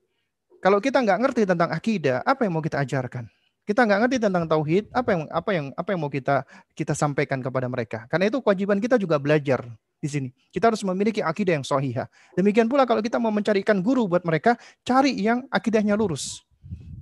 Kalau 0.61 0.77
kita 0.77 1.01
nggak 1.01 1.19
ngerti 1.25 1.41
tentang 1.49 1.73
akidah, 1.73 2.21
apa 2.21 2.45
yang 2.45 2.53
mau 2.53 2.61
kita 2.61 2.77
ajarkan? 2.85 3.25
Kita 3.65 3.81
nggak 3.81 3.99
ngerti 4.05 4.17
tentang 4.21 4.45
tauhid, 4.45 4.93
apa 4.93 5.09
yang 5.09 5.21
apa 5.33 5.49
yang 5.53 5.65
apa 5.73 5.89
yang 5.93 5.99
mau 6.01 6.11
kita 6.13 6.45
kita 6.77 6.93
sampaikan 6.93 7.41
kepada 7.41 7.65
mereka. 7.65 8.05
Karena 8.05 8.29
itu 8.29 8.37
kewajiban 8.41 8.77
kita 8.77 9.01
juga 9.01 9.17
belajar 9.17 9.65
di 9.97 10.09
sini. 10.09 10.29
Kita 10.53 10.69
harus 10.69 10.81
memiliki 10.85 11.21
akidah 11.21 11.57
yang 11.57 11.65
sahihah. 11.65 12.05
Demikian 12.37 12.69
pula 12.69 12.85
kalau 12.85 13.01
kita 13.01 13.17
mau 13.17 13.33
mencarikan 13.33 13.81
guru 13.81 14.05
buat 14.05 14.21
mereka, 14.21 14.57
cari 14.85 15.13
yang 15.17 15.45
akidahnya 15.49 15.97
lurus. 15.97 16.45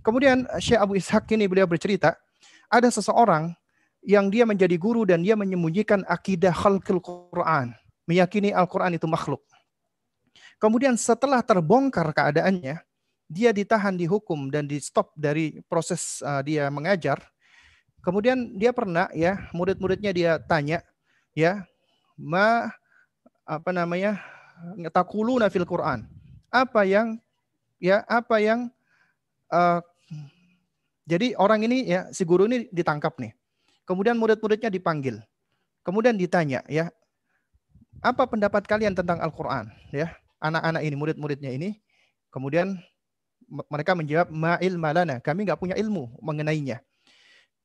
Kemudian 0.03 0.47
Syekh 0.59 0.79
Abu 0.79 0.95
Ishaq 0.95 1.27
ini 1.35 1.47
beliau 1.47 1.67
bercerita, 1.67 2.15
ada 2.71 2.87
seseorang 2.87 3.51
yang 4.03 4.31
dia 4.31 4.47
menjadi 4.47 4.79
guru 4.79 5.03
dan 5.03 5.19
dia 5.19 5.35
menyembunyikan 5.35 6.07
akidah 6.07 6.55
khalqil 6.55 7.03
Quran, 7.03 7.75
meyakini 8.07 8.55
Al-Quran 8.55 8.95
itu 8.95 9.07
makhluk. 9.07 9.43
Kemudian 10.59 10.99
setelah 10.99 11.39
terbongkar 11.39 12.11
keadaannya, 12.11 12.83
dia 13.31 13.49
ditahan 13.55 13.95
dihukum 13.95 14.51
dan 14.51 14.67
di 14.67 14.75
stop 14.83 15.15
dari 15.15 15.63
proses 15.71 16.19
uh, 16.19 16.43
dia 16.43 16.67
mengajar. 16.67 17.23
Kemudian 18.03 18.59
dia 18.59 18.75
pernah 18.75 19.07
ya 19.15 19.47
murid-muridnya 19.55 20.11
dia 20.11 20.31
tanya 20.39 20.83
ya 21.35 21.67
ma 22.15 22.71
apa 23.47 23.71
namanya 23.71 24.19
takuluna 24.91 25.47
fil 25.47 25.63
Quran. 25.63 26.03
Apa 26.51 26.83
yang 26.83 27.21
ya 27.79 28.03
apa 28.09 28.43
yang 28.43 28.67
uh, 29.53 29.79
jadi 31.07 31.39
orang 31.39 31.63
ini 31.69 31.87
ya 31.87 32.11
si 32.11 32.27
guru 32.27 32.49
ini 32.51 32.67
ditangkap 32.73 33.15
nih. 33.15 33.31
Kemudian 33.87 34.19
murid-muridnya 34.19 34.67
dipanggil. 34.67 35.23
Kemudian 35.87 36.19
ditanya 36.19 36.65
ya 36.67 36.91
apa 38.03 38.27
pendapat 38.27 38.67
kalian 38.67 38.95
tentang 38.95 39.23
Al-Qur'an 39.23 39.71
ya? 39.95 40.11
Anak-anak 40.39 40.81
ini 40.87 40.95
murid-muridnya 40.95 41.51
ini 41.51 41.75
kemudian 42.31 42.79
mereka 43.67 43.97
menjawab 43.97 44.29
ma'il 44.29 44.77
malana, 44.77 45.17
kami 45.19 45.49
nggak 45.49 45.59
punya 45.59 45.75
ilmu 45.75 46.15
mengenainya. 46.21 46.79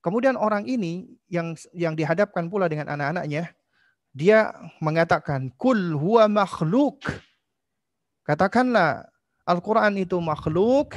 Kemudian 0.01 0.36
orang 0.36 0.68
ini 0.68 1.16
yang 1.32 1.56
yang 1.72 1.96
dihadapkan 1.96 2.48
pula 2.52 2.68
dengan 2.68 2.92
anak-anaknya, 2.92 3.52
dia 4.12 4.52
mengatakan 4.80 5.48
kul 5.56 5.96
huwa 5.96 6.28
makhluk. 6.28 7.01
Katakanlah 8.24 9.05
Al-Qur'an 9.44 9.96
itu 10.01 10.16
makhluk 10.20 10.96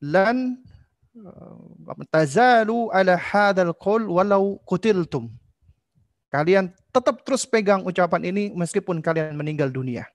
lan 0.00 0.60
eh, 1.16 2.04
tazalu 2.08 2.88
ala 2.92 3.16
hadzal 3.16 3.72
qul 3.76 4.08
walau 4.08 4.60
qutiltum. 4.64 5.32
Kalian 6.32 6.72
tetap 6.88 7.20
terus 7.24 7.44
pegang 7.44 7.84
ucapan 7.84 8.24
ini 8.24 8.52
meskipun 8.56 9.04
kalian 9.04 9.36
meninggal 9.36 9.68
dunia. 9.68 10.08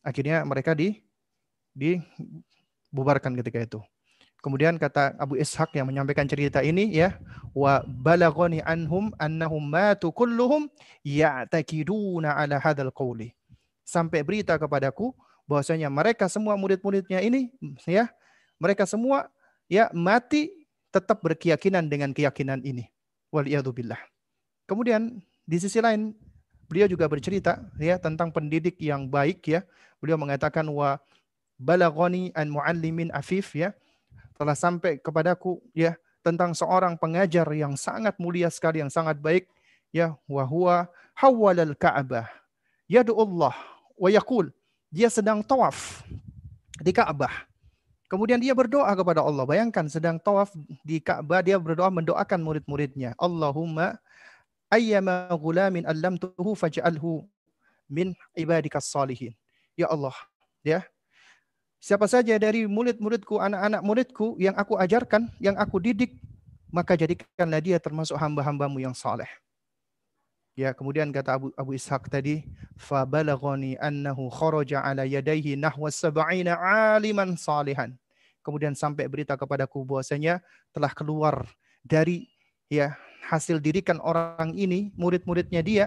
Akhirnya 0.00 0.42
mereka 0.48 0.72
di 0.72 1.00
di 1.76 2.00
bubarkan 2.90 3.36
ketika 3.38 3.60
itu. 3.62 3.80
Kemudian 4.40 4.80
kata 4.80 5.20
Abu 5.20 5.36
Ishaq 5.36 5.76
yang 5.76 5.84
menyampaikan 5.92 6.24
cerita 6.24 6.64
ini 6.64 6.88
ya, 6.96 7.20
wa 7.52 7.84
balagoni 7.84 8.64
anhum 8.64 9.12
annahum 9.20 9.60
matu 9.60 10.08
kulluhum 10.08 10.72
ya'takiduna 11.04 12.32
ala 12.32 12.56
hadzal 12.56 12.88
qawli. 12.88 13.36
Sampai 13.84 14.24
berita 14.24 14.56
kepadaku 14.56 15.12
bahwasanya 15.44 15.92
mereka 15.92 16.24
semua 16.32 16.56
murid-muridnya 16.56 17.20
ini 17.20 17.52
ya, 17.84 18.08
mereka 18.56 18.88
semua 18.88 19.28
ya 19.68 19.92
mati 19.92 20.48
tetap 20.88 21.20
berkeyakinan 21.20 21.92
dengan 21.92 22.16
keyakinan 22.16 22.64
ini. 22.64 22.88
Waliyadzubillah. 23.28 24.00
Kemudian 24.64 25.20
di 25.44 25.56
sisi 25.60 25.84
lain 25.84 26.16
beliau 26.64 26.88
juga 26.88 27.06
bercerita 27.12 27.60
ya 27.76 28.00
tentang 28.00 28.32
pendidik 28.32 28.80
yang 28.80 29.04
baik 29.04 29.44
ya. 29.44 29.60
Beliau 30.00 30.16
mengatakan 30.16 30.64
wa 30.72 30.98
balagoni 31.60 32.32
an 32.32 32.48
muallimin 32.48 33.12
afif 33.12 33.52
ya 33.52 33.76
telah 34.40 34.56
sampai 34.56 34.96
kepadaku 34.96 35.60
ya 35.76 35.94
tentang 36.24 36.56
seorang 36.56 36.96
pengajar 36.96 37.44
yang 37.52 37.76
sangat 37.76 38.16
mulia 38.16 38.48
sekali 38.48 38.80
yang 38.80 38.88
sangat 38.88 39.20
baik 39.20 39.44
ya 39.92 40.16
wa 40.24 40.44
huwa 40.48 40.88
hawalal 41.12 41.76
ka'bah 41.76 42.24
yadu 42.88 43.12
Allah 43.20 43.52
wa 44.00 44.08
yaqul 44.08 44.48
dia 44.88 45.12
sedang 45.12 45.44
tawaf 45.44 46.00
di 46.80 46.90
Ka'bah 46.96 47.50
Kemudian 48.10 48.42
dia 48.42 48.50
berdoa 48.58 48.90
kepada 48.90 49.22
Allah. 49.22 49.46
Bayangkan 49.46 49.86
sedang 49.86 50.18
tawaf 50.18 50.50
di 50.82 50.98
Ka'bah, 50.98 51.46
dia 51.46 51.54
berdoa 51.62 51.94
mendoakan 51.94 52.42
murid-muridnya. 52.42 53.14
Allahumma 53.14 54.02
ayyama 54.66 55.30
gulamin 55.38 55.86
allamtuhu 55.86 56.58
faj'alhu 56.58 57.22
min 57.86 58.10
ibadikas 58.34 58.90
salihin 58.90 59.30
ya 59.80 59.88
Allah 59.88 60.14
ya. 60.60 60.84
Siapa 61.80 62.04
saja 62.04 62.36
dari 62.36 62.68
murid-muridku 62.68 63.40
anak-anak 63.40 63.80
muridku 63.80 64.36
yang 64.36 64.52
aku 64.52 64.76
ajarkan 64.76 65.32
yang 65.40 65.56
aku 65.56 65.80
didik 65.80 66.20
maka 66.68 66.94
jadikanlah 66.94 67.58
dia 67.58 67.80
termasuk 67.80 68.14
hamba-hambamu 68.20 68.78
yang 68.78 68.94
saleh. 68.94 69.26
Ya 70.58 70.76
kemudian 70.76 71.08
kata 71.08 71.40
Abu, 71.40 71.48
Abu 71.56 71.72
Ishaq 71.72 72.10
tadi 72.10 72.44
fabalaghani 72.76 73.80
annahu 73.80 74.28
kharaja 74.28 74.82
ala 74.84 75.08
yadayhi 75.08 75.56
nahwa 75.56 75.88
sab'ina 75.88 76.58
aliman 76.94 77.34
salihan. 77.40 77.94
Kemudian 78.44 78.76
sampai 78.76 79.08
berita 79.08 79.36
kepadaku 79.36 79.84
bahwasanya 79.84 80.44
telah 80.72 80.92
keluar 80.92 81.48
dari 81.80 82.28
ya 82.68 82.92
hasil 83.28 83.60
dirikan 83.60 84.00
orang 84.00 84.52
ini 84.56 84.92
murid-muridnya 84.96 85.60
dia 85.60 85.86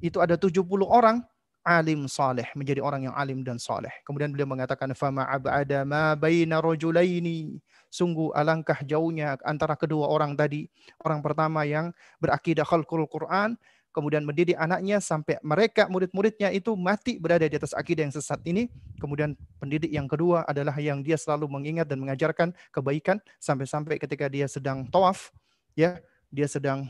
itu 0.00 0.18
ada 0.22 0.38
70 0.38 0.64
orang 0.86 1.22
alim 1.64 2.08
saleh, 2.08 2.48
menjadi 2.56 2.80
orang 2.80 3.10
yang 3.10 3.14
alim 3.16 3.44
dan 3.44 3.60
saleh. 3.60 3.92
Kemudian 4.08 4.32
beliau 4.32 4.48
mengatakan 4.48 4.90
fama 4.96 5.28
abada 5.28 5.84
ma 5.84 6.16
baina 6.16 6.58
rajulaini. 6.58 7.60
Sungguh 7.90 8.30
alangkah 8.32 8.78
jauhnya 8.86 9.34
antara 9.42 9.74
kedua 9.74 10.06
orang 10.06 10.38
tadi. 10.38 10.70
Orang 11.02 11.20
pertama 11.20 11.66
yang 11.66 11.90
berakidah 12.22 12.62
khalqul 12.62 13.02
Quran, 13.10 13.58
kemudian 13.90 14.22
mendidik 14.22 14.54
anaknya 14.54 15.02
sampai 15.02 15.42
mereka 15.42 15.90
murid-muridnya 15.90 16.54
itu 16.54 16.78
mati 16.78 17.18
berada 17.18 17.44
di 17.50 17.58
atas 17.58 17.74
akidah 17.74 18.06
yang 18.06 18.14
sesat 18.14 18.38
ini. 18.46 18.70
Kemudian 19.02 19.34
pendidik 19.58 19.90
yang 19.90 20.06
kedua 20.06 20.46
adalah 20.46 20.78
yang 20.78 21.02
dia 21.02 21.18
selalu 21.18 21.50
mengingat 21.50 21.90
dan 21.90 21.98
mengajarkan 21.98 22.54
kebaikan 22.70 23.18
sampai-sampai 23.42 23.98
ketika 23.98 24.30
dia 24.30 24.46
sedang 24.46 24.86
tawaf, 24.86 25.34
ya, 25.74 25.98
dia 26.30 26.46
sedang 26.46 26.86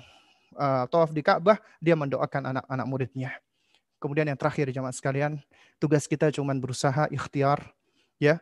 uh, 0.54 0.84
tawaf 0.92 1.16
di 1.16 1.24
Ka'bah, 1.24 1.56
dia 1.80 1.96
mendoakan 1.96 2.54
anak-anak 2.54 2.86
muridnya. 2.86 3.32
Kemudian 4.00 4.32
yang 4.32 4.40
terakhir 4.40 4.72
jamaah 4.72 4.96
sekalian, 4.96 5.36
tugas 5.76 6.08
kita 6.08 6.32
cuma 6.32 6.56
berusaha 6.56 7.04
ikhtiar 7.12 7.68
ya. 8.16 8.40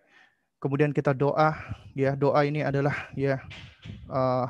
kemudian 0.63 0.95
kita 0.95 1.11
doa 1.11 1.59
ya. 1.99 2.15
Doa 2.15 2.47
ini 2.47 2.63
adalah 2.63 3.11
ya 3.19 3.43
uh, 4.07 4.47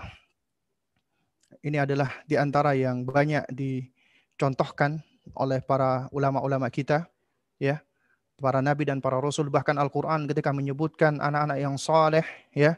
ini 1.64 1.80
adalah 1.80 2.12
di 2.28 2.36
antara 2.36 2.76
yang 2.76 3.08
banyak 3.08 3.48
dicontohkan 3.48 5.00
oleh 5.32 5.64
para 5.64 6.12
ulama-ulama 6.12 6.68
kita 6.68 7.08
ya. 7.56 7.80
Para 8.38 8.60
nabi 8.60 8.86
dan 8.86 9.00
para 9.02 9.18
rasul 9.18 9.50
bahkan 9.50 9.74
Al-Qur'an 9.80 10.28
ketika 10.28 10.52
menyebutkan 10.52 11.24
anak-anak 11.24 11.56
yang 11.56 11.80
saleh 11.80 12.24
ya. 12.52 12.76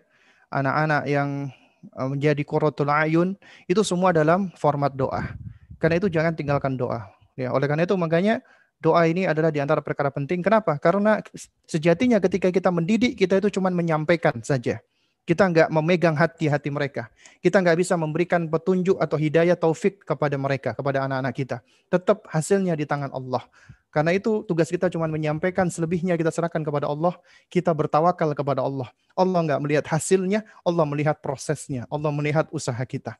Anak-anak 0.54 1.02
yang 1.10 1.50
uh, 1.98 2.08
menjadi 2.10 2.42
qurratul 2.46 2.90
ayun 2.94 3.34
itu 3.66 3.82
semua 3.82 4.14
dalam 4.14 4.54
format 4.54 4.94
doa. 4.94 5.34
Karena 5.82 5.98
itu 5.98 6.06
jangan 6.10 6.34
tinggalkan 6.34 6.78
doa 6.78 7.19
ya 7.40 7.56
oleh 7.56 7.64
karena 7.64 7.88
itu 7.88 7.96
makanya 7.96 8.44
doa 8.80 9.04
ini 9.04 9.28
adalah 9.28 9.52
di 9.52 9.60
antara 9.60 9.84
perkara 9.84 10.08
penting. 10.08 10.40
Kenapa? 10.40 10.80
Karena 10.80 11.20
sejatinya 11.68 12.16
ketika 12.18 12.48
kita 12.48 12.72
mendidik, 12.72 13.14
kita 13.14 13.38
itu 13.38 13.60
cuma 13.60 13.68
menyampaikan 13.68 14.40
saja. 14.40 14.80
Kita 15.28 15.46
nggak 15.46 15.68
memegang 15.68 16.16
hati-hati 16.16 16.72
mereka. 16.72 17.12
Kita 17.44 17.60
nggak 17.60 17.76
bisa 17.76 17.94
memberikan 17.94 18.48
petunjuk 18.48 18.96
atau 18.98 19.20
hidayah 19.20 19.54
taufik 19.54 20.02
kepada 20.02 20.34
mereka, 20.40 20.72
kepada 20.72 21.04
anak-anak 21.06 21.34
kita. 21.36 21.56
Tetap 21.92 22.24
hasilnya 22.26 22.74
di 22.74 22.88
tangan 22.88 23.12
Allah. 23.12 23.44
Karena 23.92 24.16
itu 24.16 24.42
tugas 24.48 24.72
kita 24.72 24.88
cuma 24.88 25.06
menyampaikan, 25.10 25.68
selebihnya 25.68 26.16
kita 26.16 26.32
serahkan 26.32 26.64
kepada 26.64 26.88
Allah. 26.88 27.14
Kita 27.52 27.70
bertawakal 27.76 28.32
kepada 28.32 28.64
Allah. 28.64 28.88
Allah 29.12 29.38
nggak 29.44 29.60
melihat 29.60 29.84
hasilnya, 29.92 30.46
Allah 30.64 30.88
melihat 30.88 31.20
prosesnya. 31.20 31.84
Allah 31.92 32.10
melihat 32.10 32.48
usaha 32.50 32.80
kita. 32.82 33.14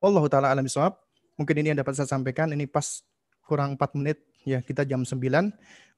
Allah 0.00 0.24
Ta'ala 0.28 0.48
alam 0.54 0.68
Mungkin 1.36 1.54
ini 1.60 1.72
yang 1.72 1.78
dapat 1.80 1.96
saya 1.96 2.08
sampaikan. 2.08 2.52
Ini 2.52 2.64
pas 2.68 3.04
kurang 3.46 3.78
4 3.78 3.98
menit 4.00 4.18
ya 4.42 4.58
kita 4.58 4.82
jam 4.82 5.06
9 5.06 5.22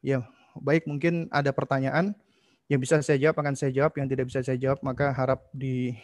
ya 0.04 0.20
baik 0.60 0.84
mungkin 0.84 1.32
ada 1.32 1.48
pertanyaan 1.48 2.12
yang 2.68 2.80
bisa 2.80 3.00
saya 3.00 3.16
jawab 3.16 3.40
akan 3.40 3.56
saya 3.56 3.72
jawab 3.72 3.96
yang 3.96 4.04
tidak 4.04 4.28
bisa 4.28 4.44
saya 4.44 4.60
jawab 4.60 4.84
maka 4.84 5.08
harap 5.16 5.48
di 5.56 5.96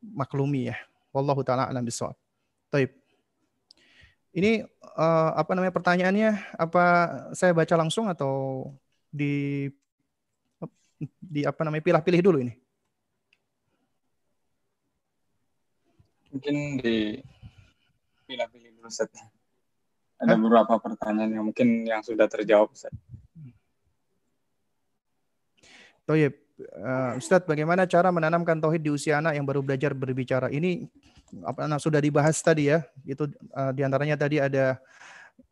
maklumi 0.00 0.72
ya 0.72 0.76
wallahu 1.12 1.44
taala 1.44 1.68
alam 1.68 1.84
bisawab 1.84 2.16
Taib. 2.68 2.92
Ini 4.36 4.60
uh, 4.92 5.30
apa 5.40 5.56
namanya 5.56 5.72
pertanyaannya 5.72 6.30
apa 6.60 6.84
saya 7.32 7.56
baca 7.56 7.74
langsung 7.80 8.12
atau 8.12 8.68
di 9.08 9.66
di 11.16 11.48
apa 11.48 11.64
namanya 11.64 11.80
pilih-pilih 11.80 12.20
dulu 12.20 12.38
ini? 12.44 12.52
Mungkin 16.28 16.56
di 16.76 17.24
pilih-pilih 18.28 18.76
dulu 18.76 18.92
setnya. 18.92 19.24
Ada 20.20 20.36
Hah? 20.36 20.38
beberapa 20.38 20.74
pertanyaan 20.76 21.32
yang 21.40 21.44
mungkin 21.48 21.88
yang 21.88 22.04
sudah 22.04 22.28
terjawab. 22.28 22.68
Ustaz. 22.76 22.92
Toyib, 26.04 26.36
uh, 26.76 27.16
Ustadz, 27.16 27.48
bagaimana 27.48 27.88
cara 27.88 28.12
menanamkan 28.12 28.60
tauhid 28.60 28.84
di 28.84 28.90
usia 28.92 29.20
anak 29.20 29.36
yang 29.36 29.44
baru 29.48 29.64
belajar 29.64 29.92
berbicara? 29.96 30.52
Ini 30.52 30.84
apa 31.44 31.68
anak 31.68 31.80
sudah 31.80 32.00
dibahas 32.00 32.36
tadi 32.40 32.72
ya. 32.72 32.84
Itu 33.04 33.28
uh, 33.56 33.72
di 33.72 33.84
antaranya 33.84 34.16
tadi 34.16 34.40
ada 34.40 34.80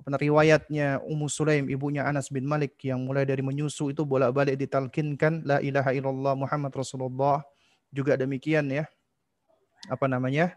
riwayatnya 0.07 1.05
Ummu 1.05 1.29
Sulaim, 1.29 1.69
ibunya 1.69 2.09
Anas 2.09 2.33
bin 2.33 2.49
Malik 2.49 2.81
yang 2.83 3.05
mulai 3.05 3.29
dari 3.29 3.45
menyusu 3.45 3.93
itu 3.93 4.03
bolak-balik 4.09 4.57
ditalkinkan 4.57 5.45
la 5.45 5.61
ilaha 5.61 5.93
illallah 5.93 6.35
Muhammad 6.35 6.73
Rasulullah. 6.73 7.45
Juga 7.93 8.17
demikian 8.19 8.67
ya. 8.73 8.89
Apa 9.93 10.09
namanya? 10.09 10.57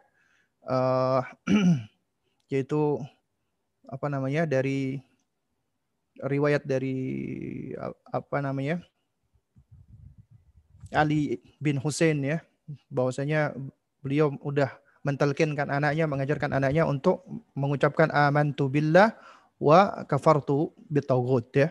Uh, 0.64 1.22
yaitu 2.50 2.98
apa 3.90 4.06
namanya 4.10 4.46
dari 4.46 5.02
riwayat 6.20 6.68
dari 6.68 6.98
apa 8.12 8.44
namanya 8.44 8.84
Ali 10.94 11.38
bin 11.62 11.78
Hussein 11.78 12.22
ya. 12.26 12.42
Bahwasanya 12.90 13.54
beliau 14.02 14.34
udah 14.42 14.70
mentalkinkan 15.02 15.70
anaknya 15.70 16.06
mengajarkan 16.06 16.54
anaknya 16.54 16.86
untuk 16.86 17.26
mengucapkan 17.58 18.10
amantu 18.14 18.70
billah 18.70 19.16
wa 19.62 20.06
kafartu 20.06 20.74
bitaghut 20.90 21.46
ya. 21.54 21.70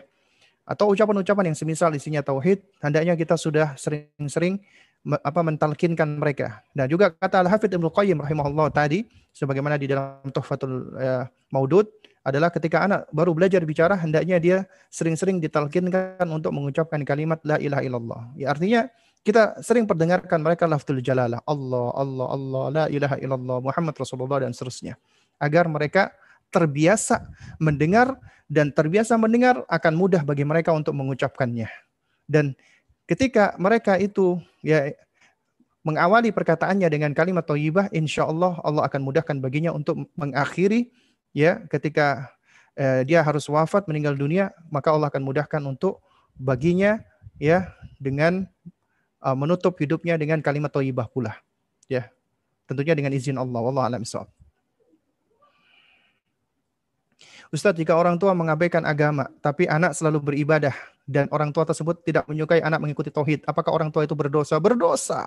Atau 0.63 0.91
ucapan-ucapan 0.93 1.51
yang 1.51 1.57
semisal 1.57 1.91
isinya 1.95 2.21
tauhid 2.21 2.61
hendaknya 2.79 3.17
kita 3.17 3.35
sudah 3.35 3.73
sering-sering 3.75 4.61
apa 5.09 5.41
mentalkinkan 5.41 6.19
mereka. 6.21 6.61
Dan 6.75 6.91
juga 6.91 7.09
kata 7.09 7.41
Al-Hafidz 7.41 7.73
Ibnu 7.73 7.89
Qayyim 7.89 8.21
rahimahullah 8.21 8.69
tadi 8.69 9.07
sebagaimana 9.33 9.79
di 9.79 9.89
dalam 9.89 10.21
Tuhfatul 10.29 10.93
uh, 10.93 11.25
Maudud 11.49 11.89
adalah 12.21 12.53
ketika 12.53 12.85
anak 12.85 13.09
baru 13.09 13.33
belajar 13.33 13.63
bicara 13.65 13.95
hendaknya 13.97 14.37
dia 14.37 14.57
sering-sering 14.91 15.41
ditalkinkan 15.41 16.27
untuk 16.29 16.53
mengucapkan 16.53 17.01
kalimat 17.01 17.39
la 17.41 17.57
ilaha 17.57 17.81
illallah. 17.81 18.21
Ya 18.37 18.53
artinya 18.53 18.85
kita 19.23 19.59
sering 19.65 19.89
perdengarkan 19.89 20.39
mereka 20.39 20.69
lafzul 20.69 21.01
jalalah 21.03 21.43
Allah 21.43 21.87
Allah 21.95 22.27
Allah 22.29 22.63
la 22.69 22.85
ilaha 22.91 23.15
illallah 23.19 23.57
Muhammad 23.63 23.95
Rasulullah 23.97 24.43
dan 24.43 24.51
seterusnya 24.55 24.95
agar 25.39 25.67
mereka 25.67 26.11
terbiasa 26.51 27.29
mendengar 27.61 28.19
dan 28.49 28.73
terbiasa 28.73 29.15
mendengar 29.15 29.61
akan 29.69 29.93
mudah 29.93 30.25
bagi 30.25 30.43
mereka 30.43 30.73
untuk 30.73 30.97
mengucapkannya. 30.97 31.69
Dan 32.25 32.57
ketika 33.09 33.57
mereka 33.57 33.97
itu 33.97 34.37
ya 34.61 34.93
mengawali 35.81 36.29
perkataannya 36.29 36.85
dengan 36.85 37.11
kalimat 37.17 37.41
thayyibah, 37.49 37.89
insya 37.89 38.29
Allah 38.29 38.61
Allah 38.61 38.85
akan 38.85 39.01
mudahkan 39.01 39.41
baginya 39.41 39.73
untuk 39.73 40.05
mengakhiri 40.13 40.93
ya 41.33 41.65
ketika 41.65 42.29
eh, 42.77 43.01
dia 43.09 43.25
harus 43.25 43.49
wafat 43.49 43.89
meninggal 43.89 44.13
dunia 44.13 44.53
maka 44.69 44.93
Allah 44.93 45.09
akan 45.09 45.25
mudahkan 45.25 45.61
untuk 45.65 46.05
baginya 46.37 47.01
ya 47.41 47.73
dengan 47.99 48.45
uh, 49.23 49.35
menutup 49.35 49.75
hidupnya 49.79 50.15
dengan 50.15 50.39
kalimat 50.39 50.71
thayyibah 50.71 51.11
pula 51.11 51.35
ya. 51.91 52.07
Tentunya 52.69 52.93
dengan 52.93 53.11
izin 53.15 53.35
Allah 53.35 53.59
Allah 53.65 53.83
alam 53.89 54.03
Ustaz, 57.49 57.73
jika 57.73 57.97
orang 57.97 58.21
tua 58.21 58.37
mengabaikan 58.37 58.85
agama, 58.85 59.25
tapi 59.41 59.65
anak 59.65 59.97
selalu 59.97 60.21
beribadah, 60.21 60.75
dan 61.09 61.25
orang 61.33 61.49
tua 61.49 61.65
tersebut 61.65 62.05
tidak 62.05 62.29
menyukai 62.29 62.61
anak 62.61 62.77
mengikuti 62.77 63.09
tauhid, 63.09 63.41
apakah 63.49 63.73
orang 63.73 63.89
tua 63.89 64.05
itu 64.05 64.13
berdosa? 64.13 64.61
Berdosa. 64.61 65.25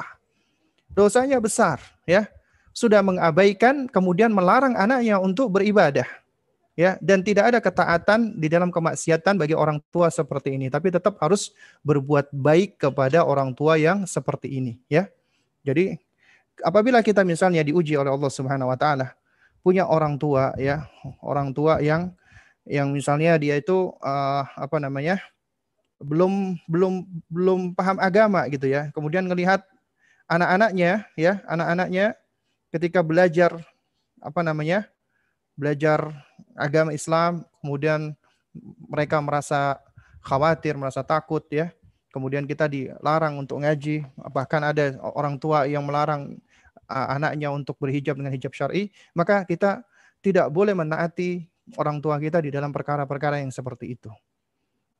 Dosanya 0.95 1.43
besar, 1.43 1.83
ya 2.07 2.31
sudah 2.73 3.05
mengabaikan 3.05 3.87
kemudian 3.87 4.33
melarang 4.33 4.73
anaknya 4.75 5.21
untuk 5.21 5.53
beribadah 5.53 6.09
ya 6.73 6.97
dan 7.05 7.21
tidak 7.21 7.53
ada 7.53 7.59
ketaatan 7.61 8.41
di 8.41 8.49
dalam 8.49 8.73
kemaksiatan 8.73 9.37
bagi 9.37 9.53
orang 9.53 9.77
tua 9.93 10.09
seperti 10.09 10.57
ini 10.57 10.73
tapi 10.73 10.89
tetap 10.89 11.21
harus 11.21 11.53
berbuat 11.85 12.33
baik 12.33 12.81
kepada 12.81 13.29
orang 13.29 13.53
tua 13.53 13.77
yang 13.77 14.09
seperti 14.09 14.49
ini 14.49 14.81
ya 14.89 15.05
jadi 15.61 16.01
apabila 16.65 17.05
kita 17.05 17.21
misalnya 17.29 17.61
diuji 17.61 17.93
oleh 17.93 18.09
Allah 18.09 18.33
Subhanahu 18.33 18.73
wa 18.73 18.79
taala 18.81 19.13
punya 19.63 19.87
orang 19.87 20.19
tua 20.19 20.53
ya. 20.59 20.87
Orang 21.23 21.55
tua 21.55 21.79
yang 21.79 22.13
yang 22.67 22.95
misalnya 22.95 23.39
dia 23.39 23.59
itu 23.59 23.95
uh, 24.03 24.43
apa 24.55 24.79
namanya 24.79 25.19
belum 26.03 26.59
belum 26.67 27.07
belum 27.31 27.61
paham 27.79 27.99
agama 28.03 28.47
gitu 28.51 28.67
ya. 28.69 28.91
Kemudian 28.95 29.27
melihat 29.27 29.63
anak-anaknya 30.27 31.07
ya 31.15 31.43
anak-anaknya 31.47 32.19
ketika 32.75 33.01
belajar 33.03 33.51
apa 34.23 34.41
namanya 34.43 34.87
belajar 35.59 36.11
agama 36.55 36.95
Islam 36.95 37.45
kemudian 37.61 38.15
mereka 38.91 39.19
merasa 39.23 39.79
khawatir 40.23 40.79
merasa 40.79 41.03
takut 41.03 41.43
ya. 41.51 41.71
Kemudian 42.13 42.45
kita 42.45 42.69
dilarang 42.69 43.41
untuk 43.41 43.65
ngaji. 43.65 44.05
Bahkan 44.21 44.61
ada 44.61 45.01
orang 45.17 45.41
tua 45.41 45.65
yang 45.65 45.81
melarang 45.81 46.37
anaknya 46.93 47.49
untuk 47.49 47.81
berhijab 47.81 48.21
dengan 48.21 48.33
hijab 48.33 48.53
syar'i 48.53 48.93
maka 49.17 49.49
kita 49.49 49.83
tidak 50.23 50.53
boleh 50.53 50.77
menaati 50.77 51.49
orang 51.81 51.99
tua 51.99 52.21
kita 52.21 52.45
di 52.45 52.53
dalam 52.53 52.71
perkara-perkara 52.71 53.41
yang 53.41 53.51
seperti 53.51 53.97
itu 53.97 54.13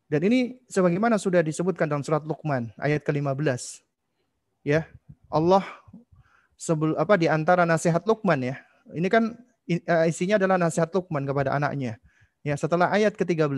dan 0.09 0.21
ini 0.25 0.57
sebagaimana 0.67 1.21
sudah 1.21 1.45
disebutkan 1.45 1.87
dalam 1.87 2.01
surat 2.01 2.25
Luqman 2.25 2.73
ayat 2.81 3.05
ke-15 3.05 3.85
ya 4.65 4.89
Allah 5.33 5.65
sebelum 6.63 6.95
apa 6.95 7.19
di 7.19 7.27
antara 7.27 7.67
nasihat 7.67 8.07
Luqman 8.07 8.39
ya. 8.39 8.57
Ini 8.95 9.11
kan 9.11 9.35
isinya 10.07 10.39
adalah 10.39 10.61
nasihat 10.61 10.95
Luqman 10.95 11.27
kepada 11.27 11.59
anaknya. 11.59 11.99
Ya, 12.47 12.55
setelah 12.55 12.91
ayat 12.91 13.19
ke-13, 13.19 13.51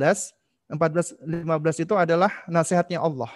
14 0.72 1.20
15 1.20 1.84
itu 1.84 1.94
adalah 1.98 2.32
nasihatnya 2.48 3.04
Allah. 3.04 3.28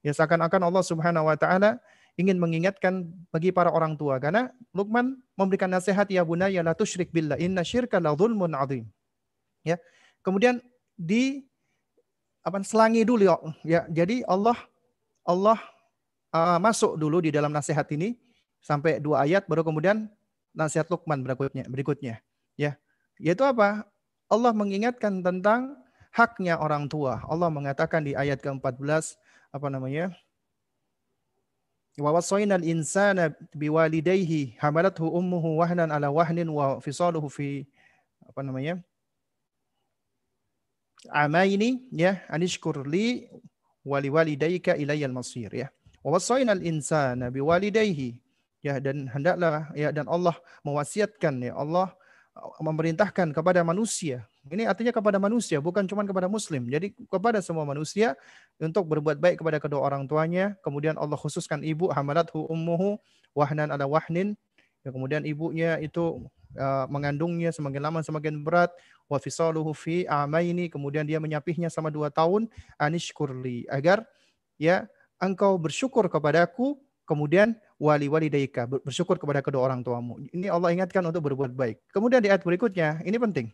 Ya 0.00 0.10
seakan-akan 0.16 0.66
Allah 0.66 0.82
Subhanahu 0.82 1.28
wa 1.28 1.36
taala 1.38 1.78
ingin 2.20 2.36
mengingatkan 2.36 3.08
bagi 3.32 3.54
para 3.54 3.72
orang 3.72 3.96
tua 3.96 4.20
karena 4.20 4.52
Luqman 4.76 5.16
memberikan 5.36 5.72
nasihat 5.72 6.04
ya 6.12 6.20
bunayya 6.22 6.60
la 6.60 6.76
tusyrik 6.76 7.08
billah 7.08 7.40
inna 7.40 7.64
syirka 7.64 7.96
la 8.00 8.12
dzulmun 8.12 8.52
adzim. 8.52 8.84
Ya. 9.64 9.80
Kemudian 10.20 10.60
di 10.94 11.48
apa 12.44 12.60
selangi 12.66 13.06
dulu 13.06 13.26
ya. 13.64 13.88
Jadi 13.88 14.26
Allah 14.28 14.58
Allah 15.22 15.58
uh, 16.34 16.58
masuk 16.58 16.98
dulu 16.98 17.22
di 17.22 17.30
dalam 17.30 17.54
nasihat 17.54 17.86
ini 17.94 18.18
sampai 18.62 18.98
dua 19.02 19.26
ayat 19.26 19.46
baru 19.46 19.66
kemudian 19.66 20.06
nasihat 20.54 20.86
Luqman 20.88 21.24
berikutnya 21.24 21.64
berikutnya 21.66 22.14
ya 22.54 22.76
yaitu 23.18 23.42
apa 23.42 23.86
Allah 24.30 24.52
mengingatkan 24.54 25.20
tentang 25.20 25.76
haknya 26.12 26.60
orang 26.60 26.86
tua 26.86 27.24
Allah 27.26 27.48
mengatakan 27.48 28.04
di 28.04 28.12
ayat 28.12 28.38
ke-14 28.38 29.16
apa 29.52 29.66
namanya 29.68 30.14
Wa 32.00 32.12
wasaina 32.12 32.56
al-insana 32.56 33.36
biwalidayhi 33.52 34.56
hamalathu 34.56 35.08
ummuhu 35.12 35.60
wahnan 35.60 35.92
ala 35.92 36.08
wahnin 36.08 36.48
wa 36.48 36.80
fisaluhu 36.80 37.28
fi 37.28 37.68
apa 38.24 38.40
namanya? 38.40 38.80
amaini 41.12 41.82
ya 41.92 42.22
anishkur 42.30 42.86
li 42.88 43.28
wali 43.84 44.08
walidayka 44.08 44.76
ilayyal 44.78 45.12
masir 45.12 45.52
ya. 45.52 45.68
Wa 46.00 46.16
wasaina 46.16 46.56
al-insana 46.56 47.28
biwalidayhi 47.28 48.16
ya 48.64 48.80
dan 48.80 49.10
hendaklah 49.12 49.68
ya 49.76 49.92
dan 49.92 50.08
Allah 50.08 50.38
mewasiatkan 50.64 51.42
ya 51.44 51.52
Allah 51.58 51.92
memerintahkan 52.62 53.36
kepada 53.36 53.60
manusia. 53.60 54.24
Ini 54.50 54.66
artinya 54.66 54.90
kepada 54.90 55.22
manusia, 55.22 55.62
bukan 55.62 55.86
cuma 55.86 56.02
kepada 56.02 56.26
muslim. 56.26 56.66
Jadi 56.66 56.90
kepada 57.06 57.38
semua 57.38 57.62
manusia 57.62 58.18
untuk 58.58 58.90
berbuat 58.90 59.22
baik 59.22 59.38
kepada 59.38 59.62
kedua 59.62 59.86
orang 59.86 60.10
tuanya. 60.10 60.58
Kemudian 60.66 60.98
Allah 60.98 61.14
khususkan 61.14 61.62
ibu 61.62 61.86
hamalathu 61.94 62.50
ummuhu 62.50 62.98
wahnan 63.38 63.70
ala 63.70 63.86
wahnin. 63.86 64.34
Ya, 64.82 64.90
kemudian 64.90 65.22
ibunya 65.22 65.78
itu 65.78 66.26
uh, 66.58 66.90
mengandungnya 66.90 67.54
semakin 67.54 67.86
lama 67.86 68.02
semakin 68.02 68.42
berat. 68.42 68.74
Wa 69.06 69.22
fisaluhu 69.22 69.70
fi 69.78 70.10
amaini. 70.10 70.66
Kemudian 70.66 71.06
dia 71.06 71.22
menyapihnya 71.22 71.70
sama 71.70 71.94
dua 71.94 72.10
tahun. 72.10 72.50
Anishkurli. 72.82 73.70
Agar 73.70 74.02
ya 74.58 74.90
engkau 75.22 75.54
bersyukur 75.54 76.10
kepadaku 76.10 76.81
kemudian 77.08 77.54
wali 77.76 78.06
wali 78.06 78.30
daika 78.30 78.66
bersyukur 78.66 79.18
kepada 79.18 79.42
kedua 79.42 79.66
orang 79.66 79.82
tuamu. 79.82 80.22
Ini 80.30 80.48
Allah 80.48 80.72
ingatkan 80.74 81.02
untuk 81.02 81.26
berbuat 81.32 81.52
baik. 81.52 81.82
Kemudian 81.90 82.22
di 82.22 82.30
ayat 82.30 82.42
berikutnya, 82.46 83.02
ini 83.02 83.16
penting. 83.18 83.46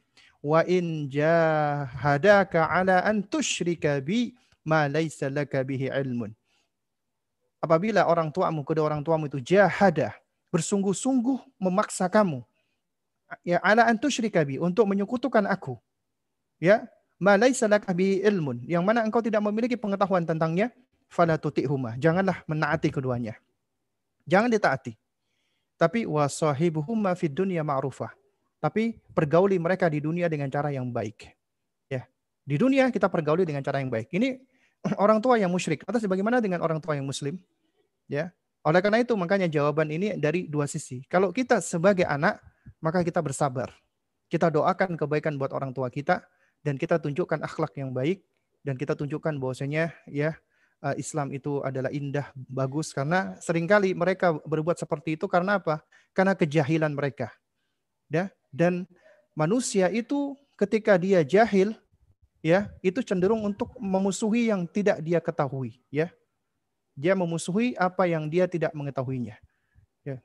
Wa 0.44 0.62
in 0.68 1.10
jahadaka 1.10 2.68
ala 2.70 3.02
an 3.02 3.24
tusyrika 3.26 3.98
bi 4.04 4.36
ma 4.62 4.86
laysa 4.86 5.32
laka 5.32 5.64
bihi 5.64 5.90
ilmun. 5.90 6.30
Apabila 7.58 8.06
orang 8.06 8.30
tuamu, 8.30 8.62
kedua 8.62 8.86
orang 8.86 9.02
tuamu 9.02 9.26
itu 9.26 9.42
jahada, 9.42 10.14
bersungguh-sungguh 10.54 11.58
memaksa 11.58 12.06
kamu 12.06 12.46
ya 13.44 13.60
ala 13.60 13.84
an 13.84 13.96
tusyrika 14.00 14.44
bi 14.44 14.56
untuk 14.56 14.88
menyekutukan 14.88 15.44
aku. 15.48 15.76
Ya, 16.58 16.90
ma 17.20 17.38
laysa 17.38 17.70
laka 17.70 17.92
bihi 17.94 18.24
ilmun, 18.26 18.64
yang 18.66 18.82
mana 18.82 19.04
engkau 19.06 19.22
tidak 19.22 19.38
memiliki 19.44 19.78
pengetahuan 19.78 20.26
tentangnya, 20.26 20.74
fala 21.08 21.40
tuti'huma. 21.40 21.96
Janganlah 21.96 22.44
menaati 22.44 22.92
keduanya. 22.92 23.34
Jangan 24.28 24.52
ditaati. 24.52 24.94
Tapi 25.80 26.04
wasahibuhuma 26.04 27.16
fid 27.16 27.32
dunya 27.32 27.64
ma'rufah. 27.64 28.12
Tapi 28.58 28.98
pergauli 29.14 29.56
mereka 29.56 29.88
di 29.88 30.02
dunia 30.04 30.28
dengan 30.28 30.52
cara 30.52 30.68
yang 30.68 30.90
baik. 30.90 31.32
Ya. 31.88 32.04
Di 32.44 32.58
dunia 32.60 32.92
kita 32.92 33.08
pergauli 33.08 33.48
dengan 33.48 33.64
cara 33.64 33.80
yang 33.80 33.88
baik. 33.88 34.12
Ini 34.12 34.36
orang 35.04 35.22
tua 35.22 35.40
yang 35.40 35.48
musyrik. 35.48 35.86
Atau 35.88 36.02
sebagaimana 36.02 36.42
dengan 36.44 36.60
orang 36.60 36.82
tua 36.82 36.98
yang 36.98 37.06
muslim? 37.06 37.40
Ya. 38.10 38.34
Oleh 38.66 38.82
karena 38.82 39.00
itu 39.00 39.14
makanya 39.14 39.46
jawaban 39.46 39.88
ini 39.88 40.18
dari 40.18 40.50
dua 40.50 40.66
sisi. 40.66 41.06
Kalau 41.06 41.30
kita 41.30 41.62
sebagai 41.62 42.04
anak, 42.04 42.42
maka 42.82 43.00
kita 43.06 43.22
bersabar. 43.22 43.70
Kita 44.28 44.52
doakan 44.52 44.98
kebaikan 44.98 45.40
buat 45.40 45.54
orang 45.56 45.72
tua 45.72 45.88
kita 45.88 46.20
dan 46.66 46.76
kita 46.76 47.00
tunjukkan 47.00 47.40
akhlak 47.40 47.72
yang 47.78 47.94
baik 47.94 48.26
dan 48.66 48.74
kita 48.76 48.92
tunjukkan 48.98 49.38
bahwasanya 49.40 49.94
ya 50.10 50.36
uh, 50.82 50.94
Islam 50.98 51.34
itu 51.34 51.62
adalah 51.62 51.90
indah, 51.90 52.30
bagus 52.34 52.94
karena 52.94 53.34
sering 53.42 53.66
kali 53.66 53.94
mereka 53.94 54.34
berbuat 54.46 54.78
seperti 54.78 55.18
itu 55.18 55.26
karena 55.26 55.58
apa? 55.58 55.82
Karena 56.14 56.34
kejahilan 56.34 56.92
mereka. 56.94 57.30
Ya, 58.08 58.32
dan 58.48 58.88
manusia 59.36 59.92
itu 59.92 60.32
ketika 60.56 60.96
dia 60.96 61.20
jahil 61.20 61.76
ya, 62.40 62.72
itu 62.80 63.04
cenderung 63.04 63.44
untuk 63.44 63.76
memusuhi 63.76 64.48
yang 64.48 64.64
tidak 64.64 65.04
dia 65.04 65.20
ketahui, 65.20 65.78
ya. 65.92 66.08
Dia 66.98 67.14
memusuhi 67.14 67.78
apa 67.78 68.10
yang 68.10 68.26
dia 68.26 68.50
tidak 68.50 68.74
mengetahuinya. 68.74 69.38
Ya. 70.02 70.18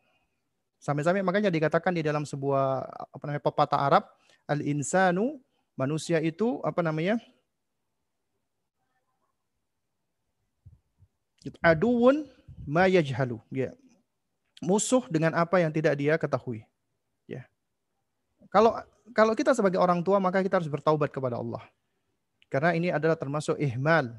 Sampai-sampai 0.82 1.22
makanya 1.22 1.54
dikatakan 1.54 1.94
di 1.94 2.02
dalam 2.02 2.26
sebuah 2.26 2.82
apa 3.14 3.24
namanya 3.30 3.44
pepatah 3.46 3.78
Arab, 3.78 4.04
al-insanu 4.50 5.38
manusia 5.78 6.18
itu 6.18 6.58
apa 6.66 6.82
namanya? 6.82 7.22
Aduun 11.64 12.28
ma 12.64 12.88
yajhalu. 12.88 13.40
Ya. 13.52 13.76
Musuh 14.64 15.03
dengan 15.11 15.36
apa 15.36 15.60
yang 15.60 15.72
tidak 15.74 15.94
dia 15.99 16.15
ketahui. 16.15 16.64
Ya. 17.28 17.48
Kalau 18.48 18.76
kalau 19.11 19.34
kita 19.36 19.52
sebagai 19.52 19.80
orang 19.80 19.99
tua 19.99 20.20
maka 20.22 20.40
kita 20.40 20.60
harus 20.60 20.72
bertaubat 20.72 21.11
kepada 21.11 21.40
Allah. 21.40 21.64
Karena 22.48 22.72
ini 22.78 22.90
adalah 22.94 23.18
termasuk 23.20 23.60
ihmal. 23.60 24.14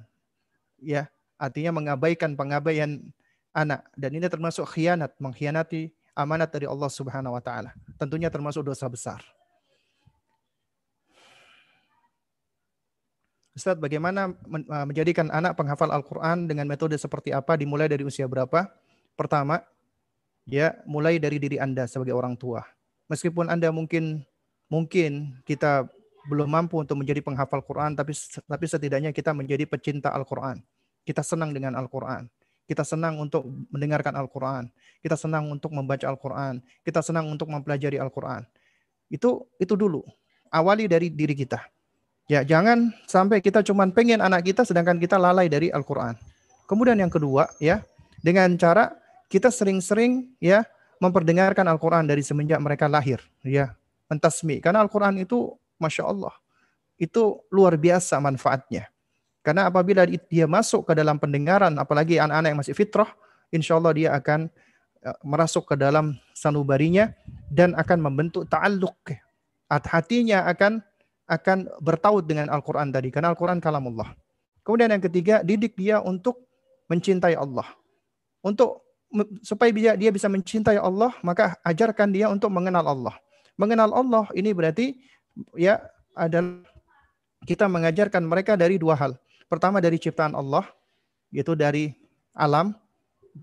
Ya. 0.78 1.08
Artinya 1.40 1.74
mengabaikan 1.74 2.38
pengabaian 2.38 3.00
anak. 3.50 3.88
Dan 3.98 4.16
ini 4.20 4.26
termasuk 4.30 4.68
khianat. 4.70 5.16
Mengkhianati 5.18 5.90
amanat 6.14 6.52
dari 6.54 6.70
Allah 6.70 6.90
Subhanahu 6.90 7.34
wa 7.34 7.42
taala. 7.42 7.74
Tentunya 7.98 8.30
termasuk 8.30 8.62
dosa 8.62 8.86
besar 8.86 9.33
Ustaz, 13.54 13.78
bagaimana 13.78 14.34
uh, 14.34 14.84
menjadikan 14.84 15.30
anak 15.30 15.54
penghafal 15.54 15.86
Al-Quran 15.94 16.50
dengan 16.50 16.66
metode 16.66 16.98
seperti 16.98 17.30
apa, 17.30 17.54
dimulai 17.54 17.86
dari 17.86 18.02
usia 18.02 18.26
berapa? 18.26 18.66
Pertama, 19.14 19.62
ya 20.42 20.74
mulai 20.90 21.22
dari 21.22 21.38
diri 21.38 21.62
Anda 21.62 21.86
sebagai 21.86 22.18
orang 22.18 22.34
tua. 22.34 22.66
Meskipun 23.06 23.46
Anda 23.46 23.70
mungkin 23.70 24.26
mungkin 24.66 25.38
kita 25.46 25.86
belum 26.26 26.50
mampu 26.50 26.82
untuk 26.82 26.98
menjadi 26.98 27.22
penghafal 27.22 27.62
Quran, 27.62 27.94
tapi 27.94 28.10
tapi 28.42 28.64
setidaknya 28.66 29.14
kita 29.14 29.30
menjadi 29.30 29.70
pecinta 29.70 30.10
Al-Quran. 30.10 30.58
Kita 31.06 31.22
senang 31.22 31.54
dengan 31.54 31.78
Al-Quran. 31.78 32.26
Kita 32.64 32.80
senang 32.80 33.20
untuk 33.20 33.44
mendengarkan 33.70 34.16
Al-Quran. 34.16 34.72
Kita 34.98 35.14
senang 35.20 35.52
untuk 35.52 35.70
membaca 35.70 36.08
Al-Quran. 36.08 36.64
Kita 36.80 37.04
senang 37.04 37.28
untuk 37.28 37.52
mempelajari 37.52 38.00
Al-Quran. 38.00 38.42
Itu 39.12 39.46
itu 39.60 39.76
dulu. 39.76 40.00
Awali 40.48 40.88
dari 40.88 41.12
diri 41.12 41.36
kita. 41.36 41.73
Ya, 42.24 42.40
jangan 42.40 42.88
sampai 43.04 43.44
kita 43.44 43.60
cuma 43.60 43.84
pengen 43.92 44.24
anak 44.24 44.48
kita 44.48 44.64
sedangkan 44.64 44.96
kita 44.96 45.20
lalai 45.20 45.52
dari 45.52 45.68
Al-Qur'an. 45.68 46.16
Kemudian 46.64 46.96
yang 46.96 47.12
kedua, 47.12 47.52
ya, 47.60 47.84
dengan 48.24 48.48
cara 48.56 48.96
kita 49.28 49.52
sering-sering 49.52 50.32
ya 50.40 50.64
memperdengarkan 51.04 51.68
Al-Qur'an 51.68 52.08
dari 52.08 52.24
semenjak 52.24 52.56
mereka 52.64 52.88
lahir, 52.88 53.20
ya. 53.44 53.76
Mentasmi. 54.08 54.64
Karena 54.64 54.80
Al-Qur'an 54.80 55.20
itu 55.20 55.52
Masya 55.76 56.08
Allah. 56.08 56.32
Itu 56.96 57.44
luar 57.52 57.76
biasa 57.76 58.16
manfaatnya. 58.24 58.88
Karena 59.44 59.68
apabila 59.68 60.08
dia 60.08 60.48
masuk 60.48 60.88
ke 60.88 60.92
dalam 60.96 61.20
pendengaran, 61.20 61.76
apalagi 61.76 62.16
anak-anak 62.16 62.48
yang 62.48 62.60
masih 62.64 62.72
fitrah, 62.72 63.12
insya 63.52 63.76
Allah 63.76 63.92
dia 63.92 64.08
akan 64.16 64.48
e, 65.04 65.10
merasuk 65.20 65.68
ke 65.68 65.76
dalam 65.76 66.16
sanubarinya 66.32 67.12
dan 67.52 67.76
akan 67.76 68.00
membentuk 68.00 68.48
ta'alluq. 68.48 69.12
Hatinya 69.68 70.48
akan 70.48 70.80
akan 71.24 71.70
bertaut 71.80 72.24
dengan 72.24 72.52
Al-Quran 72.52 72.92
tadi. 72.92 73.08
Karena 73.08 73.32
Al-Quran 73.32 73.60
kalamullah. 73.60 74.12
Kemudian 74.64 74.92
yang 74.92 75.04
ketiga, 75.04 75.44
didik 75.44 75.76
dia 75.76 76.00
untuk 76.00 76.44
mencintai 76.88 77.36
Allah. 77.36 77.68
Untuk 78.44 78.84
supaya 79.44 79.70
dia, 79.70 79.92
dia 79.96 80.10
bisa 80.10 80.28
mencintai 80.28 80.76
Allah, 80.80 81.12
maka 81.24 81.56
ajarkan 81.64 82.12
dia 82.12 82.28
untuk 82.28 82.50
mengenal 82.52 82.84
Allah. 82.84 83.14
Mengenal 83.54 83.94
Allah 83.94 84.24
ini 84.34 84.50
berarti 84.50 84.98
ya 85.54 85.78
adalah 86.18 86.66
kita 87.46 87.68
mengajarkan 87.68 88.24
mereka 88.24 88.56
dari 88.58 88.80
dua 88.80 88.98
hal. 88.98 89.12
Pertama 89.46 89.78
dari 89.78 90.00
ciptaan 90.00 90.34
Allah, 90.34 90.66
yaitu 91.30 91.54
dari 91.54 91.94
alam, 92.34 92.74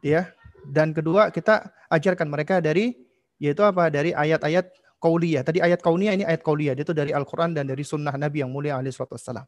ya. 0.04 0.28
Dan 0.68 0.94
kedua 0.94 1.34
kita 1.34 1.70
ajarkan 1.90 2.28
mereka 2.30 2.62
dari 2.62 2.94
yaitu 3.42 3.66
apa? 3.66 3.90
Dari 3.90 4.14
ayat-ayat 4.14 4.70
kauliyah. 5.02 5.42
Tadi 5.42 5.60
ayat 5.60 5.82
kauniyah 5.82 6.14
ini 6.14 6.24
ayat 6.24 6.46
kauliyah. 6.46 6.78
Itu 6.78 6.94
dari 6.94 7.10
Al-Quran 7.12 7.58
dan 7.58 7.66
dari 7.66 7.82
sunnah 7.82 8.14
Nabi 8.14 8.46
yang 8.46 8.54
mulia 8.54 8.78
alaihi 8.78 8.94
wassalam. 8.94 9.44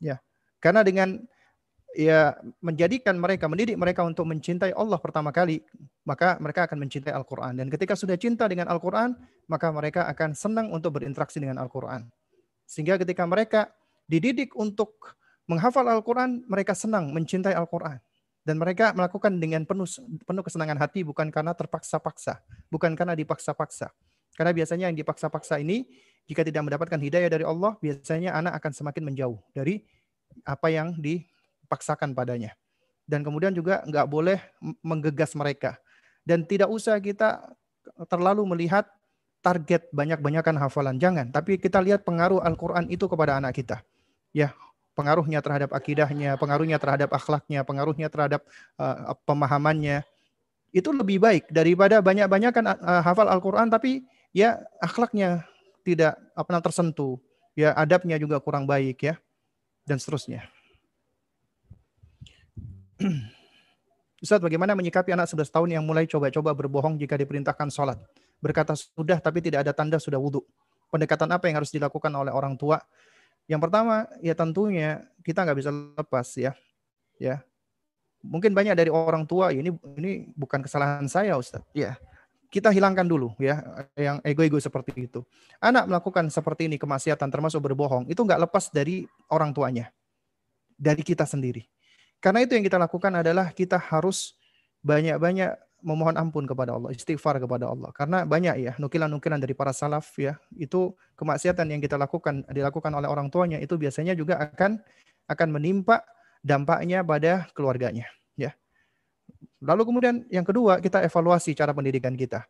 Ya. 0.00 0.18
Karena 0.56 0.80
dengan 0.80 1.20
ya 1.92 2.36
menjadikan 2.64 3.16
mereka, 3.20 3.48
mendidik 3.48 3.76
mereka 3.76 4.04
untuk 4.04 4.24
mencintai 4.28 4.72
Allah 4.72 5.00
pertama 5.00 5.32
kali, 5.32 5.60
maka 6.08 6.40
mereka 6.40 6.64
akan 6.64 6.80
mencintai 6.80 7.12
Al-Quran. 7.12 7.60
Dan 7.60 7.68
ketika 7.68 7.92
sudah 7.92 8.16
cinta 8.16 8.48
dengan 8.48 8.72
Al-Quran, 8.72 9.16
maka 9.46 9.68
mereka 9.72 10.08
akan 10.08 10.32
senang 10.32 10.72
untuk 10.72 10.96
berinteraksi 11.00 11.40
dengan 11.40 11.60
Al-Quran. 11.60 12.08
Sehingga 12.64 12.96
ketika 12.96 13.28
mereka 13.28 13.68
dididik 14.08 14.56
untuk 14.56 15.16
menghafal 15.46 15.86
Al-Quran, 15.86 16.44
mereka 16.48 16.72
senang 16.76 17.12
mencintai 17.12 17.52
Al-Quran. 17.54 18.00
Dan 18.46 18.62
mereka 18.62 18.94
melakukan 18.94 19.42
dengan 19.42 19.66
penuh 19.66 19.90
penuh 20.22 20.42
kesenangan 20.46 20.78
hati 20.78 21.02
bukan 21.02 21.34
karena 21.34 21.50
terpaksa-paksa, 21.50 22.46
bukan 22.70 22.94
karena 22.94 23.18
dipaksa-paksa. 23.18 23.90
Karena 24.36 24.52
biasanya 24.52 24.92
yang 24.92 24.96
dipaksa-paksa 24.96 25.58
ini 25.58 25.88
jika 26.28 26.44
tidak 26.44 26.66
mendapatkan 26.66 27.00
hidayah 27.00 27.30
dari 27.32 27.46
Allah, 27.46 27.78
biasanya 27.80 28.36
anak 28.36 28.60
akan 28.60 28.72
semakin 28.74 29.02
menjauh 29.08 29.38
dari 29.56 29.86
apa 30.44 30.68
yang 30.68 30.92
dipaksakan 30.98 32.12
padanya. 32.12 32.52
Dan 33.06 33.22
kemudian 33.22 33.54
juga 33.54 33.86
nggak 33.86 34.06
boleh 34.10 34.38
menggegas 34.82 35.32
mereka. 35.38 35.78
Dan 36.26 36.42
tidak 36.42 36.66
usah 36.68 36.98
kita 36.98 37.46
terlalu 38.10 38.42
melihat 38.44 38.90
target 39.46 39.86
banyak-banyakan 39.94 40.58
hafalan. 40.58 40.98
Jangan. 40.98 41.30
Tapi 41.30 41.62
kita 41.62 41.78
lihat 41.78 42.02
pengaruh 42.02 42.42
Al-Quran 42.42 42.90
itu 42.90 43.06
kepada 43.06 43.38
anak 43.38 43.54
kita. 43.54 43.86
Ya, 44.34 44.50
pengaruhnya 44.98 45.38
terhadap 45.38 45.70
akidahnya, 45.70 46.34
pengaruhnya 46.34 46.82
terhadap 46.82 47.14
akhlaknya, 47.14 47.62
pengaruhnya 47.62 48.10
terhadap 48.10 48.42
uh, 48.80 49.14
pemahamannya. 49.22 50.02
itu 50.74 50.92
lebih 50.92 51.22
baik 51.22 51.48
daripada 51.48 52.04
banyak-banyak 52.04 52.52
kan 52.52 52.64
uh, 52.68 53.00
hafal 53.00 53.30
Al-Qur'an 53.32 53.72
tapi 53.72 54.04
ya 54.36 54.60
akhlaknya 54.84 55.48
tidak 55.80 56.20
apa 56.36 56.60
tersentuh, 56.60 57.16
ya 57.56 57.72
adabnya 57.72 58.20
juga 58.20 58.36
kurang 58.36 58.68
baik 58.68 59.00
ya 59.00 59.16
dan 59.88 59.96
seterusnya. 59.96 60.44
Ustaz, 64.24 64.40
bagaimana 64.40 64.76
menyikapi 64.76 65.12
anak 65.16 65.32
11 65.32 65.48
tahun 65.48 65.68
yang 65.80 65.84
mulai 65.84 66.04
coba-coba 66.04 66.52
berbohong 66.52 67.00
jika 67.00 67.16
diperintahkan 67.16 67.72
sholat? 67.72 67.96
Berkata 68.40 68.76
sudah 68.76 69.16
tapi 69.20 69.40
tidak 69.40 69.64
ada 69.64 69.72
tanda 69.72 69.96
sudah 69.96 70.20
wudhu. 70.20 70.44
Pendekatan 70.92 71.32
apa 71.32 71.48
yang 71.48 71.64
harus 71.64 71.72
dilakukan 71.72 72.12
oleh 72.12 72.32
orang 72.32 72.60
tua? 72.60 72.80
Yang 73.48 73.60
pertama, 73.68 74.04
ya 74.20 74.34
tentunya 74.36 75.06
kita 75.24 75.44
nggak 75.44 75.56
bisa 75.56 75.70
lepas 75.72 76.28
ya. 76.36 76.52
Ya, 77.16 77.40
mungkin 78.20 78.52
banyak 78.52 78.76
dari 78.76 78.92
orang 78.92 79.24
tua 79.24 79.54
ini 79.54 79.72
ini 79.96 80.28
bukan 80.36 80.60
kesalahan 80.60 81.08
saya 81.08 81.38
Ustaz. 81.38 81.64
Ya. 81.72 81.96
Kita 82.56 82.72
hilangkan 82.72 83.04
dulu 83.04 83.36
ya 83.36 83.60
yang 84.00 84.16
ego-ego 84.24 84.56
seperti 84.56 85.04
itu. 85.04 85.20
Anak 85.60 85.92
melakukan 85.92 86.32
seperti 86.32 86.72
ini 86.72 86.80
kemaksiatan 86.80 87.28
termasuk 87.28 87.60
berbohong 87.60 88.08
itu 88.08 88.16
nggak 88.16 88.48
lepas 88.48 88.72
dari 88.72 89.04
orang 89.28 89.52
tuanya. 89.52 89.92
Dari 90.72 91.04
kita 91.04 91.28
sendiri. 91.28 91.68
Karena 92.16 92.40
itu 92.40 92.56
yang 92.56 92.64
kita 92.64 92.80
lakukan 92.80 93.12
adalah 93.12 93.52
kita 93.52 93.76
harus 93.76 94.40
banyak-banyak 94.80 95.52
memohon 95.84 96.16
ampun 96.16 96.48
kepada 96.48 96.72
Allah, 96.72 96.96
istighfar 96.96 97.36
kepada 97.36 97.68
Allah. 97.68 97.92
Karena 97.92 98.24
banyak 98.24 98.54
ya 98.56 98.72
nukilan-nukilan 98.80 99.36
dari 99.36 99.52
para 99.52 99.76
salaf 99.76 100.16
ya, 100.16 100.40
itu 100.56 100.96
kemaksiatan 101.20 101.68
yang 101.68 101.84
kita 101.84 102.00
lakukan 102.00 102.40
dilakukan 102.48 102.88
oleh 102.96 103.04
orang 103.04 103.28
tuanya 103.28 103.60
itu 103.60 103.76
biasanya 103.76 104.16
juga 104.16 104.40
akan 104.40 104.80
akan 105.28 105.48
menimpa 105.52 106.08
dampaknya 106.40 107.04
pada 107.04 107.52
keluarganya. 107.52 108.08
Lalu 109.62 109.82
kemudian 109.88 110.14
yang 110.28 110.44
kedua, 110.44 110.78
kita 110.78 111.02
evaluasi 111.02 111.56
cara 111.56 111.72
pendidikan 111.72 112.12
kita. 112.12 112.44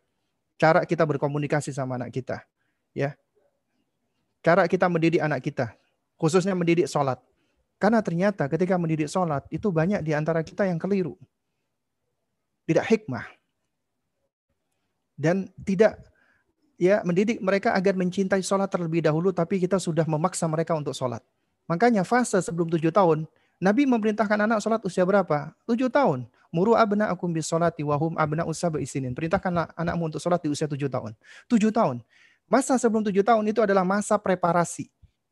Cara 0.57 0.83
kita 0.83 1.05
berkomunikasi 1.05 1.71
sama 1.71 1.95
anak 1.95 2.11
kita. 2.13 2.43
Ya. 2.91 3.13
Cara 4.41 4.65
kita 4.65 4.89
mendidik 4.89 5.21
anak 5.21 5.41
kita. 5.45 5.73
Khususnya 6.17 6.57
mendidik 6.57 6.89
sholat. 6.89 7.21
Karena 7.77 8.01
ternyata 8.01 8.49
ketika 8.49 8.73
mendidik 8.75 9.05
sholat, 9.05 9.45
itu 9.53 9.69
banyak 9.69 10.01
di 10.01 10.17
antara 10.17 10.41
kita 10.41 10.65
yang 10.65 10.81
keliru. 10.81 11.13
Tidak 12.65 12.83
hikmah. 12.83 13.25
Dan 15.17 15.49
tidak 15.61 15.97
ya 16.77 17.01
mendidik 17.05 17.41
mereka 17.41 17.73
agar 17.73 17.93
mencintai 17.97 18.41
sholat 18.41 18.69
terlebih 18.69 19.05
dahulu, 19.05 19.29
tapi 19.33 19.61
kita 19.61 19.77
sudah 19.77 20.05
memaksa 20.09 20.49
mereka 20.49 20.73
untuk 20.73 20.93
sholat. 20.93 21.21
Makanya 21.69 22.01
fase 22.01 22.41
sebelum 22.41 22.69
tujuh 22.69 22.89
tahun, 22.89 23.29
Nabi 23.57 23.85
memerintahkan 23.89 24.37
anak 24.41 24.61
sholat 24.61 24.81
usia 24.85 25.05
berapa? 25.05 25.53
Tujuh 25.65 25.89
tahun. 25.89 26.25
Muru 26.51 26.73
abna 26.73 27.11
akum 27.11 27.29
bis 27.31 27.47
sholati 27.47 27.83
wahum 27.83 28.15
abna 28.15 28.47
usah 28.47 28.71
isinin. 28.79 29.11
Perintahkan 29.11 29.75
anakmu 29.75 30.13
untuk 30.13 30.21
sholat 30.23 30.39
di 30.43 30.49
usia 30.51 30.65
tujuh 30.65 30.87
tahun. 30.87 31.13
Tujuh 31.51 31.71
tahun. 31.71 32.03
Masa 32.47 32.79
sebelum 32.79 33.03
tujuh 33.03 33.23
tahun 33.27 33.43
itu 33.51 33.59
adalah 33.59 33.83
masa 33.83 34.15
preparasi. 34.15 34.87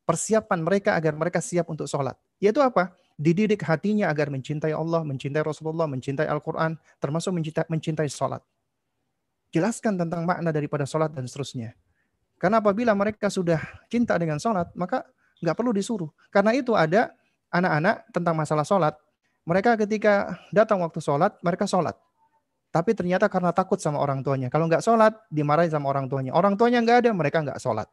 Persiapan 0.06 0.60
mereka 0.62 0.94
agar 0.94 1.16
mereka 1.18 1.40
siap 1.42 1.66
untuk 1.72 1.88
sholat. 1.90 2.14
Yaitu 2.38 2.62
apa? 2.62 2.94
Dididik 3.16 3.64
hatinya 3.64 4.12
agar 4.12 4.28
mencintai 4.28 4.76
Allah, 4.76 5.02
mencintai 5.08 5.42
Rasulullah, 5.42 5.88
mencintai 5.88 6.28
Al-Quran, 6.28 6.76
termasuk 7.00 7.32
mencintai, 7.32 7.66
mencintai 7.72 8.12
sholat. 8.12 8.44
Jelaskan 9.56 9.96
tentang 9.96 10.28
makna 10.28 10.52
daripada 10.52 10.84
sholat 10.84 11.16
dan 11.16 11.26
seterusnya. 11.26 11.74
Karena 12.36 12.60
apabila 12.60 12.92
mereka 12.92 13.32
sudah 13.32 13.64
cinta 13.88 14.20
dengan 14.20 14.36
sholat, 14.36 14.68
maka 14.76 15.08
nggak 15.40 15.56
perlu 15.56 15.72
disuruh. 15.72 16.12
Karena 16.28 16.52
itu 16.52 16.76
ada 16.76 17.16
anak-anak 17.56 18.12
tentang 18.12 18.36
masalah 18.36 18.68
sholat, 18.68 18.94
mereka 19.46 19.78
ketika 19.78 20.42
datang 20.50 20.82
waktu 20.82 20.98
sholat, 20.98 21.38
mereka 21.46 21.70
sholat. 21.70 21.94
Tapi 22.74 22.92
ternyata 22.92 23.32
karena 23.32 23.56
takut 23.56 23.80
sama 23.80 24.02
orang 24.02 24.20
tuanya. 24.26 24.52
Kalau 24.52 24.68
nggak 24.68 24.84
sholat, 24.84 25.16
dimarahin 25.32 25.72
sama 25.72 25.88
orang 25.88 26.12
tuanya. 26.12 26.36
Orang 26.36 26.60
tuanya 26.60 26.84
nggak 26.84 27.08
ada, 27.08 27.12
mereka 27.16 27.40
nggak 27.46 27.62
sholat. 27.62 27.88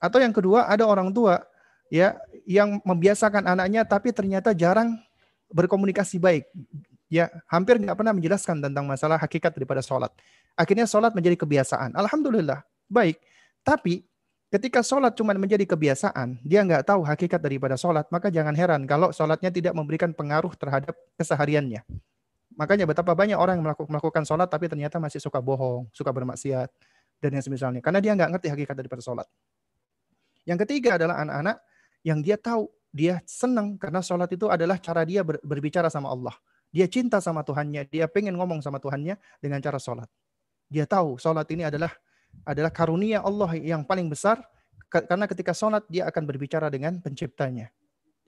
Atau 0.00 0.22
yang 0.22 0.32
kedua, 0.32 0.64
ada 0.70 0.86
orang 0.88 1.12
tua 1.12 1.44
ya 1.92 2.16
yang 2.48 2.80
membiasakan 2.86 3.44
anaknya, 3.44 3.84
tapi 3.84 4.14
ternyata 4.16 4.56
jarang 4.56 4.96
berkomunikasi 5.52 6.16
baik. 6.16 6.48
Ya, 7.12 7.28
hampir 7.50 7.76
nggak 7.82 7.98
pernah 7.98 8.16
menjelaskan 8.16 8.64
tentang 8.64 8.88
masalah 8.88 9.20
hakikat 9.20 9.52
daripada 9.52 9.84
sholat. 9.84 10.08
Akhirnya 10.56 10.88
sholat 10.88 11.12
menjadi 11.12 11.36
kebiasaan. 11.36 11.92
Alhamdulillah, 11.92 12.64
baik. 12.88 13.20
Tapi 13.60 14.06
Ketika 14.54 14.86
sholat 14.86 15.18
cuma 15.18 15.34
menjadi 15.34 15.66
kebiasaan, 15.66 16.38
dia 16.46 16.62
nggak 16.62 16.86
tahu 16.86 17.02
hakikat 17.02 17.42
daripada 17.42 17.74
sholat, 17.74 18.06
maka 18.14 18.30
jangan 18.30 18.54
heran 18.54 18.86
kalau 18.86 19.10
sholatnya 19.10 19.50
tidak 19.50 19.74
memberikan 19.74 20.14
pengaruh 20.14 20.54
terhadap 20.54 20.94
kesehariannya. 21.18 21.82
Makanya 22.54 22.86
betapa 22.86 23.18
banyak 23.18 23.34
orang 23.34 23.58
yang 23.58 23.66
melakukan 23.66 24.22
sholat 24.22 24.46
tapi 24.46 24.70
ternyata 24.70 25.02
masih 25.02 25.18
suka 25.18 25.42
bohong, 25.42 25.90
suka 25.90 26.14
bermaksiat, 26.14 26.70
dan 27.18 27.30
yang 27.34 27.42
semisalnya. 27.42 27.82
Karena 27.82 27.98
dia 27.98 28.14
nggak 28.14 28.30
ngerti 28.30 28.46
hakikat 28.54 28.78
daripada 28.78 29.02
sholat. 29.02 29.26
Yang 30.46 30.62
ketiga 30.70 31.02
adalah 31.02 31.26
anak-anak 31.26 31.56
yang 32.06 32.22
dia 32.22 32.38
tahu, 32.38 32.70
dia 32.94 33.18
senang 33.26 33.74
karena 33.74 34.06
sholat 34.06 34.30
itu 34.30 34.46
adalah 34.46 34.78
cara 34.78 35.02
dia 35.02 35.26
berbicara 35.26 35.90
sama 35.90 36.14
Allah. 36.14 36.38
Dia 36.70 36.86
cinta 36.86 37.18
sama 37.18 37.42
Tuhannya, 37.42 37.90
dia 37.90 38.06
pengen 38.06 38.38
ngomong 38.38 38.62
sama 38.62 38.78
Tuhannya 38.78 39.18
dengan 39.42 39.58
cara 39.58 39.82
sholat. 39.82 40.06
Dia 40.70 40.86
tahu 40.86 41.18
sholat 41.18 41.50
ini 41.50 41.66
adalah 41.66 41.90
adalah 42.42 42.74
karunia 42.74 43.22
Allah 43.22 43.54
yang 43.56 43.86
paling 43.86 44.10
besar 44.10 44.42
karena 44.90 45.26
ketika 45.30 45.54
sholat 45.54 45.82
dia 45.86 46.06
akan 46.06 46.22
berbicara 46.26 46.70
dengan 46.70 46.98
penciptanya. 46.98 47.70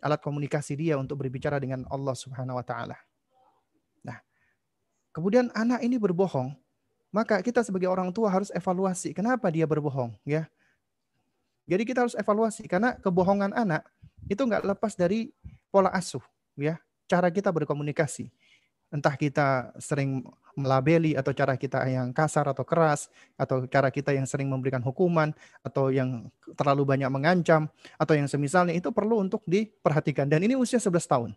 Alat 0.03 0.23
komunikasi 0.23 0.79
dia 0.79 0.95
untuk 1.01 1.19
berbicara 1.23 1.59
dengan 1.59 1.83
Allah 1.91 2.15
Subhanahu 2.15 2.59
wa 2.59 2.65
taala. 2.67 2.99
Nah, 4.05 4.19
kemudian 5.11 5.51
anak 5.57 5.83
ini 5.83 5.97
berbohong, 5.97 6.53
maka 7.15 7.41
kita 7.41 7.65
sebagai 7.65 7.89
orang 7.89 8.13
tua 8.13 8.29
harus 8.29 8.53
evaluasi 8.53 9.17
kenapa 9.17 9.49
dia 9.49 9.65
berbohong, 9.65 10.15
ya. 10.27 10.47
Jadi 11.67 11.83
kita 11.83 12.07
harus 12.07 12.15
evaluasi 12.15 12.69
karena 12.71 12.95
kebohongan 13.01 13.51
anak 13.51 13.83
itu 14.31 14.39
nggak 14.39 14.63
lepas 14.63 14.95
dari 14.95 15.35
pola 15.73 15.91
asuh, 15.91 16.23
ya, 16.55 16.79
cara 17.11 17.33
kita 17.33 17.51
berkomunikasi. 17.51 18.31
Entah 18.97 19.13
kita 19.13 19.77
sering 19.77 20.25
melabeli 20.57 21.13
atau 21.13 21.37
cara 21.37 21.53
kita 21.61 21.85
yang 21.85 22.17
kasar 22.17 22.49
atau 22.49 22.65
keras 22.65 23.13
atau 23.37 23.69
cara 23.69 23.93
kita 23.93 24.17
yang 24.17 24.25
sering 24.25 24.49
memberikan 24.49 24.81
hukuman 24.81 25.37
atau 25.61 25.93
yang 25.93 26.33
terlalu 26.57 26.89
banyak 26.89 27.13
mengancam 27.13 27.69
atau 28.01 28.17
yang 28.17 28.25
semisalnya 28.25 28.73
itu 28.73 28.89
perlu 28.89 29.21
untuk 29.21 29.45
diperhatikan 29.45 30.25
dan 30.33 30.41
ini 30.41 30.57
usia 30.57 30.81
11 30.81 30.97
tahun. 31.05 31.31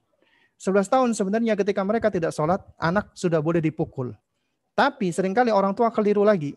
11 0.55 0.91
tahun 0.91 1.09
sebenarnya 1.15 1.55
ketika 1.59 1.83
mereka 1.83 2.07
tidak 2.11 2.35
sholat, 2.35 2.59
anak 2.79 3.11
sudah 3.15 3.39
boleh 3.39 3.63
dipukul. 3.63 4.11
Tapi 4.75 5.11
sering 5.11 5.35
kali 5.35 5.51
orang 5.51 5.75
tua 5.75 5.91
keliru 5.91 6.23
lagi. 6.23 6.55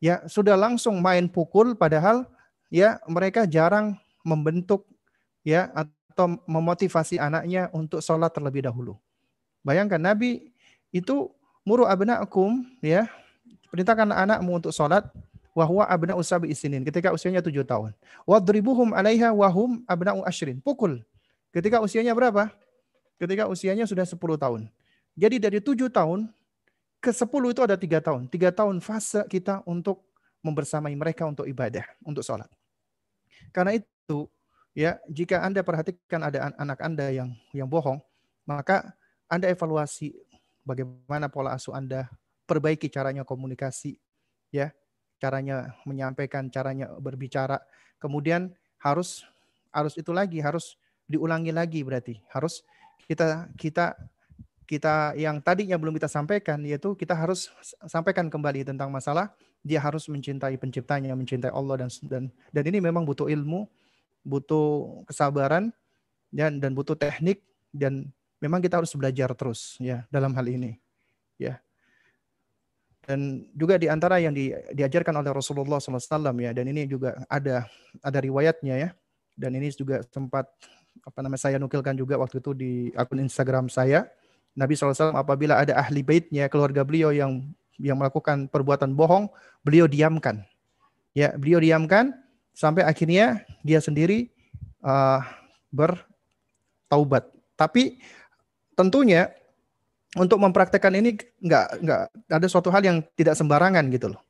Ya, 0.00 0.24
sudah 0.28 0.56
langsung 0.56 1.00
main 1.00 1.28
pukul 1.28 1.76
padahal 1.76 2.28
ya 2.72 3.00
mereka 3.08 3.44
jarang 3.44 3.96
membentuk 4.24 4.84
ya 5.44 5.72
atau 5.72 6.40
memotivasi 6.44 7.16
anaknya 7.16 7.72
untuk 7.72 8.04
sholat 8.04 8.32
terlebih 8.32 8.68
dahulu. 8.68 9.00
Bayangkan 9.62 10.00
Nabi 10.00 10.52
itu 10.94 11.32
Muru 11.68 11.84
abna'akum 11.84 12.64
ya. 12.80 13.12
Perintahkan 13.68 14.08
anakmu 14.08 14.56
untuk 14.56 14.72
sholat 14.72 15.04
wahwa 15.52 15.84
abna 15.84 16.16
usabi 16.16 16.48
isinin 16.48 16.80
ketika 16.80 17.12
usianya 17.12 17.44
tujuh 17.44 17.60
tahun. 17.60 17.92
Wadribuhum 18.24 18.96
alaiha 18.96 19.28
wahum 19.36 19.84
abna'u 19.84 20.24
ashrin. 20.24 20.64
Pukul. 20.64 21.04
Ketika 21.52 21.84
usianya 21.84 22.16
berapa? 22.16 22.48
Ketika 23.20 23.44
usianya 23.44 23.84
sudah 23.84 24.08
sepuluh 24.08 24.40
tahun. 24.40 24.72
Jadi 25.12 25.36
dari 25.36 25.58
tujuh 25.60 25.92
tahun 25.92 26.32
ke 27.04 27.12
sepuluh 27.12 27.52
itu 27.52 27.60
ada 27.60 27.76
tiga 27.76 28.00
tahun. 28.00 28.32
Tiga 28.32 28.48
tahun 28.48 28.80
fase 28.80 29.28
kita 29.28 29.60
untuk 29.68 30.00
membersamai 30.40 30.96
mereka 30.96 31.28
untuk 31.28 31.44
ibadah, 31.44 31.84
untuk 32.00 32.24
sholat. 32.24 32.48
Karena 33.52 33.76
itu, 33.76 34.24
ya 34.72 34.96
jika 35.10 35.44
Anda 35.44 35.60
perhatikan 35.60 36.24
ada 36.24 36.54
anak 36.56 36.78
Anda 36.80 37.12
yang 37.12 37.36
yang 37.52 37.68
bohong, 37.68 38.00
maka 38.48 38.96
Anda 39.28 39.52
evaluasi 39.52 40.16
bagaimana 40.64 41.28
pola 41.28 41.52
asuh 41.52 41.76
Anda, 41.76 42.08
perbaiki 42.48 42.88
caranya 42.88 43.24
komunikasi, 43.28 44.00
ya, 44.52 44.72
caranya 45.20 45.76
menyampaikan, 45.84 46.48
caranya 46.48 46.88
berbicara. 46.96 47.60
Kemudian 48.00 48.56
harus 48.80 49.24
harus 49.72 49.94
itu 50.00 50.10
lagi, 50.16 50.40
harus 50.40 50.80
diulangi 51.04 51.52
lagi 51.52 51.84
berarti. 51.84 52.20
Harus 52.32 52.64
kita 53.04 53.52
kita 53.60 53.96
kita 54.68 55.16
yang 55.16 55.40
tadinya 55.40 55.80
belum 55.80 55.96
kita 55.96 56.12
sampaikan 56.12 56.60
yaitu 56.60 56.92
kita 56.92 57.16
harus 57.16 57.48
sampaikan 57.88 58.28
kembali 58.28 58.68
tentang 58.68 58.92
masalah 58.92 59.32
dia 59.64 59.80
harus 59.80 60.06
mencintai 60.12 60.60
penciptanya, 60.60 61.16
mencintai 61.16 61.48
Allah 61.52 61.84
dan 61.84 61.90
dan 62.04 62.22
dan 62.52 62.64
ini 62.68 62.78
memang 62.84 63.08
butuh 63.08 63.32
ilmu, 63.32 63.64
butuh 64.24 65.02
kesabaran 65.08 65.72
dan 66.28 66.60
dan 66.60 66.76
butuh 66.76 66.94
teknik 66.94 67.44
dan 67.72 68.12
memang 68.38 68.62
kita 68.62 68.78
harus 68.78 68.94
belajar 68.94 69.30
terus 69.34 69.78
ya 69.82 70.06
dalam 70.10 70.34
hal 70.34 70.46
ini. 70.46 70.78
Ya. 71.38 71.62
Dan 73.08 73.48
juga 73.56 73.80
di 73.80 73.88
antara 73.88 74.20
yang 74.20 74.36
di, 74.36 74.52
diajarkan 74.76 75.16
oleh 75.16 75.32
Rasulullah 75.32 75.80
SAW 75.80 76.28
ya, 76.44 76.52
dan 76.52 76.68
ini 76.68 76.84
juga 76.84 77.16
ada 77.24 77.64
ada 78.04 78.18
riwayatnya 78.20 78.74
ya, 78.76 78.88
dan 79.32 79.56
ini 79.56 79.72
juga 79.72 80.04
sempat 80.12 80.44
apa 81.00 81.18
namanya 81.24 81.40
saya 81.40 81.56
nukilkan 81.56 81.96
juga 81.96 82.20
waktu 82.20 82.42
itu 82.42 82.52
di 82.52 82.72
akun 82.92 83.24
Instagram 83.24 83.72
saya. 83.72 84.04
Nabi 84.52 84.74
SAW 84.74 85.14
apabila 85.16 85.56
ada 85.56 85.78
ahli 85.78 86.04
baitnya, 86.04 86.50
keluarga 86.52 86.84
beliau 86.84 87.08
yang 87.14 87.48
yang 87.80 87.96
melakukan 87.96 88.50
perbuatan 88.50 88.92
bohong, 88.92 89.30
beliau 89.62 89.88
diamkan. 89.88 90.44
Ya, 91.16 91.32
beliau 91.32 91.62
diamkan 91.62 92.12
sampai 92.52 92.84
akhirnya 92.84 93.46
dia 93.64 93.78
sendiri 93.80 94.28
uh, 94.82 95.22
bertaubat. 95.70 97.30
Tapi 97.54 98.02
tentunya 98.78 99.34
untuk 100.14 100.38
mempraktekkan 100.38 100.94
ini 100.94 101.18
nggak 101.42 101.66
nggak 101.82 102.02
ada 102.30 102.46
suatu 102.46 102.70
hal 102.70 102.86
yang 102.86 103.02
tidak 103.18 103.34
sembarangan 103.34 103.82
gitu 103.90 104.14
loh. 104.14 104.22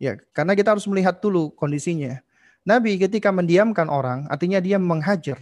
Ya, 0.00 0.16
karena 0.32 0.56
kita 0.56 0.72
harus 0.72 0.88
melihat 0.88 1.20
dulu 1.20 1.52
kondisinya. 1.52 2.24
Nabi 2.64 2.96
ketika 2.96 3.28
mendiamkan 3.28 3.92
orang, 3.92 4.24
artinya 4.32 4.56
dia 4.56 4.80
menghajar. 4.80 5.36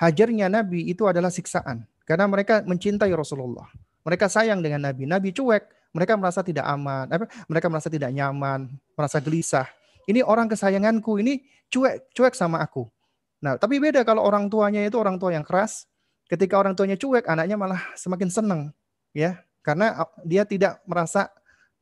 Hajarnya 0.00 0.48
Nabi 0.48 0.88
itu 0.88 1.04
adalah 1.04 1.28
siksaan. 1.28 1.84
Karena 2.08 2.24
mereka 2.24 2.64
mencintai 2.64 3.12
Rasulullah. 3.12 3.68
Mereka 4.08 4.32
sayang 4.32 4.64
dengan 4.64 4.88
Nabi. 4.88 5.04
Nabi 5.04 5.28
cuek, 5.36 5.92
mereka 5.92 6.16
merasa 6.16 6.40
tidak 6.40 6.64
aman, 6.64 7.04
apa? 7.12 7.28
mereka 7.52 7.68
merasa 7.68 7.92
tidak 7.92 8.08
nyaman, 8.16 8.72
merasa 8.96 9.20
gelisah. 9.20 9.68
Ini 10.08 10.24
orang 10.24 10.48
kesayanganku, 10.48 11.20
ini 11.20 11.44
cuek, 11.68 12.16
cuek 12.16 12.32
sama 12.32 12.64
aku. 12.64 12.88
Nah, 13.44 13.60
tapi 13.60 13.76
beda 13.76 14.08
kalau 14.08 14.24
orang 14.24 14.48
tuanya 14.48 14.80
itu 14.80 14.96
orang 14.96 15.20
tua 15.20 15.36
yang 15.36 15.44
keras. 15.44 15.84
Ketika 16.28 16.60
orang 16.60 16.76
tuanya 16.76 17.00
cuek, 17.00 17.24
anaknya 17.24 17.56
malah 17.56 17.80
semakin 17.96 18.28
senang, 18.28 18.60
ya, 19.16 19.40
karena 19.64 19.96
dia 20.28 20.44
tidak 20.44 20.84
merasa 20.84 21.32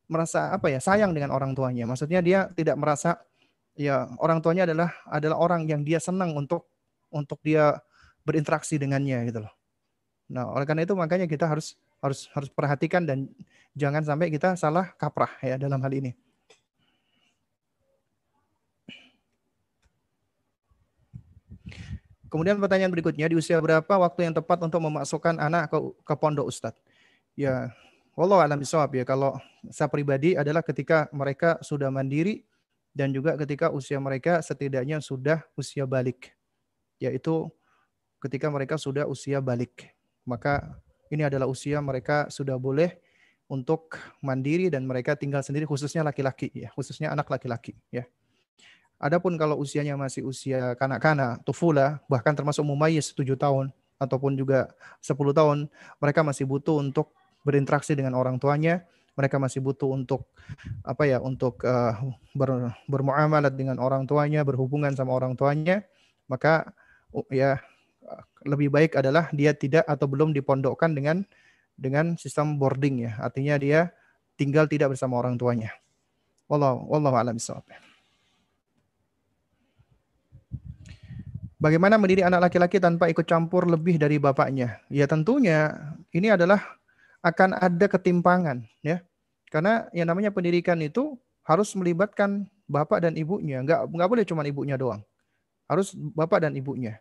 merasa 0.07 0.55
apa 0.55 0.71
ya 0.71 0.79
sayang 0.79 1.11
dengan 1.11 1.35
orang 1.35 1.53
tuanya. 1.53 1.83
Maksudnya 1.87 2.23
dia 2.23 2.47
tidak 2.55 2.79
merasa 2.79 3.19
ya 3.75 4.07
orang 4.23 4.39
tuanya 4.39 4.65
adalah 4.65 4.95
adalah 5.11 5.37
orang 5.43 5.67
yang 5.67 5.83
dia 5.83 5.99
senang 5.99 6.33
untuk 6.39 6.71
untuk 7.11 7.43
dia 7.43 7.79
berinteraksi 8.23 8.79
dengannya 8.79 9.27
gitu 9.31 9.43
loh. 9.47 9.53
Nah, 10.31 10.51
oleh 10.51 10.67
karena 10.67 10.83
itu 10.83 10.95
makanya 10.99 11.27
kita 11.31 11.47
harus 11.47 11.79
harus 12.03 12.27
harus 12.35 12.51
perhatikan 12.51 13.07
dan 13.07 13.31
jangan 13.75 14.03
sampai 14.03 14.31
kita 14.31 14.59
salah 14.59 14.91
kaprah 14.99 15.31
ya 15.43 15.55
dalam 15.59 15.79
hal 15.79 15.93
ini. 15.95 16.15
Kemudian 22.27 22.59
pertanyaan 22.59 22.91
berikutnya, 22.91 23.31
di 23.31 23.37
usia 23.39 23.59
berapa 23.63 23.89
waktu 23.89 24.31
yang 24.31 24.35
tepat 24.35 24.59
untuk 24.63 24.83
memasukkan 24.83 25.39
anak 25.39 25.71
ke, 25.71 25.79
ke 26.03 26.15
pondok 26.19 26.47
Ustadz? 26.51 26.83
Ya, 27.39 27.71
Allah 28.17 28.39
alam 28.43 28.59
bisawab 28.59 28.97
ya. 28.97 29.05
Kalau 29.05 29.37
saya 29.71 29.87
pribadi 29.93 30.35
adalah 30.35 30.65
ketika 30.65 31.07
mereka 31.13 31.61
sudah 31.63 31.93
mandiri 31.93 32.43
dan 32.97 33.13
juga 33.13 33.37
ketika 33.37 33.69
usia 33.71 34.01
mereka 34.01 34.41
setidaknya 34.41 34.99
sudah 35.05 35.45
usia 35.55 35.85
balik. 35.85 36.33
Yaitu 36.97 37.47
ketika 38.25 38.49
mereka 38.49 38.81
sudah 38.81 39.05
usia 39.05 39.39
balik 39.45 39.97
maka 40.27 40.83
ini 41.09 41.23
adalah 41.23 41.47
usia 41.47 41.79
mereka 41.79 42.27
sudah 42.29 42.59
boleh 42.59 42.99
untuk 43.47 43.95
mandiri 44.19 44.67
dan 44.67 44.83
mereka 44.83 45.15
tinggal 45.15 45.39
sendiri 45.47 45.71
khususnya 45.71 46.03
laki-laki 46.03 46.51
ya, 46.51 46.75
khususnya 46.75 47.15
anak 47.15 47.31
laki-laki 47.31 47.79
ya. 47.95 48.03
Adapun 48.97 49.37
kalau 49.37 49.61
usianya 49.61 49.93
masih 49.95 50.25
usia 50.25 50.73
kanak-kanak, 50.81 51.45
tufula, 51.45 52.01
bahkan 52.09 52.33
termasuk 52.33 52.65
mumayyiz 52.65 53.13
7 53.13 53.37
tahun 53.37 53.69
ataupun 54.01 54.37
juga 54.41 54.73
10 55.05 55.37
tahun, 55.37 55.69
mereka 56.01 56.21
masih 56.25 56.49
butuh 56.49 56.81
untuk 56.81 57.13
berinteraksi 57.45 57.93
dengan 57.93 58.17
orang 58.17 58.41
tuanya, 58.41 58.89
mereka 59.13 59.37
masih 59.37 59.61
butuh 59.61 59.93
untuk 59.93 60.29
apa 60.81 61.05
ya, 61.05 61.21
untuk 61.21 61.61
uh, 61.65 61.93
ber, 62.33 62.73
bermuamalat 62.89 63.53
dengan 63.53 63.77
orang 63.81 64.09
tuanya, 64.09 64.45
berhubungan 64.49 64.97
sama 64.97 65.13
orang 65.13 65.37
tuanya, 65.37 65.85
maka 66.29 66.73
ya 67.29 67.61
lebih 68.47 68.71
baik 68.71 68.95
adalah 68.95 69.29
dia 69.35 69.53
tidak 69.53 69.85
atau 69.85 70.07
belum 70.07 70.31
dipondokkan 70.31 70.95
dengan 70.95 71.27
dengan 71.77 72.15
sistem 72.17 72.57
boarding 72.57 73.09
ya. 73.09 73.13
Artinya 73.21 73.61
dia 73.61 73.81
tinggal 74.39 74.71
tidak 74.71 74.95
bersama 74.95 75.19
orang 75.21 75.37
tuanya. 75.37 75.75
Wallahu 76.47 76.87
wallahu 76.87 77.17
a'lam 77.19 77.37
Bagaimana 81.57 81.97
mendidik 81.97 82.29
anak 82.29 82.53
laki-laki 82.53 82.77
tanpa 82.77 83.09
ikut 83.09 83.25
campur 83.25 83.65
lebih 83.65 83.97
dari 83.97 84.21
bapaknya? 84.21 84.77
Ya 84.93 85.09
tentunya 85.09 85.73
ini 86.13 86.29
adalah 86.29 86.61
akan 87.25 87.57
ada 87.57 87.87
ketimpangan 87.89 88.69
ya. 88.85 89.01
Karena 89.49 89.89
yang 89.97 90.13
namanya 90.13 90.29
pendidikan 90.29 90.77
itu 90.85 91.17
harus 91.47 91.73
melibatkan 91.73 92.45
bapak 92.69 93.09
dan 93.09 93.17
ibunya. 93.17 93.65
Enggak 93.65 93.89
enggak 93.89 94.09
boleh 94.13 94.25
cuma 94.29 94.45
ibunya 94.45 94.77
doang. 94.77 95.01
Harus 95.65 95.97
bapak 95.97 96.45
dan 96.45 96.53
ibunya. 96.53 97.01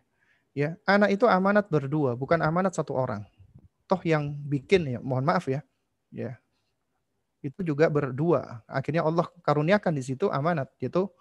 Ya, 0.56 0.80
anak 0.88 1.12
itu 1.12 1.28
amanat 1.28 1.68
berdua, 1.68 2.16
bukan 2.16 2.40
amanat 2.40 2.72
satu 2.72 2.96
orang. 2.96 3.28
Toh 3.84 4.00
yang 4.08 4.32
bikin 4.48 4.88
ya, 4.88 4.98
mohon 5.04 5.20
maaf 5.20 5.44
ya. 5.52 5.60
Ya. 6.08 6.40
Itu 7.44 7.60
juga 7.60 7.92
berdua. 7.92 8.64
Akhirnya 8.64 9.04
Allah 9.04 9.28
karuniakan 9.44 9.92
di 9.92 10.02
situ 10.02 10.32
amanat 10.32 10.72
yaitu 10.80 11.12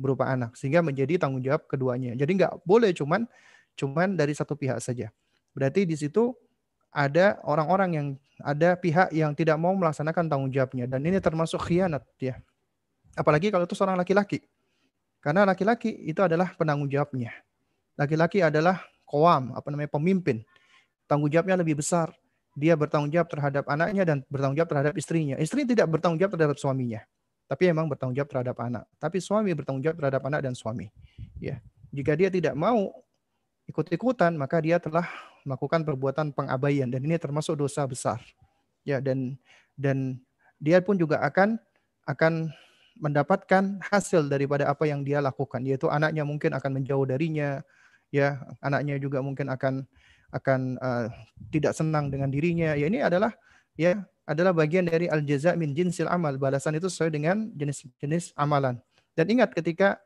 berupa 0.00 0.24
anak 0.32 0.56
sehingga 0.56 0.80
menjadi 0.80 1.20
tanggung 1.20 1.44
jawab 1.44 1.68
keduanya. 1.68 2.16
Jadi 2.16 2.40
nggak 2.40 2.64
boleh 2.64 2.96
cuman 2.96 3.28
cuman 3.76 4.16
dari 4.16 4.32
satu 4.32 4.56
pihak 4.56 4.80
saja. 4.80 5.12
Berarti 5.52 5.84
di 5.84 5.94
situ 6.00 6.32
ada 6.88 7.36
orang-orang 7.44 7.90
yang 7.92 8.06
ada 8.40 8.74
pihak 8.80 9.12
yang 9.12 9.36
tidak 9.36 9.60
mau 9.60 9.76
melaksanakan 9.76 10.26
tanggung 10.26 10.50
jawabnya 10.50 10.88
dan 10.88 11.04
ini 11.04 11.20
termasuk 11.20 11.60
khianat 11.68 12.02
ya. 12.16 12.40
Apalagi 13.12 13.52
kalau 13.52 13.68
itu 13.68 13.76
seorang 13.76 14.00
laki-laki. 14.00 14.40
Karena 15.20 15.44
laki-laki 15.44 15.92
itu 16.08 16.24
adalah 16.24 16.56
penanggung 16.56 16.88
jawabnya. 16.88 17.28
Laki-laki 18.00 18.40
adalah 18.40 18.80
koam, 19.04 19.52
apa 19.52 19.68
namanya 19.68 19.92
pemimpin. 19.92 20.40
Tanggung 21.04 21.28
jawabnya 21.28 21.60
lebih 21.60 21.76
besar. 21.76 22.16
Dia 22.56 22.72
bertanggung 22.72 23.12
jawab 23.12 23.28
terhadap 23.28 23.68
anaknya 23.68 24.08
dan 24.08 24.24
bertanggung 24.32 24.56
jawab 24.56 24.70
terhadap 24.72 24.94
istrinya. 24.96 25.36
Istri 25.36 25.68
tidak 25.68 25.92
bertanggung 25.92 26.16
jawab 26.16 26.40
terhadap 26.40 26.56
suaminya, 26.56 27.04
tapi 27.50 27.66
memang 27.66 27.90
bertanggung 27.90 28.14
jawab 28.14 28.30
terhadap 28.30 28.56
anak. 28.62 28.86
Tapi 29.02 29.18
suami 29.18 29.50
bertanggung 29.50 29.82
jawab 29.82 29.98
terhadap 29.98 30.22
anak 30.22 30.46
dan 30.46 30.54
suami. 30.54 30.86
Ya, 31.42 31.58
jika 31.90 32.14
dia 32.14 32.30
tidak 32.30 32.54
mau 32.54 32.94
ikut-ikutan, 33.66 34.38
maka 34.38 34.62
dia 34.62 34.78
telah 34.78 35.10
melakukan 35.42 35.82
perbuatan 35.82 36.30
pengabaian 36.30 36.86
dan 36.86 37.02
ini 37.02 37.18
termasuk 37.18 37.58
dosa 37.58 37.82
besar. 37.90 38.22
Ya, 38.86 39.02
dan 39.02 39.34
dan 39.74 40.22
dia 40.62 40.78
pun 40.78 40.94
juga 40.94 41.18
akan 41.26 41.58
akan 42.06 42.54
mendapatkan 43.02 43.82
hasil 43.82 44.30
daripada 44.30 44.70
apa 44.70 44.86
yang 44.86 45.02
dia 45.02 45.18
lakukan, 45.18 45.66
yaitu 45.66 45.90
anaknya 45.90 46.22
mungkin 46.22 46.54
akan 46.54 46.70
menjauh 46.78 47.02
darinya, 47.02 47.66
ya 48.14 48.38
anaknya 48.62 48.94
juga 49.02 49.26
mungkin 49.26 49.50
akan 49.50 49.90
akan 50.30 50.78
uh, 50.78 51.10
tidak 51.50 51.74
senang 51.74 52.14
dengan 52.14 52.30
dirinya. 52.30 52.78
Ya 52.78 52.86
ini 52.86 53.02
adalah 53.02 53.34
ya 53.74 54.06
adalah 54.30 54.54
bagian 54.54 54.86
dari 54.86 55.10
al 55.10 55.26
jaza 55.26 55.58
min 55.58 55.74
jinsil 55.74 56.06
amal. 56.06 56.38
Balasan 56.38 56.78
itu 56.78 56.86
sesuai 56.86 57.10
dengan 57.10 57.50
jenis-jenis 57.58 58.30
amalan. 58.38 58.78
Dan 59.18 59.26
ingat 59.26 59.50
ketika 59.50 59.98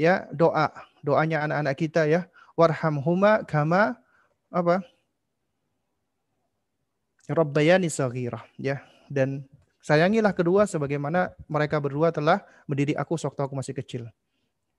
ya 0.00 0.24
doa, 0.32 0.72
doanya 1.04 1.44
anak-anak 1.44 1.76
kita 1.76 2.08
ya, 2.08 2.24
warhamhuma 2.56 3.44
kama 3.44 4.00
apa? 4.48 4.80
Rabbayani 7.28 7.92
saghirah 7.92 8.48
ya. 8.56 8.80
Dan 9.12 9.44
sayangilah 9.84 10.32
kedua 10.32 10.64
sebagaimana 10.64 11.36
mereka 11.44 11.76
berdua 11.76 12.08
telah 12.08 12.40
mendidik 12.64 12.96
aku 12.96 13.20
sewaktu 13.20 13.44
aku 13.44 13.54
masih 13.60 13.76
kecil. 13.76 14.02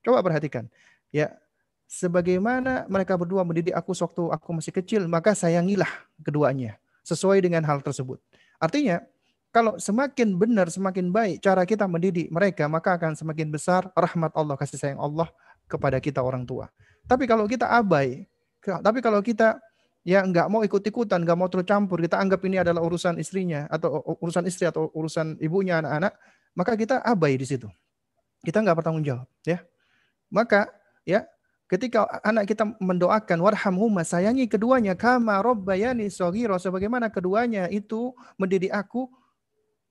Coba 0.02 0.26
perhatikan. 0.26 0.66
Ya, 1.14 1.38
sebagaimana 1.86 2.84
mereka 2.90 3.14
berdua 3.14 3.46
mendidik 3.46 3.72
aku 3.78 3.94
sewaktu 3.94 4.28
aku 4.34 4.48
masih 4.58 4.74
kecil, 4.74 5.06
maka 5.06 5.38
sayangilah 5.38 5.88
keduanya 6.20 6.76
sesuai 7.06 7.40
dengan 7.40 7.64
hal 7.64 7.80
tersebut. 7.80 8.20
Artinya, 8.58 9.02
kalau 9.48 9.80
semakin 9.80 10.36
benar, 10.36 10.68
semakin 10.68 11.08
baik 11.08 11.40
cara 11.40 11.64
kita 11.64 11.88
mendidik 11.88 12.28
mereka, 12.28 12.68
maka 12.68 13.00
akan 13.00 13.16
semakin 13.16 13.48
besar 13.48 13.88
rahmat 13.96 14.34
Allah, 14.36 14.54
kasih 14.60 14.76
sayang 14.76 15.00
Allah 15.00 15.30
kepada 15.70 15.96
kita 16.02 16.20
orang 16.20 16.44
tua. 16.44 16.68
Tapi 17.08 17.24
kalau 17.24 17.48
kita 17.48 17.64
abai, 17.64 18.28
tapi 18.60 18.98
kalau 19.00 19.24
kita 19.24 19.56
ya 20.04 20.20
nggak 20.20 20.52
mau 20.52 20.60
ikut-ikutan, 20.60 21.24
nggak 21.24 21.38
mau 21.38 21.48
tercampur, 21.48 22.00
kita 22.04 22.20
anggap 22.20 22.44
ini 22.44 22.60
adalah 22.60 22.84
urusan 22.84 23.16
istrinya 23.16 23.64
atau 23.72 24.04
urusan 24.20 24.44
istri 24.44 24.68
atau 24.68 24.92
urusan 24.92 25.40
ibunya 25.40 25.80
anak-anak, 25.80 26.12
maka 26.52 26.72
kita 26.76 27.00
abai 27.00 27.40
di 27.40 27.46
situ. 27.48 27.68
Kita 28.44 28.60
nggak 28.60 28.84
bertanggung 28.84 29.06
jawab, 29.06 29.28
ya. 29.48 29.64
Maka 30.28 30.68
ya 31.08 31.24
Ketika 31.68 32.08
anak 32.24 32.48
kita 32.48 32.64
mendoakan 32.80 33.44
warhamhuma 33.44 34.00
sayangi 34.00 34.48
keduanya 34.48 34.96
kama 34.96 35.36
robbayani 35.44 36.08
soghira 36.08 36.56
sebagaimana 36.56 37.12
keduanya 37.12 37.68
itu 37.68 38.16
mendidik 38.40 38.72
aku 38.72 39.04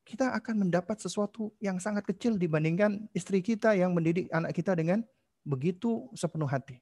kita 0.01 0.33
akan 0.33 0.65
mendapat 0.65 0.97
sesuatu 0.97 1.53
yang 1.61 1.77
sangat 1.77 2.01
kecil 2.09 2.33
dibandingkan 2.41 3.05
istri 3.13 3.45
kita 3.45 3.77
yang 3.77 3.93
mendidik 3.93 4.25
anak 4.33 4.57
kita 4.57 4.73
dengan 4.73 5.05
begitu 5.45 6.09
sepenuh 6.17 6.49
hati. 6.49 6.81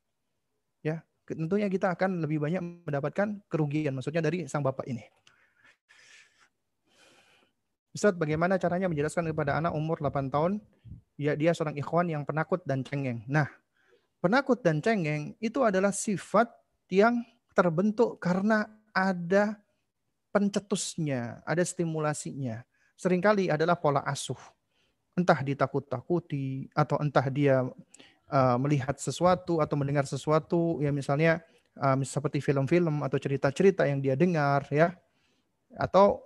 Ya, 0.79 1.03
tentunya 1.27 1.67
kita 1.67 1.91
akan 1.91 2.23
lebih 2.23 2.39
banyak 2.39 2.87
mendapatkan 2.87 3.43
kerugian 3.51 3.99
maksudnya 3.99 4.23
dari 4.23 4.47
sang 4.47 4.63
bapak 4.63 4.87
ini. 4.87 5.03
Ustaz, 7.91 8.15
bagaimana 8.15 8.55
caranya 8.55 8.87
menjelaskan 8.87 9.27
kepada 9.27 9.59
anak 9.59 9.75
umur 9.75 9.99
8 9.99 10.31
tahun 10.31 10.63
ya 11.19 11.35
dia 11.35 11.51
seorang 11.51 11.75
ikhwan 11.75 12.07
yang 12.07 12.23
penakut 12.23 12.63
dan 12.63 12.83
cengeng. 12.85 13.23
Nah, 13.27 13.47
penakut 14.25 14.57
dan 14.65 14.81
cengeng 14.81 15.37
itu 15.37 15.61
adalah 15.61 15.93
sifat 15.93 16.49
yang 16.89 17.21
terbentuk 17.53 18.17
karena 18.17 18.65
ada 18.89 19.61
pencetusnya, 20.33 21.45
ada 21.45 21.61
stimulasinya. 21.61 22.65
Seringkali 22.97 23.53
adalah 23.53 23.77
pola 23.77 24.01
asuh. 24.01 24.39
Entah 25.13 25.45
ditakut-takuti 25.45 26.73
atau 26.73 26.97
entah 26.97 27.29
dia 27.29 27.69
uh, 28.33 28.57
melihat 28.57 28.97
sesuatu 28.97 29.61
atau 29.61 29.77
mendengar 29.77 30.09
sesuatu 30.09 30.81
ya 30.81 30.89
misalnya 30.89 31.45
um, 31.77 32.01
seperti 32.01 32.41
film-film 32.41 33.05
atau 33.05 33.21
cerita-cerita 33.21 33.85
yang 33.85 34.01
dia 34.01 34.17
dengar 34.17 34.65
ya 34.73 34.91
atau 35.77 36.25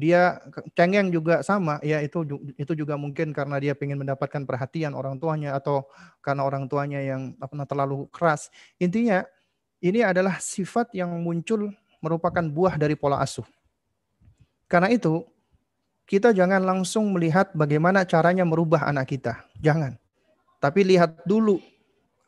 dia 0.00 0.40
cengeng 0.72 1.12
juga 1.12 1.44
sama. 1.44 1.76
Ya 1.84 2.00
itu 2.00 2.24
itu 2.56 2.72
juga 2.72 2.96
mungkin 2.96 3.36
karena 3.36 3.60
dia 3.60 3.76
ingin 3.76 4.00
mendapatkan 4.00 4.48
perhatian 4.48 4.96
orang 4.96 5.20
tuanya 5.20 5.52
atau 5.60 5.84
karena 6.24 6.48
orang 6.48 6.64
tuanya 6.66 7.04
yang 7.04 7.36
apa 7.36 7.52
terlalu 7.68 8.08
keras. 8.08 8.48
Intinya 8.80 9.28
ini 9.84 10.00
adalah 10.00 10.40
sifat 10.40 10.96
yang 10.96 11.12
muncul 11.20 11.68
merupakan 12.00 12.42
buah 12.42 12.80
dari 12.80 12.96
pola 12.96 13.20
asuh. 13.20 13.44
Karena 14.64 14.88
itu 14.88 15.28
kita 16.08 16.32
jangan 16.32 16.64
langsung 16.64 17.12
melihat 17.12 17.52
bagaimana 17.52 18.02
caranya 18.08 18.42
merubah 18.48 18.88
anak 18.88 19.12
kita. 19.14 19.44
Jangan. 19.60 20.00
Tapi 20.58 20.80
lihat 20.82 21.22
dulu 21.28 21.60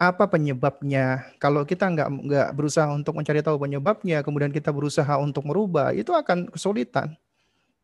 apa 0.03 0.27
penyebabnya. 0.27 1.31
Kalau 1.39 1.62
kita 1.62 1.86
nggak 1.86 2.09
nggak 2.11 2.49
berusaha 2.59 2.90
untuk 2.90 3.15
mencari 3.15 3.39
tahu 3.39 3.55
penyebabnya, 3.62 4.27
kemudian 4.27 4.51
kita 4.51 4.74
berusaha 4.74 5.15
untuk 5.23 5.47
merubah, 5.47 5.94
itu 5.94 6.11
akan 6.11 6.51
kesulitan. 6.51 7.15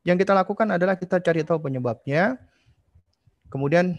Yang 0.06 0.26
kita 0.26 0.32
lakukan 0.34 0.68
adalah 0.70 0.94
kita 0.94 1.18
cari 1.18 1.42
tahu 1.42 1.58
penyebabnya, 1.62 2.38
kemudian 3.50 3.98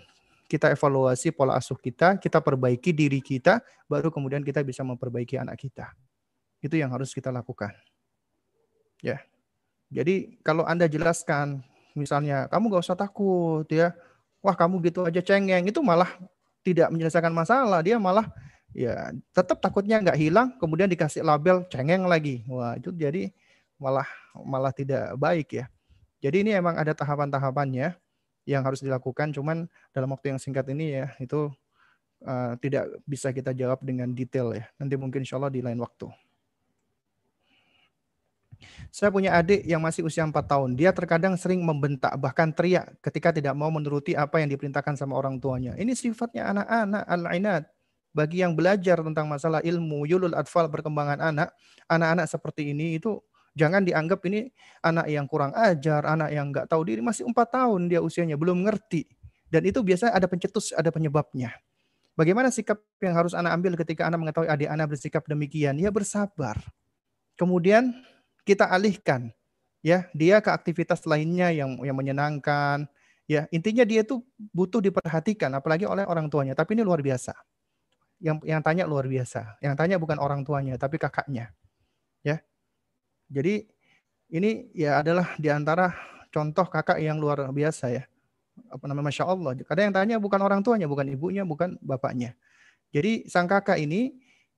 kita 0.50 0.74
evaluasi 0.74 1.30
pola 1.30 1.60
asuh 1.60 1.78
kita, 1.78 2.18
kita 2.18 2.42
perbaiki 2.42 2.90
diri 2.90 3.22
kita, 3.22 3.62
baru 3.86 4.10
kemudian 4.10 4.42
kita 4.42 4.66
bisa 4.66 4.82
memperbaiki 4.82 5.38
anak 5.38 5.62
kita. 5.62 5.94
Itu 6.64 6.76
yang 6.76 6.90
harus 6.90 7.14
kita 7.14 7.30
lakukan. 7.30 7.72
Ya. 9.00 9.22
Jadi 9.94 10.42
kalau 10.42 10.66
Anda 10.66 10.90
jelaskan, 10.90 11.62
misalnya 11.94 12.50
kamu 12.50 12.74
gak 12.74 12.84
usah 12.86 12.98
takut 12.98 13.66
ya, 13.70 13.94
wah 14.42 14.56
kamu 14.58 14.82
gitu 14.90 15.06
aja 15.06 15.22
cengeng, 15.22 15.70
itu 15.70 15.82
malah 15.82 16.10
tidak 16.66 16.90
menyelesaikan 16.94 17.34
masalah, 17.34 17.82
dia 17.82 17.98
malah 17.98 18.28
ya 18.76 19.10
tetap 19.34 19.58
takutnya 19.58 19.98
nggak 19.98 20.20
hilang, 20.20 20.54
kemudian 20.62 20.90
dikasih 20.90 21.26
label 21.26 21.66
cengeng 21.72 22.06
lagi. 22.06 22.46
Wah 22.46 22.78
itu 22.78 22.94
jadi 22.94 23.34
malah 23.82 24.06
malah 24.46 24.74
tidak 24.74 25.16
baik 25.18 25.64
ya. 25.64 25.66
Jadi 26.20 26.44
ini 26.44 26.52
emang 26.52 26.76
ada 26.76 26.92
tahapan-tahapannya 26.92 27.96
yang 28.44 28.62
harus 28.66 28.84
dilakukan, 28.84 29.32
cuman 29.32 29.68
dalam 29.96 30.10
waktu 30.12 30.36
yang 30.36 30.40
singkat 30.42 30.68
ini 30.74 31.04
ya 31.04 31.08
itu 31.22 31.48
uh, 32.26 32.54
tidak 32.60 32.92
bisa 33.08 33.32
kita 33.32 33.56
jawab 33.56 33.80
dengan 33.84 34.12
detail 34.12 34.52
ya. 34.56 34.66
Nanti 34.82 34.96
mungkin 35.00 35.24
insya 35.24 35.40
Allah 35.40 35.54
di 35.54 35.64
lain 35.64 35.80
waktu. 35.80 36.12
Saya 38.92 39.14
punya 39.14 39.38
adik 39.38 39.64
yang 39.64 39.80
masih 39.80 40.04
usia 40.04 40.26
4 40.26 40.34
tahun. 40.36 40.76
Dia 40.76 40.92
terkadang 40.92 41.40
sering 41.40 41.64
membentak, 41.64 42.12
bahkan 42.20 42.52
teriak 42.52 42.98
ketika 43.00 43.32
tidak 43.32 43.56
mau 43.56 43.72
menuruti 43.72 44.18
apa 44.18 44.44
yang 44.44 44.52
diperintahkan 44.52 45.00
sama 45.00 45.16
orang 45.16 45.40
tuanya. 45.40 45.78
Ini 45.80 45.96
sifatnya 45.96 46.52
anak-anak 46.52 47.04
al-ainat. 47.08 47.64
Bagi 48.10 48.42
yang 48.42 48.58
belajar 48.58 49.00
tentang 49.06 49.30
masalah 49.30 49.62
ilmu, 49.62 50.04
yulul 50.10 50.34
atfal 50.34 50.66
perkembangan 50.68 51.22
anak, 51.22 51.54
anak-anak 51.86 52.26
seperti 52.26 52.74
ini 52.74 52.98
itu 52.98 53.22
jangan 53.56 53.86
dianggap 53.86 54.20
ini 54.30 54.50
anak 54.82 55.08
yang 55.10 55.26
kurang 55.26 55.54
ajar, 55.56 56.06
anak 56.06 56.30
yang 56.34 56.50
nggak 56.54 56.70
tahu 56.70 56.82
diri. 56.86 57.02
Masih 57.02 57.26
4 57.26 57.34
tahun 57.34 57.90
dia 57.90 58.02
usianya, 58.04 58.36
belum 58.36 58.66
ngerti. 58.66 59.06
Dan 59.50 59.66
itu 59.66 59.82
biasanya 59.82 60.14
ada 60.14 60.30
pencetus, 60.30 60.74
ada 60.74 60.94
penyebabnya. 60.94 61.54
Bagaimana 62.14 62.52
sikap 62.52 62.84
yang 63.00 63.16
harus 63.16 63.32
anak 63.32 63.56
ambil 63.56 63.80
ketika 63.80 64.06
anak 64.06 64.20
mengetahui 64.20 64.52
adik 64.52 64.70
anak 64.70 64.92
bersikap 64.92 65.24
demikian? 65.26 65.80
Ya 65.80 65.90
bersabar. 65.90 66.60
Kemudian 67.40 67.96
kita 68.44 68.68
alihkan 68.68 69.32
ya 69.80 70.08
dia 70.12 70.44
ke 70.44 70.52
aktivitas 70.52 71.08
lainnya 71.08 71.52
yang 71.56 71.80
yang 71.84 71.96
menyenangkan 71.96 72.88
ya 73.30 73.48
intinya 73.54 73.88
dia 73.88 74.04
itu 74.04 74.20
butuh 74.52 74.84
diperhatikan 74.84 75.54
apalagi 75.56 75.88
oleh 75.88 76.04
orang 76.04 76.28
tuanya 76.28 76.58
tapi 76.58 76.76
ini 76.76 76.84
luar 76.84 77.00
biasa 77.00 77.32
yang 78.20 78.42
yang 78.44 78.60
tanya 78.60 78.84
luar 78.84 79.08
biasa 79.08 79.62
yang 79.64 79.80
tanya 79.80 79.96
bukan 79.96 80.20
orang 80.20 80.44
tuanya 80.44 80.76
tapi 80.76 81.00
kakaknya 81.00 81.56
ya 82.20 82.44
jadi 83.30 83.66
ini 84.30 84.70
ya 84.76 85.02
adalah 85.02 85.34
di 85.38 85.50
antara 85.50 85.94
contoh 86.30 86.66
kakak 86.68 87.02
yang 87.02 87.18
luar 87.18 87.50
biasa 87.50 87.90
ya 87.94 88.04
apa 88.70 88.84
namanya 88.86 89.08
masya 89.10 89.26
Allah 89.26 89.56
kadang 89.64 89.90
yang 89.90 89.96
tanya 89.96 90.16
bukan 90.20 90.42
orang 90.44 90.60
tuanya 90.60 90.86
bukan 90.86 91.08
ibunya 91.10 91.48
bukan 91.48 91.80
bapaknya 91.80 92.36
jadi 92.92 93.26
sang 93.30 93.48
kakak 93.48 93.80
ini 93.80 94.18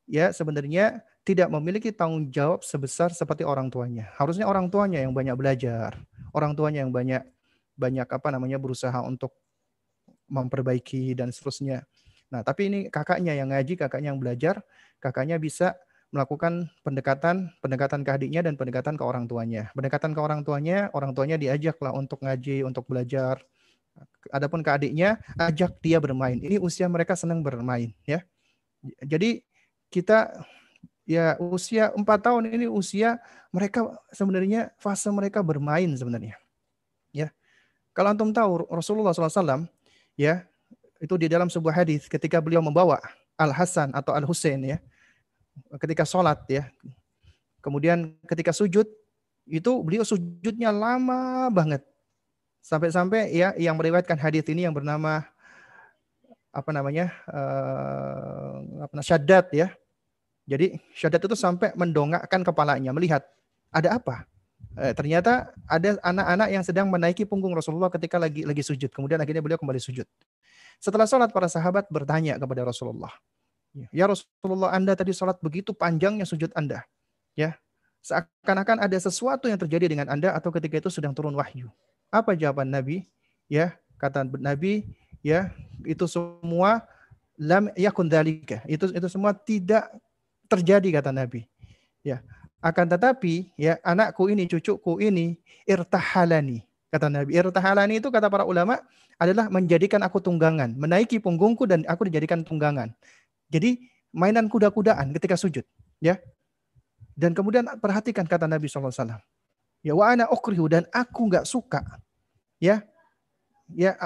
ya 0.10 0.32
sebenarnya 0.34 1.04
tidak 1.22 1.54
memiliki 1.54 1.94
tanggung 1.94 2.34
jawab 2.34 2.66
sebesar 2.66 3.14
seperti 3.14 3.46
orang 3.46 3.70
tuanya. 3.70 4.10
Harusnya 4.18 4.50
orang 4.50 4.74
tuanya 4.74 5.06
yang 5.06 5.14
banyak 5.14 5.38
belajar, 5.38 6.02
orang 6.34 6.58
tuanya 6.58 6.82
yang 6.82 6.90
banyak 6.90 7.22
banyak 7.78 8.08
apa 8.10 8.28
namanya 8.34 8.58
berusaha 8.58 8.98
untuk 9.06 9.34
memperbaiki 10.26 11.14
dan 11.14 11.30
seterusnya. 11.30 11.86
Nah, 12.32 12.42
tapi 12.42 12.72
ini 12.72 12.80
kakaknya 12.88 13.36
yang 13.36 13.52
ngaji, 13.52 13.76
kakaknya 13.76 14.16
yang 14.16 14.22
belajar, 14.22 14.64
kakaknya 15.04 15.38
bisa 15.38 15.76
melakukan 16.12 16.68
pendekatan 16.84 17.56
pendekatan 17.64 18.04
ke 18.04 18.12
adiknya 18.12 18.44
dan 18.44 18.60
pendekatan 18.60 19.00
ke 19.00 19.04
orang 19.04 19.26
tuanya. 19.26 19.72
Pendekatan 19.72 20.12
ke 20.12 20.20
orang 20.20 20.44
tuanya, 20.44 20.92
orang 20.92 21.16
tuanya 21.16 21.40
diajaklah 21.40 21.96
untuk 21.96 22.20
ngaji, 22.22 22.68
untuk 22.68 22.84
belajar. 22.86 23.40
Adapun 24.32 24.64
ke 24.64 24.72
adiknya, 24.72 25.20
ajak 25.40 25.80
dia 25.80 26.00
bermain. 26.04 26.36
Ini 26.40 26.60
usia 26.60 26.88
mereka 26.92 27.16
senang 27.16 27.44
bermain, 27.44 27.92
ya. 28.04 28.24
Jadi 29.04 29.44
kita 29.92 30.32
ya 31.04 31.36
usia 31.44 31.92
empat 31.92 32.24
tahun 32.24 32.48
ini 32.56 32.72
usia 32.72 33.20
mereka 33.52 33.84
sebenarnya 34.16 34.72
fase 34.80 35.12
mereka 35.12 35.44
bermain 35.44 35.92
sebenarnya. 35.92 36.40
Ya. 37.12 37.36
Kalau 37.92 38.16
antum 38.16 38.32
tahu 38.32 38.64
Rasulullah 38.72 39.12
SAW 39.12 39.68
ya 40.16 40.48
itu 41.04 41.16
di 41.20 41.28
dalam 41.28 41.52
sebuah 41.52 41.84
hadis 41.84 42.08
ketika 42.08 42.40
beliau 42.40 42.64
membawa 42.64 43.04
Al 43.36 43.52
Hasan 43.52 43.92
atau 43.92 44.16
Al 44.16 44.24
Husain 44.24 44.64
ya 44.64 44.80
ketika 45.82 46.04
sholat 46.08 46.40
ya 46.48 46.68
kemudian 47.60 48.16
ketika 48.28 48.52
sujud 48.56 48.88
itu 49.50 49.72
beliau 49.84 50.06
sujudnya 50.06 50.72
lama 50.72 51.50
banget 51.52 51.84
sampai-sampai 52.62 53.34
ya 53.34 53.54
yang 53.58 53.76
meriwayatkan 53.76 54.16
hadis 54.16 54.46
ini 54.48 54.70
yang 54.70 54.76
bernama 54.76 55.26
apa 56.52 56.70
namanya 56.76 57.16
uh, 57.32 58.86
apa 58.86 59.02
syadat 59.02 59.50
ya 59.56 59.74
jadi 60.52 60.76
syadat 60.92 61.22
itu 61.24 61.38
sampai 61.38 61.72
mendongakkan 61.80 62.42
kepalanya 62.42 62.92
melihat 62.92 63.24
ada 63.72 63.96
apa. 63.96 64.28
Eh, 64.76 64.94
ternyata 64.96 65.52
ada 65.68 66.00
anak-anak 66.04 66.48
yang 66.52 66.64
sedang 66.64 66.88
menaiki 66.92 67.28
punggung 67.28 67.56
Rasulullah 67.56 67.92
ketika 67.92 68.20
lagi 68.20 68.44
lagi 68.44 68.64
sujud. 68.64 68.92
Kemudian 68.92 69.20
akhirnya 69.20 69.44
beliau 69.44 69.60
kembali 69.60 69.80
sujud. 69.80 70.08
Setelah 70.82 71.06
sholat 71.06 71.30
para 71.30 71.48
sahabat 71.48 71.88
bertanya 71.88 72.36
kepada 72.36 72.68
Rasulullah, 72.68 73.16
ya 73.92 74.06
Rasulullah 74.08 74.76
Anda 74.76 74.94
tadi 74.96 75.16
sholat 75.16 75.40
begitu 75.40 75.72
panjangnya 75.72 76.28
sujud 76.28 76.52
Anda, 76.56 76.84
ya 77.36 77.56
seakan-akan 78.02 78.82
ada 78.82 78.98
sesuatu 78.98 79.46
yang 79.46 79.62
terjadi 79.62 79.86
dengan 79.94 80.10
Anda 80.10 80.34
atau 80.34 80.50
ketika 80.50 80.82
itu 80.82 80.90
sedang 80.90 81.14
turun 81.14 81.38
wahyu. 81.38 81.70
Apa 82.10 82.34
jawaban 82.34 82.68
Nabi? 82.68 83.08
Ya 83.48 83.78
kata 84.02 84.26
Nabi, 84.26 84.90
ya 85.22 85.54
itu 85.86 86.06
semua 86.10 86.84
lam 87.38 87.70
yakun 87.78 88.10
dalika. 88.10 88.66
Itu 88.66 88.90
itu 88.92 89.08
semua 89.08 89.32
tidak 89.38 89.88
terjadi 90.50 91.02
kata 91.02 91.14
Nabi. 91.14 91.46
Ya. 92.02 92.26
Akan 92.62 92.86
tetapi 92.86 93.50
ya 93.58 93.82
anakku 93.82 94.30
ini, 94.30 94.46
cucuku 94.46 95.02
ini 95.02 95.42
irtahalani. 95.66 96.62
Kata 96.94 97.10
Nabi, 97.10 97.34
irtahalani 97.34 97.98
itu 97.98 98.14
kata 98.14 98.30
para 98.30 98.46
ulama 98.46 98.78
adalah 99.18 99.50
menjadikan 99.50 100.02
aku 100.06 100.22
tunggangan, 100.22 100.74
menaiki 100.78 101.18
punggungku 101.18 101.66
dan 101.66 101.82
aku 101.90 102.06
dijadikan 102.10 102.46
tunggangan. 102.46 102.94
Jadi 103.52 103.84
mainan 104.16 104.48
kuda-kudaan 104.48 105.12
ketika 105.20 105.36
sujud, 105.36 105.68
ya. 106.00 106.16
Dan 107.14 107.36
kemudian 107.36 107.68
perhatikan 107.78 108.24
kata 108.24 108.48
Nabi 108.48 108.72
SAW. 108.72 109.20
Ya 109.82 109.94
wa 109.98 110.06
ana 110.08 110.30
ukrihu 110.32 110.72
dan 110.72 110.88
aku 110.96 111.28
nggak 111.28 111.44
suka. 111.44 111.84
Ya. 112.58 112.88
Ya 113.72 114.00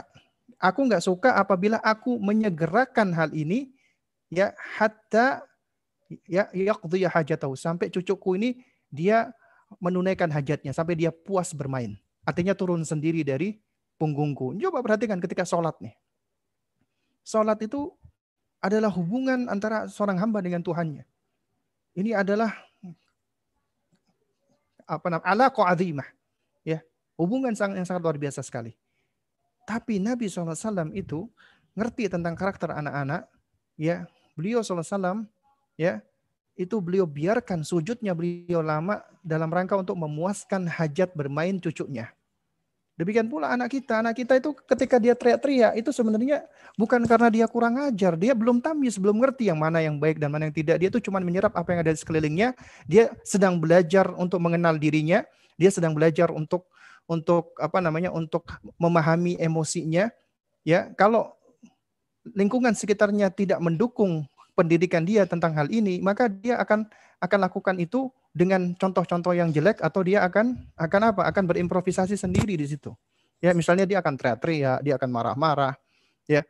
aku 0.61 0.87
nggak 0.89 1.03
suka 1.03 1.37
apabila 1.37 1.77
aku 1.81 2.17
menyegerakan 2.17 3.13
hal 3.13 3.33
ini 3.33 3.73
ya 4.29 4.53
hatta 4.57 5.43
ya 6.29 6.47
yaqdhi 6.53 7.05
hajatahu 7.05 7.57
sampai 7.57 7.89
cucuku 7.89 8.37
ini 8.37 8.49
dia 8.93 9.33
menunaikan 9.81 10.29
hajatnya 10.29 10.71
sampai 10.71 10.95
dia 10.95 11.11
puas 11.11 11.51
bermain. 11.51 11.97
Artinya 12.25 12.57
turun 12.57 12.81
sendiri 12.81 13.21
dari 13.21 13.61
punggungku. 14.01 14.57
Coba 14.57 14.81
perhatikan 14.81 15.21
ketika 15.21 15.45
sholat 15.45 15.75
nih. 15.81 15.93
Sholat 17.25 17.57
itu 17.61 17.93
adalah 18.59 18.91
hubungan 18.91 19.47
antara 19.51 19.87
seorang 19.89 20.19
hamba 20.19 20.41
dengan 20.41 20.61
Tuhannya. 20.61 21.05
Ini 21.95 22.11
adalah 22.17 22.51
apa 24.85 25.07
namanya 25.09 25.25
ala 25.25 25.47
azimah. 25.49 26.07
Ya, 26.65 26.81
hubungan 27.17 27.53
yang 27.53 27.85
sangat 27.87 28.01
luar 28.01 28.17
biasa 28.19 28.41
sekali. 28.41 28.75
Tapi 29.65 29.97
Nabi 29.97 30.29
SAW 30.29 30.93
itu 30.93 31.25
ngerti 31.73 32.09
tentang 32.09 32.37
karakter 32.37 32.69
anak-anak. 32.69 33.25
Ya, 33.75 34.05
beliau 34.37 34.61
SAW 34.61 35.25
ya 35.75 35.99
itu 36.55 36.79
beliau 36.79 37.03
biarkan 37.03 37.67
sujudnya 37.67 38.15
beliau 38.15 38.63
lama 38.63 39.03
dalam 39.19 39.51
rangka 39.51 39.75
untuk 39.75 39.99
memuaskan 39.99 40.71
hajat 40.71 41.11
bermain 41.11 41.59
cucunya. 41.59 42.15
Demikian 42.95 43.27
pula 43.27 43.51
anak 43.51 43.75
kita. 43.75 43.99
Anak 43.99 44.15
kita 44.15 44.39
itu 44.39 44.55
ketika 44.55 44.95
dia 45.03 45.11
teriak-teriak 45.11 45.75
itu 45.75 45.91
sebenarnya 45.91 46.47
bukan 46.79 47.03
karena 47.03 47.27
dia 47.27 47.45
kurang 47.51 47.75
ajar. 47.83 48.15
Dia 48.15 48.31
belum 48.31 48.63
tamis, 48.63 48.95
belum 48.95 49.19
ngerti 49.19 49.51
yang 49.51 49.59
mana 49.59 49.83
yang 49.83 49.99
baik 49.99 50.15
dan 50.15 50.31
mana 50.31 50.47
yang 50.47 50.55
tidak. 50.55 50.79
Dia 50.79 50.87
itu 50.87 51.03
cuma 51.03 51.19
menyerap 51.19 51.51
apa 51.59 51.75
yang 51.75 51.83
ada 51.83 51.91
di 51.91 51.99
sekelilingnya. 51.99 52.55
Dia 52.87 53.11
sedang 53.27 53.59
belajar 53.59 54.15
untuk 54.15 54.39
mengenal 54.39 54.79
dirinya. 54.79 55.27
Dia 55.59 55.75
sedang 55.75 55.91
belajar 55.91 56.31
untuk 56.31 56.71
untuk 57.03 57.51
apa 57.59 57.83
namanya 57.83 58.15
untuk 58.15 58.47
memahami 58.79 59.35
emosinya. 59.43 60.07
Ya, 60.63 60.87
kalau 60.95 61.35
lingkungan 62.31 62.73
sekitarnya 62.73 63.27
tidak 63.29 63.59
mendukung 63.59 64.25
pendidikan 64.55 65.03
dia 65.03 65.27
tentang 65.27 65.51
hal 65.53 65.67
ini, 65.67 65.99
maka 65.99 66.31
dia 66.31 66.57
akan 66.63 66.87
akan 67.19 67.39
lakukan 67.43 67.75
itu 67.75 68.07
dengan 68.35 68.75
contoh-contoh 68.75 69.31
yang 69.31 69.47
jelek 69.55 69.79
atau 69.79 70.03
dia 70.03 70.27
akan 70.27 70.59
akan 70.75 71.01
apa? 71.15 71.21
akan 71.31 71.43
berimprovisasi 71.47 72.19
sendiri 72.19 72.59
di 72.59 72.67
situ. 72.67 72.91
Ya, 73.39 73.55
misalnya 73.55 73.87
dia 73.87 74.03
akan 74.03 74.19
teriak-teriak, 74.19 74.83
dia 74.83 74.99
akan 74.99 75.09
marah-marah, 75.11 75.79
ya. 76.27 76.43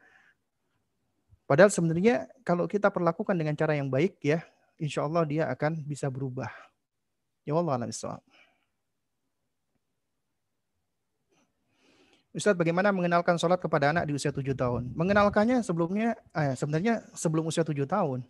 Padahal 1.45 1.69
sebenarnya 1.69 2.25
kalau 2.41 2.65
kita 2.65 2.89
perlakukan 2.89 3.37
dengan 3.37 3.53
cara 3.53 3.77
yang 3.77 3.85
baik 3.85 4.17
ya, 4.25 4.41
insya 4.81 5.05
Allah 5.05 5.21
dia 5.29 5.45
akan 5.45 5.85
bisa 5.85 6.09
berubah. 6.09 6.49
Ya 7.45 7.53
Allah 7.53 7.77
Ustadz, 12.33 12.57
bagaimana 12.57 12.89
mengenalkan 12.91 13.37
sholat 13.37 13.61
kepada 13.61 13.93
anak 13.93 14.09
di 14.09 14.17
usia 14.17 14.33
tujuh 14.33 14.57
tahun? 14.57 14.91
Mengenalkannya 14.97 15.61
sebelumnya, 15.61 16.17
eh, 16.33 16.57
sebenarnya 16.57 17.05
sebelum 17.13 17.47
usia 17.47 17.61
tujuh 17.61 17.85
tahun. 17.85 18.25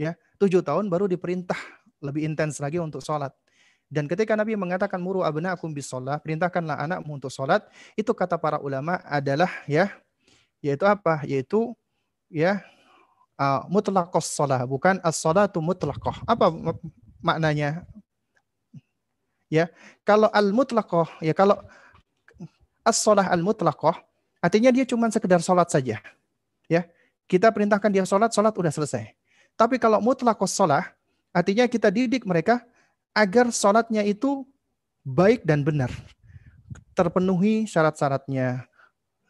Ya, 0.00 0.16
tujuh 0.40 0.64
tahun 0.64 0.88
baru 0.88 1.04
diperintah 1.04 1.58
lebih 2.02 2.26
intens 2.26 2.58
lagi 2.58 2.82
untuk 2.82 3.00
sholat. 3.00 3.30
Dan 3.92 4.08
ketika 4.08 4.32
Nabi 4.32 4.56
mengatakan 4.56 4.98
muru 4.98 5.20
abna'akum 5.20 5.70
bis 5.70 5.86
sholat, 5.86 6.18
perintahkanlah 6.24 6.80
anakmu 6.80 7.20
untuk 7.20 7.28
sholat, 7.28 7.60
itu 7.92 8.10
kata 8.16 8.40
para 8.40 8.56
ulama 8.58 8.98
adalah 9.04 9.52
ya, 9.68 9.92
yaitu 10.64 10.88
apa? 10.88 11.20
Yaitu 11.28 11.76
ya 12.32 12.64
uh, 13.36 13.68
mutlaqos 13.68 14.32
sholat, 14.32 14.64
bukan 14.64 14.96
as-sholatu 15.04 15.60
mutlaqah. 15.60 16.24
Apa 16.24 16.48
maknanya? 17.20 17.84
Ya, 19.52 19.68
kalau 20.08 20.32
al-mutlaqah, 20.32 21.20
ya 21.20 21.36
kalau 21.36 21.60
as-sholah 22.88 23.28
al-mutlaqah, 23.28 24.00
artinya 24.40 24.72
dia 24.72 24.88
cuma 24.88 25.12
sekedar 25.12 25.44
sholat 25.44 25.68
saja. 25.68 26.00
Ya, 26.64 26.88
kita 27.28 27.52
perintahkan 27.52 27.92
dia 27.92 28.08
sholat, 28.08 28.32
sholat 28.32 28.56
udah 28.56 28.72
selesai. 28.72 29.12
Tapi 29.52 29.76
kalau 29.76 30.00
mutlaqah 30.00 30.48
sholah, 30.48 30.88
artinya 31.32 31.64
kita 31.66 31.88
didik 31.88 32.28
mereka 32.28 32.62
agar 33.12 33.50
sholatnya 33.52 34.04
itu 34.04 34.46
baik 35.04 35.42
dan 35.42 35.66
benar. 35.66 35.90
Terpenuhi 36.92 37.64
syarat-syaratnya, 37.64 38.68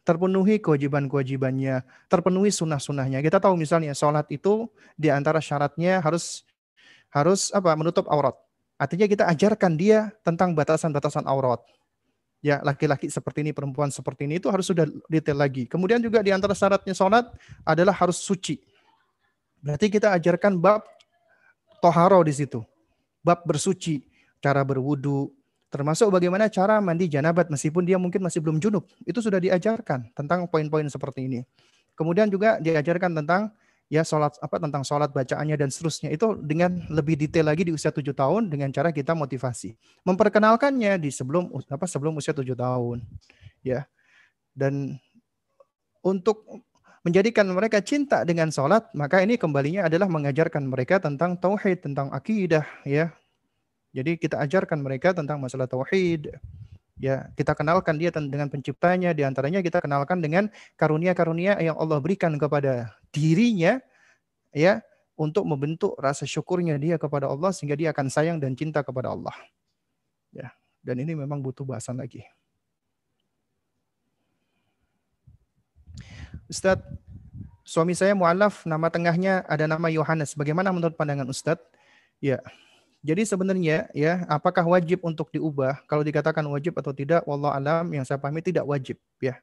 terpenuhi 0.03 0.59
kewajiban-kewajibannya, 0.59 1.81
terpenuhi 2.11 2.51
sunnah-sunnahnya. 2.51 3.23
Kita 3.23 3.39
tahu 3.39 3.55
misalnya 3.55 3.95
sholat 3.95 4.27
itu 4.29 4.67
di 4.99 5.07
antara 5.07 5.39
syaratnya 5.39 6.03
harus 6.03 6.43
harus 7.09 7.49
apa 7.55 7.71
menutup 7.79 8.05
aurat. 8.11 8.35
Artinya 8.75 9.07
kita 9.07 9.23
ajarkan 9.31 9.79
dia 9.79 10.11
tentang 10.27 10.51
batasan-batasan 10.51 11.23
aurat 11.23 11.63
ya 12.43 12.59
laki-laki 12.59 13.07
seperti 13.07 13.39
ini, 13.47 13.55
perempuan 13.55 13.87
seperti 13.87 14.27
ini 14.27 14.37
itu 14.37 14.51
harus 14.51 14.67
sudah 14.67 14.83
detail 15.07 15.39
lagi. 15.39 15.63
Kemudian 15.65 16.03
juga 16.03 16.19
di 16.19 16.35
antara 16.35 16.51
syaratnya 16.51 16.91
sholat 16.91 17.31
adalah 17.63 17.95
harus 17.95 18.19
suci. 18.19 18.59
Berarti 19.63 19.87
kita 19.87 20.11
ajarkan 20.11 20.59
bab 20.59 20.83
toharo 21.83 22.23
di 22.23 22.31
situ. 22.31 22.63
Bab 23.19 23.43
bersuci, 23.43 24.07
cara 24.39 24.63
berwudu, 24.63 25.35
termasuk 25.67 26.07
bagaimana 26.07 26.47
cara 26.47 26.79
mandi 26.79 27.11
janabat 27.11 27.51
meskipun 27.51 27.83
dia 27.83 27.99
mungkin 27.99 28.23
masih 28.23 28.39
belum 28.39 28.63
junub. 28.63 28.87
Itu 29.03 29.19
sudah 29.19 29.43
diajarkan 29.43 30.15
tentang 30.15 30.47
poin-poin 30.47 30.87
seperti 30.87 31.27
ini. 31.27 31.39
Kemudian 31.99 32.31
juga 32.31 32.63
diajarkan 32.63 33.11
tentang 33.19 33.51
ya 33.91 34.01
sholat 34.01 34.39
apa 34.41 34.57
tentang 34.57 34.81
sholat 34.81 35.13
bacaannya 35.13 35.53
dan 35.59 35.69
seterusnya 35.69 36.09
itu 36.09 36.33
dengan 36.41 36.81
lebih 36.89 37.13
detail 37.19 37.51
lagi 37.51 37.67
di 37.67 37.73
usia 37.75 37.93
tujuh 37.93 38.15
tahun 38.15 38.49
dengan 38.49 38.73
cara 38.73 38.89
kita 38.89 39.13
motivasi 39.13 39.75
memperkenalkannya 40.01 40.97
di 40.97 41.13
sebelum 41.13 41.51
apa 41.69 41.85
sebelum 41.85 42.17
usia 42.17 42.33
tujuh 42.33 42.57
tahun 42.57 43.05
ya 43.61 43.85
dan 44.57 44.97
untuk 46.01 46.41
menjadikan 47.03 47.47
mereka 47.51 47.83
cinta 47.83 48.23
dengan 48.23 48.49
sholat 48.49 48.87
maka 48.95 49.19
ini 49.19 49.35
kembalinya 49.35 49.87
adalah 49.87 50.07
mengajarkan 50.07 50.67
mereka 50.67 51.03
tentang 51.03 51.35
tauhid 51.35 51.83
tentang 51.83 52.09
akidah 52.15 52.63
ya 52.87 53.11
jadi 53.93 54.17
kita 54.17 54.39
ajarkan 54.41 54.79
mereka 54.81 55.11
tentang 55.11 55.37
masalah 55.43 55.67
tauhid 55.67 56.31
ya 56.97 57.27
kita 57.35 57.53
kenalkan 57.53 57.99
dia 57.99 58.09
dengan 58.09 58.47
penciptanya 58.47 59.11
di 59.11 59.27
antaranya 59.27 59.59
kita 59.59 59.83
kenalkan 59.83 60.23
dengan 60.23 60.47
karunia-karunia 60.79 61.59
yang 61.59 61.75
Allah 61.75 61.99
berikan 61.99 62.39
kepada 62.39 62.95
dirinya 63.11 63.83
ya 64.55 64.79
untuk 65.13 65.45
membentuk 65.45 65.93
rasa 66.01 66.25
syukurnya 66.25 66.77
dia 66.81 66.97
kepada 66.97 67.29
Allah 67.29 67.53
sehingga 67.53 67.77
dia 67.77 67.93
akan 67.93 68.07
sayang 68.09 68.37
dan 68.41 68.57
cinta 68.57 68.81
kepada 68.81 69.13
Allah. 69.13 69.33
Ya, 70.33 70.49
dan 70.81 70.97
ini 70.97 71.13
memang 71.13 71.41
butuh 71.45 71.61
bahasan 71.61 72.01
lagi. 72.01 72.25
Ustadz, 76.53 76.85
suami 77.65 77.97
saya 77.97 78.13
mualaf, 78.13 78.61
nama 78.69 78.85
tengahnya 78.93 79.41
ada 79.49 79.65
nama 79.65 79.89
Yohanes. 79.89 80.37
Bagaimana 80.37 80.69
menurut 80.69 80.93
pandangan 80.93 81.25
Ustadz? 81.25 81.65
Ya, 82.21 82.37
jadi 83.01 83.25
sebenarnya 83.25 83.89
ya, 83.97 84.21
apakah 84.29 84.61
wajib 84.61 85.01
untuk 85.01 85.33
diubah? 85.33 85.81
Kalau 85.89 86.05
dikatakan 86.05 86.45
wajib 86.45 86.77
atau 86.77 86.93
tidak, 86.93 87.25
wallah 87.25 87.57
alam 87.57 87.89
yang 87.89 88.05
saya 88.05 88.21
pahami 88.21 88.45
tidak 88.45 88.69
wajib 88.69 89.01
ya. 89.17 89.41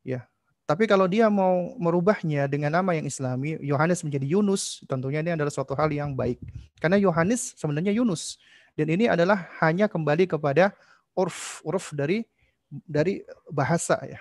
Ya, 0.00 0.24
tapi 0.64 0.88
kalau 0.88 1.04
dia 1.04 1.28
mau 1.28 1.76
merubahnya 1.76 2.48
dengan 2.48 2.80
nama 2.80 2.96
yang 2.96 3.04
islami, 3.04 3.56
Yohanes 3.64 4.04
menjadi 4.04 4.24
Yunus, 4.36 4.84
tentunya 4.84 5.24
ini 5.24 5.36
adalah 5.36 5.48
suatu 5.48 5.72
hal 5.72 5.92
yang 5.92 6.12
baik. 6.12 6.36
Karena 6.76 6.96
Yohanes 6.96 7.56
sebenarnya 7.60 7.92
Yunus. 7.92 8.36
Dan 8.72 8.88
ini 8.88 9.04
adalah 9.04 9.52
hanya 9.60 9.84
kembali 9.84 10.24
kepada 10.24 10.72
urf, 11.12 11.60
urf 11.60 11.92
dari 11.92 12.24
dari 12.68 13.24
bahasa 13.48 13.96
ya. 14.04 14.20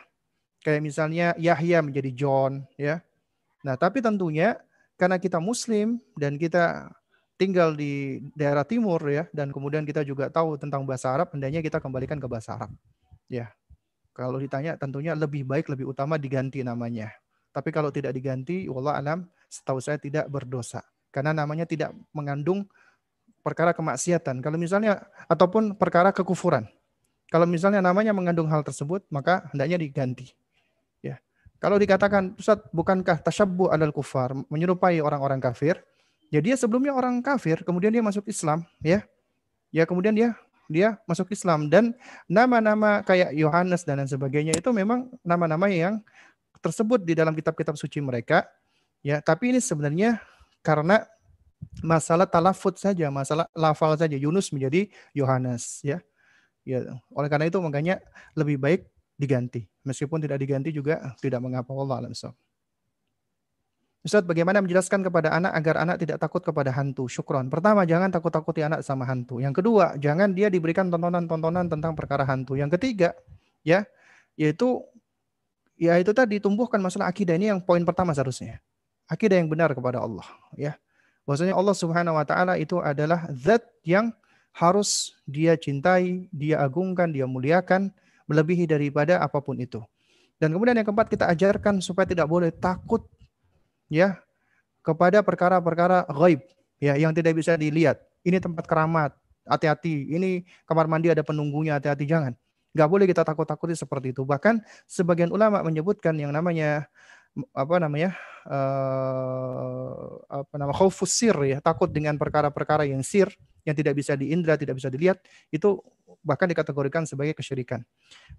Kayak 0.68 0.84
misalnya 0.84 1.32
Yahya 1.40 1.80
menjadi 1.80 2.12
John 2.12 2.68
ya. 2.76 3.00
Nah, 3.64 3.80
tapi 3.80 4.04
tentunya 4.04 4.60
karena 5.00 5.16
kita 5.16 5.40
muslim 5.40 6.04
dan 6.20 6.36
kita 6.36 6.92
tinggal 7.40 7.72
di 7.72 8.20
daerah 8.36 8.68
timur 8.68 9.00
ya 9.08 9.32
dan 9.32 9.56
kemudian 9.56 9.88
kita 9.88 10.04
juga 10.04 10.28
tahu 10.28 10.60
tentang 10.60 10.84
bahasa 10.84 11.16
Arab, 11.16 11.32
hendaknya 11.32 11.64
kita 11.64 11.80
kembalikan 11.80 12.20
ke 12.20 12.28
bahasa 12.28 12.60
Arab. 12.60 12.76
Ya, 13.32 13.56
kalau 14.12 14.44
ditanya 14.44 14.76
tentunya 14.76 15.16
lebih 15.16 15.48
baik, 15.48 15.72
lebih 15.72 15.88
utama 15.88 16.20
diganti 16.20 16.66
namanya. 16.68 17.16
Tapi 17.56 17.72
kalau 17.72 17.88
tidak 17.88 18.12
diganti, 18.12 18.68
wallah 18.68 19.00
alam, 19.00 19.24
setahu 19.48 19.80
saya 19.80 20.02
tidak 20.02 20.28
berdosa. 20.28 20.84
Karena 21.16 21.32
namanya 21.32 21.64
tidak 21.64 21.96
mengandung 22.12 22.68
perkara 23.40 23.72
kemaksiatan. 23.72 24.44
Kalau 24.44 24.60
misalnya, 24.60 25.06
ataupun 25.32 25.80
perkara 25.80 26.12
kekufuran. 26.12 26.68
Kalau 27.32 27.48
misalnya 27.48 27.80
namanya 27.80 28.12
mengandung 28.12 28.52
hal 28.52 28.66
tersebut, 28.66 29.06
maka 29.14 29.48
hendaknya 29.56 29.80
diganti. 29.80 30.34
Kalau 31.58 31.82
dikatakan, 31.82 32.38
Ustaz, 32.38 32.62
bukankah 32.70 33.22
tasyabbu 33.26 33.74
alal 33.74 33.90
kufar, 33.90 34.34
menyerupai 34.48 35.02
orang-orang 35.02 35.42
kafir, 35.42 35.82
ya 36.30 36.38
dia 36.38 36.54
sebelumnya 36.54 36.94
orang 36.94 37.20
kafir, 37.26 37.66
kemudian 37.66 37.90
dia 37.90 38.04
masuk 38.06 38.30
Islam, 38.30 38.62
ya. 38.82 39.02
Ya 39.74 39.84
kemudian 39.84 40.16
dia 40.16 40.38
dia 40.68 41.00
masuk 41.08 41.32
Islam. 41.32 41.72
Dan 41.72 41.96
nama-nama 42.28 43.02
kayak 43.02 43.34
Yohanes 43.34 43.88
dan 43.88 44.04
lain 44.04 44.12
sebagainya 44.12 44.54
itu 44.56 44.70
memang 44.76 45.10
nama-nama 45.24 45.68
yang 45.72 46.04
tersebut 46.60 47.04
di 47.04 47.16
dalam 47.16 47.34
kitab-kitab 47.34 47.80
suci 47.80 48.04
mereka 48.04 48.46
ya. 49.02 49.24
Tapi 49.24 49.56
ini 49.56 49.60
sebenarnya 49.64 50.20
karena 50.62 51.08
masalah 51.82 52.30
talafut 52.30 52.78
saja 52.78 53.10
masalah 53.10 53.50
lafal 53.58 53.98
saja 53.98 54.14
Yunus 54.14 54.54
menjadi 54.54 54.92
Yohanes 55.16 55.82
ya. 55.82 56.04
Ya 56.68 56.84
oleh 57.16 57.30
karena 57.32 57.48
itu 57.48 57.58
makanya 57.64 58.04
lebih 58.36 58.60
baik 58.60 58.92
diganti 59.16 59.66
meskipun 59.88 60.20
tidak 60.20 60.38
diganti 60.44 60.76
juga 60.76 61.16
tidak 61.24 61.40
mengapa 61.40 61.72
Allah 61.72 62.04
alam 62.04 62.14
Ustaz, 64.08 64.24
bagaimana 64.24 64.64
menjelaskan 64.64 65.04
kepada 65.04 65.36
anak 65.36 65.52
agar 65.52 65.76
anak 65.84 65.98
tidak 66.00 66.16
takut 66.24 66.40
kepada 66.40 66.72
hantu? 66.72 67.12
Syukron. 67.12 67.52
Pertama, 67.52 67.84
jangan 67.84 68.08
takut-takuti 68.08 68.64
anak 68.64 68.80
sama 68.80 69.04
hantu. 69.04 69.44
Yang 69.44 69.60
kedua, 69.60 70.00
jangan 70.00 70.32
dia 70.32 70.48
diberikan 70.48 70.88
tontonan-tontonan 70.88 71.68
tentang 71.68 71.92
perkara 71.92 72.24
hantu. 72.24 72.56
Yang 72.56 72.80
ketiga, 72.80 73.12
ya, 73.68 73.84
yaitu 74.40 74.80
ya 75.76 76.00
itu 76.00 76.16
tadi 76.16 76.40
tumbuhkan 76.40 76.80
masalah 76.80 77.12
akidah 77.12 77.36
ini 77.36 77.52
yang 77.52 77.60
poin 77.60 77.84
pertama 77.84 78.16
seharusnya. 78.16 78.64
Akidah 79.12 79.44
yang 79.44 79.52
benar 79.52 79.76
kepada 79.76 80.00
Allah, 80.00 80.24
ya. 80.56 80.80
Bahwasanya 81.28 81.60
Allah 81.60 81.76
Subhanahu 81.76 82.16
wa 82.16 82.24
taala 82.24 82.56
itu 82.56 82.80
adalah 82.80 83.28
zat 83.36 83.68
yang 83.84 84.16
harus 84.56 85.20
dia 85.28 85.60
cintai, 85.60 86.32
dia 86.32 86.64
agungkan, 86.64 87.12
dia 87.12 87.28
muliakan 87.28 87.92
melebihi 88.28 88.68
daripada 88.70 89.24
apa 89.24 89.40
pun 89.40 89.58
itu. 89.58 89.82
Dan 90.38 90.54
kemudian 90.54 90.78
yang 90.78 90.86
keempat 90.86 91.10
kita 91.10 91.26
ajarkan 91.34 91.82
supaya 91.82 92.06
tidak 92.06 92.30
boleh 92.30 92.54
takut 92.54 93.10
ya 93.90 94.22
kepada 94.86 95.26
perkara-perkara 95.26 96.06
gaib 96.14 96.46
ya 96.78 96.94
yang 96.96 97.12
tidak 97.12 97.34
bisa 97.36 97.58
dilihat. 97.58 97.98
Ini 98.22 98.38
tempat 98.44 98.68
keramat, 98.70 99.16
hati-hati. 99.48 100.14
Ini 100.14 100.46
kamar 100.68 100.86
mandi 100.86 101.10
ada 101.10 101.24
penunggunya, 101.24 101.80
hati-hati 101.80 102.06
jangan. 102.06 102.34
Nggak 102.76 102.90
boleh 102.92 103.06
kita 103.10 103.26
takut-takuti 103.26 103.74
seperti 103.74 104.14
itu. 104.14 104.22
Bahkan 104.22 104.62
sebagian 104.86 105.34
ulama 105.34 105.64
menyebutkan 105.66 106.14
yang 106.20 106.30
namanya 106.30 106.86
apa 107.54 107.76
namanya 107.78 108.18
uh, 108.50 110.22
apa 110.26 110.54
nama 110.58 110.74
khaufus 110.74 111.14
sir 111.14 111.36
ya 111.46 111.58
takut 111.62 111.92
dengan 111.92 112.18
perkara-perkara 112.18 112.88
yang 112.90 113.06
sir 113.06 113.30
yang 113.68 113.76
tidak 113.78 114.00
bisa 114.00 114.18
diindra 114.18 114.58
tidak 114.58 114.80
bisa 114.80 114.90
dilihat 114.90 115.22
itu 115.54 115.78
bahkan 116.24 116.48
dikategorikan 116.48 117.04
sebagai 117.08 117.36
kesyirikan. 117.36 117.84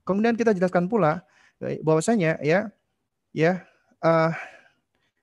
Kemudian 0.04 0.36
kita 0.36 0.52
jelaskan 0.52 0.88
pula 0.88 1.24
eh, 1.64 1.80
bahwasanya 1.80 2.40
ya 2.44 2.68
ya 3.32 3.64
uh, 4.04 4.32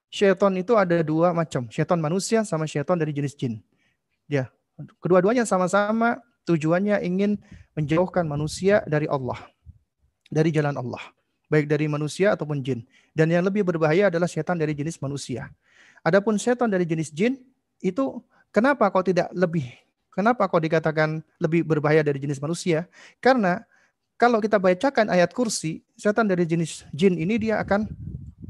syaitan 0.09 0.53
itu 0.55 0.73
ada 0.77 1.01
dua 1.05 1.35
macam, 1.35 1.67
syaitan 1.69 1.99
manusia 1.99 2.41
sama 2.47 2.69
syaitan 2.69 2.95
dari 2.95 3.11
jenis 3.11 3.35
jin. 3.35 3.61
Ya, 4.25 4.49
kedua-duanya 5.03 5.45
sama-sama 5.45 6.21
tujuannya 6.49 7.01
ingin 7.05 7.37
menjauhkan 7.77 8.25
manusia 8.25 8.81
dari 8.89 9.05
Allah, 9.05 9.37
dari 10.29 10.49
jalan 10.49 10.77
Allah, 10.77 11.03
baik 11.51 11.69
dari 11.69 11.85
manusia 11.89 12.33
ataupun 12.33 12.61
jin. 12.61 12.83
Dan 13.15 13.31
yang 13.31 13.45
lebih 13.45 13.63
berbahaya 13.63 14.09
adalah 14.09 14.27
syaitan 14.29 14.57
dari 14.57 14.75
jenis 14.75 14.99
manusia. 14.99 15.49
Adapun 16.05 16.37
syaitan 16.37 16.69
dari 16.69 16.85
jenis 16.85 17.09
jin 17.13 17.39
itu 17.81 18.21
kenapa 18.53 18.89
kau 18.93 19.03
tidak 19.03 19.29
lebih 19.33 19.65
Kenapa 20.15 20.47
kau 20.47 20.63
dikatakan 20.63 21.19
lebih 21.43 21.67
berbahaya 21.67 21.99
dari 21.99 22.23
jenis 22.23 22.39
manusia? 22.39 22.87
Karena 23.19 23.67
kalau 24.15 24.39
kita 24.39 24.55
bacakan 24.55 25.11
ayat 25.11 25.35
kursi, 25.35 25.83
setan 25.99 26.23
dari 26.23 26.47
jenis 26.47 26.87
jin 26.95 27.19
ini 27.19 27.35
dia 27.35 27.59
akan 27.59 27.83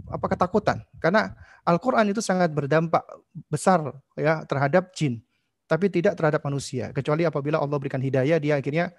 apa 0.06 0.30
ketakutan 0.30 0.86
karena 1.02 1.34
Al-Qur'an 1.66 2.06
itu 2.06 2.22
sangat 2.22 2.54
berdampak 2.54 3.02
besar 3.50 3.82
ya 4.14 4.46
terhadap 4.46 4.94
jin 4.94 5.18
tapi 5.66 5.90
tidak 5.90 6.14
terhadap 6.14 6.46
manusia 6.46 6.94
kecuali 6.94 7.26
apabila 7.26 7.58
Allah 7.58 7.82
berikan 7.82 7.98
hidayah 7.98 8.38
dia 8.38 8.62
akhirnya 8.62 8.94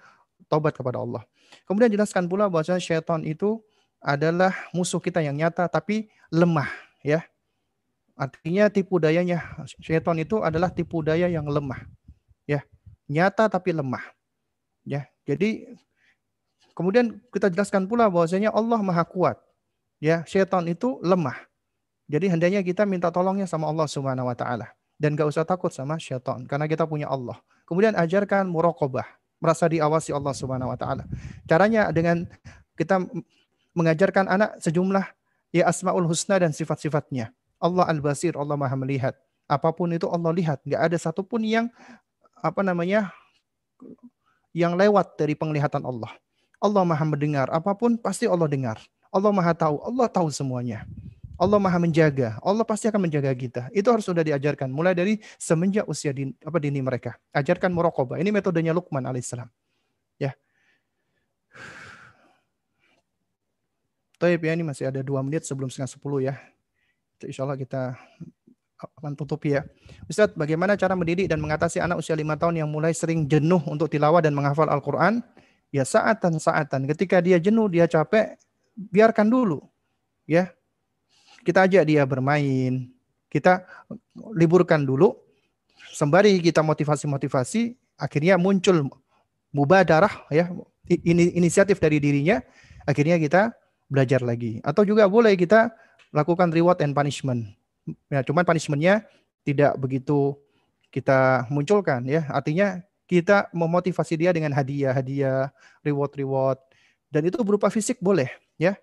taubat 0.50 0.74
kepada 0.74 0.98
Allah. 0.98 1.22
Kemudian 1.70 1.94
jelaskan 1.94 2.26
pula 2.26 2.50
bahwa 2.50 2.66
syaitan 2.82 3.22
itu 3.22 3.62
adalah 4.06 4.54
musuh 4.70 5.02
kita 5.02 5.18
yang 5.18 5.34
nyata 5.34 5.66
tapi 5.66 6.06
lemah 6.30 6.70
ya. 7.02 7.26
Artinya 8.16 8.70
tipu 8.72 8.96
dayanya 9.02 9.42
syaitan 9.82 10.16
itu 10.16 10.40
adalah 10.40 10.70
tipu 10.72 11.02
daya 11.02 11.28
yang 11.28 11.44
lemah. 11.44 11.84
Ya, 12.46 12.62
nyata 13.10 13.50
tapi 13.50 13.74
lemah. 13.74 14.00
Ya. 14.86 15.10
Jadi 15.26 15.76
kemudian 16.72 17.18
kita 17.34 17.50
jelaskan 17.50 17.84
pula 17.90 18.06
bahwasanya 18.06 18.54
Allah 18.54 18.80
Maha 18.80 19.04
Kuat. 19.04 19.36
Ya, 20.00 20.22
syaitan 20.24 20.64
itu 20.70 20.96
lemah. 21.02 21.36
Jadi 22.06 22.30
hendaknya 22.30 22.62
kita 22.62 22.86
minta 22.86 23.10
tolongnya 23.10 23.50
sama 23.50 23.66
Allah 23.66 23.90
Subhanahu 23.90 24.30
wa 24.30 24.36
taala 24.38 24.70
dan 24.96 25.18
gak 25.18 25.26
usah 25.28 25.42
takut 25.42 25.74
sama 25.74 25.98
syaitan 25.98 26.46
karena 26.46 26.70
kita 26.70 26.86
punya 26.86 27.10
Allah. 27.10 27.36
Kemudian 27.66 27.98
ajarkan 27.98 28.46
muraqabah, 28.46 29.04
merasa 29.42 29.66
diawasi 29.66 30.14
Allah 30.14 30.32
Subhanahu 30.32 30.70
wa 30.70 30.78
taala. 30.78 31.04
Caranya 31.44 31.90
dengan 31.90 32.24
kita 32.78 33.02
mengajarkan 33.76 34.26
anak 34.26 34.56
sejumlah 34.64 35.04
ya 35.52 35.68
asmaul 35.68 36.08
husna 36.08 36.40
dan 36.40 36.50
sifat-sifatnya. 36.50 37.30
Allah 37.60 37.84
al-basir, 37.88 38.32
Allah 38.34 38.56
Maha 38.56 38.76
melihat. 38.76 39.14
Apa 39.46 39.70
pun 39.70 39.92
itu 39.94 40.10
Allah 40.10 40.32
lihat, 40.34 40.58
nggak 40.66 40.80
ada 40.90 40.96
satupun 40.98 41.46
yang 41.46 41.70
apa 42.42 42.66
namanya 42.66 43.14
yang 44.50 44.74
lewat 44.74 45.14
dari 45.20 45.38
penglihatan 45.38 45.84
Allah. 45.86 46.10
Allah 46.58 46.82
Maha 46.82 47.04
mendengar, 47.04 47.46
apa 47.52 47.76
pun 47.76 47.94
pasti 48.00 48.24
Allah 48.26 48.48
dengar. 48.48 48.80
Allah 49.12 49.30
Maha 49.30 49.52
tahu, 49.54 49.76
Allah 49.84 50.08
tahu 50.10 50.28
semuanya. 50.32 50.88
Allah 51.36 51.60
Maha 51.60 51.76
menjaga. 51.76 52.40
Allah 52.40 52.64
pasti 52.64 52.88
akan 52.88 53.06
menjaga 53.08 53.28
kita. 53.36 53.68
Itu 53.76 53.92
harus 53.92 54.08
sudah 54.08 54.24
diajarkan 54.24 54.72
mulai 54.72 54.96
dari 54.96 55.20
semenjak 55.36 55.84
usia 55.84 56.10
din, 56.16 56.32
apa 56.40 56.56
dini 56.56 56.80
mereka. 56.80 57.20
Ajarkan 57.36 57.76
muraqabah. 57.76 58.16
Ini 58.16 58.32
metodenya 58.32 58.72
Luqman 58.72 59.04
alaihissalam. 59.04 59.48
Ya. 60.16 60.32
Taib 64.16 64.40
ya 64.40 64.52
ini 64.56 64.64
masih 64.64 64.88
ada 64.88 65.04
dua 65.04 65.20
menit 65.20 65.44
sebelum 65.44 65.68
setengah 65.68 65.92
sepuluh 65.92 66.24
ya. 66.24 66.40
Insya 67.20 67.44
Allah 67.44 67.60
kita 67.60 67.96
akan 68.76 69.16
tutup 69.16 69.40
ya. 69.44 69.64
Ustaz, 70.08 70.32
bagaimana 70.36 70.76
cara 70.76 70.92
mendidik 70.92 71.28
dan 71.28 71.40
mengatasi 71.40 71.80
anak 71.80 72.00
usia 72.00 72.16
lima 72.16 72.36
tahun 72.36 72.60
yang 72.60 72.68
mulai 72.68 72.92
sering 72.92 73.24
jenuh 73.24 73.60
untuk 73.68 73.88
tilawah 73.88 74.20
dan 74.20 74.36
menghafal 74.36 74.68
Al-Quran? 74.68 75.24
Ya 75.72 75.84
saatan-saatan. 75.84 76.84
Ketika 76.88 77.20
dia 77.20 77.40
jenuh, 77.40 77.68
dia 77.72 77.88
capek, 77.88 78.36
biarkan 78.76 79.28
dulu. 79.28 79.64
Ya, 80.28 80.52
kita 81.46 81.70
ajak 81.70 81.86
dia 81.86 82.02
bermain, 82.02 82.90
kita 83.30 83.62
liburkan 84.34 84.82
dulu, 84.82 85.14
sembari 85.94 86.42
kita 86.42 86.66
motivasi-motivasi, 86.66 87.78
akhirnya 87.94 88.34
muncul 88.34 88.90
mubadarah 89.54 90.10
ya, 90.34 90.50
ini 90.90 91.30
inisiatif 91.38 91.78
dari 91.78 92.02
dirinya, 92.02 92.42
akhirnya 92.90 93.22
kita 93.22 93.54
belajar 93.86 94.22
lagi. 94.22 94.58
Atau 94.62 94.86
juga 94.86 95.06
boleh 95.06 95.34
kita 95.38 95.72
lakukan 96.14 96.50
reward 96.50 96.82
and 96.82 96.94
punishment. 96.94 97.52
Ya, 98.10 98.22
cuman 98.26 98.42
punishmentnya 98.42 99.06
tidak 99.46 99.78
begitu 99.78 100.34
kita 100.90 101.46
munculkan 101.52 102.02
ya. 102.06 102.26
Artinya 102.30 102.82
kita 103.06 103.46
memotivasi 103.54 104.18
dia 104.18 104.34
dengan 104.34 104.50
hadiah-hadiah, 104.50 105.54
reward-reward 105.86 106.58
dan 107.10 107.22
itu 107.22 107.38
berupa 107.46 107.70
fisik 107.70 108.02
boleh 108.02 108.30
ya. 108.58 108.74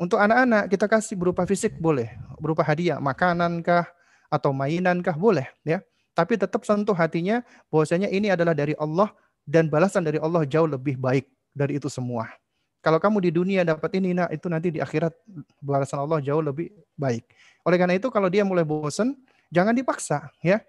Untuk 0.00 0.16
anak-anak 0.16 0.72
kita 0.72 0.88
kasih 0.88 1.12
berupa 1.20 1.44
fisik 1.44 1.76
boleh, 1.76 2.08
berupa 2.40 2.64
hadiah, 2.64 2.96
makanan 2.96 3.60
kah 3.60 3.84
atau 4.32 4.56
mainan 4.56 5.04
kah 5.04 5.12
boleh 5.12 5.44
ya. 5.60 5.84
Tapi 6.16 6.40
tetap 6.40 6.64
sentuh 6.64 6.96
hatinya 6.96 7.44
bahwasanya 7.68 8.08
ini 8.08 8.32
adalah 8.32 8.56
dari 8.56 8.72
Allah 8.80 9.12
dan 9.44 9.68
balasan 9.68 10.06
dari 10.06 10.16
Allah 10.16 10.48
jauh 10.48 10.70
lebih 10.70 10.96
baik 10.96 11.28
dari 11.52 11.76
itu 11.76 11.92
semua. 11.92 12.32
Kalau 12.84 13.00
kamu 13.00 13.16
di 13.24 13.30
dunia 13.32 13.64
dapat 13.64 13.96
ini, 13.96 14.12
nah 14.12 14.28
itu 14.28 14.44
nanti 14.52 14.68
di 14.68 14.80
akhirat 14.84 15.16
balasan 15.64 16.04
Allah 16.04 16.20
jauh 16.20 16.44
lebih 16.44 16.68
baik. 17.00 17.24
Oleh 17.64 17.80
karena 17.80 17.96
itu 17.96 18.12
kalau 18.12 18.28
dia 18.28 18.44
mulai 18.44 18.60
bosan, 18.60 19.16
jangan 19.48 19.72
dipaksa 19.72 20.28
ya. 20.44 20.60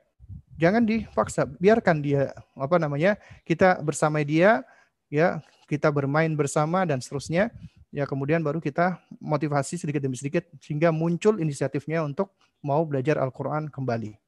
Jangan 0.56 0.88
dipaksa, 0.88 1.44
biarkan 1.44 2.00
dia 2.00 2.32
apa 2.56 2.80
namanya? 2.80 3.20
Kita 3.44 3.84
bersama 3.84 4.24
dia 4.24 4.64
ya, 5.12 5.44
kita 5.68 5.92
bermain 5.92 6.32
bersama 6.32 6.88
dan 6.88 7.04
seterusnya 7.04 7.52
ya 7.96 8.04
kemudian 8.04 8.44
baru 8.44 8.60
kita 8.60 9.00
motivasi 9.24 9.80
sedikit 9.80 10.04
demi 10.04 10.20
sedikit 10.20 10.44
sehingga 10.60 10.92
muncul 10.92 11.40
inisiatifnya 11.40 12.04
untuk 12.04 12.36
mau 12.60 12.84
belajar 12.84 13.16
Al-Quran 13.20 13.72
kembali. 13.72 14.25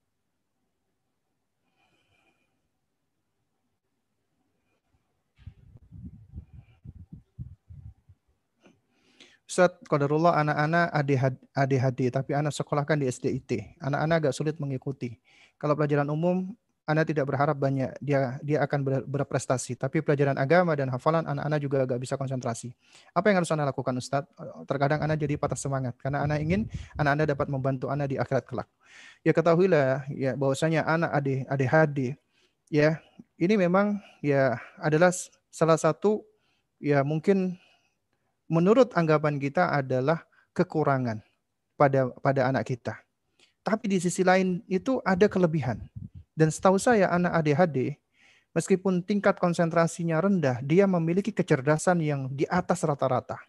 Ustaz, 9.48 9.80
Qadarullah 9.88 10.44
anak-anak 10.44 10.92
ADHD, 11.56 12.12
tapi 12.12 12.36
anak 12.36 12.52
sekolahkan 12.52 13.00
di 13.00 13.08
SDIT. 13.08 13.80
Anak-anak 13.80 14.16
agak 14.28 14.34
sulit 14.36 14.60
mengikuti. 14.60 15.16
Kalau 15.56 15.72
pelajaran 15.72 16.12
umum, 16.12 16.52
anda 16.88 17.04
tidak 17.04 17.28
berharap 17.28 17.60
banyak 17.60 18.00
dia 18.00 18.40
dia 18.40 18.64
akan 18.64 18.80
ber, 18.80 19.04
berprestasi, 19.04 19.76
tapi 19.76 20.00
pelajaran 20.00 20.40
agama 20.40 20.72
dan 20.72 20.88
hafalan 20.88 21.28
anak-anak 21.28 21.60
juga 21.60 21.78
agak 21.84 22.00
bisa 22.00 22.16
konsentrasi. 22.16 22.72
Apa 23.12 23.28
yang 23.28 23.44
harus 23.44 23.52
Anda 23.52 23.68
lakukan 23.68 23.92
Ustadz? 24.00 24.32
Terkadang 24.64 25.04
Anda 25.04 25.20
jadi 25.20 25.36
patah 25.36 25.60
semangat 25.60 26.00
karena 26.00 26.24
Anda 26.24 26.40
ingin 26.40 26.72
anak-Anda 26.96 27.36
dapat 27.36 27.52
membantu 27.52 27.92
Anda 27.92 28.08
di 28.08 28.16
akhirat 28.16 28.48
kelak. 28.48 28.72
Ya 29.20 29.36
ketahuilah 29.36 30.08
ya 30.16 30.40
bahwasanya 30.40 30.88
anak 30.88 31.12
ADHD 31.52 32.16
ya 32.72 33.04
ini 33.36 33.60
memang 33.60 34.00
ya 34.24 34.56
adalah 34.80 35.12
salah 35.52 35.76
satu 35.76 36.24
ya 36.80 37.04
mungkin 37.04 37.60
menurut 38.48 38.92
anggapan 38.96 39.40
kita 39.40 39.72
adalah 39.72 40.24
kekurangan 40.56 41.22
pada 41.76 42.10
pada 42.20 42.50
anak 42.50 42.68
kita. 42.74 42.98
Tapi 43.62 43.86
di 43.92 43.98
sisi 44.00 44.24
lain 44.24 44.64
itu 44.72 45.04
ada 45.04 45.28
kelebihan. 45.28 45.84
Dan 46.32 46.48
setahu 46.48 46.80
saya 46.80 47.12
anak 47.12 47.36
ADHD, 47.44 48.00
meskipun 48.56 49.04
tingkat 49.04 49.36
konsentrasinya 49.38 50.24
rendah, 50.24 50.64
dia 50.64 50.88
memiliki 50.88 51.36
kecerdasan 51.36 52.00
yang 52.00 52.32
di 52.32 52.48
atas 52.48 52.86
rata-rata. 52.88 53.42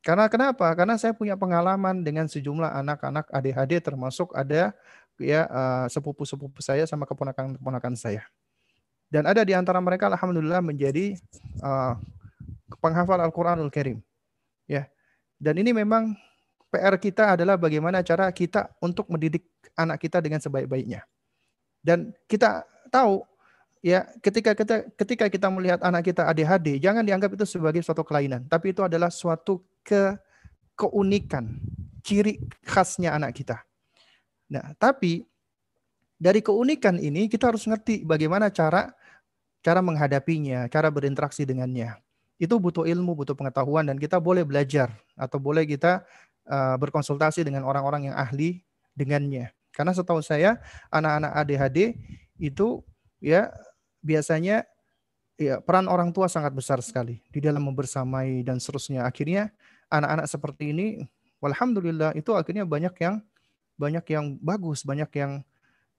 Karena 0.00 0.28
kenapa? 0.28 0.68
Karena 0.76 0.96
saya 0.96 1.12
punya 1.12 1.36
pengalaman 1.36 2.00
dengan 2.00 2.24
sejumlah 2.24 2.72
anak-anak 2.72 3.28
ADHD 3.32 3.84
termasuk 3.84 4.32
ada 4.32 4.72
ya 5.20 5.44
uh, 5.48 5.86
sepupu-sepupu 5.92 6.64
saya 6.64 6.88
sama 6.88 7.04
keponakan-keponakan 7.04 7.94
saya. 7.96 8.24
Dan 9.12 9.28
ada 9.28 9.44
di 9.44 9.52
antara 9.52 9.76
mereka 9.82 10.08
alhamdulillah 10.08 10.64
menjadi 10.64 11.18
uh, 11.60 12.00
penghafal 12.80 13.20
Al-Qur'anul 13.20 13.68
Karim. 13.68 14.00
Ya. 14.70 14.86
Dan 15.42 15.58
ini 15.58 15.74
memang 15.74 16.14
PR 16.70 16.94
kita 16.94 17.34
adalah 17.34 17.58
bagaimana 17.58 17.98
cara 18.06 18.30
kita 18.30 18.70
untuk 18.78 19.10
mendidik 19.10 19.42
anak 19.74 19.98
kita 19.98 20.22
dengan 20.22 20.38
sebaik-baiknya. 20.38 21.02
Dan 21.82 22.14
kita 22.30 22.62
tahu 22.94 23.26
ya 23.82 24.06
ketika 24.22 24.54
kita 24.54 24.86
ketika 24.94 25.26
kita 25.26 25.50
melihat 25.50 25.82
anak 25.82 26.06
kita 26.06 26.30
ADHD, 26.30 26.78
jangan 26.78 27.02
dianggap 27.02 27.34
itu 27.34 27.42
sebagai 27.42 27.82
suatu 27.82 28.06
kelainan, 28.06 28.46
tapi 28.46 28.70
itu 28.70 28.86
adalah 28.86 29.10
suatu 29.10 29.58
ke 29.82 30.14
keunikan, 30.78 31.58
ciri 32.06 32.38
khasnya 32.62 33.16
anak 33.18 33.34
kita. 33.34 33.58
Nah, 34.52 34.76
tapi 34.78 35.26
dari 36.20 36.44
keunikan 36.44 37.00
ini 37.00 37.26
kita 37.26 37.50
harus 37.50 37.66
ngerti 37.66 38.06
bagaimana 38.06 38.52
cara 38.52 38.92
cara 39.64 39.80
menghadapinya, 39.82 40.68
cara 40.70 40.92
berinteraksi 40.92 41.42
dengannya. 41.48 41.96
Itu 42.40 42.56
butuh 42.56 42.88
ilmu, 42.88 43.12
butuh 43.12 43.36
pengetahuan 43.36 43.84
dan 43.84 44.00
kita 44.00 44.16
boleh 44.16 44.48
belajar 44.48 44.88
atau 45.12 45.36
boleh 45.36 45.68
kita 45.68 46.00
uh, 46.48 46.76
berkonsultasi 46.80 47.44
dengan 47.44 47.68
orang-orang 47.68 48.08
yang 48.08 48.16
ahli 48.16 48.64
dengannya. 48.96 49.52
Karena 49.76 49.92
setahu 49.92 50.24
saya 50.24 50.56
anak-anak 50.88 51.30
ADHD 51.36 52.00
itu 52.40 52.80
ya 53.20 53.52
biasanya 54.00 54.64
ya 55.36 55.60
peran 55.60 55.86
orang 55.86 56.10
tua 56.12 56.26
sangat 56.26 56.56
besar 56.56 56.80
sekali 56.80 57.20
di 57.28 57.40
dalam 57.44 57.60
membersamai 57.68 58.40
dan 58.40 58.56
seterusnya. 58.56 59.04
Akhirnya 59.04 59.52
anak-anak 59.92 60.26
seperti 60.26 60.72
ini 60.72 60.86
alhamdulillah 61.44 62.16
itu 62.16 62.32
akhirnya 62.32 62.64
banyak 62.64 62.92
yang 63.00 63.20
banyak 63.80 64.04
yang 64.12 64.36
bagus, 64.40 64.84
banyak 64.84 65.08
yang 65.16 65.32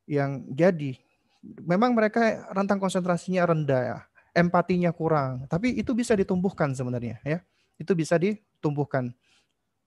yang 0.06 0.46
jadi. 0.54 0.98
Memang 1.42 1.98
mereka 1.98 2.46
rentang 2.54 2.78
konsentrasinya 2.78 3.50
rendah 3.50 3.82
ya, 3.82 4.00
empatinya 4.32 4.91
kurang, 4.95 5.45
tapi 5.52 5.76
itu 5.76 5.91
bisa 5.91 6.16
ditumbuhkan 6.16 6.72
sebenarnya 6.72 7.20
ya. 7.24 7.40
Itu 7.76 7.98
bisa 7.98 8.16
ditumbuhkan. 8.16 9.12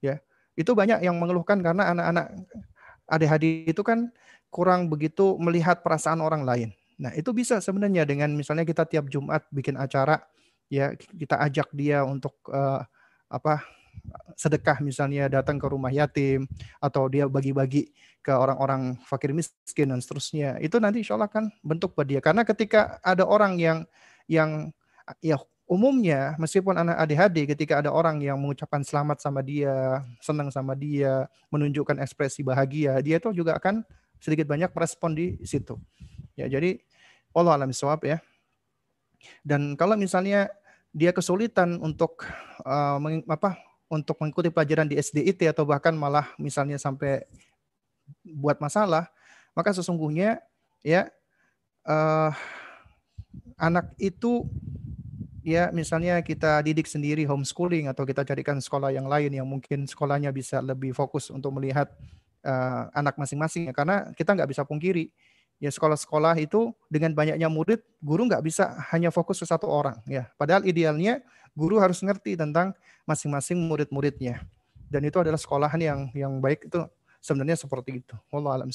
Ya. 0.05 0.21
Itu 0.55 0.77
banyak 0.77 1.03
yang 1.03 1.17
mengeluhkan 1.19 1.59
karena 1.65 1.91
anak-anak 1.91 2.27
ADHD 3.11 3.69
itu 3.69 3.83
kan 3.83 4.13
kurang 4.53 4.87
begitu 4.87 5.35
melihat 5.43 5.83
perasaan 5.83 6.23
orang 6.23 6.47
lain. 6.47 6.71
Nah, 6.95 7.11
itu 7.19 7.35
bisa 7.35 7.59
sebenarnya 7.59 8.07
dengan 8.07 8.31
misalnya 8.39 8.63
kita 8.63 8.87
tiap 8.87 9.11
Jumat 9.11 9.43
bikin 9.51 9.75
acara 9.75 10.23
ya 10.71 10.95
kita 10.95 11.43
ajak 11.43 11.69
dia 11.75 12.07
untuk 12.07 12.39
uh, 12.49 12.81
apa 13.29 13.67
sedekah 14.35 14.79
misalnya 14.83 15.31
datang 15.31 15.59
ke 15.59 15.67
rumah 15.67 15.91
yatim 15.91 16.47
atau 16.83 17.07
dia 17.07 17.31
bagi-bagi 17.31 17.95
ke 18.25 18.33
orang-orang 18.33 18.99
fakir 19.05 19.35
miskin 19.35 19.91
dan 19.91 20.01
seterusnya. 20.01 20.59
Itu 20.63 20.81
nanti 20.81 21.05
insya 21.05 21.19
Allah 21.19 21.31
kan 21.31 21.51
bentuk 21.61 21.93
buat 21.93 22.09
dia. 22.09 22.25
Karena 22.25 22.43
ketika 22.43 22.99
ada 23.05 23.27
orang 23.29 23.61
yang 23.61 23.85
yang 24.31 24.73
ya 25.21 25.37
umumnya 25.65 26.37
meskipun 26.37 26.77
anak 26.77 27.01
ADHD 27.09 27.49
ketika 27.49 27.81
ada 27.81 27.89
orang 27.89 28.21
yang 28.21 28.37
mengucapkan 28.37 28.85
selamat 28.85 29.25
sama 29.25 29.41
dia, 29.41 30.05
senang 30.21 30.53
sama 30.53 30.77
dia, 30.77 31.29
menunjukkan 31.49 32.01
ekspresi 32.05 32.45
bahagia, 32.45 33.01
dia 33.01 33.17
itu 33.17 33.33
juga 33.33 33.57
akan 33.57 33.81
sedikit 34.21 34.49
banyak 34.49 34.69
merespon 34.73 35.17
di 35.17 35.41
situ. 35.45 35.81
Ya, 36.37 36.49
jadi 36.49 36.81
Allah 37.33 37.57
alam 37.61 37.73
swab 37.73 38.05
ya. 38.05 38.21
Dan 39.41 39.75
kalau 39.81 39.97
misalnya 39.97 40.53
dia 40.93 41.11
kesulitan 41.11 41.81
untuk 41.81 42.23
uh, 42.63 43.01
meng, 43.01 43.25
apa 43.27 43.57
untuk 43.89 44.21
mengikuti 44.21 44.53
pelajaran 44.53 44.87
di 44.87 45.01
SDIT 45.01 45.49
atau 45.51 45.65
bahkan 45.65 45.97
malah 45.97 46.29
misalnya 46.37 46.77
sampai 46.77 47.25
buat 48.23 48.61
masalah, 48.61 49.09
maka 49.57 49.73
sesungguhnya 49.73 50.45
ya 50.85 51.09
uh, 51.89 52.31
anak 53.59 53.95
itu 53.99 54.47
ya 55.45 55.69
misalnya 55.71 56.19
kita 56.25 56.65
didik 56.65 56.89
sendiri 56.89 57.29
homeschooling 57.29 57.93
atau 57.93 58.09
kita 58.09 58.25
carikan 58.25 58.59
sekolah 58.59 58.91
yang 58.91 59.05
lain 59.05 59.31
yang 59.31 59.45
mungkin 59.45 59.85
sekolahnya 59.85 60.33
bisa 60.33 60.65
lebih 60.65 60.97
fokus 60.97 61.29
untuk 61.29 61.53
melihat 61.61 61.93
uh, 62.43 62.89
anak 62.97 63.15
masing-masing 63.21 63.69
ya 63.69 63.73
karena 63.77 64.09
kita 64.17 64.33
nggak 64.33 64.49
bisa 64.49 64.65
pungkiri 64.65 65.13
ya 65.63 65.71
sekolah-sekolah 65.71 66.35
itu 66.43 66.75
dengan 66.91 67.15
banyaknya 67.15 67.47
murid 67.47 67.81
guru 68.03 68.27
nggak 68.27 68.43
bisa 68.43 68.75
hanya 68.91 69.13
fokus 69.15 69.39
ke 69.39 69.47
satu 69.47 69.69
orang 69.71 70.01
ya. 70.09 70.29
Padahal 70.35 70.67
idealnya 70.67 71.23
guru 71.55 71.79
harus 71.79 72.03
ngerti 72.03 72.35
tentang 72.35 72.75
masing-masing 73.07 73.61
murid-muridnya. 73.61 74.43
Dan 74.89 75.07
itu 75.07 75.19
adalah 75.19 75.39
sekolahan 75.39 75.81
yang 75.81 76.01
yang 76.13 76.33
baik 76.43 76.67
itu 76.69 76.81
sebenarnya 77.23 77.59
seperti 77.59 78.03
itu. 78.03 78.15
Allah 78.33 78.65
alam 78.65 78.71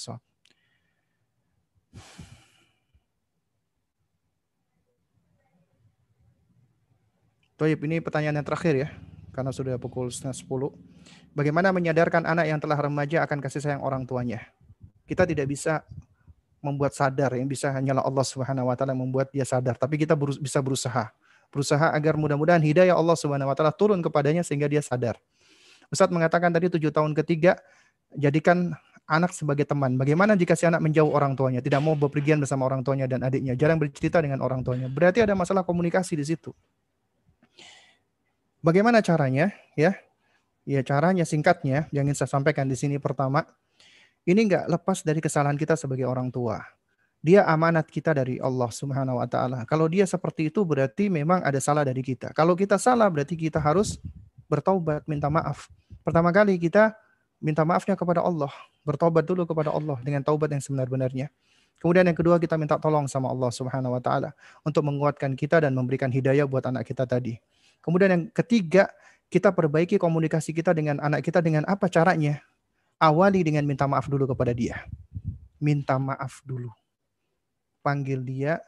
Toib 7.60 7.76
ini 7.84 8.00
pertanyaan 8.00 8.40
yang 8.40 8.48
terakhir 8.48 8.72
ya, 8.72 8.88
karena 9.36 9.52
sudah 9.52 9.76
pukul 9.76 10.08
setengah 10.08 10.32
sepuluh. 10.32 10.72
Bagaimana 11.36 11.76
menyadarkan 11.76 12.24
anak 12.24 12.48
yang 12.48 12.56
telah 12.56 12.80
remaja 12.80 13.28
akan 13.28 13.44
kasih 13.44 13.60
sayang 13.60 13.84
orang 13.84 14.08
tuanya? 14.08 14.48
Kita 15.04 15.28
tidak 15.28 15.52
bisa 15.52 15.84
membuat 16.64 16.96
sadar, 16.96 17.36
yang 17.36 17.52
bisa 17.52 17.68
hanyalah 17.76 18.08
Allah 18.08 18.24
Subhanahu 18.24 18.72
wa 18.72 18.76
taala 18.80 18.96
membuat 18.96 19.28
dia 19.36 19.44
sadar, 19.44 19.76
tapi 19.76 20.00
kita 20.00 20.16
bisa 20.16 20.64
berusaha. 20.64 21.12
Berusaha 21.52 21.92
agar 21.92 22.16
mudah-mudahan 22.16 22.64
hidayah 22.64 22.96
Allah 22.96 23.20
Subhanahu 23.20 23.52
wa 23.52 23.56
taala 23.60 23.76
turun 23.76 24.00
kepadanya 24.00 24.40
sehingga 24.40 24.72
dia 24.72 24.80
sadar. 24.80 25.20
Ustadz 25.92 26.16
mengatakan 26.16 26.56
tadi 26.56 26.72
tujuh 26.72 26.96
tahun 26.96 27.12
ketiga, 27.12 27.60
jadikan 28.16 28.72
anak 29.04 29.36
sebagai 29.36 29.68
teman. 29.68 30.00
Bagaimana 30.00 30.40
jika 30.40 30.56
si 30.56 30.64
anak 30.64 30.80
menjauh 30.80 31.12
orang 31.12 31.36
tuanya, 31.36 31.60
tidak 31.60 31.84
mau 31.84 31.92
bepergian 32.00 32.40
bersama 32.40 32.72
orang 32.72 32.88
tuanya 32.88 33.04
dan 33.04 33.20
adiknya, 33.20 33.60
jarang 33.60 33.84
bercerita 33.84 34.24
dengan 34.24 34.40
orang 34.40 34.64
tuanya? 34.64 34.88
Berarti 34.88 35.20
ada 35.28 35.36
masalah 35.36 35.68
komunikasi 35.68 36.16
di 36.16 36.24
situ. 36.24 36.56
Bagaimana 38.60 39.00
caranya? 39.00 39.56
Ya, 39.80 39.96
ya 40.68 40.84
caranya 40.84 41.24
singkatnya 41.24 41.88
yang 41.96 42.12
ingin 42.12 42.20
saya 42.20 42.28
sampaikan 42.28 42.68
di 42.68 42.76
sini 42.76 43.00
pertama, 43.00 43.48
ini 44.28 44.46
nggak 44.52 44.68
lepas 44.68 45.02
dari 45.08 45.24
kesalahan 45.24 45.56
kita 45.56 45.80
sebagai 45.80 46.04
orang 46.04 46.28
tua. 46.28 46.60
Dia 47.24 47.48
amanat 47.48 47.88
kita 47.88 48.16
dari 48.16 48.40
Allah 48.40 48.68
Subhanahu 48.72 49.20
wa 49.20 49.28
taala. 49.28 49.64
Kalau 49.64 49.88
dia 49.88 50.04
seperti 50.08 50.52
itu 50.52 50.64
berarti 50.68 51.08
memang 51.08 51.44
ada 51.44 51.60
salah 51.60 51.88
dari 51.88 52.04
kita. 52.04 52.32
Kalau 52.32 52.56
kita 52.56 52.76
salah 52.80 53.08
berarti 53.08 53.36
kita 53.36 53.60
harus 53.60 54.00
bertaubat, 54.48 55.04
minta 55.08 55.32
maaf. 55.32 55.68
Pertama 56.04 56.32
kali 56.32 56.56
kita 56.60 56.96
minta 57.40 57.64
maafnya 57.64 57.96
kepada 57.96 58.24
Allah, 58.24 58.52
bertobat 58.84 59.24
dulu 59.24 59.48
kepada 59.48 59.72
Allah 59.72 60.00
dengan 60.04 60.24
taubat 60.24 60.52
yang 60.52 60.64
sebenar-benarnya. 60.64 61.32
Kemudian 61.80 62.04
yang 62.08 62.16
kedua 62.16 62.36
kita 62.44 62.60
minta 62.60 62.76
tolong 62.76 63.08
sama 63.08 63.32
Allah 63.32 63.52
Subhanahu 63.56 63.96
wa 63.96 64.02
taala 64.04 64.36
untuk 64.68 64.84
menguatkan 64.84 65.32
kita 65.40 65.64
dan 65.64 65.72
memberikan 65.72 66.12
hidayah 66.12 66.44
buat 66.44 66.68
anak 66.68 66.88
kita 66.88 67.08
tadi. 67.08 67.40
Kemudian 67.80 68.10
yang 68.12 68.24
ketiga, 68.32 68.92
kita 69.30 69.54
perbaiki 69.54 70.02
komunikasi 70.02 70.52
kita 70.52 70.74
dengan 70.74 70.98
anak 71.00 71.22
kita 71.22 71.40
dengan 71.40 71.64
apa 71.70 71.86
caranya? 71.88 72.42
Awali 73.00 73.46
dengan 73.46 73.64
minta 73.64 73.88
maaf 73.88 74.12
dulu 74.12 74.28
kepada 74.28 74.52
dia. 74.52 74.84
Minta 75.62 75.96
maaf 75.96 76.44
dulu. 76.44 76.74
Panggil 77.80 78.20
dia, 78.28 78.60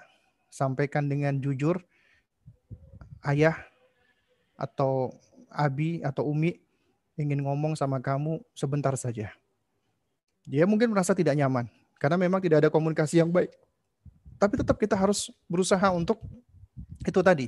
sampaikan 0.48 1.12
dengan 1.12 1.36
jujur, 1.36 1.84
ayah 3.28 3.60
atau 4.56 5.12
abi 5.52 6.00
atau 6.06 6.30
umi 6.32 6.62
ingin 7.20 7.44
ngomong 7.44 7.76
sama 7.76 8.00
kamu 8.00 8.40
sebentar 8.56 8.96
saja. 8.96 9.34
Dia 10.48 10.66
mungkin 10.66 10.90
merasa 10.90 11.12
tidak 11.12 11.36
nyaman 11.38 11.68
karena 12.02 12.18
memang 12.18 12.42
tidak 12.42 12.66
ada 12.66 12.70
komunikasi 12.74 13.22
yang 13.22 13.30
baik. 13.30 13.52
Tapi 14.42 14.58
tetap 14.58 14.78
kita 14.82 14.98
harus 14.98 15.30
berusaha 15.46 15.86
untuk 15.94 16.18
itu 17.06 17.22
tadi, 17.22 17.46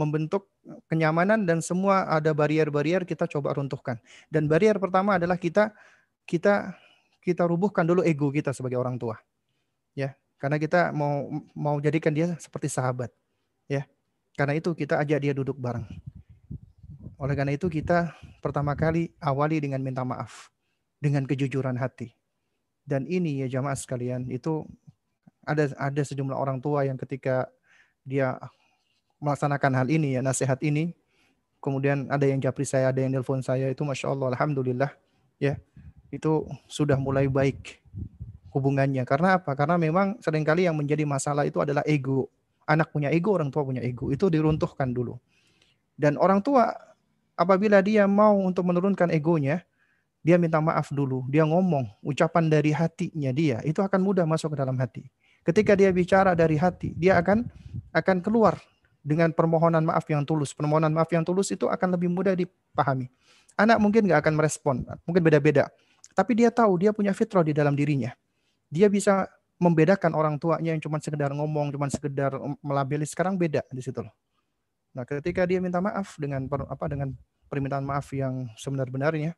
membentuk 0.00 0.48
kenyamanan 0.88 1.44
dan 1.44 1.60
semua 1.60 2.08
ada 2.08 2.32
barrier-barrier 2.32 3.04
kita 3.04 3.28
coba 3.28 3.52
runtuhkan. 3.52 4.00
Dan 4.32 4.48
barrier 4.48 4.80
pertama 4.80 5.20
adalah 5.20 5.36
kita 5.36 5.76
kita 6.24 6.72
kita 7.20 7.44
rubuhkan 7.44 7.84
dulu 7.84 8.00
ego 8.00 8.32
kita 8.32 8.56
sebagai 8.56 8.80
orang 8.80 8.96
tua. 8.96 9.20
Ya, 9.92 10.16
karena 10.40 10.56
kita 10.56 10.88
mau 10.96 11.28
mau 11.52 11.76
jadikan 11.84 12.16
dia 12.16 12.32
seperti 12.40 12.72
sahabat. 12.72 13.12
Ya. 13.68 13.84
Karena 14.40 14.56
itu 14.56 14.72
kita 14.72 14.96
ajak 14.96 15.20
dia 15.20 15.36
duduk 15.36 15.60
bareng. 15.60 15.84
Oleh 17.20 17.36
karena 17.36 17.52
itu 17.52 17.68
kita 17.68 18.16
pertama 18.40 18.72
kali 18.72 19.12
awali 19.20 19.60
dengan 19.60 19.84
minta 19.84 20.00
maaf 20.00 20.48
dengan 20.96 21.28
kejujuran 21.28 21.76
hati. 21.76 22.16
Dan 22.88 23.04
ini 23.04 23.44
ya 23.44 23.60
jamaah 23.60 23.76
sekalian 23.76 24.32
itu 24.32 24.64
ada 25.44 25.68
ada 25.76 26.00
sejumlah 26.00 26.32
orang 26.32 26.64
tua 26.64 26.88
yang 26.88 26.96
ketika 26.96 27.52
dia 28.08 28.40
melaksanakan 29.20 29.72
hal 29.84 29.88
ini 29.92 30.18
ya 30.18 30.20
nasihat 30.24 30.58
ini. 30.64 30.96
Kemudian 31.60 32.08
ada 32.08 32.24
yang 32.24 32.40
japri 32.40 32.64
saya 32.64 32.88
ada 32.88 33.04
yang 33.04 33.12
nelpon 33.12 33.44
saya 33.44 33.68
itu 33.68 33.84
masya 33.84 34.08
Allah 34.08 34.32
alhamdulillah 34.32 34.90
ya. 35.36 35.60
Itu 36.08 36.48
sudah 36.66 36.96
mulai 36.96 37.28
baik 37.28 37.78
hubungannya. 38.50 39.06
Karena 39.06 39.38
apa? 39.38 39.54
Karena 39.54 39.78
memang 39.78 40.18
sering 40.24 40.42
kali 40.42 40.66
yang 40.66 40.74
menjadi 40.74 41.06
masalah 41.06 41.46
itu 41.46 41.62
adalah 41.62 41.84
ego. 41.86 42.32
Anak 42.66 42.90
punya 42.90 43.12
ego 43.12 43.36
orang 43.36 43.52
tua 43.52 43.62
punya 43.62 43.84
ego. 43.84 44.10
Itu 44.10 44.32
diruntuhkan 44.32 44.90
dulu. 44.90 45.20
Dan 45.94 46.16
orang 46.16 46.40
tua 46.40 46.72
apabila 47.36 47.84
dia 47.84 48.08
mau 48.08 48.36
untuk 48.40 48.64
menurunkan 48.68 49.12
egonya 49.12 49.64
dia 50.20 50.36
minta 50.36 50.60
maaf 50.60 50.92
dulu. 50.92 51.24
Dia 51.32 51.48
ngomong 51.48 51.88
ucapan 52.04 52.52
dari 52.52 52.72
hatinya 52.76 53.32
dia 53.32 53.60
itu 53.64 53.80
akan 53.80 54.00
mudah 54.00 54.24
masuk 54.28 54.52
ke 54.52 54.58
dalam 54.60 54.76
hati. 54.76 55.08
Ketika 55.40 55.72
dia 55.72 55.88
bicara 55.88 56.36
dari 56.36 56.60
hati 56.60 56.92
dia 56.96 57.16
akan 57.16 57.48
akan 57.96 58.16
keluar 58.20 58.60
dengan 59.00 59.32
permohonan 59.32 59.84
maaf 59.84 60.04
yang 60.08 60.24
tulus. 60.24 60.52
Permohonan 60.52 60.92
maaf 60.92 61.08
yang 61.12 61.24
tulus 61.24 61.50
itu 61.52 61.66
akan 61.66 61.96
lebih 61.96 62.12
mudah 62.12 62.36
dipahami. 62.36 63.08
Anak 63.56 63.80
mungkin 63.82 64.06
nggak 64.06 64.20
akan 64.24 64.34
merespon, 64.36 64.76
mungkin 65.04 65.22
beda-beda. 65.24 65.68
Tapi 66.14 66.32
dia 66.38 66.48
tahu 66.52 66.80
dia 66.80 66.90
punya 66.94 67.12
fitrah 67.12 67.44
di 67.44 67.52
dalam 67.52 67.74
dirinya. 67.76 68.12
Dia 68.70 68.86
bisa 68.86 69.26
membedakan 69.60 70.16
orang 70.16 70.40
tuanya 70.40 70.72
yang 70.72 70.80
cuma 70.80 70.96
sekedar 71.02 71.34
ngomong, 71.36 71.74
cuma 71.74 71.90
sekedar 71.92 72.32
melabeli 72.64 73.04
sekarang 73.04 73.36
beda 73.36 73.66
di 73.68 73.82
situ 73.84 74.00
loh. 74.00 74.14
Nah, 74.96 75.06
ketika 75.06 75.46
dia 75.46 75.62
minta 75.62 75.78
maaf 75.78 76.16
dengan 76.18 76.48
apa 76.48 76.84
dengan 76.90 77.14
permintaan 77.46 77.84
maaf 77.84 78.10
yang 78.10 78.48
sebenar-benarnya, 78.56 79.36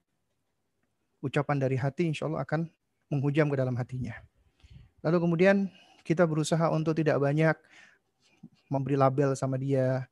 ucapan 1.20 1.56
dari 1.58 1.76
hati 1.76 2.08
insya 2.08 2.30
Allah 2.30 2.46
akan 2.46 2.70
menghujam 3.12 3.50
ke 3.52 3.56
dalam 3.58 3.76
hatinya. 3.76 4.16
Lalu 5.02 5.18
kemudian 5.18 5.56
kita 6.06 6.24
berusaha 6.24 6.70
untuk 6.70 6.96
tidak 6.96 7.18
banyak 7.18 7.54
memberi 8.72 8.96
label 8.96 9.36
sama 9.36 9.60
dia. 9.60 10.08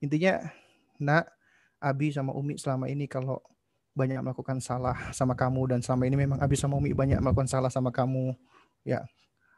Intinya, 0.00 0.40
nak, 0.96 1.28
Abi 1.78 2.10
sama 2.10 2.34
Umi 2.34 2.58
selama 2.58 2.88
ini 2.90 3.06
kalau 3.06 3.38
banyak 3.94 4.18
melakukan 4.22 4.58
salah 4.58 4.94
sama 5.14 5.34
kamu 5.34 5.74
dan 5.74 5.78
selama 5.82 6.06
ini 6.06 6.16
memang 6.26 6.38
Abi 6.42 6.58
sama 6.58 6.78
Umi 6.78 6.90
banyak 6.90 7.20
melakukan 7.22 7.46
salah 7.46 7.70
sama 7.70 7.94
kamu. 7.94 8.34
Ya, 8.82 9.06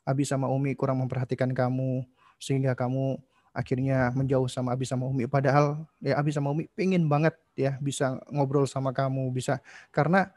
Abi 0.05 0.27
sama 0.29 0.51
Umi 0.51 0.77
kurang 0.77 1.01
memperhatikan 1.01 1.49
kamu 1.55 2.05
sehingga 2.37 2.77
kamu 2.77 3.21
akhirnya 3.57 4.13
menjauh 4.13 4.49
sama 4.49 4.77
Abi 4.77 4.85
sama 4.85 5.09
Umi. 5.09 5.25
Padahal 5.29 5.85
ya 6.01 6.21
Abi 6.21 6.35
sama 6.35 6.53
Umi 6.53 6.69
pengen 6.77 7.09
banget 7.09 7.37
ya 7.57 7.81
bisa 7.81 8.21
ngobrol 8.29 8.69
sama 8.69 8.93
kamu, 8.93 9.33
bisa 9.33 9.61
karena 9.93 10.29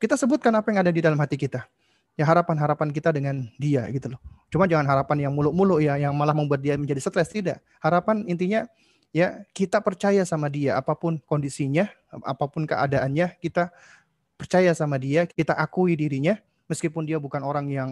kita 0.00 0.16
sebutkan 0.16 0.52
apa 0.56 0.68
yang 0.72 0.80
ada 0.84 0.92
di 0.92 1.00
dalam 1.00 1.16
hati 1.20 1.36
kita 1.36 1.64
ya 2.20 2.28
harapan-harapan 2.28 2.92
kita 2.92 3.16
dengan 3.16 3.48
dia 3.56 3.88
gitu 3.88 4.12
loh. 4.12 4.20
Cuma 4.52 4.68
jangan 4.68 4.84
harapan 4.84 5.24
yang 5.24 5.32
muluk-muluk 5.32 5.80
ya, 5.80 5.96
yang 5.96 6.12
malah 6.12 6.36
membuat 6.36 6.60
dia 6.60 6.76
menjadi 6.76 7.00
stres 7.00 7.32
tidak. 7.32 7.64
Harapan 7.80 8.28
intinya 8.28 8.68
ya 9.08 9.40
kita 9.56 9.80
percaya 9.80 10.20
sama 10.28 10.52
dia 10.52 10.76
apa 10.76 10.92
pun 10.92 11.16
kondisinya, 11.24 11.88
apa 12.12 12.44
pun 12.44 12.68
keadaannya, 12.68 13.40
kita 13.40 13.72
percaya 14.36 14.76
sama 14.76 15.00
dia, 15.00 15.24
kita 15.24 15.56
akui 15.56 15.96
dirinya 15.96 16.36
meskipun 16.68 17.08
dia 17.08 17.16
bukan 17.16 17.40
orang 17.40 17.72
yang 17.72 17.88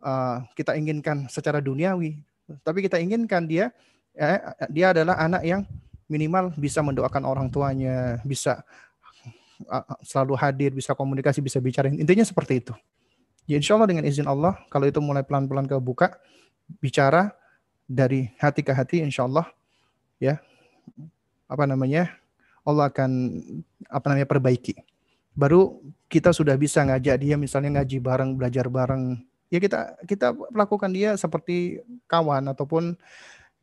uh, 0.00 0.40
kita 0.56 0.72
inginkan 0.72 1.28
secara 1.28 1.60
duniawi, 1.60 2.16
tapi 2.64 2.80
kita 2.80 2.96
inginkan 2.96 3.44
dia 3.44 3.76
ya, 4.16 4.56
dia 4.72 4.96
adalah 4.96 5.20
anak 5.20 5.44
yang 5.44 5.62
minimal 6.08 6.54
bisa 6.56 6.80
mendoakan 6.80 7.22
orang 7.28 7.46
tuanya, 7.52 8.24
bisa 8.24 8.64
uh, 9.68 9.84
selalu 10.00 10.34
hadir, 10.38 10.70
bisa 10.72 10.94
komunikasi, 10.94 11.44
bisa 11.44 11.60
bicara. 11.60 11.92
Intinya 11.92 12.24
seperti 12.24 12.64
itu. 12.64 12.74
Ya 13.46 13.56
insya 13.62 13.78
Allah 13.78 13.86
dengan 13.86 14.02
izin 14.02 14.26
Allah, 14.26 14.58
kalau 14.68 14.90
itu 14.90 14.98
mulai 14.98 15.22
pelan-pelan 15.22 15.70
kebuka, 15.70 16.18
bicara 16.82 17.30
dari 17.86 18.34
hati 18.42 18.66
ke 18.66 18.74
hati 18.74 19.02
insya 19.02 19.22
Allah, 19.22 19.46
ya 20.18 20.42
apa 21.46 21.64
namanya, 21.64 22.10
Allah 22.66 22.90
akan 22.90 23.10
apa 23.86 24.06
namanya 24.10 24.26
perbaiki. 24.26 24.74
Baru 25.38 25.78
kita 26.10 26.34
sudah 26.34 26.58
bisa 26.58 26.82
ngajak 26.82 27.22
dia 27.22 27.38
misalnya 27.38 27.80
ngaji 27.80 28.02
bareng, 28.02 28.34
belajar 28.34 28.66
bareng. 28.66 29.22
Ya 29.46 29.62
kita 29.62 29.94
kita 30.02 30.34
lakukan 30.50 30.90
dia 30.90 31.14
seperti 31.14 31.78
kawan 32.10 32.50
ataupun 32.50 32.98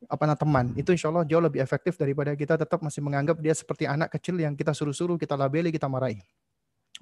apa 0.08 0.24
namanya 0.24 0.40
teman. 0.40 0.66
Itu 0.80 0.96
insya 0.96 1.12
Allah 1.12 1.28
jauh 1.28 1.44
lebih 1.44 1.60
efektif 1.60 2.00
daripada 2.00 2.32
kita 2.36 2.56
tetap 2.56 2.80
masih 2.80 3.04
menganggap 3.04 3.36
dia 3.40 3.52
seperti 3.52 3.84
anak 3.84 4.16
kecil 4.16 4.40
yang 4.40 4.56
kita 4.56 4.72
suruh-suruh, 4.72 5.20
kita 5.20 5.36
labeli, 5.36 5.76
kita 5.76 5.92
marahi. 5.92 6.24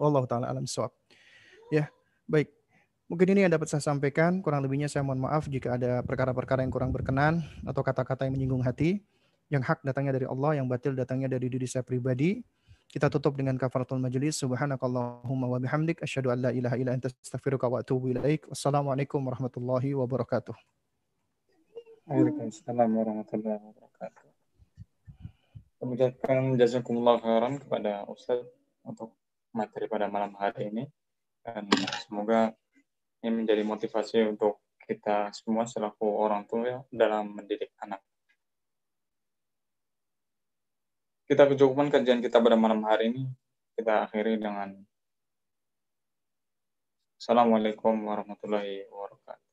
Allah 0.02 0.24
taala 0.26 0.45
alam 0.49 0.66
suap. 0.66 0.90
Ya, 1.70 1.90
baik. 2.26 2.61
Mungkin 3.12 3.28
ini 3.36 3.44
yang 3.44 3.52
dapat 3.52 3.68
saya 3.68 3.84
sampaikan. 3.84 4.40
Kurang 4.40 4.64
lebihnya 4.64 4.88
saya 4.88 5.04
mohon 5.04 5.20
maaf 5.20 5.44
jika 5.52 5.76
ada 5.76 6.00
perkara-perkara 6.00 6.64
yang 6.64 6.72
kurang 6.72 6.96
berkenan 6.96 7.44
atau 7.68 7.84
kata-kata 7.84 8.24
yang 8.24 8.40
menyinggung 8.40 8.64
hati. 8.64 9.04
Yang 9.52 9.68
hak 9.68 9.80
datangnya 9.84 10.16
dari 10.16 10.32
Allah, 10.32 10.56
yang 10.56 10.72
batil 10.72 10.96
datangnya 10.96 11.28
dari 11.28 11.52
diri 11.52 11.68
saya 11.68 11.84
pribadi. 11.84 12.40
Kita 12.88 13.12
tutup 13.12 13.36
dengan 13.36 13.60
kafaratul 13.60 14.00
majelis. 14.00 14.40
Subhanakallahumma 14.40 15.44
wa 15.44 15.60
bihamdik. 15.60 16.00
Asyhadu 16.00 16.32
an 16.32 16.40
la 16.40 16.52
ilaha 16.56 16.80
illa 16.80 16.96
anta 16.96 17.12
astaghfiruka 17.12 17.68
wa 17.68 17.84
atubu 17.84 18.16
ilaik. 18.16 18.48
Wassalamualaikum 18.48 19.20
warahmatullahi 19.20 19.92
wabarakatuh. 19.92 20.56
Waalaikumsalam 22.08 22.96
warahmatullahi 22.96 23.60
wabarakatuh. 23.60 24.28
Kami 25.84 26.56
jazakumullah 26.56 27.20
khairan 27.20 27.60
kepada 27.60 28.08
Ustaz 28.08 28.40
untuk 28.88 29.20
materi 29.52 29.92
pada 29.92 30.08
malam 30.08 30.32
hari 30.40 30.72
ini. 30.72 30.88
Dan 31.44 31.68
semoga 32.08 32.56
ini 33.22 33.30
menjadi 33.45 33.61
motivasi 33.61 34.26
untuk 34.26 34.65
kita 34.81 35.30
semua 35.31 35.69
selaku 35.69 36.03
orang 36.03 36.43
tua 36.49 36.81
dalam 36.89 37.38
mendidik 37.38 37.69
anak. 37.80 38.02
Kita 41.30 41.48
kecukupan 41.48 41.88
kajian 41.88 42.19
kita 42.19 42.41
pada 42.43 42.60
malam 42.60 42.84
hari 42.84 43.14
ini. 43.14 43.23
Kita 43.77 44.10
akhiri 44.10 44.35
dengan 44.35 44.76
Assalamualaikum 47.22 47.93
warahmatullahi 48.10 48.89
wabarakatuh. 48.89 49.51